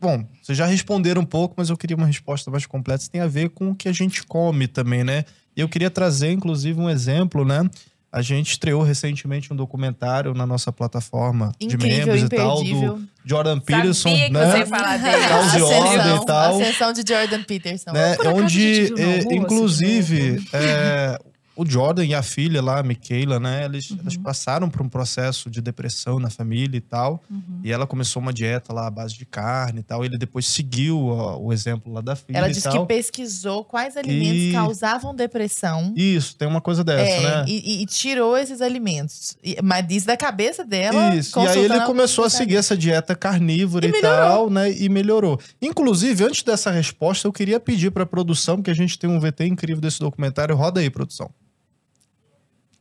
Bom, 0.00 0.24
vocês 0.42 0.56
já 0.56 0.64
responderam 0.64 1.20
um 1.20 1.26
pouco, 1.26 1.54
mas 1.58 1.68
eu 1.68 1.76
queria 1.76 1.96
uma 1.96 2.06
resposta 2.06 2.50
mais 2.50 2.64
completa. 2.64 3.02
Se 3.02 3.10
tem 3.10 3.20
a 3.20 3.26
ver 3.26 3.50
com 3.50 3.70
o 3.70 3.74
que 3.74 3.88
a 3.88 3.92
gente 3.92 4.22
come 4.22 4.66
também, 4.66 5.04
né? 5.04 5.24
E 5.54 5.60
eu 5.60 5.68
queria 5.68 5.90
trazer, 5.90 6.30
inclusive, 6.30 6.80
um 6.80 6.88
exemplo, 6.88 7.44
né? 7.44 7.68
A 8.12 8.22
gente 8.22 8.50
estreou 8.52 8.82
recentemente 8.82 9.52
um 9.52 9.56
documentário 9.56 10.34
na 10.34 10.44
nossa 10.44 10.72
plataforma 10.72 11.52
de 11.60 11.66
Incrível, 11.66 12.06
membros 12.06 12.22
e 12.22 12.28
tal, 12.28 12.64
do 12.64 13.08
Jordan 13.24 13.60
Peterson, 13.60 14.08
Sabia 14.08 14.26
que 14.26 14.32
né? 14.32 14.50
você 14.50 14.66
falar 14.66 14.96
dele. 14.98 15.16
E 15.58 15.62
ordem 15.62 16.16
e 16.16 16.26
tal. 16.26 16.60
Ascensão 16.60 16.92
de 16.92 17.04
Jordan 17.06 17.42
Peterson. 17.44 17.92
né? 17.92 18.16
A 18.16 18.30
Onde, 18.30 18.86
é, 18.86 19.04
almoço 19.04 19.28
de 19.28 19.34
inclusive, 19.36 20.44
é, 20.52 21.18
o 21.62 21.66
Jordan 21.68 22.04
e 22.06 22.14
a 22.14 22.22
filha 22.22 22.62
lá, 22.62 22.78
a 22.78 22.82
Michaela, 22.82 23.38
né? 23.38 23.64
Eles, 23.64 23.90
Uhum. 23.90 23.98
elas 24.00 24.16
passaram 24.16 24.70
por 24.70 24.80
um 24.82 24.88
processo 24.88 25.50
de 25.50 25.60
depressão 25.60 26.18
na 26.18 26.30
família 26.30 26.76
e 26.78 26.80
tal. 26.80 27.22
Uhum. 27.30 27.60
E 27.62 27.70
ela 27.70 27.86
começou 27.86 28.22
uma 28.22 28.32
dieta 28.32 28.72
lá 28.72 28.86
à 28.86 28.90
base 28.90 29.14
de 29.16 29.26
carne 29.26 29.80
e 29.80 29.82
tal. 29.82 30.04
Ele 30.04 30.16
depois 30.16 30.46
seguiu 30.46 30.98
ó, 31.08 31.38
o 31.38 31.52
exemplo 31.52 31.92
lá 31.92 32.00
da 32.00 32.16
filha 32.16 32.38
Ela 32.38 32.48
disse 32.48 32.68
que 32.68 32.86
pesquisou 32.86 33.64
quais 33.64 33.96
alimentos 33.96 34.42
E- 34.48 34.52
causavam 34.52 35.14
depressão. 35.14 35.92
Isso, 35.96 36.36
tem 36.36 36.48
uma 36.48 36.60
coisa 36.60 36.82
dessa, 36.82 37.10
É, 37.10 37.20
né? 37.22 37.44
e, 37.48 37.82
e- 37.82 37.86
tirou 37.86 38.36
esses 38.36 38.60
alimentos. 38.60 39.36
E- 39.44 39.56
mas 39.62 39.86
disse 39.86 40.06
da 40.06 40.16
cabeça 40.16 40.64
dela. 40.64 41.14
Isso, 41.14 41.38
e 41.38 41.46
aí 41.46 41.64
ele 41.64 41.74
a 41.74 41.84
começou 41.84 42.24
a 42.24 42.30
seguir 42.30 42.56
essa 42.56 42.76
dieta 42.76 43.14
carnívora 43.14 43.86
E 43.86 43.90
e, 43.90 44.00
tal, 44.00 44.48
né? 44.48 44.70
E 44.72 44.88
melhorou. 44.88 45.38
Inclusive, 45.60 46.24
antes 46.24 46.42
dessa 46.42 46.70
resposta, 46.70 47.28
eu 47.28 47.32
queria 47.32 47.60
pedir 47.60 47.90
pra 47.90 48.06
produção, 48.06 48.56
porque 48.56 48.70
a 48.70 48.74
gente 48.74 48.98
tem 48.98 49.10
um 49.10 49.20
VT 49.20 49.46
incrível 49.46 49.80
desse 49.80 49.98
documentário. 50.00 50.56
Roda 50.56 50.80
aí, 50.80 50.88
produção. 50.90 51.30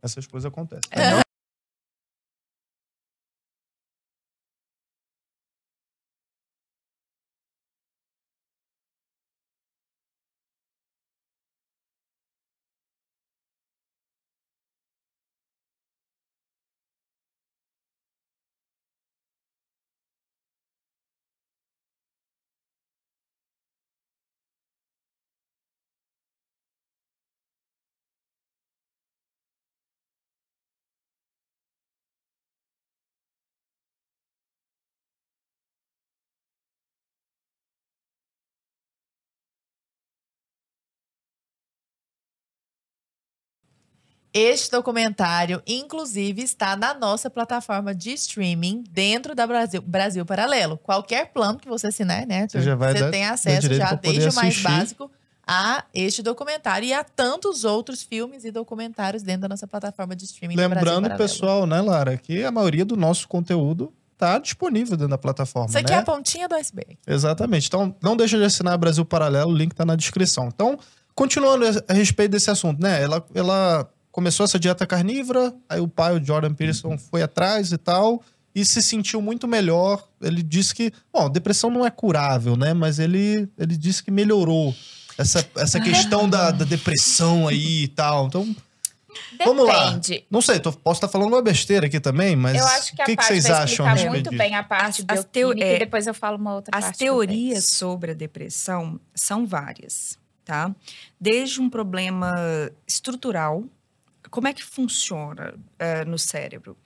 Essas 0.01 0.25
coisas 0.27 0.49
acontecem. 0.51 0.89
É. 0.91 1.28
Este 44.39 44.71
documentário, 44.71 45.61
inclusive, 45.67 46.41
está 46.41 46.75
na 46.77 46.93
nossa 46.93 47.29
plataforma 47.29 47.93
de 47.93 48.11
streaming 48.13 48.85
dentro 48.89 49.35
da 49.35 49.45
Brasil, 49.45 49.81
Brasil 49.81 50.25
Paralelo. 50.25 50.77
Qualquer 50.77 51.33
plano 51.33 51.59
que 51.59 51.67
você 51.67 51.87
assinar, 51.87 52.25
né? 52.25 52.47
Você 52.49 52.61
já 52.61 52.73
vai 52.73 52.93
dar- 52.93 53.11
tem 53.11 53.25
acesso 53.25 53.73
já 53.73 53.93
desde 53.95 54.29
o 54.29 54.33
mais 54.33 54.47
assistir. 54.47 54.63
básico 54.63 55.11
a 55.45 55.83
este 55.93 56.21
documentário 56.23 56.87
e 56.87 56.93
a 56.93 57.03
tantos 57.03 57.65
outros 57.65 58.01
filmes 58.01 58.45
e 58.45 58.51
documentários 58.51 59.23
dentro 59.23 59.41
da 59.41 59.49
nossa 59.49 59.67
plataforma 59.67 60.15
de 60.15 60.23
streaming. 60.23 60.55
Lembrando, 60.55 61.09
pessoal, 61.17 61.65
né, 61.65 61.81
Lara, 61.81 62.15
que 62.17 62.41
a 62.43 62.51
maioria 62.51 62.85
do 62.85 62.95
nosso 62.95 63.27
conteúdo 63.27 63.91
tá 64.17 64.37
disponível 64.39 64.95
dentro 64.95 65.09
da 65.11 65.17
plataforma, 65.17 65.67
Isso 65.67 65.77
aqui 65.77 65.91
né? 65.91 65.97
é 65.97 65.99
a 65.99 66.03
pontinha 66.03 66.47
do 66.47 66.55
iceberg. 66.55 66.97
Exatamente. 67.05 67.67
Então, 67.67 67.93
não 68.01 68.15
deixa 68.15 68.37
de 68.37 68.43
assinar 68.45 68.77
Brasil 68.77 69.03
Paralelo, 69.03 69.51
o 69.51 69.55
link 69.55 69.73
tá 69.75 69.83
na 69.83 69.95
descrição. 69.97 70.47
Então, 70.47 70.77
continuando 71.13 71.65
a 71.87 71.93
respeito 71.93 72.31
desse 72.31 72.49
assunto, 72.49 72.81
né? 72.81 73.01
Ela, 73.01 73.25
ela 73.33 73.89
começou 74.11 74.43
essa 74.43 74.59
dieta 74.59 74.85
carnívora, 74.85 75.53
aí 75.67 75.79
o 75.79 75.87
pai, 75.87 76.15
o 76.17 76.23
Jordan 76.23 76.53
Peterson, 76.53 76.97
foi 76.97 77.21
atrás 77.21 77.71
e 77.71 77.77
tal, 77.77 78.21
e 78.53 78.65
se 78.65 78.81
sentiu 78.81 79.21
muito 79.21 79.47
melhor. 79.47 80.03
Ele 80.21 80.41
disse 80.43 80.73
que, 80.73 80.91
bom, 81.13 81.29
depressão 81.29 81.69
não 81.69 81.85
é 81.85 81.91
curável, 81.91 82.55
né? 82.57 82.73
Mas 82.73 82.99
ele, 82.99 83.47
ele 83.57 83.77
disse 83.77 84.03
que 84.03 84.11
melhorou 84.11 84.75
essa, 85.17 85.47
essa 85.55 85.79
questão 85.79 86.27
da, 86.29 86.51
da 86.51 86.65
depressão 86.65 87.47
aí 87.47 87.83
e 87.83 87.87
tal. 87.87 88.27
Então, 88.27 88.55
Vamos 89.43 89.65
lá. 89.67 89.91
Depende. 89.91 90.23
não 90.29 90.41
sei, 90.41 90.59
tô- 90.59 90.71
posso 90.71 90.97
estar 90.99 91.07
falando 91.07 91.29
uma 91.33 91.41
besteira 91.41 91.87
aqui 91.87 91.99
também, 91.99 92.35
mas 92.35 92.55
Eu 92.57 92.65
acho 92.67 92.95
que 92.95 93.01
o 93.01 93.03
a 93.03 93.05
que, 93.05 93.11
que 93.11 93.15
parte 93.17 93.27
vocês 93.41 93.45
acham 93.49 93.85
a 93.85 93.89
respeito 93.91 94.11
muito 94.11 94.29
bem 94.37 94.55
a 94.55 94.63
parte 94.63 95.03
As- 95.07 95.25
teo- 95.25 95.47
bioquímica 95.49 95.65
é, 95.67 95.75
e 95.75 95.79
depois 95.79 96.07
eu 96.07 96.13
falo 96.13 96.37
uma 96.37 96.53
outra 96.55 96.77
As 96.77 96.85
parte. 96.85 96.99
teorias 96.99 97.65
sobre 97.65 98.11
a 98.11 98.13
depressão 98.13 98.99
são 99.15 99.45
várias, 99.47 100.17
tá? 100.45 100.73
Desde 101.19 101.59
um 101.59 101.69
problema 101.69 102.33
estrutural, 102.87 103.63
como 104.29 104.47
é 104.47 104.53
que 104.53 104.63
funciona 104.63 105.53
eh, 105.77 106.05
no 106.05 106.17
cérebro? 106.17 106.77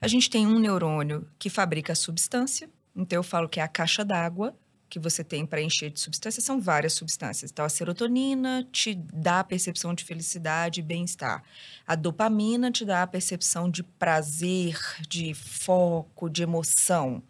A 0.00 0.08
gente 0.08 0.30
tem 0.30 0.46
um 0.46 0.58
neurônio 0.58 1.28
que 1.38 1.50
fabrica 1.50 1.92
a 1.92 1.96
substância, 1.96 2.68
então 2.94 3.18
eu 3.18 3.22
falo 3.22 3.48
que 3.48 3.60
é 3.60 3.62
a 3.62 3.68
caixa 3.68 4.04
d'água 4.04 4.54
que 4.92 4.98
você 4.98 5.24
tem 5.24 5.46
para 5.46 5.62
encher 5.62 5.90
de 5.90 5.98
substâncias, 5.98 6.44
são 6.44 6.60
várias 6.60 6.92
substâncias. 6.92 7.50
Então, 7.50 7.64
a 7.64 7.68
serotonina 7.70 8.68
te 8.70 8.94
dá 8.94 9.40
a 9.40 9.44
percepção 9.44 9.94
de 9.94 10.04
felicidade 10.04 10.80
e 10.80 10.82
bem-estar. 10.82 11.42
A 11.86 11.94
dopamina 11.94 12.70
te 12.70 12.84
dá 12.84 13.02
a 13.02 13.06
percepção 13.06 13.70
de 13.70 13.82
prazer, 13.82 14.78
de 15.08 15.32
foco, 15.32 16.28
de 16.28 16.42
emoção. 16.42 17.22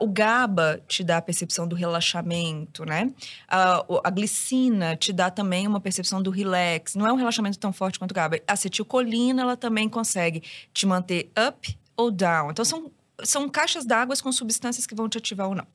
O 0.00 0.08
GABA 0.08 0.82
te 0.88 1.04
dá 1.04 1.18
a 1.18 1.22
percepção 1.22 1.68
do 1.68 1.76
relaxamento, 1.76 2.84
né? 2.84 3.12
A, 3.46 3.84
a 4.02 4.10
glicina 4.10 4.96
te 4.96 5.12
dá 5.12 5.30
também 5.30 5.68
uma 5.68 5.80
percepção 5.80 6.20
do 6.20 6.30
relax. 6.30 6.96
Não 6.96 7.06
é 7.06 7.12
um 7.12 7.16
relaxamento 7.16 7.56
tão 7.56 7.72
forte 7.72 8.00
quanto 8.00 8.10
o 8.10 8.14
GABA. 8.14 8.40
A 8.48 8.54
acetilcolina, 8.54 9.42
ela 9.42 9.56
também 9.56 9.88
consegue 9.88 10.42
te 10.74 10.86
manter 10.86 11.30
up 11.48 11.78
ou 11.96 12.10
down. 12.10 12.50
Então, 12.50 12.64
são, 12.64 12.90
são 13.22 13.48
caixas 13.48 13.84
d'água 13.84 14.16
com 14.20 14.32
substâncias 14.32 14.88
que 14.88 14.94
vão 14.96 15.08
te 15.08 15.18
ativar 15.18 15.46
ou 15.46 15.54
não. 15.54 15.66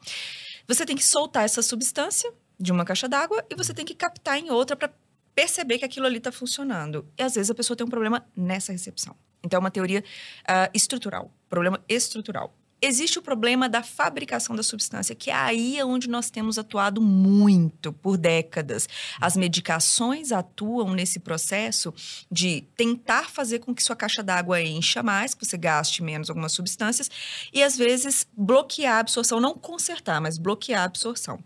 Você 0.68 0.86
tem 0.86 0.96
que 0.96 1.04
soltar 1.04 1.46
essa 1.46 1.62
substância 1.62 2.32
de 2.60 2.72
uma 2.72 2.86
caixa 2.86 3.08
d'água 3.08 3.46
e 3.50 3.56
você 3.56 3.74
tem 3.74 3.86
que 3.86 3.94
captar 3.94 4.38
em 4.38 4.50
outra 4.50 4.76
para 4.76 4.92
perceber 5.34 5.78
que 5.78 5.86
aquilo 5.86 6.06
ali 6.06 6.18
está 6.18 6.32
funcionando. 6.32 7.08
E 7.18 7.22
às 7.22 7.36
vezes 7.36 7.52
a 7.52 7.56
pessoa 7.56 7.76
tem 7.76 7.86
um 7.86 7.90
problema 7.90 8.26
nessa 8.36 8.72
recepção. 8.72 9.16
Então, 9.44 9.58
é 9.58 9.60
uma 9.60 9.70
teoria 9.70 10.04
ah, 10.48 10.70
estrutural, 10.74 11.32
problema 11.48 11.80
estrutural. 11.88 12.56
Existe 12.88 13.18
o 13.18 13.22
problema 13.22 13.68
da 13.68 13.82
fabricação 13.82 14.56
da 14.56 14.62
substância, 14.62 15.16
que 15.16 15.32
é 15.32 15.34
aí 15.34 15.82
onde 15.82 16.08
nós 16.08 16.30
temos 16.30 16.60
atuado 16.60 17.02
muito 17.02 17.92
por 17.92 18.16
décadas. 18.16 18.88
As 19.20 19.36
medicações 19.36 20.32
atuam 20.32 20.94
nesse 20.94 21.20
processo 21.20 21.92
de 22.32 22.62
tentar 22.78 23.32
fazer 23.32 23.58
com 23.58 23.74
que 23.74 23.82
sua 23.82 23.96
caixa 23.96 24.22
d'água 24.22 24.62
encha 24.62 25.02
mais, 25.02 25.34
que 25.34 25.44
você 25.44 25.58
gaste 25.58 26.04
menos 26.04 26.30
algumas 26.30 26.52
substâncias, 26.52 27.10
e 27.52 27.64
às 27.64 27.76
vezes 27.76 28.28
bloquear 28.38 28.98
a 28.98 29.00
absorção, 29.00 29.40
não 29.40 29.56
consertar, 29.56 30.22
mas 30.22 30.38
bloquear 30.38 30.84
a 30.84 30.86
absorção. 30.86 31.40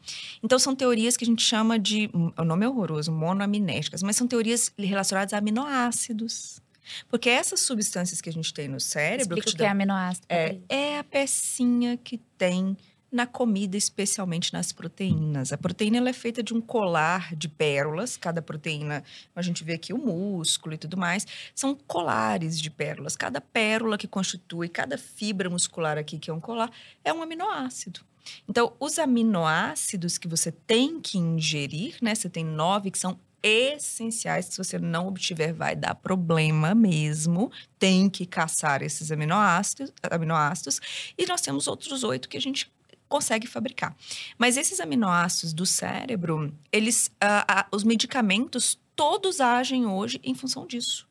Então, 0.44 0.60
são 0.60 0.76
teorias 0.76 1.16
que 1.16 1.24
a 1.24 1.28
gente 1.28 1.42
chama 1.42 1.80
de. 1.80 2.10
O 2.38 2.44
nome 2.44 2.66
é 2.66 2.70
horroroso, 2.70 3.14
monoaminéticas, 3.14 4.04
mas 4.04 4.18
são 4.18 4.28
teorias 4.28 4.74
relacionadas 4.78 5.32
a 5.32 5.38
aminoácidos. 5.38 6.62
Porque 7.08 7.30
essas 7.30 7.62
substâncias 7.62 8.22
que 8.22 8.30
a 8.30 8.34
gente 8.34 8.54
tem 8.54 8.68
no 8.68 8.80
cérebro. 8.80 9.38
Explica 9.38 9.48
que 9.48 9.54
o 9.54 9.58
que 9.58 9.64
é 9.64 9.70
aminoácido. 9.70 10.26
é, 10.30 10.58
é 10.70 11.00
a 11.00 11.04
pecinha 11.04 11.98
que 11.98 12.18
tem 12.38 12.78
na 13.12 13.26
comida, 13.26 13.76
especialmente 13.76 14.54
nas 14.54 14.72
proteínas. 14.72 15.52
A 15.52 15.58
proteína 15.58 15.98
ela 15.98 16.10
é 16.10 16.14
feita 16.14 16.44
de 16.44 16.54
um 16.54 16.62
colar 16.62 17.36
de 17.36 17.48
pérolas. 17.48 18.16
Cada 18.16 18.42
proteína, 18.42 19.04
a 19.36 19.42
gente 19.42 19.64
vê 19.64 19.74
aqui 19.74 19.94
o 19.94 19.98
músculo 19.98 20.76
e 20.76 20.78
tudo 20.78 20.96
mais, 20.96 21.26
são 21.56 21.76
colares 21.76 22.60
de 22.60 22.70
pérolas. 22.70 23.16
Cada 23.16 23.42
pérola 23.42 23.98
que 23.98 24.08
constitui, 24.08 24.70
cada 24.70 24.98
fibra 24.98 25.50
muscular 25.50 25.98
aqui 25.98 26.20
que 26.20 26.30
é 26.30 26.34
um 26.34 26.40
colar, 26.40 26.72
é 27.04 27.12
um 27.12 27.22
aminoácido. 27.22 28.02
Então, 28.48 28.74
os 28.80 29.00
aminoácidos 29.00 30.18
que 30.18 30.28
você 30.28 30.52
tem 30.52 31.02
que 31.02 31.18
ingerir, 31.18 31.96
né? 32.02 32.14
Você 32.14 32.30
tem 32.30 32.46
nove 32.46 32.92
que 32.92 33.00
são 33.00 33.20
essenciais. 33.44 34.46
Se 34.46 34.58
você 34.58 34.78
não 34.78 35.08
obtiver, 35.08 35.54
vai 35.54 35.76
dar 35.76 35.96
problema 35.96 36.76
mesmo. 36.76 37.52
Tem 37.78 38.10
que 38.10 38.26
caçar 38.26 38.82
esses 38.82 39.12
aminoácidos. 39.12 39.92
aminoácidos. 40.04 40.80
E 41.18 41.26
nós 41.26 41.42
temos 41.42 41.68
outros 41.68 42.04
oito 42.04 42.30
que 42.30 42.38
a 42.38 42.42
gente 42.42 42.72
consegue 43.08 43.48
fabricar. 43.48 43.96
Mas 44.38 44.56
esses 44.56 44.80
aminoácidos 44.80 45.52
do 45.52 45.66
cérebro, 45.66 46.56
eles, 46.72 47.08
uh, 47.24 47.52
uh, 47.52 47.76
os 47.76 47.84
medicamentos 47.84 48.80
todos 48.96 49.42
agem 49.42 49.88
hoje 49.88 50.20
em 50.24 50.36
função 50.36 50.68
disso 50.68 51.09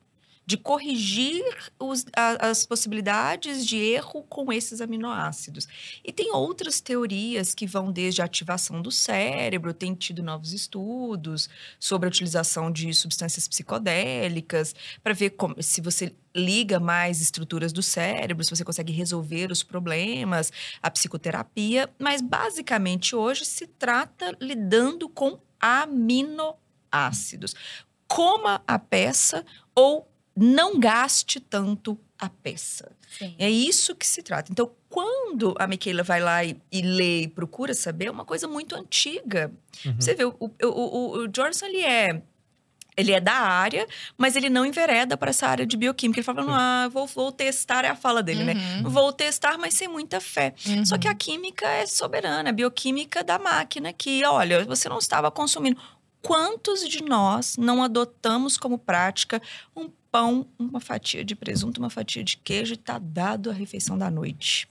de 0.49 0.57
corrigir 0.57 1.45
os, 1.79 2.07
a, 2.17 2.49
as 2.49 2.65
possibilidades 2.65 3.67
de 3.67 3.77
erro 3.77 4.23
com 4.23 4.51
esses 4.51 4.81
aminoácidos. 4.81 5.69
E 6.03 6.11
tem 6.11 6.33
outras 6.33 6.81
teorias 6.81 7.55
que 7.55 7.67
vão 7.67 7.93
desde 7.93 8.23
a 8.23 8.25
ativação 8.25 8.81
do 8.81 8.91
cérebro, 8.91 9.75
tem 9.75 9.95
tido 9.95 10.23
novos 10.23 10.55
estudos 10.55 11.51
sobre 11.79 12.07
a 12.07 12.09
utilização 12.09 12.73
de 12.73 12.95
substâncias 12.95 13.47
psicodélicas, 13.47 14.75
para 15.03 15.13
ver 15.13 15.31
como, 15.33 15.63
se 15.63 15.83
você 15.83 16.17
liga 16.35 16.81
mais 16.81 17.21
estruturas 17.21 17.71
do 17.71 17.83
cérebro, 17.83 18.43
se 18.43 18.49
você 18.49 18.65
consegue 18.65 18.91
resolver 18.91 19.53
os 19.53 19.63
problemas, 19.63 20.51
a 20.83 20.91
psicoterapia, 20.91 21.91
mas 21.99 22.23
basicamente 22.23 23.15
hoje 23.15 23.45
se 23.45 23.67
trata 23.67 24.35
lidando 24.41 25.11
com 25.11 25.39
aminoácidos. 25.61 27.55
Coma 28.07 28.63
a 28.67 28.79
peça 28.79 29.45
ou 29.75 30.09
não 30.39 30.79
gaste 30.79 31.41
tanto 31.41 31.99
a 32.19 32.29
peça. 32.29 32.91
Sim. 33.19 33.35
É 33.39 33.51
isso 33.51 33.95
que 33.95 34.07
se 34.07 34.23
trata. 34.23 34.53
Então, 34.53 34.71
quando 34.89 35.55
a 35.59 35.67
Michaela 35.67 36.03
vai 36.03 36.21
lá 36.21 36.45
e, 36.45 36.57
e 36.71 36.83
lê 36.83 37.23
e 37.23 37.29
procura 37.29 37.75
saber, 37.75 38.07
é 38.07 38.11
uma 38.11 38.25
coisa 38.25 38.47
muito 38.47 38.75
antiga. 38.75 39.53
Uhum. 39.85 39.95
Você 39.99 40.15
vê, 40.15 40.25
o, 40.25 40.35
o, 40.39 40.53
o, 40.63 41.19
o 41.19 41.29
Johnson, 41.29 41.67
ele 41.67 41.83
é 41.83 42.23
ele 42.99 43.13
é 43.13 43.21
da 43.21 43.35
área, 43.35 43.87
mas 44.17 44.35
ele 44.35 44.51
não 44.51 44.67
envereda 44.67 45.17
para 45.17 45.31
essa 45.31 45.47
área 45.47 45.65
de 45.65 45.77
bioquímica. 45.77 46.19
Ele 46.19 46.25
fala, 46.25 46.45
ah, 46.49 46.89
vou, 46.89 47.07
vou 47.07 47.31
testar, 47.31 47.85
é 47.85 47.89
a 47.91 47.95
fala 47.95 48.25
dele, 48.25 48.43
né? 48.43 48.55
uhum. 48.55 48.83
né? 48.83 48.91
Vou 48.91 49.13
testar, 49.13 49.57
mas 49.57 49.75
sem 49.75 49.87
muita 49.87 50.21
fé. 50.21 50.53
Uhum. 50.67 50.85
Só 50.85 50.99
que 50.99 51.07
a 51.07 51.15
química 51.15 51.65
é 51.65 51.87
soberana, 51.87 52.51
a 52.51 52.53
bioquímica 52.53 53.23
da 53.23 53.39
máquina, 53.39 53.93
que, 53.93 54.25
olha, 54.25 54.65
você 54.65 54.89
não 54.89 54.99
estava 54.99 55.31
consumindo. 55.31 55.81
Quantos 56.21 56.89
de 56.89 57.05
nós 57.05 57.57
não 57.57 57.85
adotamos 57.85 58.59
como 58.59 58.77
prática 58.77 59.41
um 59.77 59.89
pão, 60.11 60.47
uma 60.59 60.81
fatia 60.81 61.25
de 61.25 61.35
presunto, 61.35 61.81
uma 61.81 61.91
fatia 61.91 62.25
de 62.25 62.37
queijo 62.37 62.75
e 62.75 62.77
tá 62.77 62.99
dado 62.99 63.51
a 63.51 63.53
refeição 63.53 63.97
da 63.97 64.11
noite. 64.11 64.69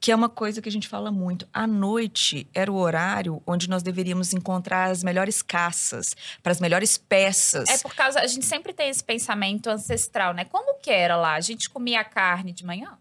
Que 0.00 0.10
é 0.10 0.14
uma 0.14 0.28
coisa 0.28 0.60
que 0.60 0.68
a 0.68 0.72
gente 0.72 0.88
fala 0.88 1.10
muito. 1.10 1.46
À 1.52 1.66
noite 1.66 2.46
era 2.52 2.70
o 2.70 2.76
horário 2.76 3.42
onde 3.46 3.68
nós 3.68 3.82
deveríamos 3.82 4.32
encontrar 4.32 4.90
as 4.90 5.02
melhores 5.02 5.42
caças, 5.42 6.16
para 6.42 6.52
as 6.52 6.60
melhores 6.60 6.98
peças. 6.98 7.68
É 7.68 7.78
por 7.78 7.94
causa. 7.94 8.20
A 8.20 8.26
gente 8.26 8.44
sempre 8.44 8.72
tem 8.72 8.88
esse 8.88 9.02
pensamento 9.02 9.68
ancestral, 9.68 10.34
né? 10.34 10.44
Como 10.44 10.78
que 10.80 10.90
era 10.90 11.16
lá? 11.16 11.34
A 11.34 11.40
gente 11.40 11.70
comia 11.70 12.02
carne 12.04 12.52
de 12.52 12.64
manhã? 12.64 12.98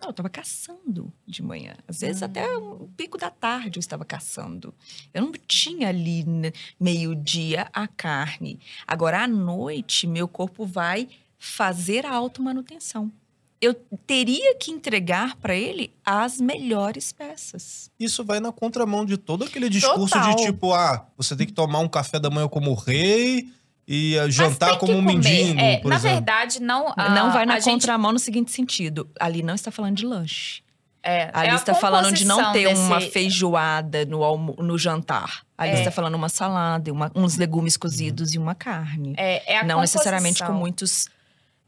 Não, 0.00 0.08
eu 0.08 0.10
estava 0.12 0.30
caçando 0.30 1.12
de 1.26 1.42
manhã. 1.42 1.76
Às 1.86 2.00
vezes 2.00 2.22
até 2.22 2.56
o 2.56 2.88
pico 2.96 3.18
da 3.18 3.30
tarde 3.30 3.78
eu 3.78 3.80
estava 3.80 4.04
caçando. 4.04 4.72
Eu 5.12 5.22
não 5.22 5.32
tinha 5.46 5.88
ali 5.88 6.24
né, 6.24 6.52
meio-dia 6.78 7.68
a 7.72 7.86
carne. 7.86 8.58
Agora, 8.86 9.24
à 9.24 9.28
noite, 9.28 10.06
meu 10.06 10.26
corpo 10.26 10.64
vai 10.64 11.06
fazer 11.38 12.06
a 12.06 12.14
automanutenção. 12.14 13.12
Eu 13.60 13.74
teria 14.06 14.54
que 14.54 14.70
entregar 14.70 15.36
para 15.36 15.54
ele 15.54 15.92
as 16.02 16.40
melhores 16.40 17.12
peças. 17.12 17.90
Isso 18.00 18.24
vai 18.24 18.40
na 18.40 18.50
contramão 18.50 19.04
de 19.04 19.18
todo 19.18 19.44
aquele 19.44 19.68
discurso 19.68 20.14
Total. 20.14 20.34
de 20.34 20.46
tipo, 20.46 20.72
ah, 20.72 21.06
você 21.14 21.36
tem 21.36 21.46
que 21.46 21.52
tomar 21.52 21.80
um 21.80 21.88
café 21.88 22.18
da 22.18 22.30
manhã 22.30 22.48
como 22.48 22.72
rei 22.72 23.52
e 23.92 24.30
jantar 24.30 24.78
como 24.78 24.92
um 24.92 25.02
mendigo, 25.02 25.58
é, 25.58 25.78
por 25.78 25.88
na 25.88 25.96
exemplo. 25.96 26.18
verdade, 26.18 26.62
não. 26.62 26.94
não 26.96 27.32
vai 27.32 27.44
na 27.44 27.60
contramão 27.60 28.10
gente... 28.10 28.14
no 28.14 28.18
seguinte 28.20 28.52
sentido. 28.52 29.10
Ali 29.18 29.42
não 29.42 29.52
está 29.52 29.72
falando 29.72 29.96
de 29.96 30.06
lanche. 30.06 30.62
É, 31.02 31.28
Ali 31.32 31.48
é 31.48 31.54
está 31.56 31.74
falando 31.74 32.12
de 32.12 32.24
não 32.24 32.52
ter 32.52 32.68
desse... 32.68 32.82
uma 32.82 33.00
feijoada 33.00 34.04
no, 34.04 34.22
almo... 34.22 34.54
no 34.60 34.78
jantar. 34.78 35.42
Ali 35.58 35.72
é. 35.72 35.78
está 35.78 35.90
falando 35.90 36.14
uma 36.14 36.28
salada, 36.28 36.92
uma, 36.92 37.10
uns 37.16 37.36
legumes 37.36 37.76
cozidos 37.76 38.30
uhum. 38.30 38.36
e 38.36 38.38
uma 38.38 38.54
carne. 38.54 39.14
É, 39.16 39.54
é 39.54 39.58
a 39.58 39.64
não 39.64 39.76
composição. 39.76 39.98
necessariamente 39.98 40.44
com 40.44 40.52
muitos 40.52 41.08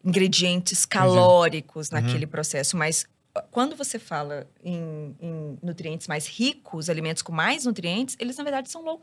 ingredientes 0.04 0.86
calóricos 0.86 1.88
uhum. 1.88 2.00
naquele 2.00 2.26
processo, 2.28 2.76
mas 2.76 3.04
quando 3.50 3.74
você 3.74 3.98
fala 3.98 4.46
em, 4.62 5.16
em, 5.20 5.58
nutrientes 5.62 6.06
mais 6.06 6.26
ricos, 6.26 6.90
alimentos 6.90 7.22
com 7.22 7.32
mais 7.32 7.64
nutrientes, 7.64 8.16
eles 8.18 8.36
na 8.36 8.44
verdade 8.44 8.70
são 8.70 8.82
low, 8.82 9.00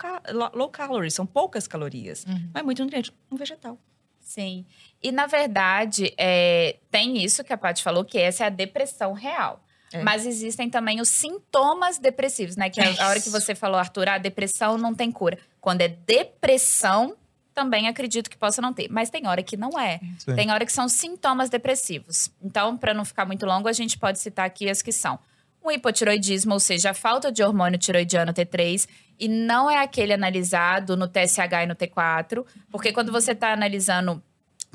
low 0.54 0.70
calories, 0.70 1.14
são 1.14 1.26
poucas 1.26 1.68
calorias, 1.68 2.26
uhum. 2.26 2.50
mas 2.54 2.64
muito 2.64 2.84
nutriente, 2.84 3.12
um 3.32 3.36
vegetal. 3.36 3.78
Sim. 4.20 4.66
E 5.02 5.12
na 5.12 5.26
verdade, 5.26 6.14
é, 6.16 6.78
tem 6.92 7.24
isso 7.24 7.44
que 7.44 7.52
a 7.52 7.58
Paty 7.58 7.82
falou, 7.82 8.06
que 8.06 8.20
essa 8.20 8.44
é 8.44 8.48
a 8.48 8.52
depressão 8.52 9.14
real. 9.14 9.64
É. 9.92 10.04
Mas 10.04 10.26
existem 10.28 10.70
também 10.70 11.02
os 11.02 11.10
sintomas 11.10 11.98
depressivos, 11.98 12.56
né? 12.56 12.70
Que 12.70 12.80
a, 12.80 13.06
a 13.06 13.10
hora 13.10 13.20
que 13.20 13.30
você 13.30 13.56
falou, 13.56 13.80
Arthur, 13.80 14.08
a 14.08 14.18
depressão 14.20 14.78
não 14.78 14.94
tem 14.94 15.12
cura. 15.12 15.40
Quando 15.60 15.82
é 15.82 15.88
depressão, 15.88 17.18
também 17.60 17.90
acredito 17.90 18.30
que 18.30 18.38
possa 18.38 18.62
não 18.62 18.72
ter. 18.72 18.88
Mas 18.90 19.10
tem 19.10 19.28
hora 19.28 19.44
que 19.44 19.58
não 19.58 19.78
é. 19.78 20.00
Sim. 20.18 20.34
Tem 20.34 20.50
hora 20.50 20.66
que 20.66 20.72
são 20.72 20.88
sintomas 20.88 21.50
depressivos. 21.50 22.32
Então, 22.42 22.78
para 22.78 22.94
não 22.94 23.04
ficar 23.04 23.26
muito 23.26 23.46
longo, 23.46 23.68
a 23.68 23.74
gente 23.74 23.98
pode 23.98 24.18
citar 24.18 24.46
aqui 24.46 24.70
as 24.70 24.82
que 24.82 24.94
são. 24.94 25.20
O 25.62 25.70
hipotiroidismo, 25.70 26.54
ou 26.54 26.60
seja, 26.60 26.92
a 26.92 26.94
falta 26.94 27.30
de 27.30 27.44
hormônio 27.44 27.78
tiroidiano 27.78 28.34
T3, 28.34 28.88
e 29.20 29.28
não 29.28 29.70
é 29.70 29.80
aquele 29.80 30.14
analisado 30.14 30.96
no 30.96 31.06
TSH 31.06 31.64
e 31.64 31.66
no 31.66 31.76
T4, 31.76 32.46
porque 32.72 32.94
quando 32.94 33.12
você 33.12 33.34
está 33.34 33.52
analisando 33.52 34.24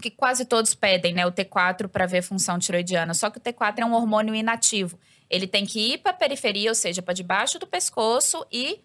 que 0.02 0.10
quase 0.10 0.44
todos 0.44 0.74
pedem, 0.74 1.14
né, 1.14 1.24
o 1.24 1.32
T4 1.32 1.88
para 1.88 2.04
ver 2.04 2.20
função 2.20 2.58
tiroidiana, 2.58 3.14
só 3.14 3.30
que 3.30 3.38
o 3.38 3.40
T4 3.40 3.78
é 3.78 3.86
um 3.86 3.94
hormônio 3.94 4.34
inativo. 4.34 4.98
Ele 5.30 5.46
tem 5.46 5.64
que 5.64 5.94
ir 5.94 5.98
para 5.98 6.10
a 6.10 6.14
periferia, 6.14 6.70
ou 6.70 6.74
seja, 6.74 7.00
para 7.00 7.14
debaixo 7.14 7.58
do 7.58 7.66
pescoço 7.66 8.44
e 8.52 8.80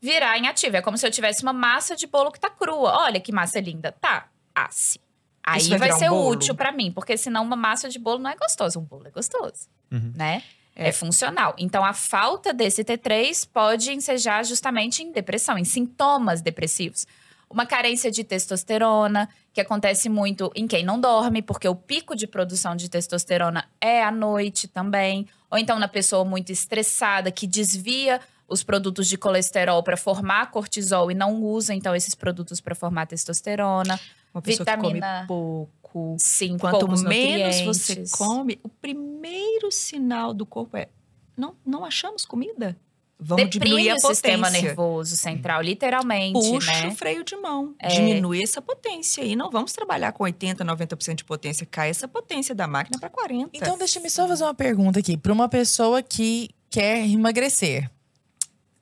virar 0.00 0.38
inativo. 0.38 0.76
É 0.76 0.82
como 0.82 0.96
se 0.96 1.06
eu 1.06 1.10
tivesse 1.10 1.42
uma 1.42 1.52
massa 1.52 1.94
de 1.94 2.06
bolo 2.06 2.30
que 2.30 2.40
tá 2.40 2.50
crua. 2.50 2.92
Olha 2.96 3.20
que 3.20 3.32
massa 3.32 3.60
linda. 3.60 3.92
Tá, 3.92 4.28
asse. 4.54 5.00
Aí 5.42 5.68
vai, 5.68 5.78
vai 5.78 5.92
ser 5.92 6.10
útil 6.10 6.54
para 6.54 6.70
mim, 6.70 6.92
porque 6.92 7.16
senão 7.16 7.42
uma 7.42 7.56
massa 7.56 7.88
de 7.88 7.98
bolo 7.98 8.18
não 8.18 8.30
é 8.30 8.36
gostosa. 8.36 8.78
Um 8.78 8.84
bolo 8.84 9.06
é 9.06 9.10
gostoso, 9.10 9.68
uhum. 9.90 10.12
né? 10.14 10.42
É. 10.76 10.88
é. 10.88 10.92
funcional. 10.92 11.54
Então, 11.58 11.84
a 11.84 11.92
falta 11.92 12.52
desse 12.52 12.84
T3 12.84 13.48
pode 13.52 13.90
ensejar 13.92 14.44
justamente 14.44 15.02
em 15.02 15.12
depressão, 15.12 15.58
em 15.58 15.64
sintomas 15.64 16.40
depressivos. 16.40 17.06
Uma 17.48 17.66
carência 17.66 18.12
de 18.12 18.22
testosterona, 18.22 19.28
que 19.52 19.60
acontece 19.60 20.08
muito 20.08 20.52
em 20.54 20.68
quem 20.68 20.84
não 20.84 21.00
dorme, 21.00 21.42
porque 21.42 21.68
o 21.68 21.74
pico 21.74 22.14
de 22.14 22.26
produção 22.28 22.76
de 22.76 22.88
testosterona 22.88 23.68
é 23.80 24.04
à 24.04 24.12
noite 24.12 24.68
também. 24.68 25.26
Ou 25.50 25.58
então 25.58 25.78
na 25.78 25.88
pessoa 25.88 26.24
muito 26.24 26.52
estressada, 26.52 27.32
que 27.32 27.48
desvia 27.48 28.20
os 28.50 28.62
produtos 28.62 29.08
de 29.08 29.16
colesterol 29.16 29.82
para 29.82 29.96
formar 29.96 30.50
cortisol 30.50 31.10
e 31.10 31.14
não 31.14 31.42
usa 31.42 31.72
então 31.72 31.94
esses 31.94 32.14
produtos 32.14 32.60
para 32.60 32.74
formar 32.74 33.06
testosterona. 33.06 33.98
Uma 34.34 34.42
pessoa 34.42 34.64
vitamina... 34.64 35.22
que 35.22 35.26
come 35.26 35.68
pouco. 35.82 36.16
Sim, 36.18 36.58
quanto 36.58 36.88
menos 36.88 37.60
você 37.62 38.04
come, 38.12 38.60
o 38.62 38.68
primeiro 38.68 39.72
sinal 39.72 40.32
do 40.32 40.46
corpo 40.46 40.76
é 40.76 40.88
não, 41.36 41.54
não 41.64 41.84
achamos 41.84 42.24
comida. 42.24 42.76
Vamos 43.22 43.50
Deprime 43.50 43.76
diminuir 43.76 43.90
a 43.90 43.94
o 43.96 44.00
sistema 44.00 44.48
nervoso 44.48 45.14
central, 45.14 45.60
literalmente. 45.60 46.32
Puxa 46.32 46.72
né? 46.72 46.88
o 46.88 46.94
freio 46.94 47.22
de 47.22 47.36
mão. 47.36 47.74
É. 47.78 47.88
Diminui 47.88 48.42
essa 48.42 48.62
potência. 48.62 49.22
E 49.22 49.36
não 49.36 49.50
vamos 49.50 49.72
trabalhar 49.72 50.12
com 50.12 50.24
80%, 50.24 50.56
90% 50.56 51.16
de 51.16 51.24
potência. 51.24 51.66
Cai 51.66 51.90
essa 51.90 52.08
potência 52.08 52.54
da 52.54 52.66
máquina 52.66 52.98
para 52.98 53.10
40%. 53.10 53.50
Então, 53.52 53.76
deixa-me 53.76 54.08
só 54.08 54.26
fazer 54.26 54.44
uma 54.44 54.54
pergunta 54.54 55.00
aqui. 55.00 55.18
Para 55.18 55.32
uma 55.32 55.50
pessoa 55.50 56.02
que 56.02 56.48
quer 56.70 57.06
emagrecer, 57.06 57.90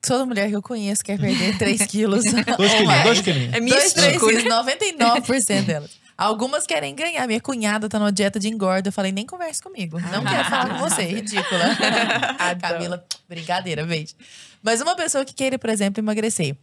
Toda 0.00 0.24
mulher 0.24 0.48
que 0.48 0.56
eu 0.56 0.62
conheço 0.62 1.04
quer 1.04 1.18
perder 1.18 1.56
3 1.58 1.86
quilos. 1.86 2.24
dois 2.24 2.72
quilinhos, 2.74 3.02
dois 3.02 3.20
quilinhos. 3.20 3.54
É 3.54 3.60
dois, 3.60 3.92
três 3.92 4.18
quilos, 4.18 4.44
99% 4.44 5.62
delas. 5.64 5.90
Algumas 6.16 6.66
querem 6.66 6.94
ganhar. 6.94 7.26
Minha 7.26 7.40
cunhada 7.40 7.88
tá 7.88 7.98
numa 7.98 8.10
dieta 8.10 8.40
de 8.40 8.48
engorda. 8.48 8.88
Eu 8.88 8.92
falei, 8.92 9.12
nem 9.12 9.24
converse 9.24 9.62
comigo. 9.62 10.00
Não 10.00 10.24
quero 10.24 10.44
falar 10.50 10.68
com 10.70 10.78
você. 10.88 11.02
Ridícula. 11.14 11.64
A 12.38 12.54
Camila, 12.56 13.04
brincadeira, 13.28 13.84
beijo. 13.86 14.14
Mas 14.62 14.80
uma 14.80 14.96
pessoa 14.96 15.24
que 15.24 15.32
queira, 15.32 15.58
por 15.58 15.70
exemplo, 15.70 16.00
emagrecer. 16.00 16.56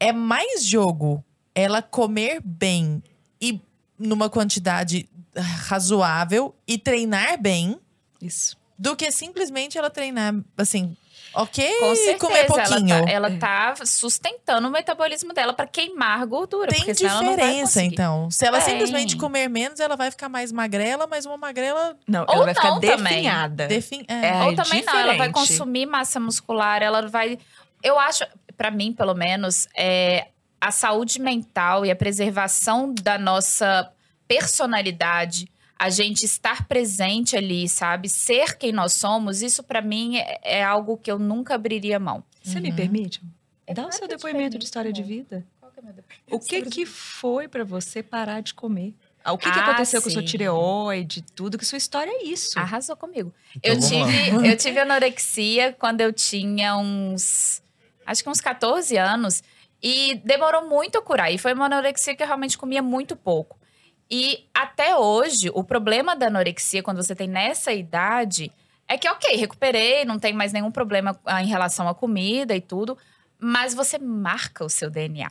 É 0.00 0.12
mais 0.12 0.64
jogo 0.64 1.24
ela 1.54 1.82
comer 1.82 2.40
bem 2.44 3.02
e 3.40 3.60
numa 3.98 4.28
quantidade 4.28 5.08
razoável 5.68 6.54
e 6.66 6.76
treinar 6.78 7.40
bem. 7.40 7.78
Isso. 8.20 8.56
Do 8.78 8.96
que 8.96 9.12
simplesmente 9.12 9.78
ela 9.78 9.90
treinar, 9.90 10.34
assim, 10.56 10.96
Ok, 11.32 11.78
Com 11.78 11.94
certeza, 11.94 12.18
comer 12.18 12.46
pouquinho. 12.46 12.94
Ela 12.94 13.06
tá, 13.06 13.12
ela 13.12 13.30
tá 13.76 13.86
sustentando 13.86 14.66
o 14.66 14.70
metabolismo 14.70 15.32
dela 15.32 15.52
pra 15.52 15.66
queimar 15.66 16.26
gordura. 16.26 16.68
Tem 16.68 16.78
porque 16.80 16.94
senão 16.94 17.12
ela 17.12 17.22
não 17.22 17.36
vai 17.36 17.46
diferença, 17.46 17.82
então. 17.82 18.30
Se 18.30 18.44
ela 18.44 18.60
Tem. 18.60 18.72
simplesmente 18.72 19.16
comer 19.16 19.48
menos, 19.48 19.78
ela 19.80 19.96
vai 19.96 20.10
ficar 20.10 20.28
mais 20.28 20.50
magrela, 20.50 21.06
mas 21.06 21.26
uma 21.26 21.36
magrela 21.36 21.96
Não, 22.06 22.24
Ou 22.28 22.34
ela 22.34 22.44
vai 22.46 22.54
ficar 22.54 22.70
não 22.70 22.80
também. 22.80 22.96
definhada. 23.14 23.66
defin... 23.68 24.04
é. 24.08 24.26
É, 24.28 24.42
Ou 24.44 24.54
também 24.56 24.84
não, 24.84 24.92
ela 24.94 25.06
vai 25.16 25.28
diferente. 25.28 25.34
consumir 25.34 25.86
massa 25.86 26.18
muscular, 26.18 26.82
ela 26.82 27.06
vai. 27.08 27.38
Eu 27.82 27.98
acho, 27.98 28.24
pra 28.56 28.70
mim, 28.70 28.92
pelo 28.92 29.14
menos, 29.14 29.68
é, 29.76 30.28
a 30.60 30.70
saúde 30.70 31.20
mental 31.20 31.86
e 31.86 31.90
a 31.90 31.96
preservação 31.96 32.92
da 32.92 33.16
nossa 33.18 33.90
personalidade, 34.28 35.48
a 35.80 35.88
gente 35.88 36.24
estar 36.26 36.68
presente 36.68 37.36
ali, 37.38 37.66
sabe? 37.66 38.06
Ser 38.06 38.58
quem 38.58 38.70
nós 38.70 38.92
somos, 38.92 39.40
isso 39.40 39.62
pra 39.62 39.80
mim 39.80 40.18
é, 40.18 40.38
é 40.42 40.62
algo 40.62 40.98
que 40.98 41.10
eu 41.10 41.18
nunca 41.18 41.54
abriria 41.54 41.98
mão. 41.98 42.22
Você 42.42 42.56
Uhum. 42.56 42.64
me 42.64 42.72
permite? 42.72 43.22
É 43.66 43.72
Dá 43.72 43.86
o 43.86 43.90
seu 43.92 44.02
que 44.02 44.14
depoimento 44.14 44.58
de 44.58 44.64
história 44.66 44.92
de 44.92 45.02
vida. 45.02 45.42
Qual 45.58 45.72
que 45.72 45.80
é 45.80 45.82
meu 45.82 45.94
depoimento? 45.94 46.36
O 46.36 46.38
que 46.38 46.62
que 46.62 46.84
foi 46.84 47.48
pra 47.48 47.64
você 47.64 48.02
parar 48.02 48.42
de 48.42 48.52
comer? 48.52 48.94
O 49.26 49.38
que, 49.38 49.50
que 49.50 49.58
Ah, 49.58 49.64
aconteceu 49.68 50.02
com 50.02 50.08
a 50.08 50.12
sua 50.12 50.20
sim. 50.20 50.26
tireoide, 50.28 51.22
tudo? 51.34 51.56
Que 51.56 51.64
sua 51.64 51.78
história 51.78 52.10
é 52.10 52.24
isso. 52.24 52.58
Arrasou 52.58 52.94
comigo. 52.96 53.32
Então, 53.56 53.72
eu, 53.72 53.80
lá. 53.80 53.86
tive, 53.88 54.48
eu 54.50 54.56
tive 54.58 54.78
anorexia 54.80 55.72
quando 55.78 56.00
eu 56.02 56.12
tinha 56.12 56.76
uns. 56.76 57.62
Acho 58.06 58.22
que 58.22 58.28
uns 58.28 58.40
14 58.40 58.96
anos. 58.98 59.42
E 59.82 60.16
demorou 60.24 60.68
muito 60.68 60.98
a 60.98 61.02
curar. 61.02 61.32
E 61.32 61.38
foi 61.38 61.54
uma 61.54 61.66
anorexia 61.66 62.14
que 62.14 62.22
eu 62.22 62.26
realmente 62.26 62.58
comia 62.58 62.82
muito 62.82 63.14
pouco. 63.16 63.58
E 64.10 64.48
até 64.52 64.96
hoje, 64.96 65.50
o 65.54 65.62
problema 65.62 66.16
da 66.16 66.26
anorexia, 66.26 66.82
quando 66.82 66.96
você 66.96 67.14
tem 67.14 67.28
nessa 67.28 67.72
idade, 67.72 68.50
é 68.88 68.98
que, 68.98 69.08
ok, 69.08 69.36
recuperei, 69.36 70.04
não 70.04 70.18
tem 70.18 70.32
mais 70.32 70.52
nenhum 70.52 70.70
problema 70.70 71.16
ah, 71.24 71.40
em 71.40 71.46
relação 71.46 71.88
à 71.88 71.94
comida 71.94 72.56
e 72.56 72.60
tudo, 72.60 72.98
mas 73.38 73.72
você 73.72 73.98
marca 73.98 74.64
o 74.64 74.68
seu 74.68 74.90
DNA. 74.90 75.30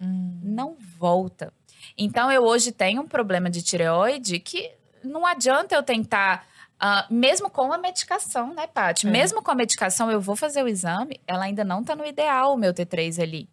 Hum. 0.00 0.40
Não 0.42 0.74
volta. 0.98 1.52
Então, 1.98 2.32
eu 2.32 2.42
hoje 2.42 2.72
tenho 2.72 3.02
um 3.02 3.06
problema 3.06 3.50
de 3.50 3.62
tireoide 3.62 4.38
que 4.38 4.72
não 5.04 5.26
adianta 5.26 5.74
eu 5.74 5.82
tentar. 5.82 6.46
ah, 6.80 7.06
mesmo 7.10 7.50
com 7.50 7.74
a 7.74 7.78
medicação, 7.78 8.54
né, 8.54 8.66
Paty? 8.66 9.06
É. 9.06 9.10
Mesmo 9.10 9.42
com 9.42 9.50
a 9.50 9.54
medicação, 9.54 10.10
eu 10.10 10.20
vou 10.20 10.34
fazer 10.34 10.62
o 10.62 10.68
exame, 10.68 11.20
ela 11.26 11.44
ainda 11.44 11.62
não 11.62 11.84
tá 11.84 11.94
no 11.94 12.06
ideal, 12.06 12.54
o 12.54 12.56
meu 12.56 12.72
T3 12.72 13.22
ali. 13.22 13.48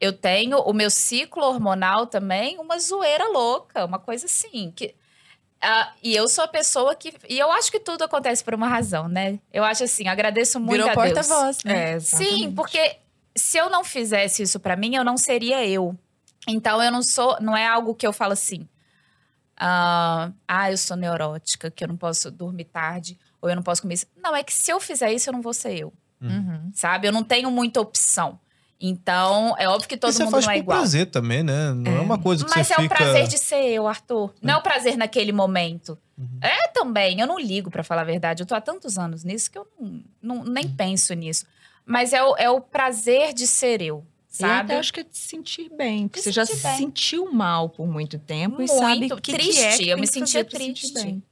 Eu 0.00 0.12
tenho 0.12 0.58
o 0.60 0.72
meu 0.72 0.90
ciclo 0.90 1.42
hormonal 1.44 2.06
também, 2.06 2.58
uma 2.58 2.78
zoeira 2.78 3.28
louca, 3.28 3.84
uma 3.84 3.98
coisa 3.98 4.26
assim. 4.26 4.70
Que, 4.74 4.94
ah, 5.60 5.92
e 6.02 6.14
eu 6.14 6.28
sou 6.28 6.44
a 6.44 6.48
pessoa 6.48 6.94
que. 6.94 7.12
E 7.28 7.38
eu 7.38 7.50
acho 7.50 7.70
que 7.70 7.80
tudo 7.80 8.04
acontece 8.04 8.44
por 8.44 8.54
uma 8.54 8.68
razão, 8.68 9.08
né? 9.08 9.40
Eu 9.52 9.64
acho 9.64 9.82
assim, 9.84 10.06
agradeço 10.06 10.60
muito 10.60 10.84
Virou 10.84 10.90
a 10.90 10.94
Deus. 11.04 11.26
porta-voz, 11.26 11.64
né? 11.64 11.92
É, 11.94 12.00
Sim, 12.00 12.22
exatamente. 12.24 12.54
porque 12.54 12.96
se 13.36 13.58
eu 13.58 13.68
não 13.68 13.82
fizesse 13.82 14.42
isso 14.42 14.60
pra 14.60 14.76
mim, 14.76 14.94
eu 14.94 15.02
não 15.04 15.16
seria 15.16 15.66
eu. 15.66 15.96
Então 16.46 16.82
eu 16.82 16.90
não 16.92 17.02
sou, 17.02 17.36
não 17.40 17.56
é 17.56 17.66
algo 17.66 17.94
que 17.94 18.06
eu 18.06 18.12
falo 18.12 18.32
assim. 18.34 18.68
Ah, 19.60 20.30
ah, 20.46 20.70
eu 20.70 20.78
sou 20.78 20.96
neurótica, 20.96 21.70
que 21.70 21.82
eu 21.82 21.88
não 21.88 21.96
posso 21.96 22.30
dormir 22.30 22.64
tarde, 22.66 23.18
ou 23.42 23.48
eu 23.50 23.56
não 23.56 23.62
posso 23.62 23.82
comer 23.82 23.94
isso. 23.94 24.06
Não, 24.16 24.34
é 24.36 24.42
que 24.44 24.52
se 24.52 24.70
eu 24.70 24.78
fizer 24.78 25.12
isso, 25.12 25.28
eu 25.28 25.32
não 25.32 25.42
vou 25.42 25.52
ser 25.52 25.76
eu, 25.76 25.92
Uhum. 26.20 26.70
sabe? 26.72 27.08
Eu 27.08 27.12
não 27.12 27.24
tenho 27.24 27.50
muita 27.50 27.80
opção. 27.80 28.38
Então, 28.80 29.56
é 29.58 29.68
óbvio 29.68 29.88
que 29.88 29.96
todo 29.96 30.12
você 30.12 30.22
mundo 30.24 30.32
faz 30.32 30.46
não 30.46 30.52
é 30.52 30.56
por 30.56 30.62
igual. 30.62 30.78
prazer 30.78 31.06
também, 31.06 31.42
né? 31.42 31.72
Não 31.74 31.96
é, 31.96 32.00
uma 32.00 32.16
coisa 32.18 32.44
que 32.44 32.50
Mas 32.56 32.66
você 32.66 32.74
é 32.74 32.76
o 32.78 32.82
fica... 32.82 32.94
prazer 32.94 33.26
de 33.26 33.36
ser 33.38 33.64
eu, 33.70 33.88
Arthur. 33.88 34.32
Não 34.40 34.54
é 34.54 34.56
o 34.56 34.62
prazer 34.62 34.96
naquele 34.96 35.32
momento. 35.32 35.98
Uhum. 36.16 36.38
É 36.40 36.68
também, 36.68 37.20
eu 37.20 37.26
não 37.26 37.38
ligo, 37.38 37.70
pra 37.70 37.82
falar 37.82 38.02
a 38.02 38.04
verdade. 38.04 38.42
Eu 38.42 38.46
tô 38.46 38.54
há 38.54 38.60
tantos 38.60 38.96
anos 38.96 39.24
nisso 39.24 39.50
que 39.50 39.58
eu 39.58 39.66
não, 39.80 40.02
não- 40.22 40.44
nem 40.44 40.64
Uhum. 40.66 40.74
penso 40.76 41.12
nisso. 41.14 41.44
Mas 41.84 42.12
é 42.12 42.22
o, 42.22 42.36
é 42.36 42.48
o 42.50 42.60
prazer 42.60 43.32
de 43.32 43.46
ser 43.48 43.80
eu, 43.80 43.96
eu 43.96 44.04
sabe? 44.28 44.60
até 44.72 44.78
acho 44.78 44.92
que 44.92 45.00
é 45.00 45.02
de 45.02 45.16
se 45.16 45.26
sentir 45.28 45.70
bem. 45.76 46.06
Porque 46.06 46.20
você 46.22 46.30
já 46.30 46.44
se 46.46 46.54
sentiu 46.56 47.32
mal 47.32 47.68
por 47.70 47.86
muito 47.88 48.18
tempo 48.18 48.56
Muito 48.58 48.70
e 48.72 48.76
sabe 48.78 49.08
que 49.20 49.32
triste, 49.32 49.54
que 49.54 49.64
é 49.64 49.76
que 49.78 49.88
eu 49.88 49.98
me 49.98 50.06
sentia 50.06 50.42
sentir 50.48 50.54
triste. 50.54 50.92
bem. 50.92 51.22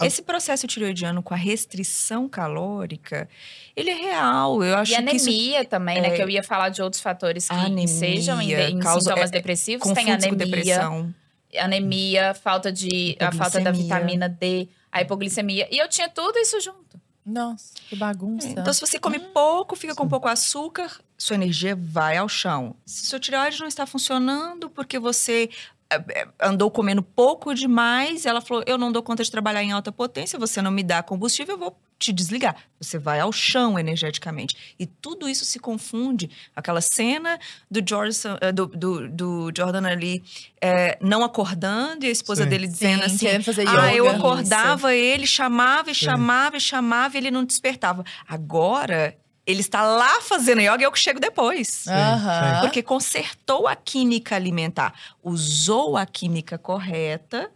Esse 0.00 0.22
processo 0.22 0.66
tireoidiano 0.66 1.22
com 1.22 1.34
a 1.34 1.36
restrição 1.36 2.28
calórica, 2.28 3.28
ele 3.76 3.90
é 3.90 3.94
real. 3.94 4.62
Eu 4.62 4.76
acho 4.76 4.92
E 4.92 4.96
que 5.02 5.16
isso 5.16 5.28
anemia 5.28 5.64
também, 5.64 6.00
né? 6.00 6.08
é- 6.08 6.16
Que 6.16 6.22
eu 6.22 6.28
ia 6.30 6.42
falar 6.42 6.68
de 6.68 6.80
outros 6.82 7.02
fatores 7.02 7.48
que 7.48 7.54
Anemia, 7.54 7.88
sejam 7.88 8.40
em, 8.40 8.52
em 8.52 8.78
causa- 8.78 9.00
sintomas 9.10 9.30
é- 9.30 9.32
depressivos. 9.32 9.90
Tem 9.92 10.10
anemia, 10.12 10.36
depressão. 10.36 11.14
anemia, 11.58 12.34
falta 12.34 12.70
de 12.72 13.16
a 13.20 13.32
falta 13.32 13.60
da 13.60 13.70
vitamina 13.70 14.28
D, 14.28 14.68
a 14.90 15.00
hipoglicemia. 15.02 15.68
E 15.70 15.78
eu 15.78 15.88
tinha 15.88 16.08
tudo 16.08 16.38
isso 16.38 16.60
junto. 16.60 17.00
Nossa, 17.24 17.72
que 17.88 17.96
bagunça. 17.96 18.46
Então, 18.48 18.70
se 18.72 18.80
você 18.80 18.98
come 18.98 19.18
pouco, 19.18 19.74
fica 19.74 19.94
com 19.94 20.06
pouco 20.06 20.28
açúcar, 20.28 21.00
sua 21.16 21.36
energia 21.36 21.74
vai 21.74 22.18
ao 22.18 22.28
chão. 22.28 22.76
Se 22.84 23.06
sua 23.06 23.18
tireoide 23.18 23.58
não 23.60 23.66
está 23.66 23.86
funcionando 23.86 24.68
porque 24.68 24.98
você 24.98 25.48
eh, 25.90 26.04
eh, 26.10 26.28
andou 26.38 26.70
comendo 26.70 27.02
pouco 27.02 27.54
demais, 27.54 28.26
ela 28.26 28.42
falou: 28.42 28.62
eu 28.66 28.76
não 28.76 28.92
dou 28.92 29.02
conta 29.02 29.24
de 29.24 29.30
trabalhar 29.30 29.62
em 29.62 29.72
alta 29.72 29.90
potência, 29.90 30.38
você 30.38 30.60
não 30.60 30.70
me 30.70 30.82
dá 30.82 31.02
combustível, 31.02 31.54
eu 31.54 31.58
vou 31.58 31.74
te 31.98 32.12
desligar. 32.12 32.56
Você 32.80 32.98
vai 32.98 33.20
ao 33.20 33.32
chão 33.32 33.78
energeticamente. 33.78 34.74
E 34.78 34.86
tudo 34.86 35.28
isso 35.28 35.44
se 35.44 35.58
confunde. 35.58 36.30
Aquela 36.54 36.80
cena 36.80 37.38
do, 37.70 37.82
George, 37.86 38.18
eh, 38.40 38.52
do, 38.52 38.66
do, 38.66 39.08
do 39.08 39.52
Jordan 39.56 39.86
ali 39.86 40.22
eh, 40.60 40.98
não 41.00 41.24
acordando 41.24 42.04
e 42.04 42.08
a 42.08 42.12
esposa 42.12 42.44
Sim. 42.44 42.48
dele 42.48 42.66
dizendo 42.66 43.08
Sim, 43.08 43.28
assim: 43.28 43.42
fazer 43.42 43.62
yoga. 43.62 43.82
ah, 43.82 43.94
eu 43.94 44.06
Isso. 44.06 44.16
acordava 44.16 44.94
ele, 44.94 45.26
chamava 45.26 45.90
e 45.90 45.94
Sim. 45.94 46.04
chamava 46.06 46.56
e 46.56 46.60
chamava 46.60 47.16
e 47.16 47.18
ele 47.18 47.30
não 47.30 47.44
despertava. 47.44 48.04
Agora, 48.28 49.16
ele 49.46 49.60
está 49.60 49.82
lá 49.82 50.20
fazendo 50.20 50.60
yoga 50.60 50.80
e 50.80 50.84
eu 50.84 50.92
que 50.92 50.98
chego 50.98 51.20
depois. 51.20 51.86
Aham. 51.86 52.60
Porque 52.60 52.82
consertou 52.82 53.68
a 53.68 53.76
química 53.76 54.34
alimentar, 54.36 54.94
usou 55.22 55.96
a 55.96 56.04
química 56.06 56.58
correta 56.58 57.50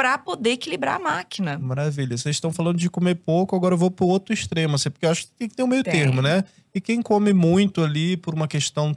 para 0.00 0.16
poder 0.16 0.52
equilibrar 0.52 0.96
a 0.96 0.98
máquina. 0.98 1.58
Maravilha. 1.58 2.16
Vocês 2.16 2.36
estão 2.36 2.50
falando 2.50 2.78
de 2.78 2.88
comer 2.88 3.16
pouco, 3.16 3.54
agora 3.54 3.74
eu 3.74 3.78
vou 3.78 3.90
pro 3.90 4.06
outro 4.06 4.32
extremo, 4.32 4.76
assim, 4.76 4.90
porque 4.90 5.04
eu 5.04 5.10
acho 5.10 5.26
que 5.26 5.32
tem 5.32 5.46
que 5.46 5.54
ter 5.54 5.62
um 5.62 5.66
meio 5.66 5.84
Tem. 5.84 5.92
termo, 5.92 6.22
né? 6.22 6.42
E 6.74 6.80
quem 6.80 7.02
come 7.02 7.34
muito 7.34 7.84
ali 7.84 8.16
por 8.16 8.32
uma 8.32 8.48
questão, 8.48 8.96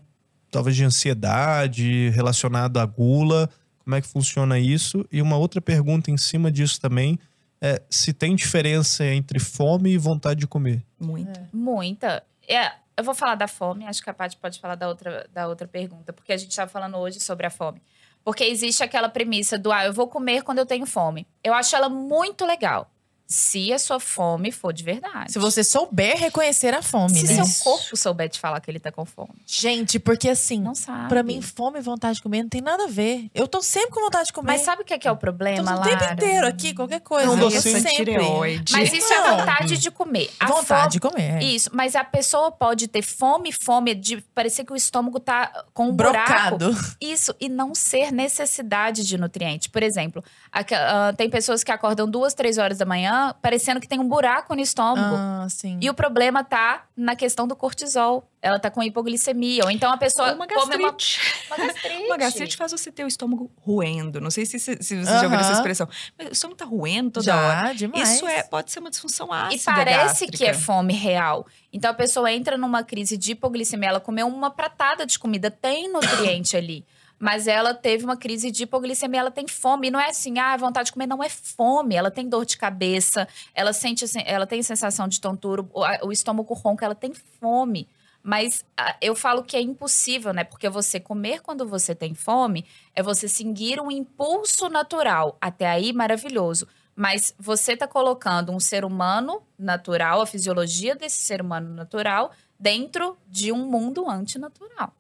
talvez, 0.50 0.78
de 0.78 0.86
ansiedade, 0.86 2.10
relacionado 2.12 2.80
à 2.80 2.86
gula, 2.86 3.50
como 3.84 3.98
é 3.98 4.00
que 4.00 4.08
funciona 4.08 4.58
isso? 4.58 5.06
E 5.12 5.22
uma 5.22 5.36
outra 5.36 5.60
pergunta 5.60 6.10
em 6.10 6.16
cima 6.16 6.50
disso 6.50 6.80
também 6.80 7.20
é 7.60 7.82
se 7.90 8.14
tem 8.14 8.34
diferença 8.34 9.06
entre 9.06 9.40
fome 9.40 9.90
e 9.90 9.98
vontade 9.98 10.40
de 10.40 10.48
comer. 10.48 10.82
Muito. 10.98 11.38
Muita. 11.52 12.24
É, 12.48 12.72
eu 12.96 13.04
vou 13.04 13.14
falar 13.14 13.36
da 13.36 13.50
fome, 13.50 13.86
acho 13.86 14.02
que 14.02 14.10
a 14.10 14.14
Paty 14.14 14.38
pode 14.38 14.58
falar 14.58 14.76
da 14.76 14.88
outra, 14.88 15.28
da 15.34 15.50
outra 15.50 15.68
pergunta, 15.68 16.14
porque 16.14 16.32
a 16.32 16.38
gente 16.38 16.52
estava 16.52 16.72
falando 16.72 16.96
hoje 16.96 17.20
sobre 17.20 17.46
a 17.46 17.50
fome. 17.50 17.82
Porque 18.24 18.44
existe 18.44 18.84
aquela 18.84 19.10
premissa 19.10 19.58
do, 19.58 19.72
ah, 19.72 19.86
eu 19.86 19.94
vou 19.94 20.08
comer 20.08 20.44
quando 20.44 20.60
eu 20.60 20.66
tenho 20.66 20.86
fome. 20.86 21.28
Eu 21.44 21.54
acho 21.54 21.76
ela 21.76 21.90
muito 21.90 22.46
legal. 22.46 22.90
Se 23.26 23.74
a 23.74 23.80
sua 23.80 24.00
fome 24.00 24.52
for 24.52 24.72
de 24.72 24.84
verdade. 24.84 25.32
Se 25.32 25.40
você 25.40 25.64
souber 25.64 26.18
reconhecer 26.18 26.74
a 26.74 26.82
fome, 26.84 27.16
Se 27.20 27.34
né? 27.34 27.44
seu 27.44 27.64
corpo 27.64 27.96
souber 27.98 28.30
te 28.30 28.40
falar 28.40 28.60
que 28.60 28.70
ele 28.70 28.80
tá 28.80 28.92
com 28.92 29.06
fome. 29.06 29.30
Gente, 29.48 29.98
porque 29.98 30.30
assim, 30.30 30.60
Não 30.60 30.76
sabe. 30.76 31.10
pra 31.10 31.24
mim, 31.24 31.42
fome 31.42 31.80
e 31.80 31.82
vontade 31.82 32.18
de 32.18 32.22
comer 32.22 32.44
não 32.44 32.50
tem 32.50 32.62
nada 32.62 32.84
a 32.84 32.88
ver. 32.88 33.30
Eu 33.34 33.48
tô 33.48 33.62
sempre 33.62 33.90
com 33.92 34.02
vontade 34.02 34.28
de 34.28 34.34
comer. 34.34 34.52
Mas 34.52 34.62
sabe 34.62 34.84
o 34.84 34.86
que 34.86 34.94
é, 34.94 35.00
que 35.00 35.08
é 35.08 35.12
o 35.12 35.16
Tô 35.16 35.22
problema, 35.22 35.76
o 35.76 35.80
Lara? 35.80 35.98
tempo 35.98 36.14
inteiro 36.14 36.46
aqui, 36.48 36.74
qualquer 36.76 37.00
coisa. 37.02 37.26
Não, 37.28 37.34
eu 37.44 37.50
docinho. 37.50 37.80
sempre. 37.82 37.96
tireoide. 37.96 38.72
Mas 38.74 38.94
isso 38.94 39.10
Não. 39.10 39.26
é 39.28 39.38
vontade 39.38 39.78
de 39.78 39.90
comer. 39.90 40.30
A 40.40 40.48
Vontade 40.48 40.92
de 40.94 41.00
comer. 41.00 41.42
é. 41.42 41.44
Isso, 41.44 41.70
mas 41.74 41.96
a 41.96 42.04
pessoa 42.04 42.52
pode 42.52 42.88
ter 42.88 43.02
fome, 43.02 43.52
fome 43.52 43.96
de 43.96 44.18
parecer 44.36 44.64
que 44.64 44.74
o 44.74 44.76
estômago 44.76 45.20
tá 45.20 45.64
com 45.74 45.88
um 45.88 45.92
buraco. 45.96 46.58
Brocado. 46.58 46.96
Isso, 47.02 47.34
e 47.40 47.50
não 47.50 47.74
ser 47.74 48.12
necessidade 48.12 49.04
de 49.06 49.18
nutriente. 49.18 49.70
Por 49.70 49.82
exemplo, 49.82 50.24
aque- 50.52 50.76
ah, 50.76 51.14
tem 51.18 51.30
pessoas 51.30 51.64
que 51.64 51.72
acordam 51.72 52.08
duas, 52.10 52.34
três 52.34 52.58
horas 52.58 52.78
da 52.78 52.86
manhã 52.86 53.13
parecendo 53.42 53.80
que 53.80 53.88
tem 53.88 54.00
um 54.00 54.08
buraco 54.08 54.56
no 54.56 54.62
estômago. 54.62 55.16
Ah, 55.18 55.48
sim. 55.50 55.80
E 55.82 55.90
o 55.90 55.94
problema 55.94 56.44
tá 56.44 56.86
na 56.96 57.16
questão 57.16 57.48
do 57.48 57.56
cortisol. 57.56 58.30
Ela 58.42 58.60
tá 58.60 58.70
com 58.70 58.84
hipoglicemia. 58.84 59.64
Ou 59.64 59.72
então 59.72 59.92
a 59.92 59.98
pessoa 59.98 60.34
uma 60.34 60.48
come 60.48 60.76
uma, 60.76 60.92
gastrite. 60.92 61.22
uma 61.48 61.58
gastrite. 61.58 62.04
Uma 62.04 62.18
gastrite 62.18 62.58
faz 62.58 62.72
você 62.72 62.92
ter 62.92 63.04
o 63.04 63.08
estômago 63.08 63.52
roendo. 63.62 64.20
Não 64.20 64.30
sei 64.30 64.46
se, 64.46 64.60
se, 64.60 64.76
você 64.76 65.06
já 65.06 65.24
ouviu 65.24 65.40
essa 65.40 65.54
expressão. 65.54 65.88
Mas 66.18 66.28
o 66.28 66.32
estômago 66.32 66.58
tá 66.58 66.66
roendo 66.66 67.12
toda 67.12 67.36
hora. 67.36 67.68
Já, 67.68 67.74
demais. 67.74 68.16
Isso 68.16 68.28
é, 68.28 68.44
pode 68.44 68.72
ser 68.72 68.80
uma 68.80 68.90
disfunção 68.90 69.32
ácida 69.32 69.72
E 69.72 69.76
parece 69.76 70.26
gástrica. 70.26 70.38
que 70.38 70.46
é 70.46 70.54
fome 70.54 70.94
real. 70.94 71.46
Então 71.72 71.90
a 71.90 71.94
pessoa 71.94 72.32
entra 72.32 72.58
numa 72.58 72.84
crise 72.84 73.18
de 73.18 73.32
hipoglicemia, 73.32 73.90
ela 73.90 74.00
comeu 74.00 74.28
uma 74.28 74.52
pratada 74.52 75.06
de 75.06 75.18
comida, 75.18 75.50
tem 75.50 75.92
nutriente 75.92 76.56
ali. 76.56 76.86
Mas 77.24 77.48
ela 77.48 77.74
teve 77.74 78.04
uma 78.04 78.18
crise 78.18 78.52
de 78.52 78.64
hipoglicemia, 78.64 79.22
ela 79.22 79.32
tem 79.32 79.48
fome. 79.48 79.88
E 79.88 79.92
não 79.92 79.98
é 79.98 80.10
assim, 80.10 80.40
ah, 80.40 80.58
vontade 80.58 80.88
de 80.88 80.92
comer, 80.92 81.08
não 81.08 81.24
é 81.24 81.30
fome. 81.30 81.96
Ela 81.96 82.12
tem 82.12 82.28
dor 82.28 82.46
de 82.46 82.58
cabeça, 82.58 83.26
ela 83.56 83.72
sente, 83.72 84.04
assim, 84.04 84.20
ela 84.26 84.46
tem 84.46 84.62
sensação 84.62 85.08
de 85.08 85.22
tontura, 85.22 85.66
o, 86.04 86.12
estômago 86.12 86.54
ronca, 86.54 86.84
ela 86.84 86.94
tem 86.94 87.14
fome. 87.14 87.88
Mas 88.22 88.66
ah, 88.76 88.98
eu 89.02 89.16
falo 89.16 89.42
que 89.42 89.56
é 89.56 89.62
impossível, 89.62 90.34
né? 90.34 90.44
Porque 90.44 90.68
você 90.68 91.00
comer 91.00 91.40
quando 91.40 91.66
você 91.66 91.96
tem 91.96 92.14
fome 92.14 92.66
é 92.94 93.02
você 93.02 93.30
seguir 93.30 93.80
um 93.80 93.90
impulso 93.90 94.68
natural. 94.68 95.38
Até 95.40 95.66
aí, 95.66 95.94
maravilhoso. 95.94 96.68
Mas 96.94 97.34
você 97.40 97.72
está 97.72 97.88
colocando 97.88 98.52
um 98.52 98.60
ser 98.60 98.84
humano 98.84 99.42
natural, 99.58 100.20
a 100.20 100.26
fisiologia 100.26 100.94
desse 100.94 101.20
ser 101.20 101.42
humano 101.42 101.74
natural, 101.74 102.34
dentro 102.60 103.18
de 103.30 103.50
um 103.50 103.66
mundo 103.66 104.10
antinatural. 104.10 104.94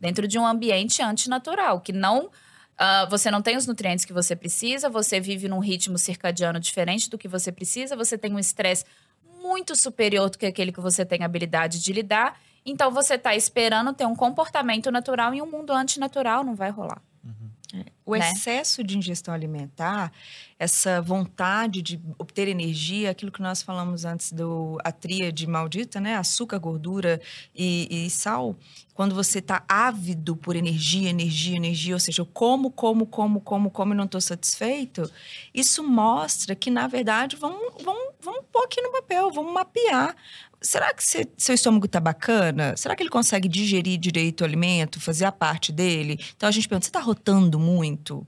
Dentro 0.00 0.26
de 0.26 0.38
um 0.38 0.46
ambiente 0.46 1.02
antinatural, 1.02 1.80
que 1.80 1.92
não. 1.92 2.26
Uh, 2.26 3.08
você 3.10 3.30
não 3.30 3.42
tem 3.42 3.56
os 3.58 3.66
nutrientes 3.66 4.06
que 4.06 4.12
você 4.12 4.34
precisa, 4.34 4.88
você 4.88 5.20
vive 5.20 5.48
num 5.48 5.58
ritmo 5.58 5.98
circadiano 5.98 6.58
diferente 6.58 7.10
do 7.10 7.18
que 7.18 7.28
você 7.28 7.52
precisa, 7.52 7.94
você 7.94 8.16
tem 8.16 8.32
um 8.32 8.38
estresse 8.38 8.86
muito 9.42 9.76
superior 9.76 10.30
do 10.30 10.38
que 10.38 10.46
aquele 10.46 10.72
que 10.72 10.80
você 10.80 11.04
tem 11.04 11.22
habilidade 11.22 11.78
de 11.78 11.92
lidar. 11.92 12.40
Então 12.64 12.90
você 12.90 13.14
está 13.14 13.36
esperando 13.36 13.92
ter 13.92 14.06
um 14.06 14.16
comportamento 14.16 14.90
natural 14.90 15.34
em 15.34 15.42
um 15.42 15.46
mundo 15.46 15.72
antinatural, 15.72 16.42
não 16.42 16.54
vai 16.54 16.70
rolar. 16.70 17.02
O 18.04 18.16
Né? 18.16 18.30
excesso 18.30 18.82
de 18.82 18.98
ingestão 18.98 19.32
alimentar, 19.32 20.12
essa 20.58 21.00
vontade 21.00 21.80
de 21.80 22.00
obter 22.18 22.48
energia, 22.48 23.10
aquilo 23.10 23.30
que 23.30 23.40
nós 23.40 23.62
falamos 23.62 24.04
antes 24.04 24.32
do 24.32 24.78
a 24.84 24.90
tríade 24.92 25.46
maldita, 25.46 26.00
né? 26.00 26.16
Açúcar, 26.16 26.58
gordura 26.58 27.20
e, 27.54 28.06
e 28.06 28.10
sal. 28.10 28.56
Quando 28.94 29.14
você 29.14 29.38
está 29.38 29.64
ávido 29.68 30.36
por 30.36 30.56
energia, 30.56 31.08
energia, 31.08 31.56
energia, 31.56 31.94
ou 31.94 32.00
seja, 32.00 32.20
eu 32.20 32.26
como, 32.26 32.70
como, 32.70 33.06
como, 33.06 33.40
como, 33.40 33.70
como 33.70 33.94
e 33.94 33.96
não 33.96 34.04
estou 34.04 34.20
satisfeito, 34.20 35.10
isso 35.54 35.82
mostra 35.82 36.54
que, 36.54 36.70
na 36.70 36.86
verdade, 36.86 37.36
vamos, 37.36 37.82
vamos, 37.82 38.14
vamos 38.20 38.44
pôr 38.52 38.64
aqui 38.64 38.82
no 38.82 38.92
papel, 38.92 39.30
vamos 39.30 39.52
mapear. 39.52 40.14
Será 40.62 40.92
que 40.92 41.02
seu 41.02 41.54
estômago 41.54 41.86
está 41.86 41.98
bacana? 41.98 42.76
Será 42.76 42.94
que 42.94 43.02
ele 43.02 43.10
consegue 43.10 43.48
digerir 43.48 43.98
direito 43.98 44.42
o 44.42 44.44
alimento, 44.44 45.00
fazer 45.00 45.24
a 45.24 45.32
parte 45.32 45.72
dele? 45.72 46.18
Então 46.36 46.48
a 46.48 46.52
gente 46.52 46.68
pergunta: 46.68 46.84
você 46.84 46.90
está 46.90 47.00
rotando 47.00 47.58
muito? 47.58 48.26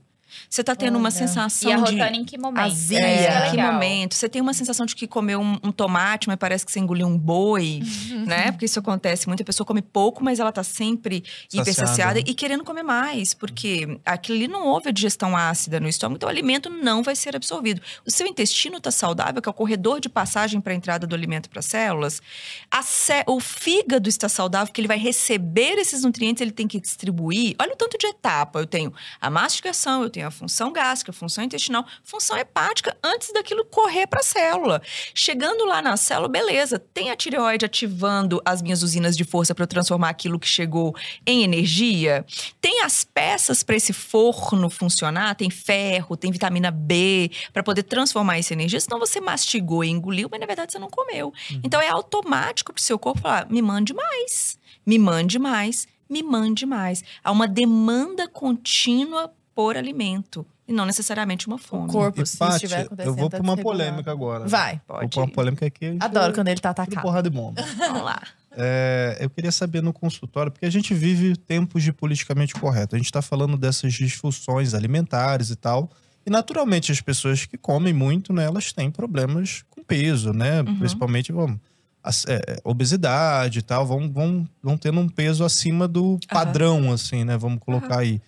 Você 0.53 0.61
está 0.61 0.75
tendo 0.75 0.99
uma 0.99 1.05
Olha. 1.09 1.11
sensação 1.11 1.71
E 1.71 1.75
de. 1.75 1.81
arrotando 1.81 2.15
em 2.19 2.23
que 2.23 2.37
momento? 2.37 2.59
Azia. 2.63 2.99
É, 2.99 3.23
é 3.47 3.49
que 3.49 3.57
momento? 3.57 4.13
Você 4.13 4.29
tem 4.29 4.39
uma 4.39 4.53
sensação 4.53 4.85
de 4.85 4.95
que 4.95 5.07
comeu 5.07 5.41
um, 5.41 5.57
um 5.63 5.71
tomate, 5.71 6.27
mas 6.27 6.37
parece 6.37 6.63
que 6.63 6.71
você 6.71 6.79
engoliu 6.79 7.07
um 7.07 7.17
boi, 7.17 7.81
né? 8.27 8.51
Porque 8.51 8.65
isso 8.65 8.77
acontece. 8.77 9.27
Muita 9.27 9.43
pessoa 9.43 9.65
come 9.65 9.81
pouco, 9.81 10.23
mas 10.23 10.39
ela 10.39 10.51
tá 10.51 10.61
sempre 10.63 11.23
hiper 11.51 11.65
Saciada, 11.73 11.87
saciada 11.87 12.19
né? 12.19 12.25
e 12.27 12.35
querendo 12.35 12.63
comer 12.63 12.83
mais, 12.83 13.33
porque 13.33 13.99
aquilo 14.05 14.37
ali 14.37 14.47
não 14.47 14.67
houve 14.67 14.89
a 14.89 14.91
digestão 14.91 15.35
ácida 15.35 15.79
no 15.79 15.87
estômago, 15.87 16.17
então 16.17 16.27
o 16.27 16.31
alimento 16.31 16.69
não 16.69 17.01
vai 17.01 17.15
ser 17.15 17.35
absorvido. 17.35 17.81
O 18.05 18.11
seu 18.11 18.27
intestino 18.27 18.79
tá 18.79 18.91
saudável, 18.91 19.41
que 19.41 19.49
é 19.49 19.51
o 19.51 19.53
corredor 19.55 19.99
de 19.99 20.07
passagem 20.07 20.61
para 20.61 20.71
a 20.73 20.75
entrada 20.75 21.07
do 21.07 21.15
alimento 21.15 21.49
para 21.49 21.61
as 21.61 21.65
células. 21.65 22.21
A 22.69 22.83
cé- 22.83 23.23
o 23.27 23.39
fígado 23.39 24.07
está 24.07 24.29
saudável, 24.29 24.71
que 24.71 24.79
ele 24.79 24.87
vai 24.87 24.99
receber 24.99 25.79
esses 25.79 26.03
nutrientes, 26.03 26.41
ele 26.41 26.51
tem 26.51 26.67
que 26.67 26.79
distribuir. 26.79 27.55
Olha 27.59 27.73
o 27.73 27.75
tanto 27.75 27.97
de 27.97 28.05
etapa. 28.05 28.59
Eu 28.59 28.67
tenho 28.67 28.93
a 29.19 29.31
mastigação, 29.31 30.03
eu 30.03 30.11
tenho 30.11 30.27
a 30.27 30.42
função 30.43 30.73
gástrica, 30.73 31.13
função 31.13 31.41
intestinal, 31.41 31.85
função 32.03 32.37
hepática, 32.37 32.97
antes 33.01 33.31
daquilo 33.31 33.63
correr 33.63 34.07
para 34.07 34.19
a 34.19 34.23
célula. 34.23 34.81
Chegando 35.15 35.65
lá 35.65 35.81
na 35.81 35.95
célula, 35.95 36.27
beleza, 36.27 36.77
tem 36.77 37.09
a 37.11 37.15
tireoide 37.15 37.65
ativando 37.65 38.41
as 38.43 38.61
minhas 38.61 38.83
usinas 38.83 39.15
de 39.15 39.23
força 39.23 39.55
para 39.55 39.63
eu 39.63 39.67
transformar 39.67 40.09
aquilo 40.09 40.37
que 40.37 40.47
chegou 40.47 40.93
em 41.25 41.43
energia. 41.43 42.25
Tem 42.59 42.81
as 42.81 43.05
peças 43.05 43.63
para 43.63 43.77
esse 43.77 43.93
forno 43.93 44.69
funcionar, 44.69 45.33
tem 45.35 45.49
ferro, 45.49 46.17
tem 46.17 46.29
vitamina 46.29 46.69
B 46.69 47.31
para 47.53 47.63
poder 47.63 47.83
transformar 47.83 48.37
essa 48.37 48.51
energia. 48.51 48.81
Senão 48.81 48.99
você 48.99 49.21
mastigou 49.21 49.81
e 49.81 49.89
engoliu, 49.89 50.27
mas 50.29 50.41
na 50.41 50.45
verdade 50.45 50.73
você 50.73 50.79
não 50.79 50.89
comeu. 50.89 51.33
Então 51.63 51.79
é 51.79 51.87
automático 51.87 52.73
para 52.73 52.81
o 52.81 52.83
seu 52.83 52.99
corpo 52.99 53.21
falar: 53.21 53.49
me 53.49 53.61
mande 53.61 53.93
mais, 53.93 54.57
me 54.85 54.99
mande 54.99 55.39
mais, 55.39 55.87
me 56.09 56.21
mande 56.21 56.65
mais. 56.65 57.01
Há 57.23 57.31
uma 57.31 57.47
demanda 57.47 58.27
contínua 58.27 59.33
por 59.55 59.77
alimento 59.77 60.45
e 60.67 60.73
não 60.73 60.85
necessariamente 60.85 61.47
uma 61.47 61.57
fome. 61.57 61.85
O 61.85 61.91
corpo, 61.91 62.21
E, 62.21 62.25
se 62.25 62.37
Paty, 62.37 62.55
estiver 62.65 62.81
acontecendo. 62.85 63.11
eu 63.11 63.15
vou 63.15 63.29
tá 63.29 63.37
para 63.37 63.43
uma 63.43 63.57
polêmica 63.57 64.11
agora. 64.11 64.47
Vai. 64.47 64.81
Vou 64.87 64.97
Pode 64.97 65.09
pra 65.09 65.19
uma 65.21 65.27
ir. 65.29 65.33
polêmica 65.33 65.65
aqui. 65.65 65.85
a 65.85 65.91
gente 65.91 66.03
Adoro 66.03 66.31
é 66.31 66.35
quando 66.35 66.47
ele 66.47 66.59
tá 66.59 66.69
atacado. 66.71 67.01
porrada 67.01 67.29
de 67.29 67.35
bomba. 67.35 67.61
Vamos 67.77 68.03
lá. 68.03 68.21
É, 68.55 69.17
eu 69.19 69.29
queria 69.29 69.51
saber 69.51 69.81
no 69.81 69.91
consultório, 69.91 70.51
porque 70.51 70.65
a 70.65 70.69
gente 70.71 70.93
vive 70.93 71.35
tempos 71.35 71.83
de 71.83 71.91
politicamente 71.91 72.53
correto. 72.53 72.95
A 72.95 72.97
gente 72.97 73.07
está 73.07 73.21
falando 73.21 73.57
dessas 73.57 73.93
disfunções 73.93 74.73
alimentares 74.73 75.49
e 75.49 75.55
tal. 75.55 75.89
E 76.25 76.29
naturalmente 76.29 76.91
as 76.91 77.01
pessoas 77.01 77.45
que 77.45 77.57
comem 77.57 77.93
muito, 77.93 78.31
né, 78.31 78.45
elas 78.45 78.71
têm 78.71 78.89
problemas 78.89 79.63
com 79.69 79.83
peso, 79.83 80.31
né? 80.31 80.61
Uhum. 80.61 80.77
Principalmente 80.79 81.31
vamos, 81.33 81.57
as- 82.01 82.25
é, 82.27 82.39
obesidade 82.63 83.59
e 83.59 83.61
tal, 83.61 83.85
vão, 83.85 84.09
vão, 84.11 84.47
vão 84.61 84.77
tendo 84.77 84.99
um 84.99 85.09
peso 85.09 85.43
acima 85.43 85.87
do 85.87 86.17
padrão, 86.29 86.91
assim, 86.93 87.23
né? 87.25 87.35
Vamos 87.37 87.59
colocar 87.59 87.99
aí. 87.99 88.21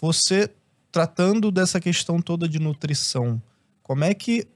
Você 0.00 0.50
tratando 0.90 1.50
dessa 1.50 1.80
questão 1.80 2.20
toda 2.20 2.48
de 2.48 2.58
nutrição, 2.58 3.40
como 3.82 4.04
é 4.04 4.14
que 4.14 4.46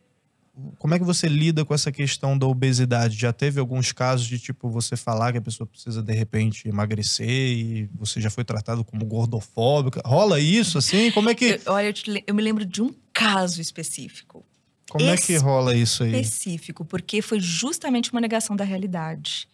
como 0.78 0.92
é 0.94 0.98
que 0.98 1.04
você 1.04 1.28
lida 1.28 1.64
com 1.64 1.72
essa 1.72 1.90
questão 1.90 2.36
da 2.36 2.46
obesidade? 2.46 3.16
Já 3.18 3.32
teve 3.32 3.58
alguns 3.58 3.90
casos 3.90 4.26
de 4.26 4.38
tipo 4.38 4.68
você 4.68 4.96
falar 4.98 5.32
que 5.32 5.38
a 5.38 5.42
pessoa 5.42 5.66
precisa 5.66 6.02
de 6.02 6.12
repente 6.12 6.68
emagrecer 6.68 7.26
e 7.26 7.88
você 7.94 8.20
já 8.20 8.28
foi 8.28 8.44
tratado 8.44 8.84
como 8.84 9.02
gordofóbica? 9.06 10.02
Rola 10.04 10.38
isso 10.38 10.76
assim? 10.76 11.10
Como 11.12 11.30
é 11.30 11.34
que 11.34 11.58
Eu- 11.64 11.72
olha, 11.72 11.86
eu, 11.86 11.92
te 11.94 12.22
eu 12.26 12.34
me 12.34 12.42
lembro 12.42 12.66
de 12.66 12.82
um 12.82 12.94
caso 13.14 13.62
específico. 13.62 14.44
como 14.90 15.06
é 15.08 15.16
que 15.16 15.34
rola 15.38 15.74
isso 15.74 16.02
aí? 16.02 16.10
Específico, 16.20 16.84
porque 16.84 17.22
foi 17.22 17.40
justamente 17.40 18.12
uma 18.12 18.20
negação 18.20 18.54
da 18.54 18.62
realidade. 18.64 19.48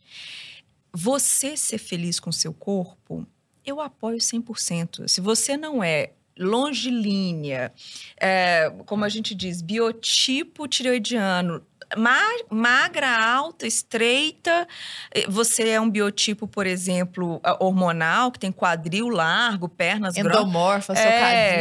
Você 0.93 1.57
ser 1.57 1.79
feliz 1.79 2.19
com 2.19 2.33
seu 2.33 2.53
corpo, 2.53 3.25
eu 3.69 3.81
apoio 3.81 4.19
100%. 4.19 5.07
Se 5.09 5.21
você 5.21 5.57
não 5.57 5.83
é 5.83 6.11
longilínea, 6.39 7.73
é, 8.21 8.71
como 8.87 9.05
a 9.05 9.09
gente 9.09 9.35
diz, 9.35 9.61
biotipo 9.63 10.69
tireoidiano, 10.69 11.63
ma- 11.97 12.21
magra, 12.51 13.09
alta, 13.35 13.67
estreita, 13.67 14.67
eh, 15.13 15.25
você 15.29 15.69
é 15.71 15.81
um 15.81 15.91
biotipo, 15.91 16.47
por 16.47 16.67
exemplo, 16.67 17.41
hormonal, 17.59 18.31
que 18.31 18.39
tem 18.39 18.53
quadril 18.53 19.09
largo, 19.09 19.69
pernas 19.69 20.15
grossas. 20.15 20.41
Endomorfa, 20.41 20.93
É, 20.93 20.97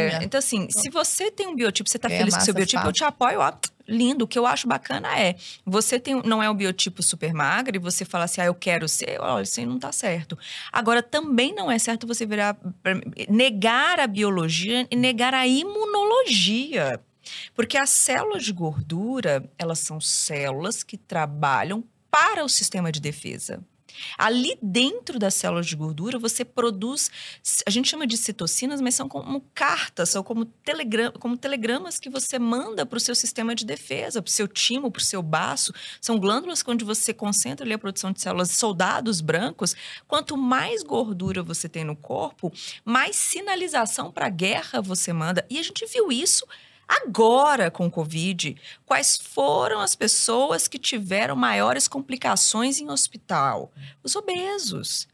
socadinha. 0.08 0.24
então 0.24 0.38
assim, 0.38 0.68
se 0.70 0.90
você 0.90 1.30
tem 1.30 1.46
um 1.48 1.56
biotipo, 1.56 1.88
você 1.88 1.98
tá 1.98 2.08
Ganha 2.08 2.20
feliz 2.20 2.34
com 2.36 2.40
o 2.42 2.44
seu 2.44 2.54
biotipo, 2.54 2.86
eu 2.86 2.92
te 2.92 3.04
apoio, 3.04 3.40
ó, 3.40 3.52
lindo. 3.88 4.24
O 4.24 4.28
que 4.28 4.38
eu 4.38 4.46
acho 4.46 4.68
bacana 4.68 5.18
é, 5.18 5.34
você 5.64 5.98
tem, 5.98 6.22
não 6.22 6.42
é 6.42 6.50
um 6.50 6.54
biotipo 6.54 7.02
super 7.02 7.32
magro 7.32 7.76
e 7.76 7.78
você 7.78 8.04
fala 8.04 8.24
assim, 8.24 8.40
ah, 8.40 8.46
eu 8.46 8.54
quero 8.54 8.86
ser, 8.86 9.18
olha, 9.20 9.42
isso 9.42 9.64
não 9.64 9.78
tá 9.78 9.90
certo. 9.90 10.38
Agora, 10.70 11.02
também 11.02 11.54
não 11.54 11.70
é 11.70 11.78
certo 11.78 12.06
você 12.06 12.26
virar, 12.26 12.56
negar 13.28 13.98
a 13.98 14.06
biologia 14.06 14.86
e 14.90 14.96
negar 14.96 15.32
a 15.32 15.46
imunologia. 15.46 17.00
Porque 17.54 17.76
as 17.76 17.90
células 17.90 18.44
de 18.44 18.52
gordura, 18.52 19.48
elas 19.58 19.80
são 19.80 20.00
células 20.00 20.82
que 20.82 20.96
trabalham 20.96 21.84
para 22.10 22.44
o 22.44 22.48
sistema 22.48 22.90
de 22.90 23.00
defesa. 23.00 23.60
Ali 24.16 24.58
dentro 24.62 25.18
das 25.18 25.34
células 25.34 25.66
de 25.66 25.76
gordura, 25.76 26.18
você 26.18 26.44
produz, 26.44 27.10
a 27.66 27.70
gente 27.70 27.88
chama 27.88 28.06
de 28.06 28.16
citocinas, 28.16 28.80
mas 28.80 28.94
são 28.94 29.08
como 29.08 29.40
cartas, 29.54 30.10
são 30.10 30.22
como, 30.22 30.50
como 31.18 31.36
telegramas 31.36 31.98
que 31.98 32.10
você 32.10 32.38
manda 32.38 32.84
para 32.84 32.96
o 32.96 33.00
seu 33.00 33.14
sistema 33.14 33.54
de 33.54 33.64
defesa, 33.64 34.22
para 34.22 34.28
o 34.28 34.32
seu 34.32 34.46
timo, 34.46 34.90
para 34.90 35.00
o 35.00 35.04
seu 35.04 35.22
baço. 35.22 35.72
São 36.00 36.18
glândulas 36.18 36.62
onde 36.66 36.84
você 36.84 37.14
concentra 37.14 37.64
ali 37.64 37.74
a 37.74 37.78
produção 37.78 38.12
de 38.12 38.20
células, 38.20 38.50
soldados 38.50 39.20
brancos. 39.20 39.74
Quanto 40.06 40.36
mais 40.36 40.82
gordura 40.82 41.42
você 41.42 41.68
tem 41.68 41.84
no 41.84 41.96
corpo, 41.96 42.52
mais 42.84 43.16
sinalização 43.16 44.10
para 44.10 44.26
a 44.26 44.30
guerra 44.30 44.80
você 44.80 45.12
manda. 45.12 45.46
E 45.48 45.58
a 45.58 45.62
gente 45.62 45.84
viu 45.86 46.12
isso 46.12 46.46
Agora, 46.88 47.70
com 47.70 47.86
o 47.86 47.90
Covid, 47.90 48.56
quais 48.86 49.16
foram 49.16 49.80
as 49.80 49.94
pessoas 49.94 50.66
que 50.66 50.78
tiveram 50.78 51.36
maiores 51.36 51.86
complicações 51.86 52.80
em 52.80 52.90
hospital? 52.90 53.70
Os 54.02 54.16
obesos. 54.16 55.06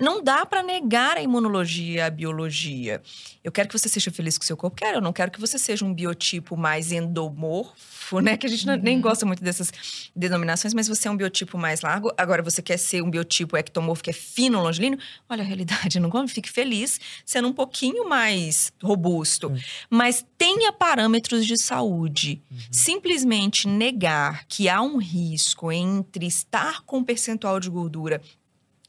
Não 0.00 0.22
dá 0.22 0.46
para 0.46 0.62
negar 0.62 1.16
a 1.16 1.22
imunologia, 1.22 2.06
a 2.06 2.10
biologia. 2.10 3.02
Eu 3.42 3.50
quero 3.50 3.68
que 3.68 3.76
você 3.78 3.88
seja 3.88 4.10
feliz 4.10 4.38
com 4.38 4.44
o 4.44 4.46
seu 4.46 4.56
corpo, 4.56 4.76
quero. 4.76 4.98
Eu 4.98 5.00
não 5.00 5.12
quero 5.12 5.30
que 5.30 5.40
você 5.40 5.58
seja 5.58 5.84
um 5.84 5.92
biotipo 5.92 6.56
mais 6.56 6.92
endomorfo, 6.92 8.20
né? 8.20 8.36
Que 8.36 8.46
a 8.46 8.48
gente 8.48 8.66
não- 8.66 8.76
nem 8.76 9.00
gosta 9.00 9.26
muito 9.26 9.42
dessas 9.42 9.72
denominações, 10.14 10.72
mas 10.72 10.86
você 10.86 11.08
é 11.08 11.10
um 11.10 11.16
biotipo 11.16 11.58
mais 11.58 11.80
largo. 11.80 12.12
Agora, 12.16 12.42
você 12.42 12.62
quer 12.62 12.76
ser 12.76 13.02
um 13.02 13.10
biotipo 13.10 13.56
ectomorfo, 13.56 14.02
que 14.04 14.10
é 14.10 14.12
fino, 14.12 14.62
longilíneo. 14.62 14.98
Olha 15.28 15.42
a 15.42 15.46
realidade, 15.46 15.98
não 15.98 16.10
come, 16.10 16.28
fique 16.28 16.50
feliz 16.50 17.00
sendo 17.24 17.48
um 17.48 17.52
pouquinho 17.52 18.08
mais 18.08 18.72
robusto. 18.82 19.52
Mas 19.90 20.24
tenha 20.36 20.72
parâmetros 20.72 21.44
de 21.46 21.60
saúde. 21.60 22.40
Simplesmente 22.70 23.66
negar 23.66 24.44
que 24.46 24.68
há 24.68 24.80
um 24.80 24.96
risco 24.98 25.72
entre 25.72 26.26
estar 26.26 26.82
com 26.82 26.98
um 26.98 27.04
percentual 27.04 27.58
de 27.58 27.68
gordura 27.68 28.20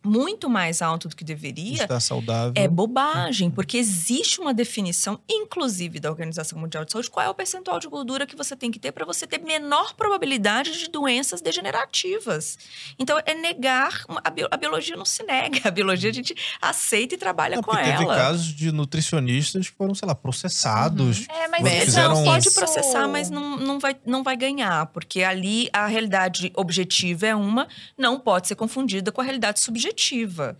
muito 0.03 0.49
mais 0.49 0.81
alto 0.81 1.09
do 1.09 1.15
que 1.15 1.23
deveria, 1.25 1.83
Está 1.83 1.99
saudável. 1.99 2.53
é 2.55 2.67
bobagem, 2.67 3.51
porque 3.51 3.77
existe 3.77 4.39
uma 4.39 4.53
definição, 4.53 5.19
inclusive 5.29 5.99
da 5.99 6.09
Organização 6.09 6.57
Mundial 6.57 6.85
de 6.85 6.91
Saúde, 6.93 7.09
qual 7.09 7.25
é 7.25 7.29
o 7.29 7.33
percentual 7.33 7.79
de 7.79 7.87
gordura 7.87 8.25
que 8.25 8.35
você 8.35 8.55
tem 8.55 8.71
que 8.71 8.79
ter 8.79 8.91
para 8.93 9.05
você 9.05 9.27
ter 9.27 9.39
menor 9.39 9.93
probabilidade 9.95 10.77
de 10.79 10.89
doenças 10.89 11.41
degenerativas. 11.41 12.57
Então, 12.97 13.19
é 13.25 13.33
negar. 13.33 14.05
a, 14.23 14.29
bio- 14.29 14.47
a 14.49 14.55
biologia 14.57 14.95
não 14.95 15.05
se 15.05 15.21
nega. 15.23 15.59
A 15.67 15.71
biologia 15.71 16.09
a 16.09 16.13
gente 16.13 16.33
aceita 16.61 17.15
e 17.15 17.17
trabalha 17.17 17.57
Não, 17.57 17.63
com 17.63 17.75
teve 17.75 18.03
ela. 18.03 18.15
casos 18.15 18.45
de 18.47 18.71
nutricionistas 18.71 19.69
que 19.69 19.75
foram, 19.75 19.93
sei 19.93 20.07
lá, 20.07 20.15
processados. 20.15 21.25
É, 21.29 21.47
mas 21.49 21.61
isso 21.65 21.85
fizeram- 21.85 22.15
Não, 22.15 22.23
pode 22.23 22.51
processar, 22.51 23.07
mas 23.07 23.29
não, 23.29 23.57
não, 23.57 23.79
vai, 23.79 23.95
não 24.05 24.23
vai 24.23 24.37
ganhar, 24.37 24.85
porque 24.87 25.23
ali 25.23 25.69
a 25.73 25.85
realidade 25.87 26.51
objetiva 26.55 27.27
é 27.27 27.35
uma, 27.35 27.67
não 27.97 28.19
pode 28.19 28.47
ser 28.47 28.55
confundida 28.55 29.11
com 29.11 29.19
a 29.21 29.23
realidade 29.23 29.59
subjetiva. 29.59 29.88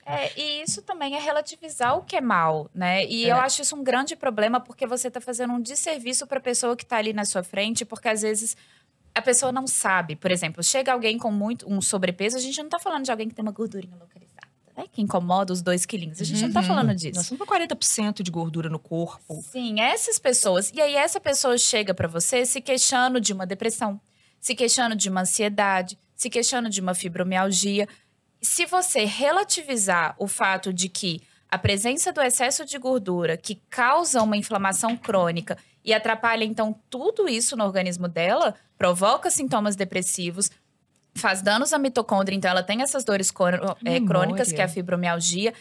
É, 0.06 0.32
e 0.40 0.62
isso 0.62 0.82
também 0.82 1.16
é 1.16 1.20
relativizar 1.20 1.98
o 1.98 2.04
que 2.04 2.16
é 2.16 2.22
mal, 2.22 2.70
né? 2.74 3.06
E 3.06 3.26
É. 3.26 3.32
eu 3.32 3.38
acho 3.38 3.62
isso 3.62 3.76
um 3.76 3.84
grande 3.84 4.16
problema, 4.16 4.60
porque 4.60 4.86
você 4.88 5.08
está 5.08 5.22
fazendo 5.22 5.54
um 5.54 5.62
desserviço 5.62 6.26
para 6.28 6.38
a 6.40 6.42
pessoa 6.42 6.76
que 6.76 6.84
está 6.84 6.98
ali 6.98 7.14
na 7.14 7.26
sua 7.26 7.44
frente, 7.44 7.84
porque 7.86 8.08
às 8.08 8.22
vezes 8.22 8.56
a 9.16 9.22
pessoa 9.22 9.52
não 9.52 9.66
sabe. 9.68 10.16
Por 10.16 10.32
exemplo, 10.32 10.64
chega 10.64 10.94
alguém 10.94 11.18
com 11.18 11.32
muito 11.32 11.70
um 11.72 11.82
sobrepeso, 11.82 12.38
a 12.38 12.40
gente 12.40 12.58
não 12.60 12.66
está 12.66 12.80
falando 12.80 13.04
de 13.06 13.12
alguém 13.12 13.28
que 13.28 13.34
tem 13.36 13.44
uma 13.44 13.52
gordurinha 13.52 13.96
localizada, 13.96 14.48
né? 14.78 14.86
Que 14.92 15.02
incomoda 15.02 15.52
os 15.52 15.62
dois 15.62 15.86
quilinhos. 15.86 16.22
A 16.22 16.24
gente 16.24 16.40
não 16.42 16.48
está 16.50 16.62
Uhum. 16.62 16.68
falando 16.68 16.94
disso. 16.96 17.16
Nós 17.16 17.24
estamos 17.26 17.46
com 17.46 17.54
40% 17.54 18.22
de 18.24 18.32
gordura 18.32 18.70
no 18.70 18.80
corpo. 18.80 19.42
Sim, 19.52 19.82
essas 19.82 20.20
pessoas. 20.20 20.72
E 20.74 20.80
aí, 20.80 20.96
essa 20.96 21.20
pessoa 21.20 21.58
chega 21.58 21.94
para 21.94 22.08
você 22.08 22.46
se 22.46 22.62
queixando 22.62 23.20
de 23.20 23.34
uma 23.34 23.46
depressão, 23.46 24.00
se 24.40 24.56
queixando 24.56 24.96
de 24.96 25.10
uma 25.10 25.22
ansiedade, 25.22 25.98
se 26.16 26.30
queixando 26.30 26.70
de 26.70 26.80
uma 26.80 26.94
fibromialgia. 26.94 27.88
Se 28.42 28.66
você 28.66 29.06
relativizar 29.06 30.16
o 30.18 30.28
fato 30.28 30.72
de 30.74 30.88
que 30.90 31.22
a 31.52 31.58
presença 31.58 32.12
do 32.14 32.22
excesso 32.22 32.64
de 32.66 32.78
gordura 32.78 33.36
que 33.36 33.56
causa 33.70 34.22
uma 34.22 34.38
inflamação 34.38 34.96
crônica 34.96 35.58
e 35.84 35.94
atrapalha, 35.94 36.44
então, 36.44 36.76
tudo 36.90 37.28
isso 37.28 37.56
no 37.58 37.64
organismo 37.66 38.08
dela, 38.08 38.54
provoca 38.78 39.30
sintomas 39.32 39.76
depressivos, 39.76 40.52
faz 41.16 41.42
danos 41.42 41.74
à 41.74 41.78
mitocôndria, 41.80 42.36
então 42.38 42.52
ela 42.52 42.62
tem 42.64 42.82
essas 42.82 43.04
dores 43.04 43.32
Memória. 43.82 44.06
crônicas, 44.08 44.52
que 44.52 44.62
é 44.62 44.64
a 44.64 44.68
fibromialgia. 44.68 45.54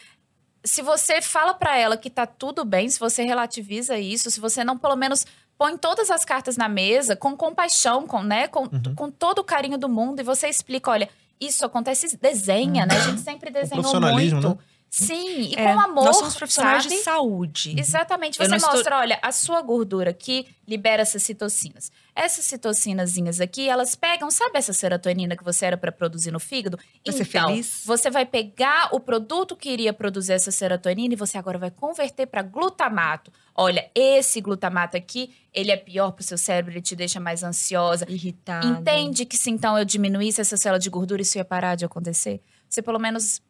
Se 0.63 0.83
você 0.83 1.23
fala 1.23 1.55
pra 1.55 1.77
ela 1.79 1.97
que 1.97 2.11
tá 2.11 2.27
tudo 2.27 2.65
bem, 2.65 2.89
se 2.91 3.01
você 3.01 3.23
relativiza 3.25 3.99
isso, 3.99 4.31
se 4.31 4.39
você 4.41 4.63
não 4.63 4.77
pelo 4.77 4.97
menos 4.97 5.25
põe 5.57 5.77
todas 5.77 6.11
as 6.11 6.25
cartas 6.25 6.57
na 6.57 6.69
mesa 6.69 7.17
com 7.17 7.37
compaixão, 7.37 8.07
com, 8.07 8.23
né, 8.23 8.47
com, 8.47 8.65
Uhum. 8.65 8.95
com 8.95 9.11
todo 9.11 9.39
o 9.39 9.45
carinho 9.45 9.79
do 9.79 9.89
mundo 9.89 10.21
e 10.21 10.23
você 10.25 10.49
explica, 10.49 10.91
olha, 10.91 11.09
isso 11.41 11.65
acontece, 11.65 12.17
desenha, 12.17 12.87
né? 12.87 12.97
A 12.97 13.01
gente 13.01 13.21
sempre 13.21 13.51
desenhou 13.51 13.83
muito. 14.13 14.49
né? 14.49 14.57
Sim, 14.91 15.43
e 15.51 15.55
É, 15.55 15.73
com 15.75 15.81
amor, 15.81 16.05
Nós 16.07 16.17
somos 16.17 16.35
profissionais 16.37 16.85
sabe? 16.85 16.97
de 16.97 17.03
saúde. 17.03 17.75
Exatamente. 17.79 18.39
Você 18.39 18.49
não 18.49 18.57
estou- 18.57 18.73
mostra, 18.75 18.99
olha, 18.99 19.19
a 19.23 19.31
sua 19.33 19.61
gordura 19.61 20.11
aqui 20.11 20.47
libera 20.67 21.03
essas 21.03 21.23
citocinas. 21.23 21.91
Essas 22.15 22.45
citocinazinhas 22.47 23.41
aqui, 23.41 23.69
elas 23.69 23.95
pegam, 23.95 24.31
sabe 24.31 24.59
essa 24.59 24.73
serotonina 24.73 25.37
que 25.37 25.45
você 25.45 25.67
era 25.67 25.77
para 25.77 25.93
produzir 25.93 26.31
no 26.31 26.41
fígado? 26.41 26.79
Ser 26.79 27.23
então, 27.23 27.49
feliz? 27.51 27.83
você 27.85 28.11
vai 28.11 28.27
pegar 28.27 28.89
o 28.93 28.99
produto 29.01 29.55
que 29.57 29.71
iria 29.71 29.93
produzir 29.93 30.33
essa 30.33 30.51
serotonina 30.51 31.15
e 31.15 31.17
você 31.17 31.39
agora 31.39 31.59
vai 31.59 31.71
converter 31.71 32.27
para 32.27 32.43
glutamato. 32.43 33.31
Olha, 33.55 33.91
esse 33.95 34.41
glutamato 34.41 34.97
aqui, 34.97 35.35
ele 35.53 35.71
é 35.71 35.77
pior 35.77 36.13
para 36.13 36.23
o 36.23 36.25
seu 36.25 36.39
cérebro, 36.39 36.73
ele 36.73 36.81
te 36.83 36.97
deixa 36.97 37.21
mais 37.21 37.43
ansiosa. 37.43 38.05
Irritada. 38.09 38.67
Entende 38.67 39.25
que 39.25 39.37
se 39.37 39.51
então 39.51 39.79
eu 39.79 39.85
diminuísse 39.85 40.41
essa 40.41 40.57
célula 40.57 40.79
de 40.79 40.91
gordura, 40.91 41.23
isso 41.23 41.39
ia 41.39 41.45
parar 41.45 41.75
de 41.77 41.85
acontecer? 41.85 42.41
Você 42.69 42.83
pelo 42.83 42.99
menos, 42.99 43.41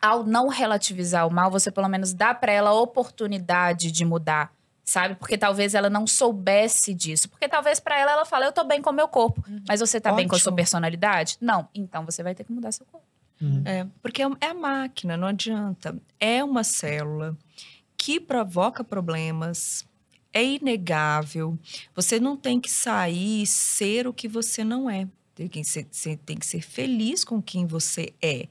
ao 0.00 0.24
não 0.24 0.48
relativizar 0.48 1.26
o 1.26 1.30
mal, 1.30 1.50
você 1.50 1.70
pelo 1.70 1.88
menos 1.88 2.12
dá 2.12 2.34
para 2.34 2.52
ela 2.52 2.70
a 2.70 2.74
oportunidade 2.74 3.90
de 3.90 4.04
mudar, 4.04 4.52
sabe? 4.84 5.14
Porque 5.14 5.36
talvez 5.36 5.74
ela 5.74 5.90
não 5.90 6.06
soubesse 6.06 6.94
disso. 6.94 7.28
Porque 7.28 7.48
talvez 7.48 7.80
para 7.80 7.98
ela 7.98 8.12
ela 8.12 8.24
fala, 8.24 8.46
eu 8.46 8.52
tô 8.52 8.64
bem 8.64 8.80
com 8.80 8.90
o 8.90 8.94
meu 8.94 9.08
corpo, 9.08 9.44
mas 9.68 9.80
você 9.80 10.00
tá 10.00 10.12
bem 10.12 10.26
com 10.26 10.34
a 10.34 10.38
sua 10.38 10.50
Ótimo. 10.50 10.56
personalidade? 10.56 11.36
Não, 11.40 11.68
então 11.74 12.04
você 12.04 12.22
vai 12.22 12.34
ter 12.34 12.44
que 12.44 12.52
mudar 12.52 12.72
seu 12.72 12.86
corpo. 12.86 13.06
É, 13.64 13.86
porque 14.02 14.22
é 14.22 14.26
é 14.40 14.46
a 14.48 14.54
máquina, 14.54 15.16
não 15.16 15.28
adianta. 15.28 15.96
É 16.18 16.44
uma 16.44 16.62
célula 16.62 17.36
que 17.96 18.20
provoca 18.20 18.84
problemas. 18.84 19.86
É 20.32 20.44
inegável. 20.44 21.58
Você 21.94 22.20
não 22.20 22.36
tem 22.36 22.60
que 22.60 22.70
sair 22.70 23.42
e 23.42 23.46
ser 23.46 24.06
o 24.06 24.12
que 24.12 24.28
você 24.28 24.62
não 24.62 24.88
é. 24.88 25.08
Tem 25.48 25.62
que 25.62 25.64
ser, 25.64 25.86
você 25.90 26.16
tem 26.18 26.36
que 26.36 26.44
ser 26.44 26.60
feliz 26.60 27.24
com 27.24 27.40
quem 27.40 27.66
você 27.66 28.12
é. 28.20 28.46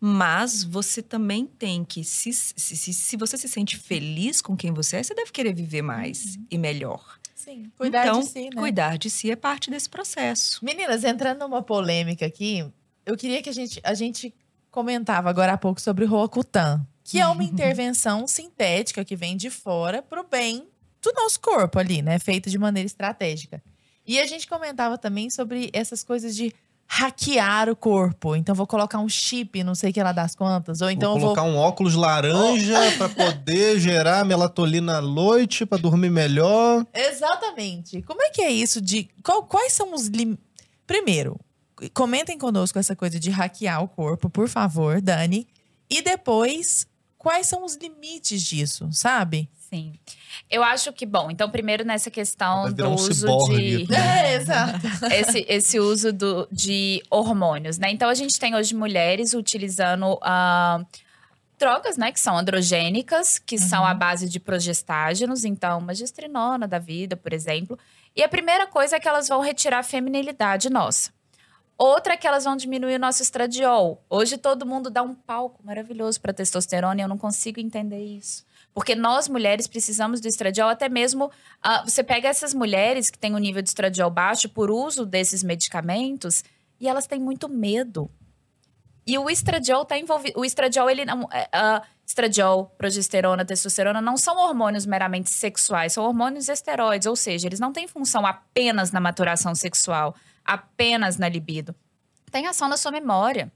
Mas 0.00 0.64
você 0.64 1.00
também 1.00 1.46
tem 1.46 1.84
que. 1.84 2.02
Se, 2.02 2.32
se, 2.32 2.92
se, 2.92 3.16
você 3.16 3.36
se 3.36 3.48
sente 3.48 3.76
feliz 3.76 4.42
com 4.42 4.56
quem 4.56 4.72
você 4.72 4.96
é, 4.96 5.02
você 5.04 5.14
deve 5.14 5.30
querer 5.30 5.54
viver 5.54 5.82
mais 5.82 6.36
e 6.50 6.58
melhor. 6.58 7.20
Sim, 7.32 7.70
cuidar 7.76 8.06
então, 8.06 8.20
de 8.20 8.26
si, 8.26 8.44
né? 8.44 8.50
cuidar 8.56 8.98
de 8.98 9.08
si 9.08 9.30
é 9.30 9.36
parte 9.36 9.70
desse 9.70 9.88
processo. 9.88 10.64
Meninas, 10.64 11.04
entrando 11.04 11.38
numa 11.40 11.62
polêmica 11.62 12.26
aqui, 12.26 12.68
eu 13.06 13.16
queria 13.16 13.40
que 13.40 13.48
a 13.48 13.52
gente, 13.52 13.80
a 13.84 13.94
gente 13.94 14.34
comentava 14.68 15.30
agora 15.30 15.52
há 15.52 15.58
pouco 15.58 15.80
sobre 15.80 16.04
o 16.04 16.08
Roacutan, 16.08 16.84
que 17.04 17.20
é 17.20 17.26
uma 17.26 17.42
intervenção 17.44 18.26
sintética 18.26 19.04
que 19.04 19.14
vem 19.14 19.36
de 19.36 19.48
fora 19.48 20.02
pro 20.02 20.26
bem 20.26 20.66
do 21.00 21.12
nosso 21.12 21.38
corpo 21.40 21.78
ali, 21.78 22.02
né? 22.02 22.18
Feita 22.18 22.50
de 22.50 22.58
maneira 22.58 22.86
estratégica. 22.86 23.62
E 24.06 24.18
a 24.18 24.26
gente 24.26 24.46
comentava 24.48 24.98
também 24.98 25.30
sobre 25.30 25.70
essas 25.72 26.02
coisas 26.04 26.34
de 26.34 26.52
hackear 26.86 27.68
o 27.70 27.76
corpo. 27.76 28.36
Então, 28.36 28.54
vou 28.54 28.66
colocar 28.66 28.98
um 28.98 29.08
chip, 29.08 29.62
não 29.64 29.74
sei 29.74 29.90
o 29.90 29.92
que 29.94 30.02
lá 30.02 30.12
das 30.12 30.34
quantas. 30.34 30.80
Ou 30.82 30.90
então, 30.90 31.12
vou 31.12 31.16
eu 31.16 31.26
vou 31.26 31.34
colocar 31.34 31.48
um 31.50 31.56
óculos 31.56 31.94
laranja 31.94 32.74
pra 32.98 33.08
poder 33.08 33.78
gerar 33.80 34.24
melatonina 34.24 34.98
à 34.98 35.00
noite, 35.00 35.64
pra 35.64 35.78
dormir 35.78 36.10
melhor. 36.10 36.84
Exatamente. 36.92 38.02
Como 38.02 38.20
é 38.22 38.28
que 38.30 38.42
é 38.42 38.50
isso 38.50 38.80
de. 38.80 39.08
qual- 39.24 39.44
quais 39.44 39.72
são 39.72 39.94
os 39.94 40.06
lim... 40.08 40.36
Primeiro, 40.86 41.40
comentem 41.94 42.36
conosco 42.36 42.78
essa 42.78 42.94
coisa 42.94 43.18
de 43.18 43.30
hackear 43.30 43.82
o 43.82 43.88
corpo, 43.88 44.28
por 44.28 44.48
favor, 44.48 45.00
Dani. 45.00 45.46
E 45.88 46.02
depois, 46.02 46.86
quais 47.16 47.46
são 47.46 47.64
os 47.64 47.76
limites 47.76 48.42
disso, 48.42 48.88
sabe? 48.92 49.48
Sim. 49.72 49.94
Eu 50.50 50.62
acho 50.62 50.92
que, 50.92 51.06
bom, 51.06 51.30
então 51.30 51.48
primeiro 51.48 51.82
nessa 51.82 52.10
questão 52.10 52.70
do 52.70 52.88
um 52.88 52.94
uso 52.94 53.14
ciborgue. 53.14 53.86
de... 53.86 53.94
É, 53.94 54.34
exato. 54.34 54.86
esse, 55.10 55.46
esse 55.48 55.80
uso 55.80 56.12
do, 56.12 56.46
de 56.52 57.02
hormônios, 57.08 57.78
né? 57.78 57.90
Então, 57.90 58.10
a 58.10 58.14
gente 58.14 58.38
tem 58.38 58.54
hoje 58.54 58.74
mulheres 58.74 59.32
utilizando 59.32 60.18
ah, 60.20 60.84
drogas, 61.58 61.96
né? 61.96 62.12
Que 62.12 62.20
são 62.20 62.36
androgênicas, 62.36 63.38
que 63.38 63.56
são 63.56 63.86
à 63.86 63.94
base 63.94 64.28
de 64.28 64.38
progestágenos. 64.38 65.42
Então, 65.42 65.78
uma 65.78 65.94
gestrinona 65.94 66.68
da 66.68 66.78
vida, 66.78 67.16
por 67.16 67.32
exemplo. 67.32 67.78
E 68.14 68.22
a 68.22 68.28
primeira 68.28 68.66
coisa 68.66 68.96
é 68.96 69.00
que 69.00 69.08
elas 69.08 69.26
vão 69.26 69.40
retirar 69.40 69.78
a 69.78 69.82
feminilidade 69.82 70.68
nossa. 70.68 71.10
Outra 71.78 72.12
é 72.12 72.16
que 72.18 72.26
elas 72.26 72.44
vão 72.44 72.56
diminuir 72.56 72.96
o 72.96 72.98
nosso 72.98 73.22
estradiol. 73.22 74.04
Hoje 74.10 74.36
todo 74.36 74.66
mundo 74.66 74.90
dá 74.90 75.02
um 75.02 75.14
palco 75.14 75.64
maravilhoso 75.64 76.20
para 76.20 76.34
testosterona 76.34 77.00
e 77.00 77.04
eu 77.04 77.08
não 77.08 77.16
consigo 77.16 77.58
entender 77.58 78.04
isso. 78.04 78.44
Porque 78.74 78.94
nós 78.94 79.28
mulheres 79.28 79.66
precisamos 79.66 80.20
do 80.20 80.28
estradiol, 80.28 80.68
até 80.68 80.88
mesmo 80.88 81.30
ah, 81.62 81.82
você 81.86 82.02
pega 82.02 82.28
essas 82.28 82.54
mulheres 82.54 83.10
que 83.10 83.18
têm 83.18 83.34
um 83.34 83.38
nível 83.38 83.60
de 83.60 83.68
estradiol 83.68 84.10
baixo 84.10 84.48
por 84.48 84.70
uso 84.70 85.04
desses 85.04 85.42
medicamentos 85.42 86.42
e 86.80 86.88
elas 86.88 87.06
têm 87.06 87.20
muito 87.20 87.48
medo. 87.48 88.10
E 89.06 89.18
o 89.18 89.28
estradiol 89.28 89.82
está 89.82 89.98
envolvido. 89.98 90.38
O 90.38 90.44
estradiol, 90.44 90.88
ele 90.88 91.04
não. 91.04 91.28
ah, 91.52 91.82
estradiol, 92.06 92.66
progesterona, 92.78 93.44
testosterona 93.44 94.00
não 94.00 94.16
são 94.16 94.36
hormônios 94.36 94.86
meramente 94.86 95.30
sexuais, 95.30 95.94
são 95.94 96.04
hormônios 96.04 96.48
esteroides, 96.48 97.06
ou 97.06 97.16
seja, 97.16 97.48
eles 97.48 97.60
não 97.60 97.72
têm 97.72 97.88
função 97.88 98.26
apenas 98.26 98.92
na 98.92 99.00
maturação 99.00 99.54
sexual, 99.54 100.14
apenas 100.44 101.16
na 101.16 101.28
libido. 101.28 101.74
Tem 102.30 102.46
ação 102.46 102.68
na 102.68 102.76
sua 102.76 102.90
memória. 102.92 103.52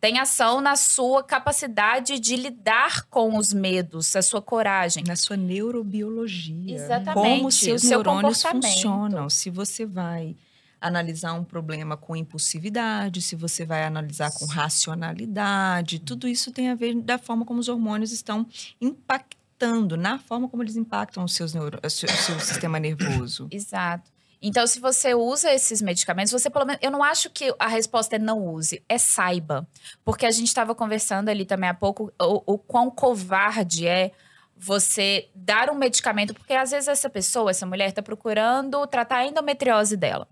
Tem 0.00 0.18
ação 0.20 0.60
na 0.60 0.76
sua 0.76 1.24
capacidade 1.24 2.20
de 2.20 2.36
lidar 2.36 3.04
com 3.10 3.36
os 3.36 3.52
medos, 3.52 4.14
a 4.14 4.22
sua 4.22 4.40
coragem. 4.40 5.02
Na 5.04 5.16
sua 5.16 5.36
neurobiologia. 5.36 6.76
Exatamente, 6.76 7.14
Como 7.14 7.50
seus 7.50 7.82
o 7.82 7.88
neurônios 7.88 8.42
funcionam. 8.42 9.28
Se 9.28 9.50
você 9.50 9.84
vai 9.84 10.36
analisar 10.80 11.32
um 11.32 11.42
problema 11.42 11.96
com 11.96 12.14
impulsividade, 12.14 13.20
se 13.20 13.34
você 13.34 13.64
vai 13.64 13.84
analisar 13.84 14.30
com 14.32 14.46
racionalidade, 14.46 15.98
tudo 15.98 16.28
isso 16.28 16.52
tem 16.52 16.68
a 16.70 16.76
ver 16.76 16.94
da 16.94 17.18
forma 17.18 17.44
como 17.44 17.58
os 17.58 17.68
hormônios 17.68 18.12
estão 18.12 18.46
impactando, 18.80 19.96
na 19.96 20.20
forma 20.20 20.48
como 20.48 20.62
eles 20.62 20.76
impactam 20.76 21.24
os 21.24 21.34
seus 21.34 21.52
neuro, 21.52 21.80
o 21.84 21.90
seu, 21.90 22.08
o 22.08 22.12
seu 22.12 22.38
sistema 22.38 22.78
nervoso. 22.78 23.48
Exato. 23.50 24.17
Então, 24.40 24.66
se 24.66 24.78
você 24.78 25.14
usa 25.14 25.52
esses 25.52 25.82
medicamentos, 25.82 26.32
você 26.32 26.48
pelo 26.48 26.64
menos. 26.64 26.80
Eu 26.82 26.90
não 26.90 27.02
acho 27.02 27.28
que 27.30 27.52
a 27.58 27.66
resposta 27.66 28.16
é 28.16 28.18
não 28.18 28.46
use, 28.46 28.82
é 28.88 28.96
saiba. 28.96 29.66
Porque 30.04 30.26
a 30.26 30.30
gente 30.30 30.46
estava 30.46 30.74
conversando 30.74 31.28
ali 31.28 31.44
também 31.44 31.68
há 31.68 31.74
pouco 31.74 32.12
o, 32.20 32.54
o 32.54 32.58
quão 32.58 32.90
covarde 32.90 33.86
é 33.86 34.12
você 34.56 35.28
dar 35.34 35.70
um 35.70 35.74
medicamento, 35.74 36.34
porque 36.34 36.52
às 36.52 36.70
vezes 36.70 36.88
essa 36.88 37.08
pessoa, 37.08 37.50
essa 37.50 37.66
mulher, 37.66 37.88
está 37.88 38.02
procurando 38.02 38.86
tratar 38.86 39.18
a 39.18 39.26
endometriose 39.26 39.96
dela. 39.96 40.28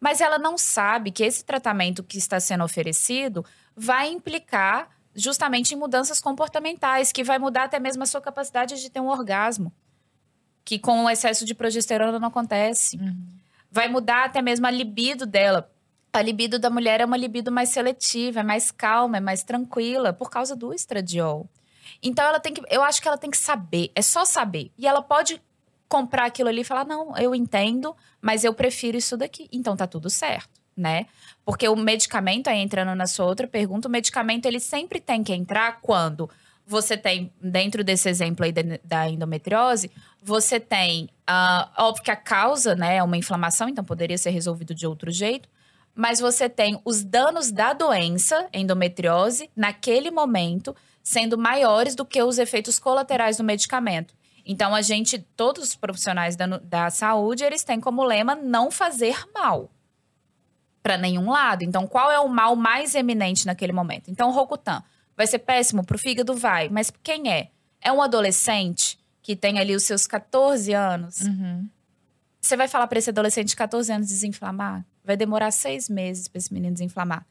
Mas 0.00 0.20
ela 0.20 0.38
não 0.38 0.58
sabe 0.58 1.10
que 1.10 1.24
esse 1.24 1.44
tratamento 1.44 2.02
que 2.02 2.18
está 2.18 2.38
sendo 2.38 2.64
oferecido 2.64 3.44
vai 3.74 4.08
implicar 4.10 4.90
justamente 5.14 5.72
em 5.72 5.76
mudanças 5.76 6.20
comportamentais, 6.20 7.10
que 7.10 7.24
vai 7.24 7.38
mudar 7.38 7.64
até 7.64 7.80
mesmo 7.80 8.02
a 8.02 8.06
sua 8.06 8.20
capacidade 8.20 8.80
de 8.80 8.90
ter 8.90 9.00
um 9.00 9.08
orgasmo, 9.08 9.72
que 10.66 10.80
com 10.80 11.04
o 11.04 11.08
excesso 11.08 11.44
de 11.44 11.54
progesterona 11.54 12.18
não 12.18 12.26
acontece. 12.26 12.98
Vai 13.70 13.88
mudar 13.88 14.24
até 14.24 14.42
mesmo 14.42 14.66
a 14.66 14.70
libido 14.70 15.24
dela. 15.24 15.70
A 16.12 16.20
libido 16.20 16.58
da 16.58 16.68
mulher 16.68 17.00
é 17.00 17.04
uma 17.04 17.16
libido 17.16 17.52
mais 17.52 17.68
seletiva, 17.68 18.40
é 18.40 18.42
mais 18.42 18.72
calma, 18.72 19.18
é 19.18 19.20
mais 19.20 19.44
tranquila, 19.44 20.12
por 20.12 20.28
causa 20.28 20.56
do 20.56 20.74
estradiol. 20.74 21.48
Então 22.02 22.26
ela 22.26 22.40
tem 22.40 22.52
que, 22.52 22.62
eu 22.68 22.82
acho 22.82 23.00
que 23.00 23.06
ela 23.06 23.16
tem 23.16 23.30
que 23.30 23.38
saber, 23.38 23.92
é 23.94 24.02
só 24.02 24.24
saber. 24.24 24.72
E 24.76 24.88
ela 24.88 25.00
pode 25.00 25.40
comprar 25.88 26.24
aquilo 26.24 26.48
ali 26.48 26.62
e 26.62 26.64
falar: 26.64 26.84
"Não, 26.84 27.16
eu 27.16 27.32
entendo, 27.32 27.94
mas 28.20 28.42
eu 28.42 28.52
prefiro 28.52 28.96
isso 28.98 29.16
daqui". 29.16 29.48
Então 29.52 29.76
tá 29.76 29.86
tudo 29.86 30.10
certo, 30.10 30.60
né? 30.76 31.06
Porque 31.44 31.68
o 31.68 31.76
medicamento 31.76 32.48
aí 32.48 32.58
entrando 32.58 32.92
na 32.96 33.06
sua 33.06 33.26
outra 33.26 33.46
pergunta, 33.46 33.86
o 33.86 33.90
medicamento 33.90 34.46
ele 34.46 34.58
sempre 34.58 34.98
tem 35.00 35.22
que 35.22 35.32
entrar 35.32 35.80
quando 35.80 36.28
você 36.66 36.96
tem 36.96 37.32
dentro 37.40 37.84
desse 37.84 38.08
exemplo 38.08 38.44
aí 38.44 38.52
da, 38.82 39.08
endometriose, 39.08 39.90
você 40.20 40.58
tem, 40.58 41.08
ah, 41.26 41.70
óbvio 41.78 42.02
que 42.02 42.10
a 42.10 42.16
causa, 42.16 42.74
né, 42.74 42.96
é 42.96 43.02
uma 43.02 43.16
inflamação, 43.16 43.68
então 43.68 43.84
poderia 43.84 44.18
ser 44.18 44.30
resolvido 44.30 44.74
de 44.74 44.86
outro 44.86 45.10
jeito, 45.10 45.48
mas 45.94 46.18
você 46.18 46.48
tem 46.48 46.78
os 46.84 47.04
danos 47.04 47.52
da 47.52 47.72
doença, 47.72 48.48
endometriose, 48.52 49.48
naquele 49.54 50.10
momento, 50.10 50.74
sendo 51.02 51.38
maiores 51.38 51.94
do 51.94 52.04
que 52.04 52.20
os 52.22 52.38
efeitos 52.38 52.78
colaterais 52.78 53.36
do 53.36 53.44
medicamento. 53.44 54.12
Então, 54.44 54.74
a 54.74 54.82
gente, 54.82 55.18
todos 55.36 55.68
os 55.68 55.76
profissionais 55.76 56.36
da, 56.36 56.46
da 56.46 56.90
saúde, 56.90 57.44
eles 57.44 57.64
têm 57.64 57.80
como 57.80 58.04
lema 58.04 58.34
não 58.34 58.70
fazer 58.70 59.16
mal 59.32 59.70
para 60.82 60.98
nenhum 60.98 61.30
lado. 61.30 61.64
Então, 61.64 61.86
qual 61.86 62.10
é 62.12 62.20
o 62.20 62.28
mal 62.28 62.54
mais 62.54 62.94
eminente 62.94 63.46
naquele 63.46 63.72
momento? 63.72 64.10
Então, 64.10 64.30
Rocutan 64.30 64.82
vai 65.16 65.26
ser 65.26 65.38
péssimo 65.38 65.84
pro 65.84 65.98
fígado? 65.98 66.34
Vai. 66.34 66.68
Mas 66.68 66.92
quem 67.02 67.32
é? 67.32 67.50
É 67.80 67.92
um 67.92 68.02
adolescente 68.02 68.98
que 69.22 69.34
tem 69.34 69.58
ali 69.58 69.74
os 69.74 69.82
seus 69.82 70.06
14 70.06 70.72
anos. 70.72 71.20
Uhum. 71.20 71.68
Você 72.40 72.56
vai 72.56 72.68
falar 72.68 72.86
para 72.86 72.98
esse 72.98 73.10
adolescente 73.10 73.48
de 73.48 73.56
14 73.56 73.92
anos 73.92 74.08
desinflamar? 74.08 74.84
Vai 75.04 75.16
demorar 75.16 75.50
seis 75.50 75.88
meses 75.88 76.28
para 76.28 76.38
esse 76.38 76.52
menino 76.52 76.74
desinflamar. 76.74 77.26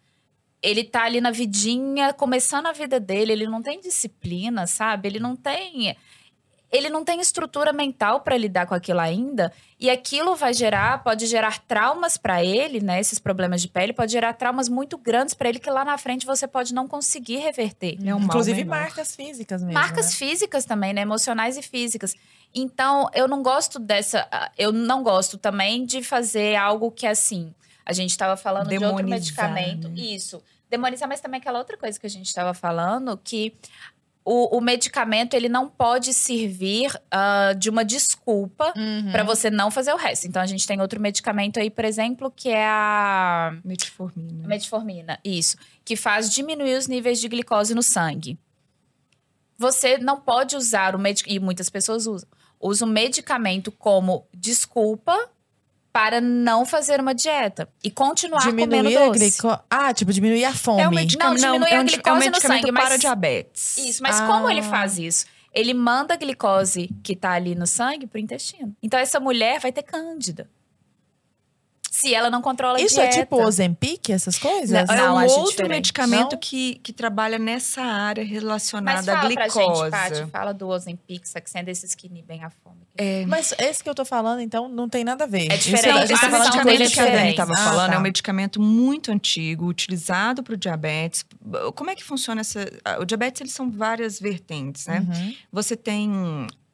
Ele 0.62 0.84
tá 0.84 1.04
ali 1.04 1.22
na 1.22 1.32
vidinha, 1.32 2.12
começando 2.12 2.66
a 2.66 2.74
vida 2.74 3.00
dele, 3.00 3.32
ele 3.32 3.46
não 3.46 3.62
tem 3.62 3.80
disciplina, 3.80 4.66
sabe? 4.66 5.08
Ele 5.08 5.20
não 5.20 5.36
tem. 5.36 5.96
Ele 6.76 6.90
não 6.90 7.04
tem 7.04 7.20
estrutura 7.22 7.72
mental 7.72 8.22
para 8.22 8.36
lidar 8.38 8.66
com 8.66 8.74
aquilo 8.74 9.00
ainda. 9.00 9.52
E 9.80 9.90
aquilo 9.90 10.36
vai 10.36 10.54
gerar, 10.54 11.04
pode 11.04 11.26
gerar 11.26 11.60
traumas 11.60 12.18
para 12.18 12.44
ele, 12.44 12.80
né? 12.82 13.00
Esses 13.00 13.20
problemas 13.20 13.62
de 13.62 13.68
pele, 13.68 13.94
pode 13.94 14.12
gerar 14.12 14.34
traumas 14.34 14.68
muito 14.70 14.98
grandes 14.98 15.34
para 15.34 15.50
ele 15.50 15.60
que 15.60 15.70
lá 15.70 15.86
na 15.86 15.98
frente 15.98 16.26
você 16.26 16.48
pode 16.48 16.74
não 16.74 16.88
conseguir 16.88 17.38
reverter. 17.38 17.98
É 18.04 18.14
um 18.16 18.20
mal 18.20 18.28
Inclusive 18.28 18.64
menor. 18.64 18.80
marcas 18.82 19.16
físicas 19.16 19.62
mesmo. 19.62 19.74
Marcas 19.74 20.08
né? 20.08 20.12
físicas 20.14 20.66
também, 20.66 20.94
né? 20.94 21.02
Emocionais 21.02 21.58
e 21.58 21.62
físicas. 21.62 22.16
Então, 22.54 23.10
eu 23.14 23.28
não 23.28 23.44
gosto 23.44 23.80
dessa. 23.80 24.28
ah, 24.32 24.50
Eu 24.58 24.72
não 24.72 25.04
gosto 25.04 25.38
também 25.38 25.86
de 25.86 26.02
fazer 26.04 26.56
algo 26.56 26.90
que 26.92 27.06
assim. 27.06 27.54
A 27.86 27.94
gente 27.94 28.12
estava 28.12 28.36
falando 28.36 28.70
de 28.70 28.76
outro 28.76 28.96
Demonizar, 29.06 29.20
medicamento. 29.52 29.90
né? 29.90 29.96
Isso. 30.00 30.42
Demonizar, 30.70 31.08
mas 31.08 31.22
também 31.22 31.40
aquela 31.40 31.60
outra 31.60 31.78
coisa 31.78 32.00
que 32.00 32.08
a 32.08 32.10
gente 32.10 32.26
estava 32.26 32.54
falando, 32.54 33.16
que 33.24 33.54
o, 34.26 34.58
o 34.58 34.60
medicamento 34.62 35.36
ele 35.36 35.48
não 35.48 35.70
pode 35.70 36.12
servir 36.12 36.92
ah, 37.12 37.54
de 37.56 37.70
uma 37.70 37.86
desculpa 37.86 38.74
Uhum. 38.76 39.12
para 39.12 39.24
você 39.24 39.52
não 39.52 39.70
fazer 39.70 39.94
o 39.94 39.98
resto. 39.98 40.28
Então, 40.28 40.42
a 40.42 40.48
gente 40.48 40.66
tem 40.66 40.82
outro 40.82 41.00
medicamento 41.00 41.60
aí, 41.60 41.70
por 41.70 41.86
exemplo, 41.86 42.32
que 42.36 42.50
é 42.50 42.66
a 42.66 43.56
Metformina. 43.64 44.48
Metformina, 44.48 45.20
isso. 45.24 45.58
Que 45.86 45.96
faz 45.96 46.32
diminuir 46.34 46.76
os 46.76 46.88
níveis 46.88 47.22
de 47.22 47.28
glicose 47.28 47.76
no 47.76 47.84
sangue. 47.84 48.40
Você 49.58 49.98
não 50.00 50.20
pode 50.20 50.56
usar 50.56 50.96
o 50.96 51.00
medicamento, 51.00 51.38
e 51.38 51.46
muitas 51.46 51.70
pessoas 51.70 52.08
usam, 52.08 52.28
usam 52.60 52.88
o 52.88 52.92
medicamento 52.92 53.72
como 53.72 54.26
desculpa 54.34 55.30
para 55.96 56.20
não 56.20 56.66
fazer 56.66 57.00
uma 57.00 57.16
dieta 57.16 57.70
e 57.82 57.90
continuar 57.90 58.44
comendo 58.44 58.70
Diminuir 58.76 58.98
a 58.98 59.06
doce. 59.08 59.20
glicose. 59.20 59.60
Ah, 59.70 59.94
tipo, 59.94 60.12
diminuir 60.12 60.44
a 60.44 60.54
fome. 60.54 60.82
É 60.82 60.90
um 60.90 60.92
medicamento, 60.92 61.40
Não, 61.42 61.54
diminui 61.54 61.70
é 61.70 61.72
a 61.72 61.78
um, 61.78 61.80
é 61.80 61.84
um 61.84 61.86
glicose 61.86 62.30
no 62.30 62.42
sangue, 62.42 62.72
para 62.74 62.90
mas- 62.90 63.00
diabetes. 63.00 63.78
Isso, 63.78 64.04
mas 64.04 64.20
Ah. 64.20 64.28
como 64.28 64.50
ele 64.50 64.62
faz 64.62 64.98
isso? 65.00 65.26
Ele 65.54 65.74
manda 65.74 66.14
a 66.14 66.18
glicose 66.18 66.90
que 67.02 67.16
tá 67.16 67.32
ali 67.32 67.56
no 67.56 67.66
sangue 67.66 68.08
pro 68.08 68.20
intestino. 68.20 68.76
Então 68.84 69.00
essa 69.00 69.22
mulher 69.22 69.62
vai 69.62 69.72
ter 69.72 69.84
cândida. 69.84 70.50
Se 71.96 72.14
ela 72.14 72.30
não 72.30 72.42
controla 72.42 72.78
a 72.78 72.82
Isso 72.82 72.96
dieta. 72.96 73.16
é 73.18 73.22
tipo 73.22 73.42
Ozempic, 73.42 74.10
essas 74.10 74.38
coisas? 74.38 74.72
É 74.90 74.96
Não, 74.96 75.16
um 75.16 75.18
acho 75.20 75.34
outro 75.36 75.52
diferente. 75.52 75.72
medicamento 75.72 76.32
Não? 76.34 76.40
que, 76.40 76.76
que 76.84 76.92
trabalha 76.92 77.40
nessa 77.40 77.82
área 77.82 78.24
Mas 78.24 78.32
relacionada 78.34 79.00
à 79.14 79.16
fala 79.22 79.34
pra 79.34 79.48
glicose. 79.48 79.80
gente, 79.82 79.92
Paty, 79.92 80.26
fala 80.32 80.54
do 80.54 80.68
Ozempic, 80.68 81.26
Saxenda, 81.26 81.66
desses 81.66 81.96
que 81.96 82.08
inibem 82.08 82.44
a 82.44 82.50
fome. 82.50 82.82
É, 82.98 83.26
Mas 83.26 83.54
esse 83.58 83.84
que 83.84 83.90
eu 83.90 83.96
tô 83.96 84.04
falando, 84.06 84.42
então, 84.42 84.68
não 84.68 84.88
tem 84.90 85.04
nada 85.04 85.24
a 85.24 85.28
ver. 85.28 85.52
É 85.52 85.56
Isso 85.56 85.70
diferente. 85.70 85.98
a 85.98 86.04
Esse 86.04 86.08
gente 86.14 86.22
tá 86.22 86.28
é 86.28 86.30
falando 86.32 86.52
de 86.52 86.62
coisa 86.62 86.90
que 86.94 87.00
a 87.00 87.06
Dani 87.06 87.30
estava 87.32 87.54
Ah, 87.54 87.58
falando 87.58 87.90
tá. 87.90 87.96
é 87.96 87.98
um 87.98 88.02
medicamento 88.02 88.62
muito 88.62 89.12
antigo, 89.12 89.66
utilizado 89.66 90.44
para 90.44 90.54
o 90.54 90.58
diabetes. 90.58 91.26
Como 91.76 91.90
é 91.90 91.96
que 91.96 92.04
funciona 92.04 92.42
essa... 92.42 92.60
O 93.00 93.06
diabetes, 93.06 93.42
eles 93.42 93.54
são 93.54 93.70
várias 93.72 94.20
vertentes, 94.20 94.88
né? 94.88 95.00
Uhum. 95.00 95.36
Você 95.52 95.76
tem 95.76 96.12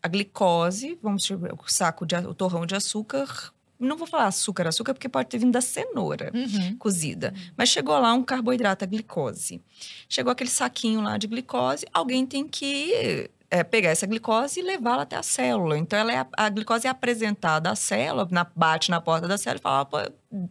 a 0.04 0.08
glicose, 0.08 0.98
vamos 1.02 1.24
dizer, 1.24 1.36
o 1.54 1.58
saco 1.68 2.06
de 2.06 2.16
a- 2.16 2.22
o 2.22 2.34
torrão 2.34 2.66
de 2.66 2.76
açúcar. 2.76 3.52
Não 3.82 3.98
vou 3.98 4.08
falar 4.08 4.28
açúcar, 4.28 4.68
açúcar, 4.68 4.94
porque 4.94 5.10
pode 5.10 5.28
ter 5.30 5.38
vindo 5.38 5.52
da 5.52 5.62
cenoura 5.62 6.32
Uhum. 6.34 6.78
cozida. 6.78 7.34
Mas 7.58 7.70
chegou 7.70 7.98
lá 8.00 8.14
um 8.14 8.24
carboidrato, 8.24 8.84
a 8.86 8.88
glicose. 8.88 9.62
Chegou 10.08 10.32
aquele 10.32 10.50
saquinho 10.50 11.02
lá 11.02 11.18
de 11.18 11.28
glicose, 11.28 11.86
alguém 11.94 12.26
tem 12.26 12.48
que 12.48 13.30
é, 13.54 13.66
pegar 13.66 13.90
essa 13.90 14.08
glicose 14.08 14.62
e 14.62 14.64
levá-la 14.64 15.02
até 15.04 15.18
a 15.18 15.24
célula. 15.24 15.78
Então, 15.78 16.00
ela 16.00 16.14
é, 16.14 16.26
a- 16.38 16.48
glicose 16.50 16.88
é 16.88 16.90
apresentada 16.90 17.70
à 17.70 17.76
célula, 17.76 18.26
na- 18.32 18.48
bate 18.56 18.90
na 18.90 19.02
porta 19.02 19.28
da 19.28 19.38
célula 19.38 19.60
e 19.60 19.62
fala: 19.62 19.86
"Pô, 19.86 19.98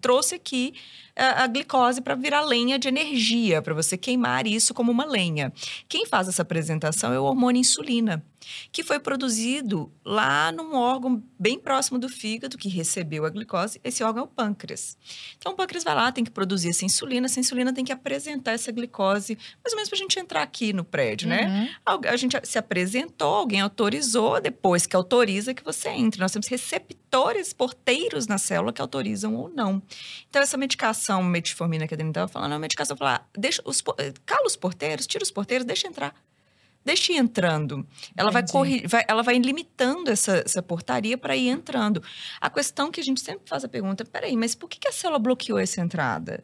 trouxe 0.02 0.34
aqui 0.34 0.74
a, 1.20 1.44
a 1.44 1.46
glicose 1.46 2.00
para 2.00 2.14
virar 2.14 2.40
lenha 2.42 2.78
de 2.78 2.88
energia, 2.88 3.60
para 3.62 3.74
você 3.74 3.96
queimar 3.96 4.46
isso 4.46 4.72
como 4.74 4.90
uma 4.90 5.04
lenha. 5.04 5.52
Quem 5.88 6.06
faz 6.06 6.28
essa 6.28 6.42
apresentação 6.42 7.12
é 7.12 7.20
o 7.20 7.24
hormônio 7.24 7.60
insulina, 7.60 8.24
que 8.72 8.82
foi 8.82 8.98
produzido 8.98 9.92
lá 10.04 10.50
num 10.50 10.74
órgão 10.74 11.22
bem 11.38 11.58
próximo 11.58 11.98
do 11.98 12.08
fígado, 12.08 12.56
que 12.56 12.68
recebeu 12.68 13.24
a 13.26 13.30
glicose. 13.30 13.80
Esse 13.84 14.02
órgão 14.02 14.22
é 14.22 14.24
o 14.24 14.28
pâncreas. 14.28 14.96
Então, 15.38 15.52
o 15.52 15.54
pâncreas 15.54 15.84
vai 15.84 15.94
lá, 15.94 16.10
tem 16.10 16.24
que 16.24 16.30
produzir 16.30 16.70
essa 16.70 16.84
insulina, 16.84 17.26
essa 17.26 17.38
insulina 17.38 17.72
tem 17.72 17.84
que 17.84 17.92
apresentar 17.92 18.52
essa 18.52 18.72
glicose, 18.72 19.36
mais 19.62 19.72
ou 19.72 19.76
menos 19.76 19.88
para 19.88 19.96
a 19.98 20.00
gente 20.00 20.18
entrar 20.18 20.42
aqui 20.42 20.72
no 20.72 20.84
prédio, 20.84 21.28
né? 21.28 21.46
Uhum. 21.46 21.68
Algu- 21.84 22.08
A 22.08 22.16
gente 22.16 22.36
se 22.44 22.58
apresentou, 22.58 23.34
alguém 23.34 23.60
autorizou, 23.60 24.40
depois 24.40 24.86
que 24.86 24.96
autoriza 24.96 25.52
que 25.54 25.62
você 25.62 25.90
entre. 25.90 26.20
Nós 26.20 26.32
temos 26.32 26.46
receptores, 26.48 27.09
porteiros 27.56 28.26
na 28.26 28.38
célula 28.38 28.72
que 28.72 28.80
autorizam 28.80 29.34
ou 29.34 29.48
não. 29.48 29.82
Então, 30.28 30.40
essa 30.40 30.56
medicação 30.56 31.22
metformina 31.22 31.86
que 31.86 31.94
a 31.94 31.96
Dani 31.96 32.10
estava 32.10 32.28
falando, 32.28 32.52
é 32.52 32.54
uma 32.54 32.60
medicação 32.60 32.96
para 32.96 33.06
falar, 33.06 33.28
deixa 33.36 33.62
os, 33.64 33.82
cala 34.24 34.46
os 34.46 34.56
porteiros, 34.56 35.06
tira 35.06 35.22
os 35.22 35.30
porteiros, 35.30 35.66
deixa 35.66 35.86
entrar. 35.86 36.14
Deixa 36.84 37.12
ir 37.12 37.16
entrando. 37.16 37.86
Ela 38.16 38.30
vai, 38.30 38.46
corri 38.46 38.86
vai, 38.86 39.04
ela 39.06 39.22
vai 39.22 39.36
limitando 39.38 40.10
essa, 40.10 40.42
essa 40.44 40.62
portaria 40.62 41.18
para 41.18 41.36
ir 41.36 41.48
entrando. 41.48 42.02
A 42.40 42.48
questão 42.48 42.90
que 42.90 43.00
a 43.00 43.04
gente 43.04 43.20
sempre 43.20 43.42
faz 43.46 43.64
a 43.64 43.68
pergunta: 43.68 44.04
peraí, 44.04 44.34
mas 44.34 44.54
por 44.54 44.68
que, 44.68 44.78
que 44.78 44.88
a 44.88 44.92
célula 44.92 45.18
bloqueou 45.18 45.58
essa 45.58 45.80
entrada? 45.80 46.42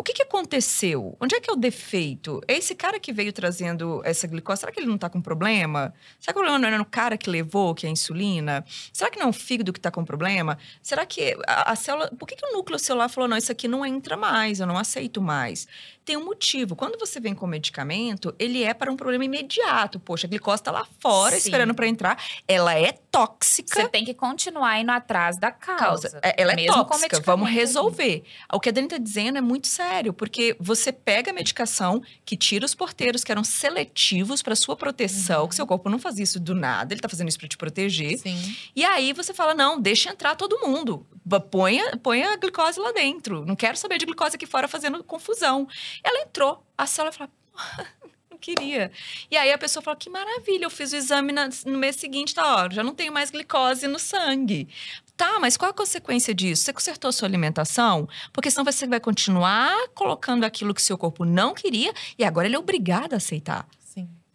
O 0.00 0.02
que, 0.02 0.14
que 0.14 0.22
aconteceu? 0.22 1.14
Onde 1.20 1.34
é 1.34 1.40
que 1.40 1.50
é 1.50 1.52
o 1.52 1.56
defeito? 1.56 2.40
É 2.48 2.56
esse 2.56 2.74
cara 2.74 2.98
que 2.98 3.12
veio 3.12 3.34
trazendo 3.34 4.00
essa 4.02 4.26
glicose, 4.26 4.60
será 4.60 4.72
que 4.72 4.80
ele 4.80 4.86
não 4.86 4.94
está 4.94 5.10
com 5.10 5.20
problema? 5.20 5.92
Será 6.18 6.32
que 6.32 6.38
o 6.38 6.40
problema 6.40 6.58
não 6.58 6.68
era 6.68 6.78
no 6.78 6.86
cara 6.86 7.18
que 7.18 7.28
levou, 7.28 7.74
que 7.74 7.84
é 7.84 7.90
a 7.90 7.92
insulina? 7.92 8.64
Será 8.94 9.10
que 9.10 9.18
não 9.18 9.26
é 9.26 9.28
o 9.28 9.32
fígado 9.34 9.74
que 9.74 9.78
está 9.78 9.90
com 9.90 10.02
problema? 10.02 10.56
Será 10.80 11.04
que 11.04 11.36
a, 11.46 11.72
a 11.72 11.76
célula. 11.76 12.10
Por 12.18 12.26
que, 12.26 12.34
que 12.34 12.46
o 12.46 12.52
núcleo 12.54 12.78
celular 12.78 13.10
falou, 13.10 13.28
não, 13.28 13.36
isso 13.36 13.52
aqui 13.52 13.68
não 13.68 13.84
entra 13.84 14.16
mais, 14.16 14.58
eu 14.58 14.66
não 14.66 14.78
aceito 14.78 15.20
mais? 15.20 15.68
Tem 16.04 16.16
um 16.16 16.24
motivo. 16.24 16.74
Quando 16.74 16.98
você 16.98 17.20
vem 17.20 17.34
com 17.34 17.46
medicamento, 17.46 18.34
ele 18.38 18.62
é 18.62 18.74
para 18.74 18.90
um 18.90 18.96
problema 18.96 19.24
imediato. 19.24 20.00
Poxa, 20.00 20.26
a 20.26 20.30
glicose 20.30 20.60
está 20.60 20.70
lá 20.70 20.86
fora 20.98 21.32
Sim. 21.32 21.48
esperando 21.48 21.74
para 21.74 21.86
entrar. 21.86 22.22
Ela 22.48 22.74
é 22.78 22.92
tóxica 23.10 23.82
Você 23.82 23.88
tem 23.88 24.04
que 24.04 24.14
continuar 24.14 24.80
indo 24.80 24.90
atrás 24.90 25.38
da 25.38 25.50
causa. 25.50 26.10
causa. 26.10 26.20
É, 26.22 26.42
Ela 26.42 26.52
é 26.52 26.56
mesmo 26.56 26.84
tóxica, 26.84 27.20
vamos 27.20 27.46
ali. 27.48 27.56
resolver. 27.56 28.24
O 28.52 28.58
que 28.58 28.68
a 28.68 28.72
Dani 28.72 28.86
está 28.86 28.98
dizendo 28.98 29.38
é 29.38 29.40
muito 29.40 29.66
sério, 29.68 30.12
porque 30.12 30.56
você 30.58 30.92
pega 30.92 31.30
a 31.30 31.34
medicação 31.34 32.02
que 32.24 32.36
tira 32.36 32.64
os 32.64 32.74
porteiros 32.74 33.22
que 33.22 33.30
eram 33.30 33.44
seletivos 33.44 34.42
para 34.42 34.56
sua 34.56 34.76
proteção, 34.76 35.46
que 35.48 35.54
seu 35.54 35.66
corpo 35.66 35.88
não 35.88 35.98
faz 35.98 36.18
isso 36.18 36.40
do 36.40 36.54
nada, 36.54 36.92
ele 36.92 36.98
está 36.98 37.08
fazendo 37.08 37.28
isso 37.28 37.38
para 37.38 37.48
te 37.48 37.56
proteger. 37.56 38.18
Sim. 38.18 38.56
E 38.74 38.84
aí 38.84 39.12
você 39.12 39.32
fala: 39.34 39.54
não, 39.54 39.80
deixa 39.80 40.10
entrar 40.10 40.34
todo 40.34 40.58
mundo. 40.60 41.06
Põe 41.50 41.78
põe 42.02 42.22
a 42.22 42.36
glicose 42.36 42.80
lá 42.80 42.92
dentro. 42.92 43.44
Não 43.44 43.54
quero 43.54 43.76
saber 43.76 43.98
de 43.98 44.06
glicose 44.06 44.34
aqui 44.34 44.46
fora 44.46 44.66
fazendo 44.66 45.02
confusão. 45.04 45.68
Ela 46.02 46.22
entrou, 46.22 46.64
a 46.76 46.86
célula 46.86 47.12
falou. 47.12 47.30
Não 48.30 48.38
queria. 48.38 48.90
E 49.30 49.36
aí 49.36 49.52
a 49.52 49.58
pessoa 49.58 49.82
falou: 49.82 49.98
que 49.98 50.08
maravilha, 50.08 50.64
eu 50.64 50.70
fiz 50.70 50.92
o 50.92 50.96
exame 50.96 51.32
na- 51.32 51.48
no 51.66 51.78
mês 51.78 51.96
seguinte, 51.96 52.34
tá, 52.34 52.64
ó, 52.64 52.70
já 52.70 52.82
não 52.82 52.94
tenho 52.94 53.12
mais 53.12 53.30
glicose 53.30 53.86
no 53.86 53.98
sangue. 53.98 54.68
Tá, 55.16 55.38
mas 55.38 55.56
qual 55.58 55.70
a 55.70 55.74
consequência 55.74 56.34
disso? 56.34 56.62
Você 56.64 56.72
consertou 56.72 57.10
a 57.10 57.12
sua 57.12 57.28
alimentação? 57.28 58.08
Porque 58.32 58.50
senão 58.50 58.64
você 58.64 58.86
vai 58.86 58.98
continuar 59.00 59.88
colocando 59.94 60.44
aquilo 60.44 60.72
que 60.72 60.80
seu 60.80 60.96
corpo 60.96 61.26
não 61.26 61.52
queria 61.52 61.92
e 62.18 62.24
agora 62.24 62.46
ele 62.46 62.56
é 62.56 62.58
obrigado 62.58 63.12
a 63.12 63.16
aceitar. 63.18 63.68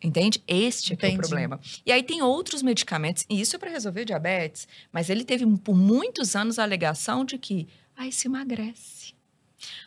Entende? 0.03 0.43
Este 0.47 0.93
é, 0.93 0.93
é 0.93 0.97
o 0.97 0.99
problema. 1.29 1.59
E 1.83 1.91
aí 1.91 2.03
tem 2.03 2.21
outros 2.21 2.61
medicamentos, 2.61 3.25
e 3.27 3.41
isso 3.41 3.55
é 3.55 3.59
para 3.59 3.71
resolver 3.71 4.05
diabetes, 4.05 4.67
mas 4.91 5.09
ele 5.09 5.23
teve 5.23 5.43
por 5.57 5.75
muitos 5.75 6.35
anos 6.35 6.59
a 6.59 6.63
alegação 6.63 7.25
de 7.25 7.39
que, 7.39 7.67
ah, 7.97 8.05
isso 8.05 8.27
emagrece. 8.27 8.94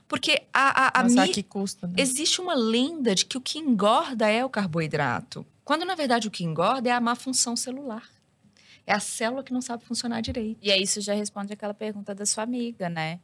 Porque 0.07 0.43
a, 0.53 0.99
a, 0.99 1.01
a 1.01 1.03
Nossa, 1.05 1.23
mi- 1.27 1.33
que 1.33 1.43
custa, 1.43 1.87
né? 1.87 1.95
existe 1.99 2.41
uma 2.41 2.55
lenda 2.55 3.15
de 3.15 3.25
que 3.25 3.37
o 3.37 3.41
que 3.41 3.59
engorda 3.59 4.29
é 4.29 4.45
o 4.45 4.49
carboidrato. 4.49 5.47
Quando, 5.65 5.85
na 5.85 5.95
verdade, 5.95 6.29
o 6.29 6.31
que 6.31 6.45
engorda 6.45 6.89
é 6.89 6.93
a 6.93 7.01
má 7.01 7.15
função 7.15 7.55
celular. 7.55 8.09
É 8.87 8.93
a 8.95 9.01
célula 9.01 9.43
que 9.43 9.53
não 9.53 9.61
sabe 9.61 9.85
funcionar 9.85 10.23
direito. 10.23 10.59
E 10.63 10.73
aí 10.73 10.83
isso 10.83 11.01
já 11.03 11.13
responde 11.13 11.53
aquela 11.53 11.75
pergunta 11.75 12.15
da 12.15 12.25
sua 12.25 12.43
amiga, 12.45 12.89
né? 12.89 13.21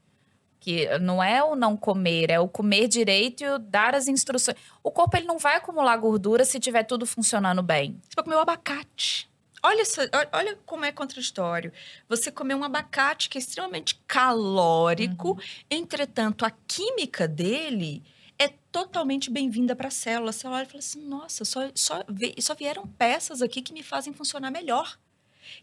Que 0.61 0.99
não 0.99 1.23
é 1.23 1.43
o 1.43 1.57
não 1.57 1.75
comer, 1.77 2.31
é 2.31 2.39
o 2.39 2.47
comer 2.49 2.87
direito 2.89 3.43
e 3.43 3.49
o 3.49 3.59
dar 3.59 3.95
as 3.95 4.07
instruções. 4.09 4.57
O 4.83 4.91
corpo 4.91 5.17
ele 5.17 5.27
não 5.27 5.39
vai 5.39 5.57
acumular 5.57 5.97
gordura 5.97 6.45
se 6.45 6.61
tiver 6.61 6.83
tudo 6.85 7.07
funcionando 7.07 7.63
bem. 7.63 7.99
Você 8.03 8.15
pode 8.15 8.25
comer 8.27 8.37
o 8.37 8.41
abacate. 8.41 9.29
Olha, 9.67 9.81
essa- 9.81 10.11
olha- 10.31 10.59
como 10.67 10.85
é 10.85 10.93
contraditório. 10.93 11.73
Você 12.07 12.31
comer 12.31 12.55
um 12.55 12.63
abacate 12.63 13.31
que 13.31 13.39
é 13.39 13.41
extremamente 13.41 13.95
calórico, 14.07 15.39
entretanto, 15.71 16.45
a 16.45 16.51
química 16.51 17.27
dele 17.27 18.03
é 18.39 18.49
totalmente 18.71 19.31
bem-vinda 19.31 19.75
para 19.75 19.89
a 19.89 19.91
célula. 19.91 20.29
A 20.31 20.33
célula 20.35 20.59
olha 20.59 20.67
e 20.67 20.69
fala 20.69 20.79
assim: 20.81 21.01
nossa, 21.09 21.47
só, 21.47 21.61
só, 21.75 22.05
só 22.39 22.55
vieram 22.55 22.87
peças 22.87 23.41
aqui 23.41 23.63
que 23.63 23.73
me 23.73 23.83
fazem 23.83 24.13
funcionar 24.13 24.51
melhor. 24.51 24.99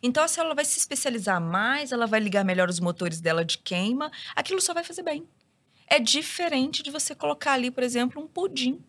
Então 0.02 0.24
a 0.24 0.28
célula 0.28 0.56
vai 0.56 0.66
se 0.66 0.80
especializar 0.80 1.40
mais, 1.40 1.92
ela 1.92 2.08
vai 2.08 2.20
ligar 2.20 2.44
melhor 2.44 2.70
os 2.70 2.80
motores 2.80 3.22
dela 3.22 3.46
de 3.46 3.60
queima, 3.60 4.12
aquilo 4.36 4.62
só 4.62 4.74
vai 4.74 4.84
fazer 4.84 5.04
bem. 5.04 5.28
É 5.88 6.00
diferente 6.00 6.82
de 6.82 6.90
você 6.90 7.14
colocar 7.14 7.54
ali, 7.54 7.70
por 7.70 7.84
exemplo, 7.84 8.20
um 8.24 8.28
pudim, 8.28 8.84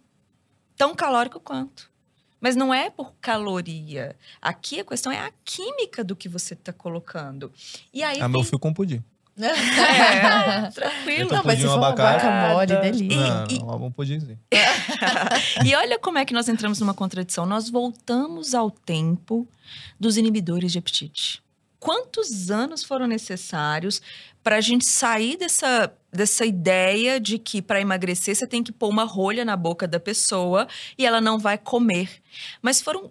tão 0.77 0.95
calórico 0.95 1.39
quanto. 1.41 1.92
Mas 2.43 2.55
não 2.57 2.75
é 2.75 2.91
por 2.91 3.15
caloria. 3.21 4.15
Aqui 4.43 4.81
a 4.81 4.85
questão 4.85 5.11
é 5.13 5.19
a 5.21 5.31
química 5.45 6.03
do 6.05 6.15
que 6.15 6.29
você 6.29 6.53
está 6.55 6.73
colocando. 6.73 7.51
E 7.95 8.03
aí 8.03 8.21
Ah, 8.21 8.29
meu 8.29 8.41
tem- 8.41 8.51
fio 8.51 8.59
com 8.59 8.75
pudim. 8.75 9.03
É, 9.43 10.71
tranquilo. 10.71 11.25
Então, 11.27 11.39
Não, 11.39 11.45
mas 11.45 11.55
se 11.59 11.63
pudim, 11.63 11.73
for 11.73 11.79
uma 11.79 11.89
abacate. 11.89 12.25
Nada. 12.27 12.81
delícia. 12.81 13.45
E- 13.51 13.59
não, 13.61 13.67
não, 13.79 13.87
um 13.87 13.91
pudimzinho. 13.93 14.39
E 15.65 15.75
olha 15.75 15.99
como 15.99 16.19
é 16.19 16.25
que 16.25 16.35
nós 16.35 16.49
entramos 16.49 16.81
numa 16.81 16.93
contradição. 16.95 17.47
Nós 17.47 17.71
voltamos 17.71 18.55
ao 18.55 18.71
tempo 18.71 19.47
dos 19.99 20.17
inibidores 20.17 20.73
de 20.73 20.79
apetite. 20.79 21.43
Quantos 21.79 22.51
anos 22.51 22.85
foram 22.85 23.07
necessários 23.07 24.01
para 24.43 24.57
a 24.57 24.61
gente 24.61 24.85
sair 24.85 25.37
dessa, 25.37 25.93
dessa 26.13 26.45
ideia 26.45 27.21
de 27.21 27.39
que 27.39 27.63
para 27.63 27.81
emagrecer 27.81 28.35
você 28.35 28.47
tem 28.47 28.63
que 28.63 28.73
pôr 28.73 28.89
uma 28.89 29.05
rolha 29.05 29.45
na 29.45 29.57
boca 29.57 29.87
da 29.87 30.01
pessoa 30.01 30.67
e 30.99 31.07
ela 31.07 31.21
não 31.21 31.39
vai 31.39 31.57
comer? 31.57 32.11
Mas 32.61 32.81
foram 32.81 33.11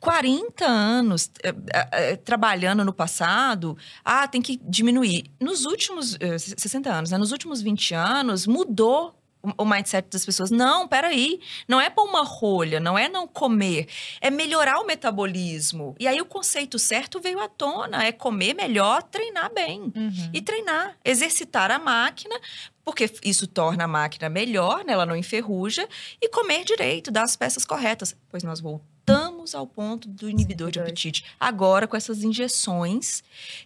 40 0.00 0.64
anos 0.64 1.30
eh, 1.42 1.54
eh, 1.92 2.16
trabalhando 2.16 2.84
no 2.84 2.92
passado, 2.92 3.76
ah, 4.02 4.26
tem 4.26 4.40
que 4.40 4.58
diminuir. 4.64 5.24
Nos 5.38 5.66
últimos 5.66 6.16
eh, 6.18 6.38
60 6.38 6.90
anos, 6.90 7.10
né? 7.10 7.18
nos 7.18 7.32
últimos 7.32 7.60
20 7.60 7.94
anos, 7.94 8.46
mudou 8.46 9.19
o- 9.58 9.64
mindset 9.64 10.08
das 10.10 10.24
pessoas. 10.24 10.50
Não, 10.50 10.86
peraí, 10.88 11.40
não 11.68 11.80
é 11.80 11.88
pôr 11.88 12.04
uma 12.04 12.22
rolha, 12.22 12.78
não 12.80 12.98
é 12.98 13.08
não 13.08 13.26
comer, 13.26 13.88
é 14.20 14.30
melhorar 14.30 14.78
o 14.80 14.84
metabolismo. 14.86 15.94
E 15.98 16.06
aí 16.06 16.20
o 16.20 16.24
conceito 16.26 16.78
certo 16.78 17.20
veio 17.20 17.40
à 17.40 17.48
tona, 17.48 18.04
é 18.04 18.12
comer 18.12 18.54
melhor, 18.54 19.02
treinar 19.02 19.52
bem. 19.52 19.80
Uhum. 19.94 20.30
E 20.32 20.40
treinar, 20.42 20.96
exercitar 21.04 21.70
a 21.70 21.78
máquina, 21.78 22.38
porque 22.84 23.10
isso 23.22 23.46
torna 23.46 23.84
a 23.84 23.88
máquina 23.88 24.28
melhor, 24.28 24.84
né? 24.84 24.92
ela 24.92 25.06
não 25.06 25.16
enferruja, 25.16 25.88
e 26.20 26.28
comer 26.28 26.64
direito, 26.64 27.10
dar 27.10 27.22
as 27.22 27.36
peças 27.36 27.64
corretas. 27.64 28.16
Pois 28.28 28.42
nós 28.42 28.60
voltamos 28.60 29.54
ao 29.54 29.66
ponto 29.66 30.08
do 30.08 30.28
inibidor 30.28 30.70
de 30.70 30.78
inibidores. 30.78 30.82
apetite. 30.82 31.24
Agora, 31.38 31.86
com 31.86 31.96
essas 31.96 32.22
injeções 32.22 33.22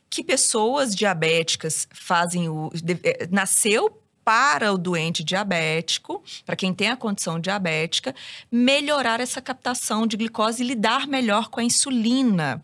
que 0.08 0.22
pessoas 0.22 0.94
diabéticas 0.94 1.88
fazem 1.92 2.48
o. 2.48 2.70
de- 2.74 2.98
eh, 3.02 3.28
nasceu 3.30 4.00
para 4.24 4.72
o 4.72 4.78
doente 4.78 5.22
diabético, 5.22 6.22
para 6.46 6.56
quem 6.56 6.72
tem 6.72 6.88
a 6.88 6.96
condição 6.96 7.38
diabética, 7.38 8.14
melhorar 8.50 9.20
essa 9.20 9.40
captação 9.42 10.06
de 10.06 10.16
glicose 10.16 10.62
e 10.62 10.66
lidar 10.66 11.06
melhor 11.06 11.48
com 11.48 11.60
a 11.60 11.64
insulina. 11.64 12.62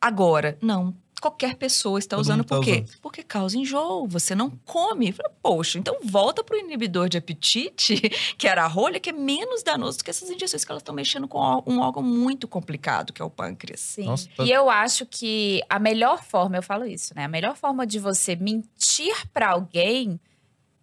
Agora, 0.00 0.56
não. 0.60 0.94
Qualquer 1.20 1.54
pessoa 1.56 1.98
está 1.98 2.16
Todo 2.16 2.24
usando 2.26 2.44
tá 2.44 2.56
por 2.56 2.62
quê? 2.62 2.82
usando. 2.84 2.98
Porque 3.00 3.22
causa 3.22 3.56
enjoo, 3.56 4.06
você 4.06 4.34
não 4.34 4.50
come. 4.66 5.14
Poxa, 5.42 5.78
então 5.78 5.96
volta 6.04 6.44
para 6.44 6.54
o 6.54 6.58
inibidor 6.60 7.08
de 7.08 7.16
apetite, 7.16 7.94
que 8.36 8.46
era 8.46 8.62
a 8.64 8.66
rolha, 8.66 9.00
que 9.00 9.08
é 9.08 9.12
menos 9.12 9.62
danoso 9.62 9.96
do 9.98 10.04
que 10.04 10.10
essas 10.10 10.28
injeções 10.28 10.66
que 10.66 10.70
elas 10.70 10.82
estão 10.82 10.94
mexendo 10.94 11.26
com 11.26 11.38
um 11.66 11.80
órgão 11.80 12.02
muito 12.02 12.46
complicado, 12.46 13.10
que 13.10 13.22
é 13.22 13.24
o 13.24 13.30
pâncreas. 13.30 13.80
Sim. 13.80 14.04
Nossa, 14.04 14.28
tá- 14.36 14.44
E 14.44 14.50
eu 14.50 14.68
acho 14.68 15.06
que 15.06 15.62
a 15.70 15.78
melhor 15.78 16.22
forma, 16.22 16.56
eu 16.58 16.62
falo 16.62 16.84
isso, 16.84 17.14
né? 17.16 17.24
A 17.24 17.28
melhor 17.28 17.56
forma 17.56 17.86
de 17.86 17.98
você 17.98 18.36
mentir 18.36 19.14
para 19.32 19.48
alguém 19.52 20.20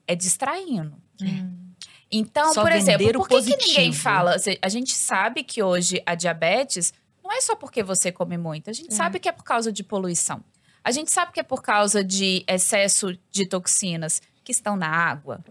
é 0.07 0.15
distraindo. 0.15 0.95
Então, 2.11 2.53
Só 2.53 2.61
por 2.61 2.71
exemplo, 2.71 3.11
por 3.13 3.27
que, 3.29 3.41
que 3.41 3.55
ninguém 3.67 3.93
fala? 3.93 4.35
A 4.61 4.69
gente 4.69 4.93
sabe 4.93 5.43
que 5.43 5.63
hoje 5.63 6.01
a 6.05 6.13
diabetes 6.13 6.93
não 7.23 7.31
é 7.31 7.39
só 7.39 7.55
porque 7.55 7.81
você 7.81 8.11
come 8.11 8.37
muito. 8.37 8.69
A 8.69 8.73
gente 8.73 8.91
É. 8.91 8.95
sabe 8.95 9.19
que 9.19 9.29
é 9.29 9.31
por 9.31 9.43
causa 9.43 9.71
de 9.71 9.83
poluição. 9.83 10.43
A 10.83 10.91
gente 10.91 11.11
sabe 11.11 11.31
que 11.31 11.39
é 11.39 11.43
por 11.43 11.61
causa 11.61 12.03
de 12.03 12.43
excesso 12.47 13.17
de 13.31 13.47
toxinas 13.47 14.21
que 14.43 14.51
estão 14.51 14.75
na 14.75 14.87
água. 14.89 15.43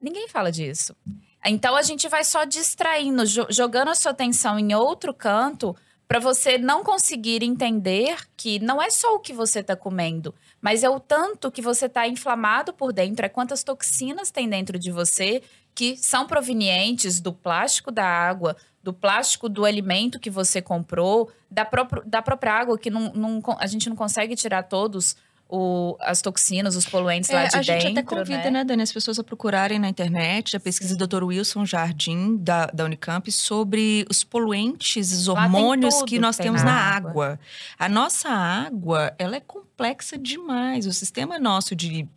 Ninguém 0.00 0.26
fala 0.28 0.50
disso. 0.50 0.96
Então 1.44 1.76
a 1.76 1.82
gente 1.82 2.08
vai 2.08 2.24
só 2.24 2.44
distraindo, 2.44 3.24
jo- 3.26 3.46
jogando 3.50 3.88
a 3.88 3.94
sua 3.94 4.10
atenção 4.12 4.58
em 4.58 4.74
outro 4.74 5.12
canto 5.14 5.76
para 6.08 6.18
você 6.18 6.58
não 6.58 6.82
conseguir 6.82 7.42
entender 7.44 8.16
que 8.36 8.58
não 8.58 8.80
é 8.82 8.90
só 8.90 9.14
o 9.14 9.20
que 9.20 9.32
você 9.32 9.60
está 9.60 9.76
comendo, 9.76 10.34
mas 10.62 10.84
é 10.84 10.88
o 10.88 11.00
tanto 11.00 11.50
que 11.50 11.60
você 11.60 11.86
está 11.86 12.06
inflamado 12.08 12.72
por 12.72 12.92
dentro, 12.92 13.26
é 13.26 13.28
quantas 13.28 13.64
toxinas 13.64 14.30
tem 14.30 14.48
dentro 14.48 14.78
de 14.78 14.92
você 14.92 15.42
que 15.74 15.96
são 15.96 16.26
provenientes 16.26 17.20
do 17.20 17.32
plástico 17.32 17.90
da 17.90 18.04
água, 18.06 18.56
do 18.82 18.92
plástico 18.92 19.48
do 19.48 19.64
alimento 19.64 20.20
que 20.20 20.30
você 20.30 20.62
comprou, 20.62 21.30
da, 21.50 21.64
próprio- 21.64 22.02
da 22.06 22.22
própria 22.22 22.52
água 22.52 22.78
que 22.78 22.90
não, 22.90 23.12
não 23.12 23.42
a 23.58 23.66
gente 23.66 23.88
não 23.88 23.96
consegue 23.96 24.36
tirar 24.36 24.62
todos 24.62 25.16
o- 25.54 25.96
as 26.00 26.22
toxinas, 26.22 26.74
os 26.76 26.86
poluentes 26.86 27.28
lá 27.28 27.42
É, 27.42 27.48
de 27.48 27.56
a 27.56 27.60
dentro. 27.60 27.80
gente 27.82 27.98
até 27.98 28.02
convida, 28.02 28.50
né? 28.50 28.64
Dani, 28.64 28.82
as 28.82 28.90
pessoas 28.92 29.18
a 29.18 29.22
procurarem 29.24 29.78
na 29.78 29.88
internet 29.88 30.56
a 30.56 30.60
pesquisa 30.60 30.96
do 30.96 31.06
Dr. 31.06 31.22
Wilson 31.24 31.66
Jardim, 31.66 32.38
da, 32.38 32.66
da 32.66 32.84
Unicamp, 32.86 33.30
sobre 33.30 34.06
os 34.10 34.24
poluentes, 34.24 35.12
os 35.12 35.26
Lá 35.26 35.42
hormônios 35.42 36.02
que 36.04 36.18
nós 36.18 36.36
que 36.36 36.42
temos 36.44 36.62
na 36.62 36.72
na 36.72 36.80
água. 36.80 37.10
água. 37.10 37.40
A 37.78 37.88
nossa 37.88 38.30
água, 38.30 39.12
ela 39.18 39.36
é 39.36 39.40
complexa 39.40 40.16
demais. 40.16 40.86
O 40.86 40.92
sistema 40.92 41.38
nosso 41.38 41.76
de 41.76 42.08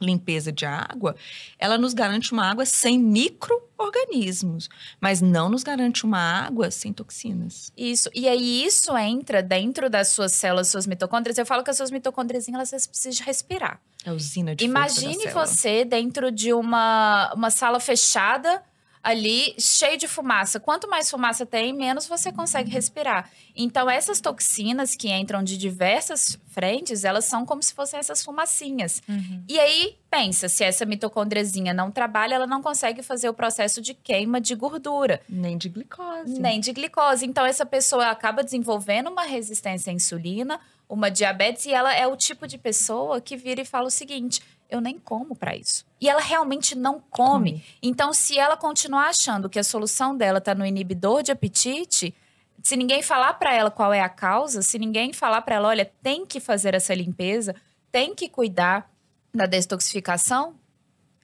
limpeza 0.00 0.52
de 0.52 0.66
água, 0.66 1.16
ela 1.58 1.78
nos 1.78 1.94
garante 1.94 2.32
uma 2.32 2.48
água 2.48 2.66
sem 2.66 2.98
micro-organismos, 2.98 4.68
mas 5.00 5.20
não 5.20 5.48
nos 5.48 5.62
garante 5.62 6.04
uma 6.04 6.18
água 6.18 6.70
sem 6.70 6.92
toxinas. 6.92 7.72
Isso. 7.76 8.10
E 8.14 8.28
aí 8.28 8.64
isso 8.64 8.96
entra 8.96 9.42
dentro 9.42 9.88
das 9.88 10.08
suas 10.08 10.32
células, 10.32 10.68
suas 10.68 10.86
mitocôndrias. 10.86 11.38
Eu 11.38 11.46
falo 11.46 11.62
que 11.62 11.70
as 11.70 11.76
suas 11.76 11.90
mitocôndrias, 11.90 12.48
elas 12.48 12.86
precisam 12.86 13.24
respirar. 13.26 13.80
É 14.04 14.10
a 14.10 14.12
usina 14.12 14.54
de 14.54 14.64
Imagine 14.64 15.28
você 15.28 15.84
dentro 15.84 16.30
de 16.30 16.52
uma, 16.52 17.32
uma 17.34 17.50
sala 17.50 17.80
fechada 17.80 18.62
ali, 19.06 19.54
cheio 19.56 19.96
de 19.96 20.08
fumaça. 20.08 20.58
Quanto 20.58 20.90
mais 20.90 21.08
fumaça 21.08 21.46
tem, 21.46 21.72
menos 21.72 22.08
você 22.08 22.32
consegue 22.32 22.68
respirar. 22.68 23.30
Então, 23.54 23.88
essas 23.88 24.20
toxinas 24.20 24.96
que 24.96 25.08
entram 25.08 25.44
de 25.44 25.56
diversas 25.56 26.36
frentes, 26.48 27.04
elas 27.04 27.24
são 27.24 27.46
como 27.46 27.62
se 27.62 27.72
fossem 27.72 28.00
essas 28.00 28.24
fumacinhas. 28.24 29.00
Uhum. 29.08 29.44
E 29.48 29.60
aí, 29.60 29.96
pensa, 30.10 30.48
se 30.48 30.64
essa 30.64 30.84
mitocondriazinha 30.84 31.72
não 31.72 31.88
trabalha, 31.88 32.34
ela 32.34 32.48
não 32.48 32.60
consegue 32.60 33.00
fazer 33.00 33.28
o 33.28 33.34
processo 33.34 33.80
de 33.80 33.94
queima 33.94 34.40
de 34.40 34.56
gordura 34.56 35.20
Nem 35.28 35.56
de 35.56 35.68
glicose. 35.68 36.40
nem 36.40 36.58
de 36.58 36.72
glicose. 36.72 37.24
Então, 37.24 37.46
essa 37.46 37.64
pessoa 37.64 38.08
acaba 38.08 38.42
desenvolvendo 38.42 39.08
uma 39.08 39.22
resistência 39.22 39.92
à 39.92 39.94
insulina, 39.94 40.58
uma 40.88 41.12
diabetes, 41.12 41.64
e 41.66 41.72
ela 41.72 41.94
é 41.94 42.08
o 42.08 42.16
tipo 42.16 42.44
de 42.48 42.58
pessoa 42.58 43.20
que 43.20 43.36
vira 43.36 43.60
e 43.60 43.64
fala 43.64 43.86
o 43.86 43.90
seguinte: 43.90 44.40
eu 44.68 44.80
nem 44.80 44.98
como 44.98 45.34
para 45.36 45.56
isso. 45.56 45.84
E 46.00 46.08
ela 46.08 46.20
realmente 46.20 46.74
não 46.76 47.00
come. 47.00 47.52
Come. 47.52 47.64
Então, 47.82 48.12
se 48.12 48.38
ela 48.38 48.56
continuar 48.56 49.08
achando 49.08 49.48
que 49.48 49.58
a 49.58 49.64
solução 49.64 50.16
dela 50.16 50.38
está 50.38 50.54
no 50.54 50.64
inibidor 50.66 51.22
de 51.22 51.32
apetite, 51.32 52.14
se 52.62 52.76
ninguém 52.76 53.02
falar 53.02 53.34
para 53.34 53.52
ela 53.54 53.70
qual 53.70 53.92
é 53.92 54.00
a 54.00 54.08
causa, 54.08 54.62
se 54.62 54.78
ninguém 54.78 55.12
falar 55.12 55.42
para 55.42 55.54
ela, 55.56 55.68
olha, 55.68 55.90
tem 56.02 56.26
que 56.26 56.40
fazer 56.40 56.74
essa 56.74 56.94
limpeza, 56.94 57.54
tem 57.92 58.14
que 58.14 58.28
cuidar 58.28 58.90
da 59.32 59.46
detoxificação, 59.46 60.54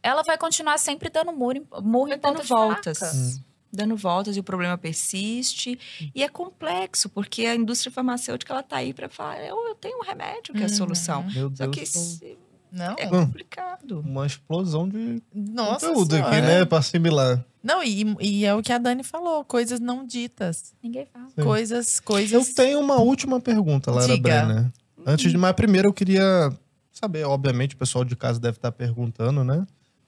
ela 0.03 0.23
vai 0.23 0.37
continuar 0.39 0.79
sempre 0.79 1.09
dando 1.09 1.33
murro 1.33 1.53
em, 1.57 1.67
murro 1.83 2.13
em 2.13 2.19
dando 2.19 2.43
voltas. 2.43 2.99
faca. 2.99 3.13
Hum. 3.17 3.41
dando 3.75 3.97
voltas 3.97 4.37
e 4.37 4.41
o 4.41 4.43
problema 4.43 4.77
persiste. 4.77 5.79
E 6.15 6.23
é 6.23 6.29
complexo, 6.29 7.09
porque 7.09 7.47
a 7.47 7.55
indústria 7.55 7.91
farmacêutica 7.91 8.53
ela 8.53 8.63
tá 8.63 8.77
aí 8.77 8.93
para 8.93 9.09
falar, 9.09 9.41
eu, 9.43 9.57
eu 9.67 9.75
tenho 9.75 9.99
um 9.99 10.03
remédio 10.03 10.53
que 10.55 10.61
é 10.61 10.67
a 10.67 10.69
Uhum. 10.69 10.77
solução. 10.77 11.23
Meu 11.33 11.51
Só 11.57 11.67
que 11.69 11.87
se- 11.87 12.37
Não, 12.73 12.97
é 12.99 13.07
Hum. 13.07 13.27
complicado. 13.27 14.01
Uma 14.01 14.27
explosão 14.27 14.89
de 14.89 15.23
nossa 15.35 15.89
conteúdo 15.89 16.17
aqui, 16.17 16.31
senhora. 16.37 16.59
né? 16.61 16.65
Pra 16.65 16.79
assimilar. 16.79 17.45
Não, 17.63 17.85
e, 17.85 18.17
e 18.21 18.45
é 18.45 18.55
o 18.55 18.63
que 18.63 18.73
a 18.73 18.79
Dani 18.79 19.03
falou, 19.05 19.45
coisas 19.45 19.79
não 19.79 20.07
ditas. 20.07 20.73
Ninguém 20.83 21.07
fala. 21.13 21.27
Sim. 21.29 21.43
Coisas, 21.43 21.99
Eu 21.99 22.03
coisas... 22.05 22.55
tenho 22.55 22.81
uma 22.81 22.97
última 22.97 23.41
pergunta, 23.41 23.91
Lara 23.91 24.07
Diga. 24.07 24.45
Brenner. 24.45 24.73
Antes 25.07 25.31
de 25.31 25.37
mais, 25.39 25.55
primeiro 25.55 25.89
eu 25.89 25.93
queria 25.93 26.51
saber, 26.93 27.25
obviamente, 27.25 27.75
o 27.75 27.79
pessoal 27.79 28.05
de 28.05 28.17
casa 28.17 28.41
deve 28.41 28.57
estar 28.57 28.73
perguntando, 28.73 29.45
né? 29.45 29.67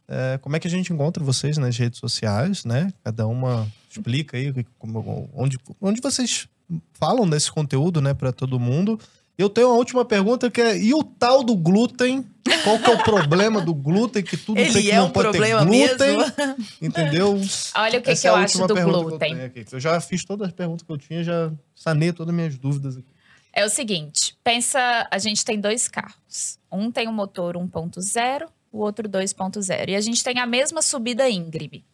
É, 0.09 0.39
como 0.43 0.55
é 0.57 0.61
que 0.61 0.67
a 0.69 0.71
gente 0.71 0.93
encontra 0.93 1.23
vocês 1.25 1.57
nas 1.59 1.77
redes 1.77 1.99
sociais, 1.99 2.65
né? 2.65 2.93
Cada 3.03 3.27
uma 3.27 3.67
explica 3.91 4.37
aí 4.37 4.53
como- 4.79 5.29
onde, 5.35 5.59
onde 5.81 6.01
vocês 6.01 6.47
falam 6.95 7.29
desse 7.29 7.51
conteúdo, 7.53 8.01
né, 8.01 8.15
para 8.15 8.33
todo 8.33 8.59
mundo. 8.59 8.99
Eu 9.37 9.49
tenho 9.51 9.69
uma 9.69 9.77
última 9.77 10.05
pergunta 10.05 10.51
que 10.51 10.61
é: 10.61 10.79
e 10.79 10.95
o 10.95 11.03
tal 11.03 11.43
do 11.43 11.57
glúten? 11.57 12.25
Qual 12.63 12.79
que 12.79 12.91
é 12.91 12.95
o 12.95 13.03
problema 13.03 13.61
do 13.61 13.75
glúten? 13.75 14.23
Que 14.23 14.37
tudo 14.37 14.57
tem 14.57 14.67
Ele 14.67 14.83
que 14.83 14.91
é 14.91 14.97
não 14.97 15.07
um 15.07 15.11
pode 15.11 15.33
ter 15.33 15.39
problema 15.39 15.65
glúten, 15.65 16.17
mesmo? 16.19 16.57
entendeu? 16.81 17.41
Olha 17.75 17.99
o 17.99 18.03
que, 18.03 18.15
que 18.15 18.27
é 18.27 18.31
eu 18.31 18.37
acho 18.37 18.67
do 18.67 18.79
eu 18.79 18.87
glúten. 18.87 19.41
aqui. 19.43 19.65
Eu 19.73 19.81
já 19.81 20.01
fiz 20.01 20.25
todas 20.25 20.49
as 20.49 20.53
perguntas 20.55 20.87
que 20.87 20.93
eu 20.93 20.99
tinha, 20.99 21.25
já 21.25 21.51
sanei 21.75 22.13
todas 22.13 22.33
as 22.33 22.37
minhas 22.37 22.57
dúvidas 22.59 22.97
aqui. 22.97 23.07
É 23.53 23.65
o 23.65 23.69
seguinte, 23.69 24.37
pensa, 24.43 25.07
a 25.11 25.19
gente 25.19 25.45
tem 25.45 25.61
dois 25.61 25.89
carros. 25.89 26.59
Um 26.71 26.91
tem 26.91 27.09
um 27.09 27.13
motor 27.13 27.57
1.0, 27.57 28.49
o 28.73 28.79
outro 28.79 29.09
2.0. 29.09 29.89
E 29.89 29.95
a 29.97 30.01
gente 30.01 30.23
tem 30.23 30.39
a 30.39 30.47
mesma 30.47 30.83
subida 30.83 31.29
íngreme. 31.29 31.85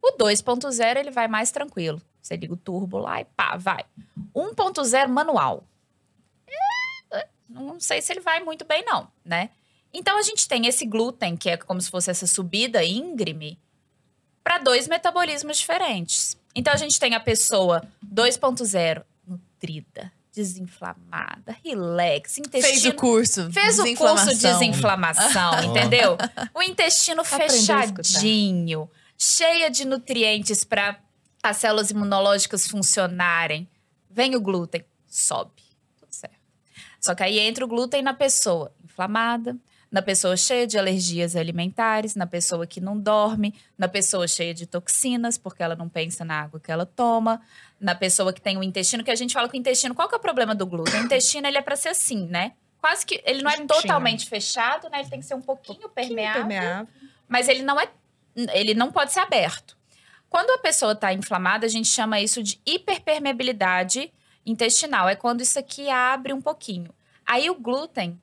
O 0.00 0.16
2.0 0.16 0.96
ele 0.96 1.10
vai 1.10 1.26
mais 1.26 1.50
tranquilo. 1.50 2.00
Você 2.22 2.36
liga 2.36 2.54
o 2.54 2.56
turbo 2.56 2.98
lá 2.98 3.20
e 3.20 3.24
pá, 3.24 3.56
vai. 3.56 3.84
1.0 4.34 5.08
manual. 5.08 5.64
Não 7.62 7.80
sei 7.80 8.00
se 8.02 8.12
ele 8.12 8.20
vai 8.20 8.42
muito 8.42 8.64
bem 8.64 8.84
não, 8.84 9.08
né? 9.24 9.50
Então 9.92 10.18
a 10.18 10.22
gente 10.22 10.46
tem 10.46 10.66
esse 10.66 10.84
glúten, 10.84 11.36
que 11.36 11.48
é 11.48 11.56
como 11.56 11.80
se 11.80 11.90
fosse 11.90 12.10
essa 12.10 12.26
subida 12.26 12.84
íngreme, 12.84 13.58
para 14.44 14.58
dois 14.58 14.86
metabolismos 14.86 15.58
diferentes. 15.58 16.36
Então 16.54 16.72
a 16.72 16.76
gente 16.76 17.00
tem 17.00 17.14
a 17.14 17.20
pessoa 17.20 17.82
2.0 18.14 19.02
nutrida, 19.26 20.12
desinflamada, 20.32 21.56
relax, 21.64 22.38
intestino. 22.38 22.62
Fez 22.62 22.84
o 22.84 22.94
curso. 22.94 23.52
Fez 23.52 23.78
o 23.78 23.94
curso 23.94 24.34
de 24.34 24.40
desinflamação. 24.40 25.64
entendeu? 25.64 26.16
O 26.54 26.62
intestino 26.62 27.22
escutar. 27.22 27.50
fechadinho, 27.50 28.90
cheia 29.18 29.70
de 29.70 29.84
nutrientes 29.86 30.62
para 30.62 30.98
as 31.42 31.56
células 31.56 31.90
imunológicas 31.90 32.68
funcionarem. 32.68 33.68
Vem 34.10 34.36
o 34.36 34.40
glúten, 34.40 34.84
sobe. 35.08 35.65
Só 37.06 37.14
que 37.14 37.22
aí 37.22 37.38
entra 37.38 37.64
o 37.64 37.68
glúten 37.68 38.02
na 38.02 38.12
pessoa 38.12 38.72
inflamada, 38.84 39.56
na 39.88 40.02
pessoa 40.02 40.36
cheia 40.36 40.66
de 40.66 40.76
alergias 40.76 41.36
alimentares, 41.36 42.16
na 42.16 42.26
pessoa 42.26 42.66
que 42.66 42.80
não 42.80 42.98
dorme, 42.98 43.54
na 43.78 43.86
pessoa 43.86 44.26
cheia 44.26 44.52
de 44.52 44.66
toxinas, 44.66 45.38
porque 45.38 45.62
ela 45.62 45.76
não 45.76 45.88
pensa 45.88 46.24
na 46.24 46.42
água 46.42 46.58
que 46.58 46.72
ela 46.72 46.84
toma, 46.84 47.40
na 47.80 47.94
pessoa 47.94 48.32
que 48.32 48.40
tem 48.40 48.58
o 48.58 48.62
intestino, 48.62 49.04
que 49.04 49.10
a 49.12 49.14
gente 49.14 49.32
fala 49.32 49.48
que 49.48 49.56
o 49.56 49.60
intestino, 49.60 49.94
qual 49.94 50.08
que 50.08 50.16
é 50.16 50.18
o 50.18 50.20
problema 50.20 50.52
do 50.52 50.66
glúten? 50.66 51.00
O 51.00 51.04
intestino, 51.04 51.46
ele 51.46 51.58
é 51.58 51.62
para 51.62 51.76
ser 51.76 51.90
assim, 51.90 52.26
né? 52.26 52.54
Quase 52.80 53.06
que, 53.06 53.22
ele 53.24 53.40
não 53.40 53.50
é 53.52 53.64
totalmente 53.64 54.28
fechado, 54.28 54.90
né? 54.90 54.98
Ele 54.98 55.08
tem 55.08 55.20
que 55.20 55.26
ser 55.26 55.34
um 55.34 55.40
pouquinho 55.40 55.88
permeável, 55.88 56.42
Permeável. 56.42 56.88
mas 57.28 57.48
ele 57.48 57.62
não 57.62 57.78
é, 57.78 57.88
ele 58.52 58.74
não 58.74 58.90
pode 58.90 59.12
ser 59.12 59.20
aberto. 59.20 59.76
Quando 60.28 60.50
a 60.50 60.58
pessoa 60.58 60.92
está 60.92 61.12
inflamada, 61.12 61.66
a 61.66 61.68
gente 61.68 61.86
chama 61.86 62.20
isso 62.20 62.42
de 62.42 62.60
hiperpermeabilidade 62.66 64.12
intestinal. 64.44 65.08
É 65.08 65.14
quando 65.14 65.40
isso 65.40 65.58
aqui 65.58 65.88
abre 65.88 66.32
um 66.32 66.40
pouquinho. 66.40 66.95
Aí 67.26 67.50
o 67.50 67.54
glúten, 67.54 68.20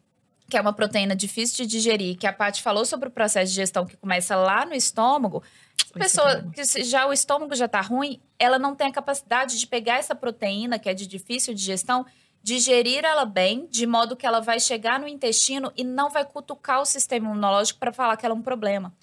que 0.50 0.58
é 0.58 0.62
uma 0.62 0.74
proteína 0.74 1.16
difícil 1.16 1.66
de 1.66 1.72
digerir, 1.72 2.18
que 2.18 2.28
a 2.28 2.34
Paty 2.34 2.62
falou 2.62 2.86
sobre 2.86 3.10
o 3.10 3.12
processo 3.12 3.48
de 3.48 3.52
digestão 3.52 3.86
que 3.86 3.98
começa 3.98 4.36
lá 4.36 4.66
no 4.66 4.74
estômago, 4.74 5.44
a 5.94 5.98
é 5.98 6.00
pessoa 6.00 6.46
que 6.54 6.64
já 6.84 7.06
o 7.06 7.14
estômago 7.14 7.56
já 7.56 7.68
tá 7.68 7.82
ruim, 7.82 8.22
ela 8.40 8.58
não 8.58 8.76
tem 8.76 8.88
a 8.88 8.92
capacidade 8.92 9.60
de 9.60 9.68
pegar 9.68 9.98
essa 9.98 10.16
proteína 10.16 10.80
que 10.80 10.90
é 10.90 10.94
de 10.94 11.06
difícil 11.08 11.54
digestão, 11.54 12.06
digerir 12.42 13.06
ela 13.06 13.26
bem, 13.26 13.68
de 13.68 13.88
modo 13.88 14.16
que 14.16 14.26
ela 14.26 14.42
vai 14.42 14.60
chegar 14.60 15.00
no 15.00 15.08
intestino 15.08 15.72
e 15.78 15.84
não 15.84 16.10
vai 16.10 16.26
cutucar 16.26 16.82
o 16.82 16.86
sistema 16.86 17.28
imunológico 17.28 17.80
para 17.80 17.94
falar 17.94 18.18
que 18.18 18.26
ela 18.26 18.36
é 18.36 18.38
um 18.38 18.42
problema. 18.42 18.94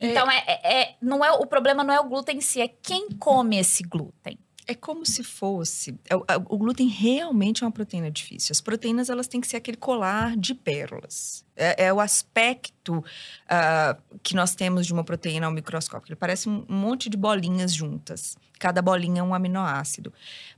Então, 0.00 0.30
é, 0.30 0.44
é- 0.46 0.80
é- 0.82 0.96
não 1.00 1.24
é, 1.24 1.32
o 1.32 1.46
problema 1.46 1.82
não 1.82 1.94
é 1.94 2.00
o 2.00 2.04
glúten 2.04 2.36
em 2.36 2.40
si, 2.40 2.60
é 2.60 2.68
quem 2.68 3.08
come 3.10 3.58
esse 3.58 3.82
glúten. 3.82 4.38
É 4.66 4.74
como 4.74 5.04
se 5.04 5.22
fosse. 5.22 5.98
é 6.08 6.16
o- 6.16 6.24
glúten 6.56 6.88
realmente 6.88 7.62
é 7.62 7.66
uma 7.66 7.72
proteína 7.72 8.10
difícil. 8.10 8.52
As 8.52 8.60
proteínas 8.60 9.10
elas 9.10 9.28
têm 9.28 9.40
que 9.40 9.46
ser 9.46 9.56
aquele 9.58 9.76
colar 9.76 10.36
de 10.36 10.54
pérolas. 10.54 11.44
É, 11.56 11.84
é 11.86 11.92
o 11.92 12.00
aspecto 12.00 13.04
ah, 13.48 13.96
que 14.22 14.34
nós 14.34 14.54
temos 14.54 14.86
de 14.86 14.92
uma 14.92 15.04
proteína 15.04 15.46
ao 15.46 15.52
microscópio. 15.52 16.08
Ele 16.10 16.16
parece 16.16 16.48
um 16.48 16.64
monte 16.68 17.08
de 17.08 17.16
bolinhas 17.16 17.72
juntas. 17.72 18.36
Cada 18.58 18.80
bolinha 18.80 19.20
é 19.20 19.22
um 19.22 19.34
aminoácido. 19.34 20.12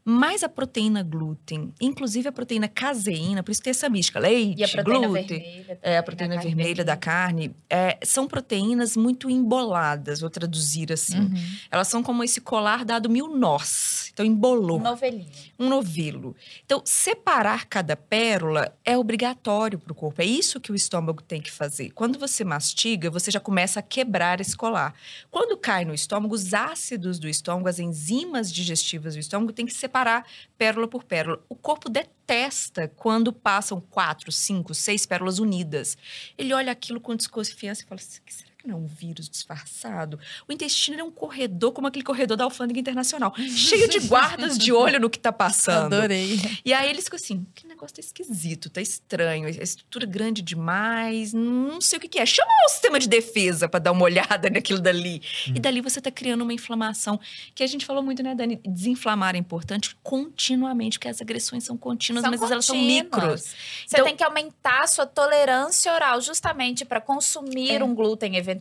Mas 0.05 0.43
a 0.45 0.49
proteína 0.49 1.03
glúten, 1.03 1.73
inclusive 1.81 2.29
a 2.29 2.33
proteína 2.33 2.69
caseína, 2.69 3.43
por 3.43 3.51
isso 3.51 3.63
tem 3.63 3.71
essa 3.73 3.89
mística, 3.89 4.21
leite, 4.21 4.61
E 4.61 4.65
a 4.65 4.69
proteína 4.69 5.07
glúten, 5.09 5.27
vermelha. 5.41 5.79
é, 5.83 5.99
a 5.99 6.03
proteína 6.03 6.37
da 6.37 6.41
vermelha 6.43 6.85
da 6.85 6.97
carne, 6.97 7.57
é, 7.69 7.99
são 8.05 8.29
proteínas 8.29 8.97
muito 8.97 9.29
emboladas, 9.29 10.21
vou 10.21 10.31
traduzir 10.31 10.93
assim. 10.93 11.19
Uhum. 11.21 11.35
Elas 11.71 11.89
são 11.89 12.03
como 12.03 12.23
esse 12.23 12.41
colar 12.41 12.85
dado 12.85 13.09
mil 13.11 13.35
nós. 13.37 14.11
Então, 14.13 14.25
embolou 14.25 14.79
Um 14.79 14.83
novelinho. 14.83 15.27
um 15.59 15.69
novelo. 15.69 16.37
Então, 16.65 16.83
separar 16.85 17.67
cada 17.67 17.97
pérola 17.97 18.73
é 18.85 18.97
obrigatório 18.97 19.79
para 19.79 19.93
o 19.93 19.95
corpo. 19.95 20.23
É 20.23 20.25
isso 20.25 20.61
que 20.61 20.71
o 20.71 20.75
estômago 20.87 21.23
tem 21.23 21.41
que 21.41 21.51
fazer. 21.51 21.91
Quando 21.91 22.19
você 22.19 22.45
mastiga, 22.45 23.11
você 23.11 23.31
já 23.31 23.41
começa 23.41 23.81
a 23.81 23.83
quebrar 23.83 24.41
esse 24.41 24.57
colar. 24.57 24.95
Quando 25.31 25.57
cai 25.57 25.85
no 25.85 25.93
estômago, 25.93 26.35
os 26.35 26.55
ácidos 26.55 27.19
do 27.19 27.29
estômago, 27.29 27.69
as 27.69 27.79
enzimas 27.79 28.53
digestivas 28.53 29.15
do 29.15 29.21
estômago, 29.21 29.53
tem 29.53 29.67
que 29.67 29.75
separar 29.75 30.27
pérola 30.57 30.89
por 30.89 31.05
pérola. 31.05 31.43
O 31.49 31.55
corpo 31.55 31.89
detesta 31.89 32.89
quando 32.97 33.33
passam 33.33 33.81
quatro, 33.81 34.31
cinco, 34.33 34.75
seis 34.75 35.05
pérolas 35.05 35.39
unidas. 35.39 35.99
Ele 36.39 36.55
olha 36.55 36.73
aquilo 36.73 37.01
com 37.01 37.15
desconfiança 37.15 37.83
e 37.83 37.87
fala 37.87 38.01
assim, 38.01 38.21
que 38.25 38.46
não 38.67 38.75
é 38.75 38.79
um 38.79 38.87
vírus 38.87 39.29
disfarçado? 39.29 40.19
O 40.49 40.53
intestino 40.53 41.01
é 41.01 41.05
um 41.05 41.11
corredor 41.11 41.73
como 41.73 41.87
aquele 41.87 42.05
corredor 42.05 42.37
da 42.37 42.45
alfândega 42.45 42.79
internacional, 42.81 43.35
cheio 43.37 43.89
de 43.89 44.01
guardas 44.01 44.59
de 44.59 44.73
olho 44.73 45.01
no 45.01 45.09
que 45.11 45.19
tá 45.19 45.33
passando. 45.33 45.95
Adorei. 45.95 46.39
E 46.65 46.73
aí 46.73 46.89
eles 46.91 47.05
ficam 47.05 47.17
assim, 47.17 47.47
que 47.55 47.67
negócio 47.67 47.95
tá 47.97 48.01
esquisito, 48.01 48.69
tá 48.69 48.81
estranho, 48.81 49.47
a 49.47 49.51
estrutura 49.51 50.07
grande 50.07 50.43
demais, 50.43 51.33
não 51.33 51.81
sei 51.81 51.99
o 51.99 52.01
que, 52.01 52.09
que 52.09 52.19
é. 52.19 52.27
Chama 52.27 52.51
o 52.67 52.71
sistema 52.71 52.99
de 52.99 53.09
defesa 53.09 53.69
para 53.69 53.81
dar 53.81 53.93
uma 53.93 54.03
olhada 54.05 54.51
naquilo 54.51 54.81
dali. 54.81 55.23
E 55.47 55.61
dali 55.61 55.81
você 55.81 56.01
tá 56.01 56.11
criando 56.11 56.43
uma 56.43 56.53
inflamação, 56.53 57.19
que 57.55 57.63
a 57.63 57.67
gente 57.67 57.85
falou 57.87 58.03
muito, 58.03 58.23
né, 58.23 58.35
Dani? 58.35 58.61
Desinflamar 58.67 59.35
é 59.35 59.39
importante 59.39 59.97
continuamente, 60.03 60.99
porque 60.99 61.09
as 61.09 61.21
agressões 61.21 61.65
são 61.65 61.77
contínuas, 61.77 62.23
São 62.23 62.31
mas 62.31 62.43
elas 62.51 62.65
são 62.65 62.75
contínuas. 62.77 63.03
micros. 63.05 63.41
Você 63.43 63.55
Então- 63.97 64.05
tem 64.07 64.17
que 64.17 64.25
aumentar 64.25 64.83
a 64.83 64.87
sua 64.87 65.07
tolerância 65.07 65.93
oral, 65.93 66.21
justamente 66.21 66.85
para 66.85 67.01
consumir 67.01 67.81
É. 67.81 67.85
um 67.85 67.95
glúten 67.95 68.37
eventualmente. 68.37 68.56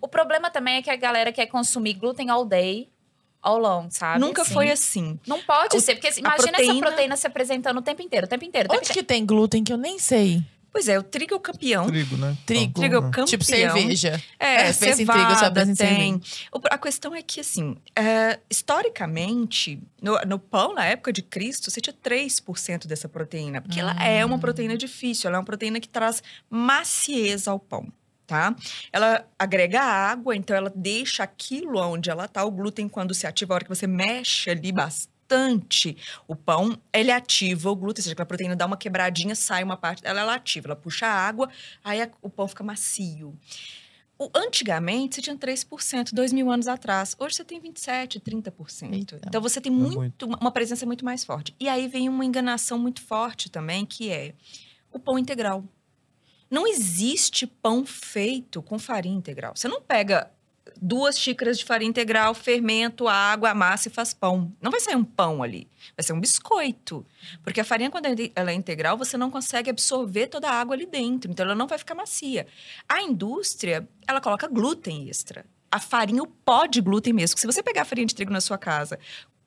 O 0.00 0.08
problema 0.08 0.50
também 0.50 0.76
é 0.76 0.82
que 0.82 0.90
a 0.90 0.96
galera 0.96 1.32
quer 1.32 1.46
consumir 1.46 1.94
glúten 1.94 2.30
all 2.30 2.44
day, 2.44 2.88
all 3.40 3.58
long, 3.58 3.90
sabe? 3.90 4.20
Nunca 4.20 4.42
Assim. 4.42 4.52
foi 4.54 4.70
assim. 4.70 5.18
Não 5.26 5.40
pode 5.42 5.76
O- 5.76 5.80
ser, 5.80 5.94
porque 5.96 6.08
imagina 6.18 6.36
proteína- 6.52 6.72
essa 6.72 6.80
proteína 6.80 7.16
se 7.16 7.26
apresentando 7.26 7.78
o 7.78 7.82
tempo 7.82 8.02
inteiro, 8.02 8.26
o 8.26 8.28
tempo 8.28 8.44
inteiro. 8.44 8.68
O 8.68 8.70
tempo 8.72 8.84
Onde 8.84 8.92
que 8.92 9.02
tem 9.02 9.24
glúten 9.26 9.64
que 9.64 9.72
eu 9.72 9.76
nem 9.78 9.98
sei? 9.98 10.42
Pois 10.74 10.88
é, 10.88 10.98
o 10.98 11.02
trigo 11.02 11.34
é 11.34 11.36
o 11.36 11.40
campeão. 11.40 11.84
Trigo, 11.86 12.16
né? 12.16 12.34
Trigo. 12.46 12.80
Trigo 12.80 12.94
é 12.94 12.98
o 12.98 13.02
campeão. 13.02 13.26
Tipo 13.26 13.44
cerveja. 13.44 14.18
É, 14.40 14.54
É, 14.54 14.72
pensa 14.72 15.02
em 15.02 15.06
trigo, 15.06 15.30
só 15.32 15.36
cevada 15.36 15.66
tem. 15.76 16.18
A 16.70 16.78
questão 16.78 17.14
é 17.14 17.20
que, 17.20 17.40
assim, 17.40 17.76
é, 17.94 18.38
historicamente, 18.48 19.78
no, 20.00 20.18
no 20.26 20.38
pão, 20.38 20.72
na 20.74 20.86
época 20.86 21.12
de 21.12 21.20
Cristo, 21.20 21.70
você 21.70 21.78
tinha 21.78 21.92
3% 22.02 22.86
dessa 22.86 23.06
proteína. 23.06 23.60
Porque 23.60 23.80
ela 23.80 23.92
é 24.02 24.24
uma 24.24 24.38
proteína 24.38 24.74
difícil, 24.76 25.28
ela 25.28 25.36
é 25.36 25.40
uma 25.40 25.44
proteína 25.44 25.78
que 25.78 25.88
traz 25.88 26.22
maciez 26.48 27.46
ao 27.46 27.58
pão. 27.58 27.86
Tá? 28.26 28.54
Ela 28.92 29.26
agrega 29.38 29.80
água, 29.82 30.34
então 30.34 30.56
ela 30.56 30.72
deixa 30.74 31.22
aquilo 31.24 31.78
onde 31.80 32.08
ela 32.08 32.26
tá. 32.28 32.44
O 32.44 32.50
glúten, 32.50 32.88
quando 32.88 33.12
se 33.14 33.26
ativa, 33.26 33.52
a 33.52 33.56
hora 33.56 33.64
que 33.64 33.68
você 33.68 33.86
mexe 33.86 34.48
ali 34.50 34.72
bastante 34.72 35.96
o 36.28 36.36
pão, 36.36 36.78
ele 36.92 37.10
ativa 37.10 37.70
o 37.70 37.76
glúten, 37.76 38.00
ou 38.00 38.04
seja, 38.04 38.14
que 38.14 38.22
a 38.22 38.26
proteína 38.26 38.54
dá 38.56 38.64
uma 38.66 38.76
quebradinha, 38.76 39.34
sai 39.34 39.62
uma 39.64 39.76
parte 39.76 40.02
dela, 40.02 40.20
ela 40.20 40.34
ativa, 40.34 40.68
ela 40.68 40.76
puxa 40.76 41.06
a 41.06 41.12
água, 41.12 41.48
aí 41.82 42.00
a- 42.02 42.10
o 42.22 42.30
pão 42.30 42.46
fica 42.46 42.62
macio. 42.62 43.36
O- 44.18 44.30
antigamente, 44.36 45.16
você 45.16 45.22
tinha 45.22 45.36
3%, 45.36 46.14
dois 46.14 46.32
mil 46.32 46.50
anos 46.50 46.68
atrás. 46.68 47.16
Hoje 47.18 47.34
você 47.36 47.44
tem 47.44 47.58
27%, 47.60 48.20
30%. 48.20 48.92
Eita. 48.94 49.20
Então 49.26 49.40
você 49.42 49.60
tem 49.60 49.72
É 49.72 49.74
muito, 49.74 49.96
muito. 49.98 50.26
uma 50.26 50.50
presença 50.52 50.86
muito 50.86 51.04
mais 51.04 51.24
forte. 51.24 51.54
E 51.58 51.68
aí 51.68 51.88
vem 51.88 52.08
uma 52.08 52.24
enganação 52.24 52.78
muito 52.78 53.02
forte 53.02 53.50
também, 53.50 53.84
que 53.84 54.10
é 54.10 54.34
o 54.92 54.98
pão 54.98 55.18
integral. 55.18 55.64
Não 56.52 56.66
existe 56.66 57.46
pão 57.46 57.82
feito 57.86 58.60
com 58.60 58.78
farinha 58.78 59.16
integral. 59.16 59.54
Você 59.56 59.68
não 59.68 59.80
pega 59.80 60.30
duas 60.82 61.18
xícaras 61.18 61.58
de 61.58 61.64
farinha 61.64 61.88
integral, 61.88 62.34
fermento, 62.34 63.08
água, 63.08 63.54
massa 63.54 63.88
e 63.88 63.90
faz 63.90 64.12
pão. 64.12 64.52
Não 64.60 64.70
vai 64.70 64.78
sair 64.78 64.94
um 64.94 65.02
pão 65.02 65.42
ali, 65.42 65.66
vai 65.96 66.04
ser 66.04 66.12
um 66.12 66.20
biscoito. 66.20 67.06
Porque 67.42 67.62
a 67.62 67.64
farinha, 67.64 67.90
quando 67.90 68.04
ela 68.34 68.50
é 68.50 68.54
integral, 68.54 68.98
você 68.98 69.16
não 69.16 69.30
consegue 69.30 69.70
absorver 69.70 70.26
toda 70.26 70.46
a 70.50 70.52
água 70.52 70.74
ali 70.74 70.84
dentro, 70.84 71.30
então 71.30 71.46
ela 71.46 71.54
não 71.54 71.66
vai 71.66 71.78
ficar 71.78 71.94
macia. 71.94 72.46
A 72.86 73.00
indústria, 73.00 73.88
ela 74.06 74.20
coloca 74.20 74.46
glúten 74.46 75.08
extra. 75.08 75.46
A 75.70 75.80
farinha, 75.80 76.22
o 76.22 76.26
pó 76.26 76.66
de 76.66 76.82
glúten 76.82 77.14
mesmo. 77.14 77.38
Se 77.38 77.46
você 77.46 77.62
pegar 77.62 77.80
a 77.80 77.86
farinha 77.86 78.06
de 78.06 78.14
trigo 78.14 78.30
na 78.30 78.42
sua 78.42 78.58
casa, 78.58 78.98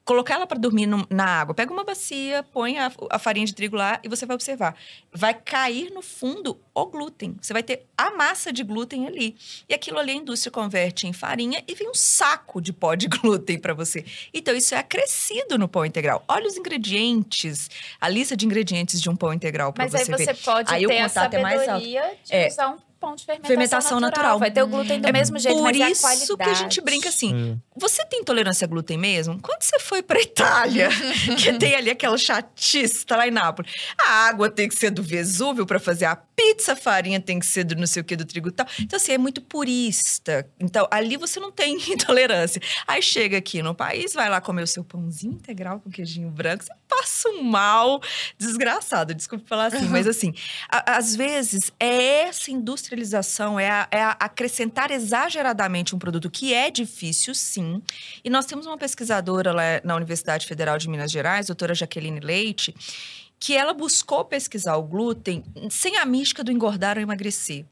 colocar 0.06 0.36
ela 0.36 0.46
para 0.46 0.60
dormir 0.60 0.86
no, 0.86 1.06
na 1.10 1.26
água. 1.26 1.56
Pega 1.56 1.74
uma 1.74 1.84
bacia, 1.84 2.44
põe 2.54 2.78
a, 2.78 2.92
a, 3.10 3.18
farinha 3.18 3.46
de 3.46 3.54
trigo 3.54 3.76
lá 3.76 4.00
e 4.04 4.08
você 4.08 4.26
vai 4.26 4.36
observar. 4.36 4.76
Vai 5.12 5.34
cair 5.34 5.92
no 5.92 6.02
fundo 6.04 6.62
o 6.74 6.86
glúten. 6.86 7.36
Você 7.42 7.52
vai 7.52 7.64
ter 7.64 7.88
a 7.98 8.12
massa 8.12 8.54
de 8.54 8.64
glúten 8.64 9.08
ali. 9.08 9.36
E 9.68 9.74
aquilo 9.74 9.98
ali 9.98 10.12
a 10.12 10.16
indústria 10.16 10.52
converte 10.52 11.08
em 11.08 11.14
farinha 11.14 11.64
e 11.68 11.74
vem 11.74 11.90
um 11.90 11.94
saco 11.96 12.62
de 12.62 12.72
pó 12.72 12.94
de 12.94 13.08
glúten 13.10 13.58
para 13.58 13.74
você. 13.74 14.06
Então 14.32 14.56
isso 14.56 14.76
é 14.76 14.78
acrescido 14.78 15.58
no 15.58 15.68
pão 15.68 15.84
integral. 15.84 16.24
Olha 16.28 16.48
os 16.48 16.56
ingredientes, 16.56 17.70
a 18.00 18.08
lista 18.08 18.38
de 18.38 18.46
ingredientes 18.46 19.02
de 19.02 19.10
um 19.10 19.16
pão 19.16 19.34
integral 19.34 19.74
para 19.74 19.88
você 19.88 20.06
ver. 20.06 20.12
Mas 20.12 20.20
aí 20.20 20.26
você 20.26 20.34
ver. 20.34 20.44
pode 20.44 20.74
aí 20.74 20.86
ter 20.86 21.00
a 21.00 21.10
sabedoria 21.10 22.02
é 22.02 22.18
de 22.24 22.34
é. 22.36 22.48
usar 22.48 22.70
um 22.70 22.78
pão 23.06 23.16
de 23.16 23.24
fermentação, 23.24 23.48
fermentação 23.48 24.00
natural. 24.00 24.24
natural. 24.24 24.40
Vai 24.40 24.52
ter 24.52 24.64
o 24.64 24.68
glúten 24.68 25.00
do 25.00 25.08
é 25.08 25.12
mesmo 25.12 25.38
jeito, 25.38 25.56
por 25.56 25.64
mas 25.64 25.80
é 25.80 25.92
isso 25.92 26.06
a 26.06 26.10
qualidade. 26.10 26.38
que 26.38 26.50
a 26.50 26.54
gente 26.54 26.82
brinca 26.82 27.10
assim. 27.10 27.62
Você 27.76 28.04
tem 28.06 28.22
intolerância 28.22 28.66
a 28.66 28.68
glúten 28.68 28.98
mesmo? 28.98 29.40
Quando 29.42 29.62
você 29.62 29.80
foi 29.80 30.02
pra 30.02 30.20
Itália, 30.20 30.90
que 31.38 31.54
tem 31.54 31.76
ali 31.76 31.92
aquela 31.92 32.18
chatice, 32.18 33.06
tá 33.06 33.16
lá 33.16 33.28
em 33.28 33.32
Nápoles, 33.32 33.72
a 33.98 34.28
água 34.28 34.50
tem 34.50 34.68
que 34.68 34.76
ser 34.76 34.90
do 34.90 35.04
Vesúvio 35.04 35.66
para 35.66 35.80
fazer 35.80 36.06
a 36.06 36.16
pizza, 36.16 36.74
a 36.74 36.76
farinha 36.76 37.20
tem 37.20 37.40
que 37.40 37.46
ser 37.46 37.64
do 37.64 37.76
não 37.76 37.88
sei 37.88 38.02
o 38.02 38.06
que, 38.06 38.16
do 38.16 38.26
trigo 38.26 38.50
e 38.50 38.52
tal. 38.52 38.66
Então, 38.80 38.98
assim, 38.98 39.12
é 39.12 39.18
muito 39.18 39.42
purista. 39.42 40.50
Então, 40.60 40.88
ali 40.90 41.16
você 41.16 41.40
não 41.40 41.52
tem 41.52 41.78
intolerância. 41.92 42.62
Aí 42.88 43.02
chega 43.02 43.38
aqui 43.38 43.62
no 43.62 43.76
país, 43.76 44.14
vai 44.14 44.30
lá 44.30 44.42
comer 44.42 44.64
o 44.64 44.68
seu 44.68 44.84
pãozinho 44.84 45.34
integral 45.34 45.80
com 45.80 45.90
queijinho 45.90 46.30
branco, 46.30 46.64
você 46.64 46.74
passa 46.88 47.30
um 47.30 47.44
mal 47.44 48.02
desgraçado, 48.38 49.14
desculpa 49.14 49.46
falar 49.48 49.68
assim, 49.68 49.86
mas 49.88 50.08
assim, 50.08 50.34
a, 50.70 50.98
às 50.98 51.16
vezes 51.16 51.72
é 51.80 52.24
essa 52.24 52.52
industrialização, 52.96 53.60
é, 53.60 53.70
a, 53.70 53.88
é 53.92 54.02
a 54.02 54.12
acrescentar 54.12 54.92
exageradamente 54.92 55.96
um 55.96 56.00
produto 56.00 56.30
que 56.30 56.54
é 56.54 56.72
difícil, 56.72 57.36
sim. 57.36 57.82
E 58.24 58.30
nós 58.30 58.46
temos 58.46 58.66
uma 58.66 58.78
pesquisadora 58.78 59.52
lá 59.52 59.64
na 59.84 59.96
Universidade 59.96 60.48
Federal 60.48 60.78
de 60.78 60.90
Minas 60.90 61.12
Gerais, 61.12 61.48
doutora 61.48 61.76
Jaqueline 61.76 62.20
Leite, 62.20 62.74
que 63.40 63.54
ela 63.56 63.74
buscou 63.74 64.24
pesquisar 64.26 64.78
o 64.78 64.84
glúten 64.84 65.44
sem 65.70 65.98
a 65.98 66.06
mística 66.06 66.44
do 66.44 66.52
engordar 66.52 66.98
ou 66.98 67.04
emagrecer. 67.04 67.66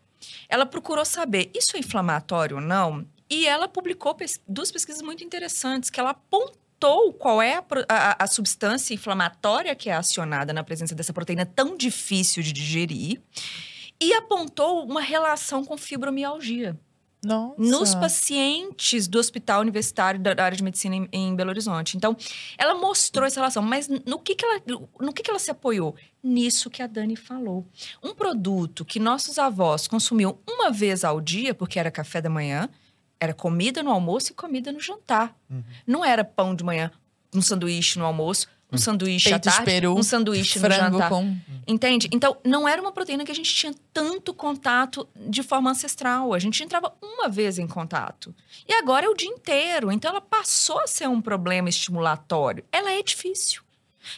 Ela 0.48 0.66
procurou 0.66 1.06
saber, 1.06 1.50
isso 1.54 1.76
é 1.76 1.80
inflamatório 1.80 2.58
ou 2.58 2.62
não? 2.62 3.06
E 3.30 3.48
ela 3.48 3.68
publicou 3.68 4.14
pes 4.14 4.40
duas 4.48 4.72
pesquisas 4.72 5.02
muito 5.02 5.24
interessantes, 5.24 5.90
que 5.90 6.00
ela 6.00 6.12
apontou 6.12 7.14
qual 7.14 7.41
é 7.41 7.56
a, 7.56 7.64
a, 7.90 8.24
a, 8.24 8.28
substância 8.28 8.94
inflamatória 8.94 9.74
que 9.74 9.90
é 9.90 9.94
acionada 9.94 10.52
na 10.52 10.64
presença 10.64 10.94
dessa 10.94 11.14
proteína 11.14 11.45
tão 11.45 11.78
difícil 11.78 12.44
de 12.44 12.52
digerir 12.52 13.22
e 14.02 14.14
apontou 14.14 14.86
uma 14.86 15.02
relação 15.02 15.64
com 15.64 15.78
fibromialgia. 15.78 16.78
Nossa. 17.24 17.56
Nos 17.57 17.95
pacientes 17.95 19.07
do 19.07 19.18
Hospital 19.18 19.61
Universitário 19.61 20.20
da 20.20 20.32
área 20.44 20.57
de 20.57 20.64
Medicina 20.64 20.95
em, 20.95 21.07
em, 21.11 21.36
Belo 21.36 21.52
Horizonte. 21.52 21.95
Então, 21.95 22.18
ela 22.57 22.76
mostrou 22.76 23.26
essa 23.26 23.40
relação, 23.40 23.64
mas 23.64 23.88
no 23.88 24.20
que, 24.20 24.36
que, 24.36 24.45
ela, 24.45 24.61
no 24.99 25.14
que, 25.14 25.24
que 25.24 25.30
ela 25.30 25.40
se 25.40 25.49
apoiou? 25.49 25.95
Nisso 26.22 26.70
que 26.70 26.82
a 26.82 26.88
Dani 26.88 27.15
falou. 27.15 27.65
Um 28.03 28.14
produto 28.14 28.84
que 28.84 28.99
nossos 28.99 29.40
avós 29.40 29.88
consumiam 29.88 30.38
uma 30.48 30.70
vez 30.70 31.06
ao 31.06 31.22
dia, 31.22 31.53
porque 31.53 31.80
era 31.80 31.90
café 31.90 32.22
da 32.22 32.30
manhã, 32.30 32.70
era 33.20 33.34
comida 33.34 33.82
no 33.82 33.91
almoço 33.91 34.34
e 34.34 34.36
comida 34.36 34.72
no 34.72 34.82
jantar. 34.82 35.34
Uhum. 35.49 35.64
Não 35.88 36.03
era 36.03 36.26
pão 36.26 36.53
de 36.53 36.64
manhã, 36.64 36.91
um 37.34 37.41
sanduíche 37.41 37.98
no 37.98 38.06
almoço, 38.06 38.48
um 38.74 38.78
sanduíche 38.78 39.30
Peito 39.30 39.50
à 39.50 39.52
tarde, 39.52 39.66
peru, 39.66 39.98
um 39.98 40.04
sanduíche 40.04 40.60
no 40.60 40.66
frango 40.66 40.98
jantar. 40.98 41.10
com... 41.10 41.38
Entende? 41.68 42.10
Então, 42.12 42.38
não 42.44 42.68
era 42.68 42.82
uma 42.82 42.91
proteína 42.91 43.24
que 43.24 43.32
a 43.32 43.36
gente 43.36 43.54
tinha 43.54 43.74
tanto 43.94 44.34
contato 44.34 45.08
de 45.16 45.44
forma 45.44 45.72
ancestral. 45.72 46.34
A 46.34 46.40
gente 46.40 46.62
entrava 46.64 46.94
uma 47.02 47.30
vez 47.30 47.58
em 47.58 47.68
contato. 47.68 48.34
E 48.68 48.74
agora 48.74 49.06
é 49.06 49.10
o 49.10 49.14
dia 49.14 49.30
inteiro. 49.30 49.91
Então, 49.91 50.12
ela 50.12 50.22
passou 50.22 50.80
a 50.80 50.88
ser 50.88 51.08
um 51.08 51.22
problema 51.22 51.70
estimulatório. 51.70 52.64
Ela 52.72 52.91
é 52.91 53.02
difícil. 53.02 53.62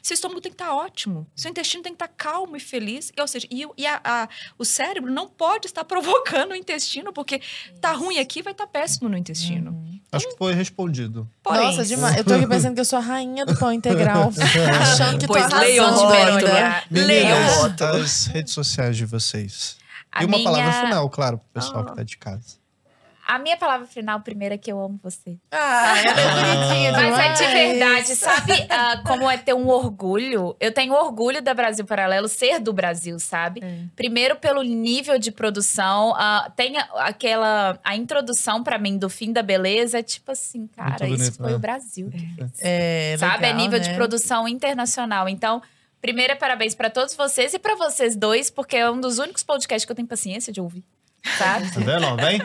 Seu 0.01 0.13
estômago 0.15 0.41
tem 0.41 0.51
que 0.51 0.55
estar 0.61 0.73
ótimo. 0.73 1.27
Seu 1.35 1.51
intestino 1.51 1.83
tem 1.83 1.93
que 1.93 2.03
estar 2.03 2.07
calmo 2.15 2.55
e 2.55 2.59
feliz. 2.59 3.11
Ou 3.19 3.27
seja, 3.27 3.47
e, 3.51 3.65
e 3.77 3.85
a, 3.87 4.01
a, 4.03 4.29
o 4.57 4.65
cérebro 4.65 5.11
não 5.11 5.27
pode 5.27 5.67
estar 5.67 5.83
provocando 5.85 6.51
o 6.51 6.55
intestino, 6.55 7.11
porque 7.13 7.41
tá 7.81 7.91
ruim 7.93 8.17
aqui, 8.19 8.41
vai 8.41 8.51
estar 8.53 8.67
péssimo 8.67 9.07
no 9.09 9.17
intestino. 9.17 9.71
Uhum. 9.71 9.99
Acho 10.11 10.29
que 10.29 10.37
foi 10.37 10.53
respondido. 10.53 11.29
Porém, 11.43 11.61
Nossa, 11.67 11.83
demais. 11.85 12.15
Eu 12.17 12.23
tô 12.23 12.33
aqui 12.35 12.47
pensando 12.47 12.73
que 12.73 12.79
eu 12.79 12.85
sou 12.85 12.97
a 12.99 13.01
rainha 13.01 13.45
do 13.45 13.57
pão 13.57 13.71
integral. 13.73 14.31
achando 14.81 15.19
que 15.19 15.27
pois 15.27 15.49
tô 15.49 15.57
leiam 15.57 15.85
de 15.93 15.99
rótulo. 15.99 16.39
verdade. 16.41 16.85
Leiam 16.91 17.37
as 18.01 18.25
redes 18.27 18.53
sociais 18.53 18.95
de 18.95 19.05
vocês. 19.05 19.77
A 20.11 20.23
e 20.23 20.25
uma 20.25 20.37
minha- 20.37 20.49
palavra 20.49 20.85
final, 20.85 21.09
claro, 21.09 21.37
pro 21.37 21.47
pessoal 21.61 21.81
Oh. 21.81 21.89
que 21.89 21.95
tá 21.95 22.03
de 22.03 22.17
casa. 22.17 22.55
A 23.25 23.39
minha 23.39 23.57
palavra 23.57 23.87
final 23.87 24.21
primeira 24.21 24.53
é 24.53 24.57
que 24.57 24.71
eu 24.71 24.79
amo 24.79 24.99
você. 25.01 25.37
Ah, 25.51 25.95
é 25.97 26.03
bonitinha 26.03 26.91
Mas 26.91 27.19
é 27.19 27.33
de 27.33 27.53
verdade, 27.53 28.15
sabe 28.15 28.51
ah, 28.69 29.01
como 29.05 29.29
é 29.29 29.35
ter 29.35 29.53
um 29.53 29.67
orgulho? 29.67 30.55
Eu 30.59 30.71
tenho 30.71 30.93
orgulho 30.93 31.41
da 31.41 31.53
Brasil 31.53 31.83
Paralelo 31.85 32.27
ser 32.27 32.59
do 32.59 32.71
Brasil, 32.71 33.17
sabe? 33.17 33.61
É. 33.63 33.79
Primeiro 33.95 34.35
pelo 34.35 34.61
nível 34.61 35.17
de 35.17 35.31
produção, 35.31 36.13
ah, 36.15 36.51
tem 36.55 36.75
aquela 36.95 37.79
a 37.83 37.95
introdução 37.95 38.63
pra 38.63 38.77
mim 38.77 38.97
do 38.97 39.09
fim 39.09 39.33
da 39.33 39.41
beleza, 39.41 39.99
é 39.99 40.03
tipo 40.03 40.31
assim, 40.31 40.67
cara, 40.67 40.97
bonito, 40.99 41.21
isso 41.21 41.33
foi 41.33 41.49
né? 41.49 41.55
o 41.55 41.59
Brasil. 41.59 42.11
que 42.11 42.35
fez. 42.35 42.51
É, 42.61 43.15
sabe? 43.17 43.43
é 43.43 43.47
legal, 43.47 43.61
nível 43.61 43.79
né? 43.79 43.87
de 43.87 43.95
produção 43.95 44.47
internacional. 44.47 45.27
Então, 45.27 45.63
primeiro 45.99 46.37
parabéns 46.37 46.75
pra 46.75 46.91
todos 46.91 47.15
vocês 47.15 47.55
e 47.55 47.59
pra 47.59 47.75
vocês 47.75 48.15
dois, 48.15 48.51
porque 48.51 48.77
é 48.77 48.89
um 48.89 49.01
dos 49.01 49.17
únicos 49.17 49.41
podcasts 49.41 49.83
que 49.83 49.91
eu 49.91 49.95
tenho 49.95 50.07
paciência 50.07 50.53
de 50.53 50.61
ouvir. 50.61 50.83
Sabe? 51.37 51.71
Tá 51.71 51.79
vendo? 51.79 52.05
ó? 52.05 52.15
Vem? 52.15 52.39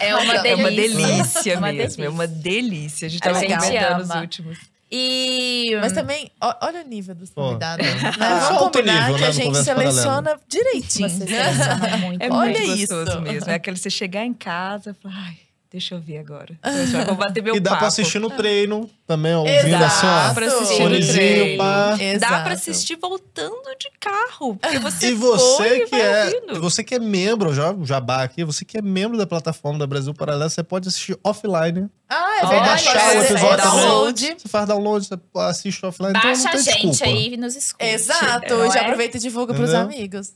É 0.00 0.14
uma 0.14 0.34
É 0.46 0.54
uma 0.54 0.70
delícia. 0.70 1.06
delícia 1.06 1.58
Uma 1.58 1.72
mesmo. 1.72 2.04
É 2.04 2.08
uma 2.08 2.26
delícia. 2.26 3.06
A 3.06 3.08
gente 3.10 3.20
tava 3.20 3.40
comentando 3.40 4.02
os 4.02 4.10
últimos. 4.10 4.58
E 4.90 5.76
Mas 5.80 5.90
também, 5.92 6.30
olha 6.40 6.80
o 6.84 6.88
nível 6.88 7.12
dos 7.14 7.30
Pô, 7.30 7.42
convidados. 7.42 7.84
é. 7.84 7.94
né? 7.94 8.12
Vamos 8.18 8.58
combinar 8.60 9.00
nível, 9.00 9.14
que 9.16 9.20
né, 9.22 9.26
a 9.26 9.30
gente 9.32 9.58
seleciona 9.58 10.38
direitinho. 10.48 11.08
você 11.10 11.26
seleciona 11.26 11.96
muito. 11.98 12.22
É 12.22 12.30
Olha 12.30 12.58
muito 12.60 12.62
isso. 12.62 12.94
gostoso 12.94 13.20
mesmo. 13.20 13.50
É 13.50 13.54
aquele 13.54 13.76
você 13.76 13.90
chegar 13.90 14.24
em 14.24 14.32
casa 14.32 14.90
e 14.96 15.02
falar, 15.02 15.24
ai, 15.26 15.36
deixa 15.76 15.94
eu 15.94 16.00
ver 16.00 16.18
agora. 16.18 16.58
Eu 16.64 16.86
já 16.86 17.04
vou 17.04 17.14
bater 17.14 17.42
meu 17.42 17.54
E 17.56 17.60
dá 17.60 17.70
papo. 17.70 17.80
pra 17.80 17.88
assistir 17.88 18.18
no 18.18 18.30
treino 18.30 18.88
também, 19.06 19.34
ó, 19.34 19.40
ouvindo 19.40 19.76
assim, 19.84 20.06
ó. 20.06 20.10
Exato. 20.10 20.34
Pra 20.34 20.46
assistir 20.46 20.82
no 20.82 21.06
treino. 21.12 21.58
pá. 21.58 21.90
Dá 21.96 22.02
Exato. 22.02 22.44
pra 22.44 22.52
assistir 22.54 22.96
voltando 22.96 23.62
de 23.78 23.90
carro. 24.00 24.56
Porque 24.56 24.78
você 24.78 25.10
E 25.12 25.16
foi 25.16 25.28
você 25.38 25.76
e 25.76 25.84
que 25.84 25.90
vai 25.90 26.00
é, 26.00 26.24
ouvindo. 26.24 26.60
você 26.60 26.82
que 26.84 26.94
é 26.94 26.98
membro, 26.98 27.54
já 27.54 27.72
o 27.72 27.84
jabá 27.84 28.22
aqui, 28.22 28.42
você 28.44 28.64
que 28.64 28.78
é 28.78 28.82
membro 28.82 29.16
da 29.18 29.26
plataforma 29.26 29.78
da 29.78 29.86
Brasil 29.86 30.12
Paralelo, 30.14 30.48
você 30.50 30.62
pode 30.62 30.88
assistir 30.88 31.18
offline. 31.22 31.88
Ah, 32.08 32.38
é 32.38 32.46
verdade. 32.46 32.84
baixar 32.84 33.16
o 33.16 33.22
episódio 33.22 33.64
download. 33.64 34.36
Você 34.38 34.48
faz 34.48 34.68
download, 34.68 35.06
você 35.06 35.14
assiste 35.38 35.84
offline, 35.84 36.10
então 36.16 36.22
Baixa 36.30 36.42
não 36.44 36.48
a 36.50 36.52
tem 36.52 36.62
gente 36.62 36.90
desculpa. 36.90 37.04
aí 37.04 37.34
e 37.34 37.36
nos 37.36 37.56
escuta. 37.56 37.84
Exato. 37.84 38.54
não 38.56 38.70
já 38.70 38.78
é? 38.80 38.82
aproveita 38.84 39.16
e 39.16 39.20
divulga 39.20 39.52
pros 39.52 39.70
Entendeu? 39.70 39.86
amigos. 39.86 40.32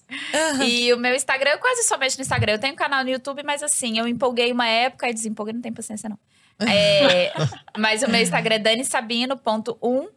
E 0.67 0.93
o 0.93 0.97
meu 0.99 1.15
Instagram, 1.15 1.51
eu 1.53 1.59
quase 1.59 1.85
somente 1.85 2.17
no 2.19 2.23
Instagram. 2.23 2.55
Eu 2.55 2.59
tenho 2.59 2.73
um 2.73 2.77
canal 2.77 3.05
no 3.05 3.11
YouTube, 3.11 3.43
mas 3.45 3.63
assim, 3.63 3.99
eu 3.99 4.09
empolguei 4.09 4.51
uma 4.51 4.67
época 4.67 5.09
e 5.09 5.15
desempolguei, 5.31 5.55
não 5.55 5.63
tem 5.63 5.73
paciência, 5.73 6.09
não. 6.09 6.19
É, 6.67 7.33
mas 7.79 8.03
o 8.03 8.11
meu 8.11 8.21
Instagram 8.21 8.57
é 8.57 8.59
danisabino.1. 8.59 10.09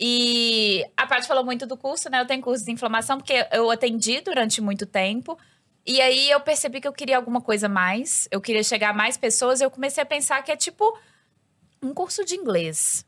E 0.00 0.84
a 0.96 1.06
Paty 1.06 1.26
falou 1.26 1.44
muito 1.44 1.66
do 1.66 1.76
curso, 1.76 2.10
né? 2.10 2.20
Eu 2.20 2.26
tenho 2.26 2.42
curso 2.42 2.64
de 2.64 2.72
inflamação, 2.72 3.18
porque 3.18 3.46
eu 3.52 3.70
atendi 3.70 4.20
durante 4.20 4.60
muito 4.60 4.86
tempo. 4.86 5.38
E 5.86 6.00
aí 6.00 6.30
eu 6.30 6.40
percebi 6.40 6.80
que 6.80 6.88
eu 6.88 6.92
queria 6.92 7.16
alguma 7.16 7.40
coisa 7.40 7.68
mais. 7.68 8.26
Eu 8.30 8.40
queria 8.40 8.62
chegar 8.62 8.90
a 8.90 8.92
mais 8.92 9.16
pessoas. 9.16 9.60
E 9.60 9.64
eu 9.64 9.70
comecei 9.70 10.02
a 10.02 10.06
pensar 10.06 10.42
que 10.42 10.50
é 10.50 10.56
tipo 10.56 10.98
um 11.82 11.92
curso 11.92 12.24
de 12.24 12.34
inglês. 12.34 13.04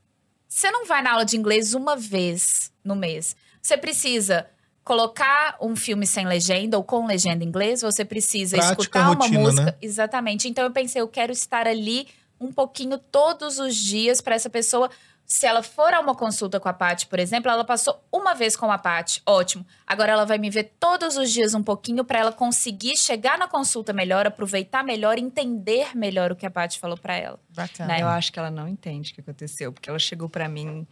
Você 0.47 0.71
não 0.71 0.85
vai 0.85 1.03
na 1.03 1.13
aula 1.13 1.25
de 1.25 1.37
inglês 1.37 1.75
uma 1.75 1.97
vez 1.97 2.73
no 2.85 2.95
mês. 2.95 3.35
Você 3.61 3.77
precisa 3.77 4.49
colocar 4.85 5.57
um 5.61 5.75
filme 5.75 6.07
sem 6.07 6.27
legenda 6.27 6.77
ou 6.77 6.85
com 6.85 7.07
legenda 7.07 7.43
em 7.43 7.49
inglês, 7.49 7.81
você 7.81 8.05
precisa 8.05 8.59
Prática, 8.59 8.83
escutar 8.83 9.11
uma 9.11 9.25
rotina, 9.25 9.41
música. 9.41 9.65
né? 9.65 9.75
Exatamente. 9.81 10.47
Então 10.47 10.63
eu 10.63 10.71
pensei, 10.71 11.01
eu 11.01 11.09
quero 11.09 11.33
estar 11.33 11.67
ali 11.67 12.07
um 12.39 12.53
pouquinho 12.53 12.99
todos 12.99 13.59
os 13.59 13.75
dias 13.75 14.21
para 14.21 14.35
essa 14.35 14.51
pessoa. 14.51 14.91
Se 15.27 15.47
ela 15.47 15.63
for 15.63 15.95
a 15.95 16.01
uma 16.01 16.15
consulta 16.15 16.61
com 16.61 16.69
a 16.69 16.73
Paty, 16.75 17.07
por 17.07 17.19
exemplo, 17.19 17.51
ela 17.51 17.65
passou 17.65 17.99
uma 18.13 18.35
vez 18.35 18.55
com 18.57 18.71
a 18.71 18.77
Paty, 18.77 19.23
ótimo. 19.25 19.65
Agora 19.87 20.13
ela 20.13 20.27
vai 20.27 20.37
me 20.37 20.51
ver 20.51 20.75
todos 20.79 21.17
os 21.17 21.33
dias 21.33 21.55
um 21.55 21.63
pouquinho 21.63 22.05
para 22.05 22.19
ela 22.19 22.31
conseguir 22.31 22.99
chegar 22.99 23.39
na 23.39 23.49
consulta 23.49 23.91
melhor, 23.95 24.27
aproveitar 24.27 24.85
melhor, 24.85 25.17
entender 25.17 25.97
melhor 25.97 26.31
o 26.31 26.37
que 26.37 26.45
a 26.45 26.51
Paty 26.51 26.79
falou 26.79 26.99
para 26.99 27.17
ela. 27.17 27.41
Bacana. 27.49 27.95
Né? 27.95 28.03
Eu 28.03 28.09
acho 28.09 28.31
que 28.31 28.39
ela 28.39 28.51
não 28.51 28.69
entende 28.69 29.13
o 29.13 29.15
que 29.15 29.23
aconteceu, 29.23 29.73
porque 29.73 29.89
ela 29.89 29.99
chegou 29.99 30.29
pra 30.29 30.47
mim 30.47 30.87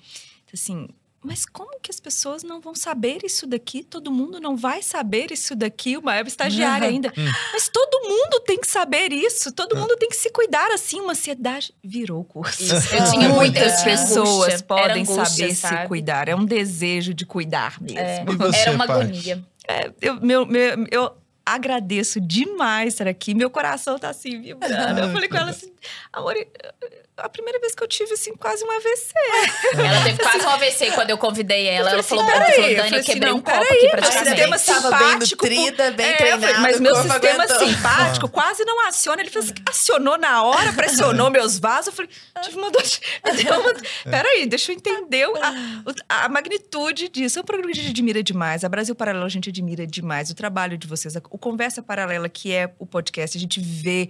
assim. 0.51 0.89
Mas 1.23 1.47
como 1.47 1.79
que 1.81 1.91
as 1.91 2.01
pessoas 2.01 2.43
não 2.43 2.61
vão 2.61 2.75
saber 2.75 3.19
isso 3.25 3.47
daqui? 3.47 3.83
Todo 3.85 4.11
mundo 4.11 4.41
não 4.41 4.57
vai 4.57 4.83
saber 4.83 5.31
isso 5.31 5.55
daqui. 5.55 5.97
Uma 5.97 6.17
é 6.17 6.23
estagiária 6.23 6.89
ainda. 6.89 7.13
Mas 7.53 7.69
todo 7.69 8.09
mundo 8.09 8.41
tem 8.45 8.59
que 8.59 8.67
saber 8.67 9.13
isso. 9.13 9.53
Todo 9.53 9.77
mundo 9.77 9.97
tem 9.97 10.09
que 10.09 10.17
se 10.17 10.31
cuidar 10.31 10.71
assim. 10.73 11.01
Uma 11.01 11.13
ansiedade 11.13 11.73
virou 11.83 12.21
o 12.21 12.25
curso. 12.25 12.63
Isso. 12.63 12.95
Eu 12.95 13.11
tinha 13.11 13.29
muita 13.29 13.61
Muitas 13.61 13.83
pessoas 13.83 14.29
angústia. 14.29 14.63
Podem 14.67 15.03
angústia, 15.03 15.25
saber 15.27 15.55
sabe? 15.55 15.83
se 15.83 15.89
cuidar. 15.89 16.29
É 16.29 16.35
um 16.35 16.45
desejo 16.45 17.15
de 17.15 17.25
cuidar 17.27 17.81
mesmo. 17.81 17.99
É, 17.99 18.25
você, 18.25 18.59
Era 18.59 18.73
uma 18.73 18.87
Paty? 18.87 19.01
agonia. 19.03 19.45
É, 19.69 19.93
eu, 20.01 20.21
meu, 20.21 20.45
meu- 20.45 20.87
eu 20.91 21.13
agradeço 21.47 22.21
demais 22.21 22.95
estar 22.95 23.07
aqui. 23.07 23.35
Meu 23.35 23.51
coração 23.51 23.99
tá 23.99 24.09
assim, 24.11 24.41
vibrando. 24.41 25.01
Eu 25.01 25.13
falei 25.13 25.29
com 25.29 25.37
ela 25.37 25.51
assim, 25.51 25.73
amor, 26.13 26.35
a 27.17 27.29
primeira 27.29 27.61
vez 27.61 27.75
que 27.75 27.83
eu 27.83 27.89
tive, 27.89 28.15
assim, 28.15 28.35
quase 28.35 28.65
um 28.65 28.71
AVC. 28.71 29.13
Ela 29.79 30.03
teve 30.05 30.19
quase 30.23 30.45
um 30.47 30.49
AVC 30.49 30.91
quando 30.93 31.11
eu 31.11 31.19
convidei 31.19 31.67
ela. 31.69 31.91
Ela 31.91 32.03
falou, 32.03 32.25
assim, 32.25 32.33
peraí, 32.33 32.53
falou, 32.55 32.69
eu 32.71 32.77
Dani, 32.77 32.89
falei 32.89 33.01
eu 33.01 33.05
quebrei 33.05 33.29
assim, 33.29 33.39
um 33.39 33.43
não, 33.43 33.43
copo 33.43 33.63
aqui 33.63 33.83
meu 33.83 33.91
praticamente. 33.91 34.29
sistema 34.31 34.59
Tava 34.59 34.91
bem 34.99 35.09
simpático. 35.09 35.45
nutrida, 35.47 35.91
bem 35.93 36.07
É, 36.07 36.13
eu 36.13 36.17
treinada, 36.17 36.59
Mas 36.61 36.79
o 36.79 36.83
meu 36.83 36.95
sistema 36.97 37.45
aguentou. 37.45 37.69
simpático 37.69 38.29
quase 38.29 38.65
não 38.65 38.89
aciona. 38.89 39.21
Ele 39.23 39.31
falou 39.31 39.45
assim, 39.45 39.55
acionou 39.69 40.19
na 40.19 40.43
hora, 40.43 40.73
pressionou 40.73 41.31
meus 41.31 41.59
vasos. 41.59 41.89
Eu 41.89 41.93
falei, 41.93 42.11
tive 42.43 42.57
uma 42.59 42.71
dor 42.71 42.83
de... 42.83 43.01
uma- 43.51 44.11
Peraí, 44.11 44.47
deixa 44.47 44.73
eu 44.73 44.77
entender 44.77 45.27
a, 46.09 46.25
a 46.25 46.29
magnitude 46.29 47.09
disso. 47.09 47.39
É 47.39 47.43
um 47.43 47.45
programa 47.45 47.73
que 47.73 47.79
a 47.79 47.83
gente 47.83 47.93
admira 47.93 48.23
demais. 48.23 48.65
A 48.65 48.69
Brasil 48.69 48.95
Paralelo 48.95 49.27
a 49.27 49.29
gente 49.29 49.49
admira 49.51 49.87
demais. 49.87 50.31
O 50.31 50.35
trabalho 50.35 50.79
de 50.79 50.87
vocês, 50.87 51.15
o 51.17 51.39
Conversa 51.39 51.83
Paralela, 51.83 52.29
que 52.29 52.53
é 52.55 52.73
o 52.79 52.87
podcast, 52.87 53.37
a 53.37 53.41
gente 53.41 53.61
vê 53.61 54.09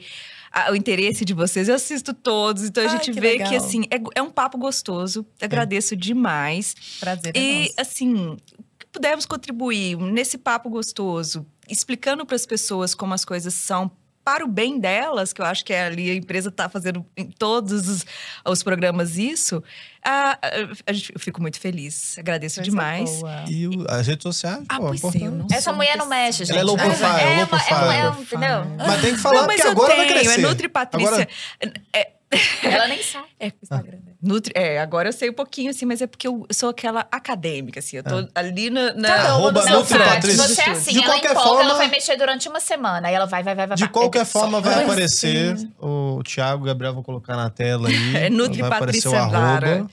a- 0.52 0.70
o 0.72 0.76
interesse 0.76 1.24
de 1.24 1.32
vocês. 1.34 1.68
Eu 1.68 1.74
assisto 1.74 2.12
todos, 2.12 2.64
então 2.64 2.82
a 2.84 2.86
Ai, 2.86 2.92
gente 2.92 3.10
que 3.12 3.20
vê 3.20 3.32
legal. 3.32 3.48
que, 3.48 3.56
assim, 3.56 3.84
é, 3.90 4.00
é 4.14 4.22
um 4.22 4.30
papo 4.30 4.58
gostoso. 4.58 5.26
Agradeço 5.40 5.96
demais. 5.96 6.74
Prazer 7.00 7.32
é 7.34 7.40
E, 7.40 7.58
nosso. 7.62 7.74
assim, 7.78 8.36
que 8.78 8.86
pudermos 8.92 9.24
contribuir 9.26 9.96
nesse 9.96 10.36
papo 10.38 10.68
gostoso, 10.68 11.46
explicando 11.68 12.26
para 12.26 12.36
as 12.36 12.44
pessoas 12.46 12.94
como 12.94 13.14
as 13.14 13.24
coisas 13.24 13.54
são 13.54 13.90
para 14.24 14.44
o 14.44 14.48
bem 14.48 14.78
delas, 14.78 15.32
que 15.32 15.40
eu 15.40 15.44
acho 15.44 15.64
que 15.64 15.72
é 15.72 15.84
ali 15.84 16.10
a 16.10 16.14
empresa 16.14 16.48
está 16.48 16.68
fazendo 16.68 17.04
em 17.16 17.26
todos 17.30 17.88
os, 17.88 18.06
os 18.46 18.62
programas 18.62 19.16
isso, 19.18 19.62
ah, 20.04 20.38
a 20.86 20.92
gente- 20.92 21.12
eu 21.12 21.18
fico 21.20 21.40
muito 21.40 21.58
feliz. 21.58 22.16
Agradeço 22.18 22.56
Coisa 22.56 22.70
demais. 22.70 23.10
boa. 23.20 23.44
E 23.48 23.66
o- 23.68 23.84
as 23.88 24.06
redes 24.06 24.22
sociais, 24.22 24.64
Ah, 24.68 24.78
pô, 24.78 24.94
pois 25.00 25.14
é, 25.16 25.56
Essa 25.56 25.72
mulher 25.72 25.96
não 25.96 26.06
mexe, 26.06 26.44
gente. 26.44 26.52
Ela 26.52 26.60
é 26.60 26.64
low 26.64 26.76
profile, 26.76 27.04
é, 27.04 27.08
low 27.08 27.20
uma- 27.20 27.34
é, 27.34 27.44
uma- 27.44 27.46
profile. 27.46 27.94
é 27.96 28.10
um- 28.10 28.22
entendeu? 28.22 28.76
Mas 28.86 29.00
tem 29.00 29.14
que 29.14 29.20
falar, 29.20 29.40
Não, 29.40 29.46
mas 29.46 29.56
porque 29.56 29.68
agora 29.70 29.94
tenho, 29.94 30.06
vai 30.08 30.12
crescer. 30.22 30.40
é 30.40 30.42
Nutri 30.42 30.68
Patrícia. 30.68 31.08
Agora- 31.08 31.28
É, 31.92 32.12
Ela 32.62 32.88
nem 32.88 33.02
sabe. 33.02 33.26
É, 33.38 33.48
o 33.48 33.52
Instagram 33.62 33.98
dela. 33.98 34.11
Nutri, 34.22 34.52
é, 34.54 34.78
agora 34.78 35.08
eu 35.08 35.12
sei 35.12 35.30
um 35.30 35.32
pouquinho, 35.32 35.70
assim, 35.70 35.84
mas 35.84 36.00
é 36.00 36.06
porque 36.06 36.28
eu 36.28 36.46
sou 36.52 36.68
aquela 36.68 37.04
acadêmica, 37.10 37.80
assim. 37.80 37.96
Eu 37.96 38.04
tô 38.04 38.28
ali 38.36 38.70
na. 38.70 38.94
na 38.94 39.08
Cada 39.08 39.36
uma 39.36 39.48
Arroba 39.48 39.62
seu. 39.62 39.98
Patrícia. 39.98 40.46
Você 40.48 40.60
é 40.62 40.70
assim, 40.70 40.92
De 40.92 40.98
ela 40.98 41.06
qualquer 41.06 41.30
empolga, 41.32 41.48
forma- 41.48 41.62
ela 41.64 41.74
vai 41.74 41.88
mexer 41.88 42.16
durante 42.16 42.48
uma 42.48 42.60
semana. 42.60 43.08
Aí 43.08 43.14
ela 43.14 43.26
vai, 43.26 43.42
vai, 43.42 43.54
vai, 43.56 43.66
vai. 43.66 43.76
De 43.76 43.88
qualquer 43.88 44.22
É 44.22 44.24
forma, 44.24 44.60
vai 44.60 44.74
só- 44.74 44.82
aparecer 44.82 45.56
o 45.80 46.22
Thiago 46.22 46.62
e 46.62 46.62
o 46.62 46.66
Gabriel 46.66 46.94
vão 46.94 47.02
colocar 47.02 47.34
na 47.36 47.50
tela 47.50 47.88
aí. 47.88 47.94
É 48.16 48.30
Nutri 48.30 48.60
vai 48.60 48.70
aparecer 48.70 49.08
o 49.08 49.10
Patrícia 49.10 49.38
Lara. 49.38 49.72
arroba. 49.74 49.90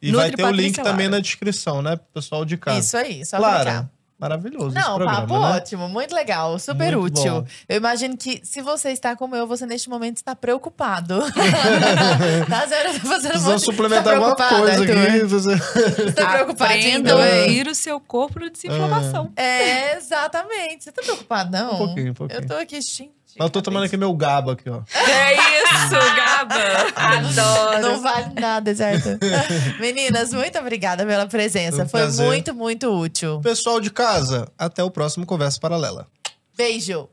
E 0.00 0.12
Nutri 0.12 0.12
vai 0.16 0.30
ter 0.30 0.44
o 0.44 0.46
link 0.50 0.56
Patrícia 0.76 0.84
também 0.84 1.06
Lara. 1.06 1.16
na 1.16 1.22
descrição, 1.22 1.82
né? 1.82 1.96
Pro 1.96 2.06
pessoal 2.14 2.44
de 2.44 2.56
casa. 2.56 2.78
Isso 2.78 2.96
aí, 2.96 3.24
só 3.26 3.38
Lara, 3.38 3.64
clicar. 3.64 3.90
Maravilhoso 4.22 4.68
esse 4.68 4.86
Não, 4.86 4.96
programa, 4.96 5.20
papo 5.26 5.38
né? 5.40 5.46
ótimo, 5.56 5.88
muito 5.88 6.14
legal, 6.14 6.58
super 6.58 6.96
Muito 6.96 7.18
útil. 7.18 7.42
bom. 7.42 7.46
Eu 7.68 7.76
imagino 7.76 8.16
que 8.16 8.40
se 8.44 8.62
você 8.62 8.90
está 8.90 9.16
como 9.16 9.34
eu, 9.34 9.46
você 9.46 9.66
neste 9.66 9.90
momento 9.90 10.18
está 10.18 10.34
preocupado. 10.36 11.20
tá 12.48 12.66
zero, 12.66 12.92
tá 12.94 13.00
fazendo 13.00 13.30
Precisa 13.32 13.48
muito- 13.50 13.64
suplementar 13.64 14.04
tá 14.04 14.10
alguma 14.14 14.36
preocupado, 14.36 14.62
coisa 14.62 14.80
Arthur? 14.82 15.08
aqui. 15.08 15.24
Você... 15.24 16.12
Tá 16.12 16.32
preocupadinho 16.32 16.88
Aprenda 17.00 17.14
a 17.14 17.16
também? 17.16 17.42
ouvir 17.42 17.66
o 17.68 17.74
seu 17.74 18.00
corpo 18.00 18.38
de 18.40 18.50
desinflamação. 18.50 19.32
É, 19.36 19.96
exatamente. 19.96 20.84
Você 20.84 20.92
tá 20.92 21.02
preocupado, 21.02 21.50
não? 21.50 21.74
Um 21.74 21.78
pouquinho, 21.78 22.10
um 22.12 22.14
pouquinho. 22.14 22.40
Eu 22.40 22.46
tô 22.46 22.54
aqui, 22.54 22.80
gente. 22.80 23.10
Mas 23.38 23.46
eu 23.46 23.50
tô 23.50 23.62
tomando 23.62 23.84
aqui 23.84 23.96
meu 23.96 24.12
gaba 24.14 24.52
aqui, 24.52 24.68
ó. 24.68 24.82
É 24.94 25.34
isso, 25.34 26.14
Gaba! 26.16 26.54
Adoro. 26.94 27.82
Não 27.82 28.02
vale 28.02 28.40
nada, 28.40 28.74
certo? 28.74 29.08
Meninas, 29.80 30.32
muito 30.32 30.58
obrigada 30.58 31.06
pela 31.06 31.26
presença. 31.26 31.86
Foi 31.86 32.06
um 32.06 32.12
Foi 32.12 32.24
muito, 32.26 32.54
muito 32.54 32.88
útil. 32.88 33.40
Pessoal 33.40 33.80
de 33.80 33.90
casa, 33.90 34.48
até 34.58 34.82
o 34.84 34.90
próximo 34.90 35.24
Conversa 35.24 35.58
Paralela. 35.60 36.06
Beijo. 36.56 37.08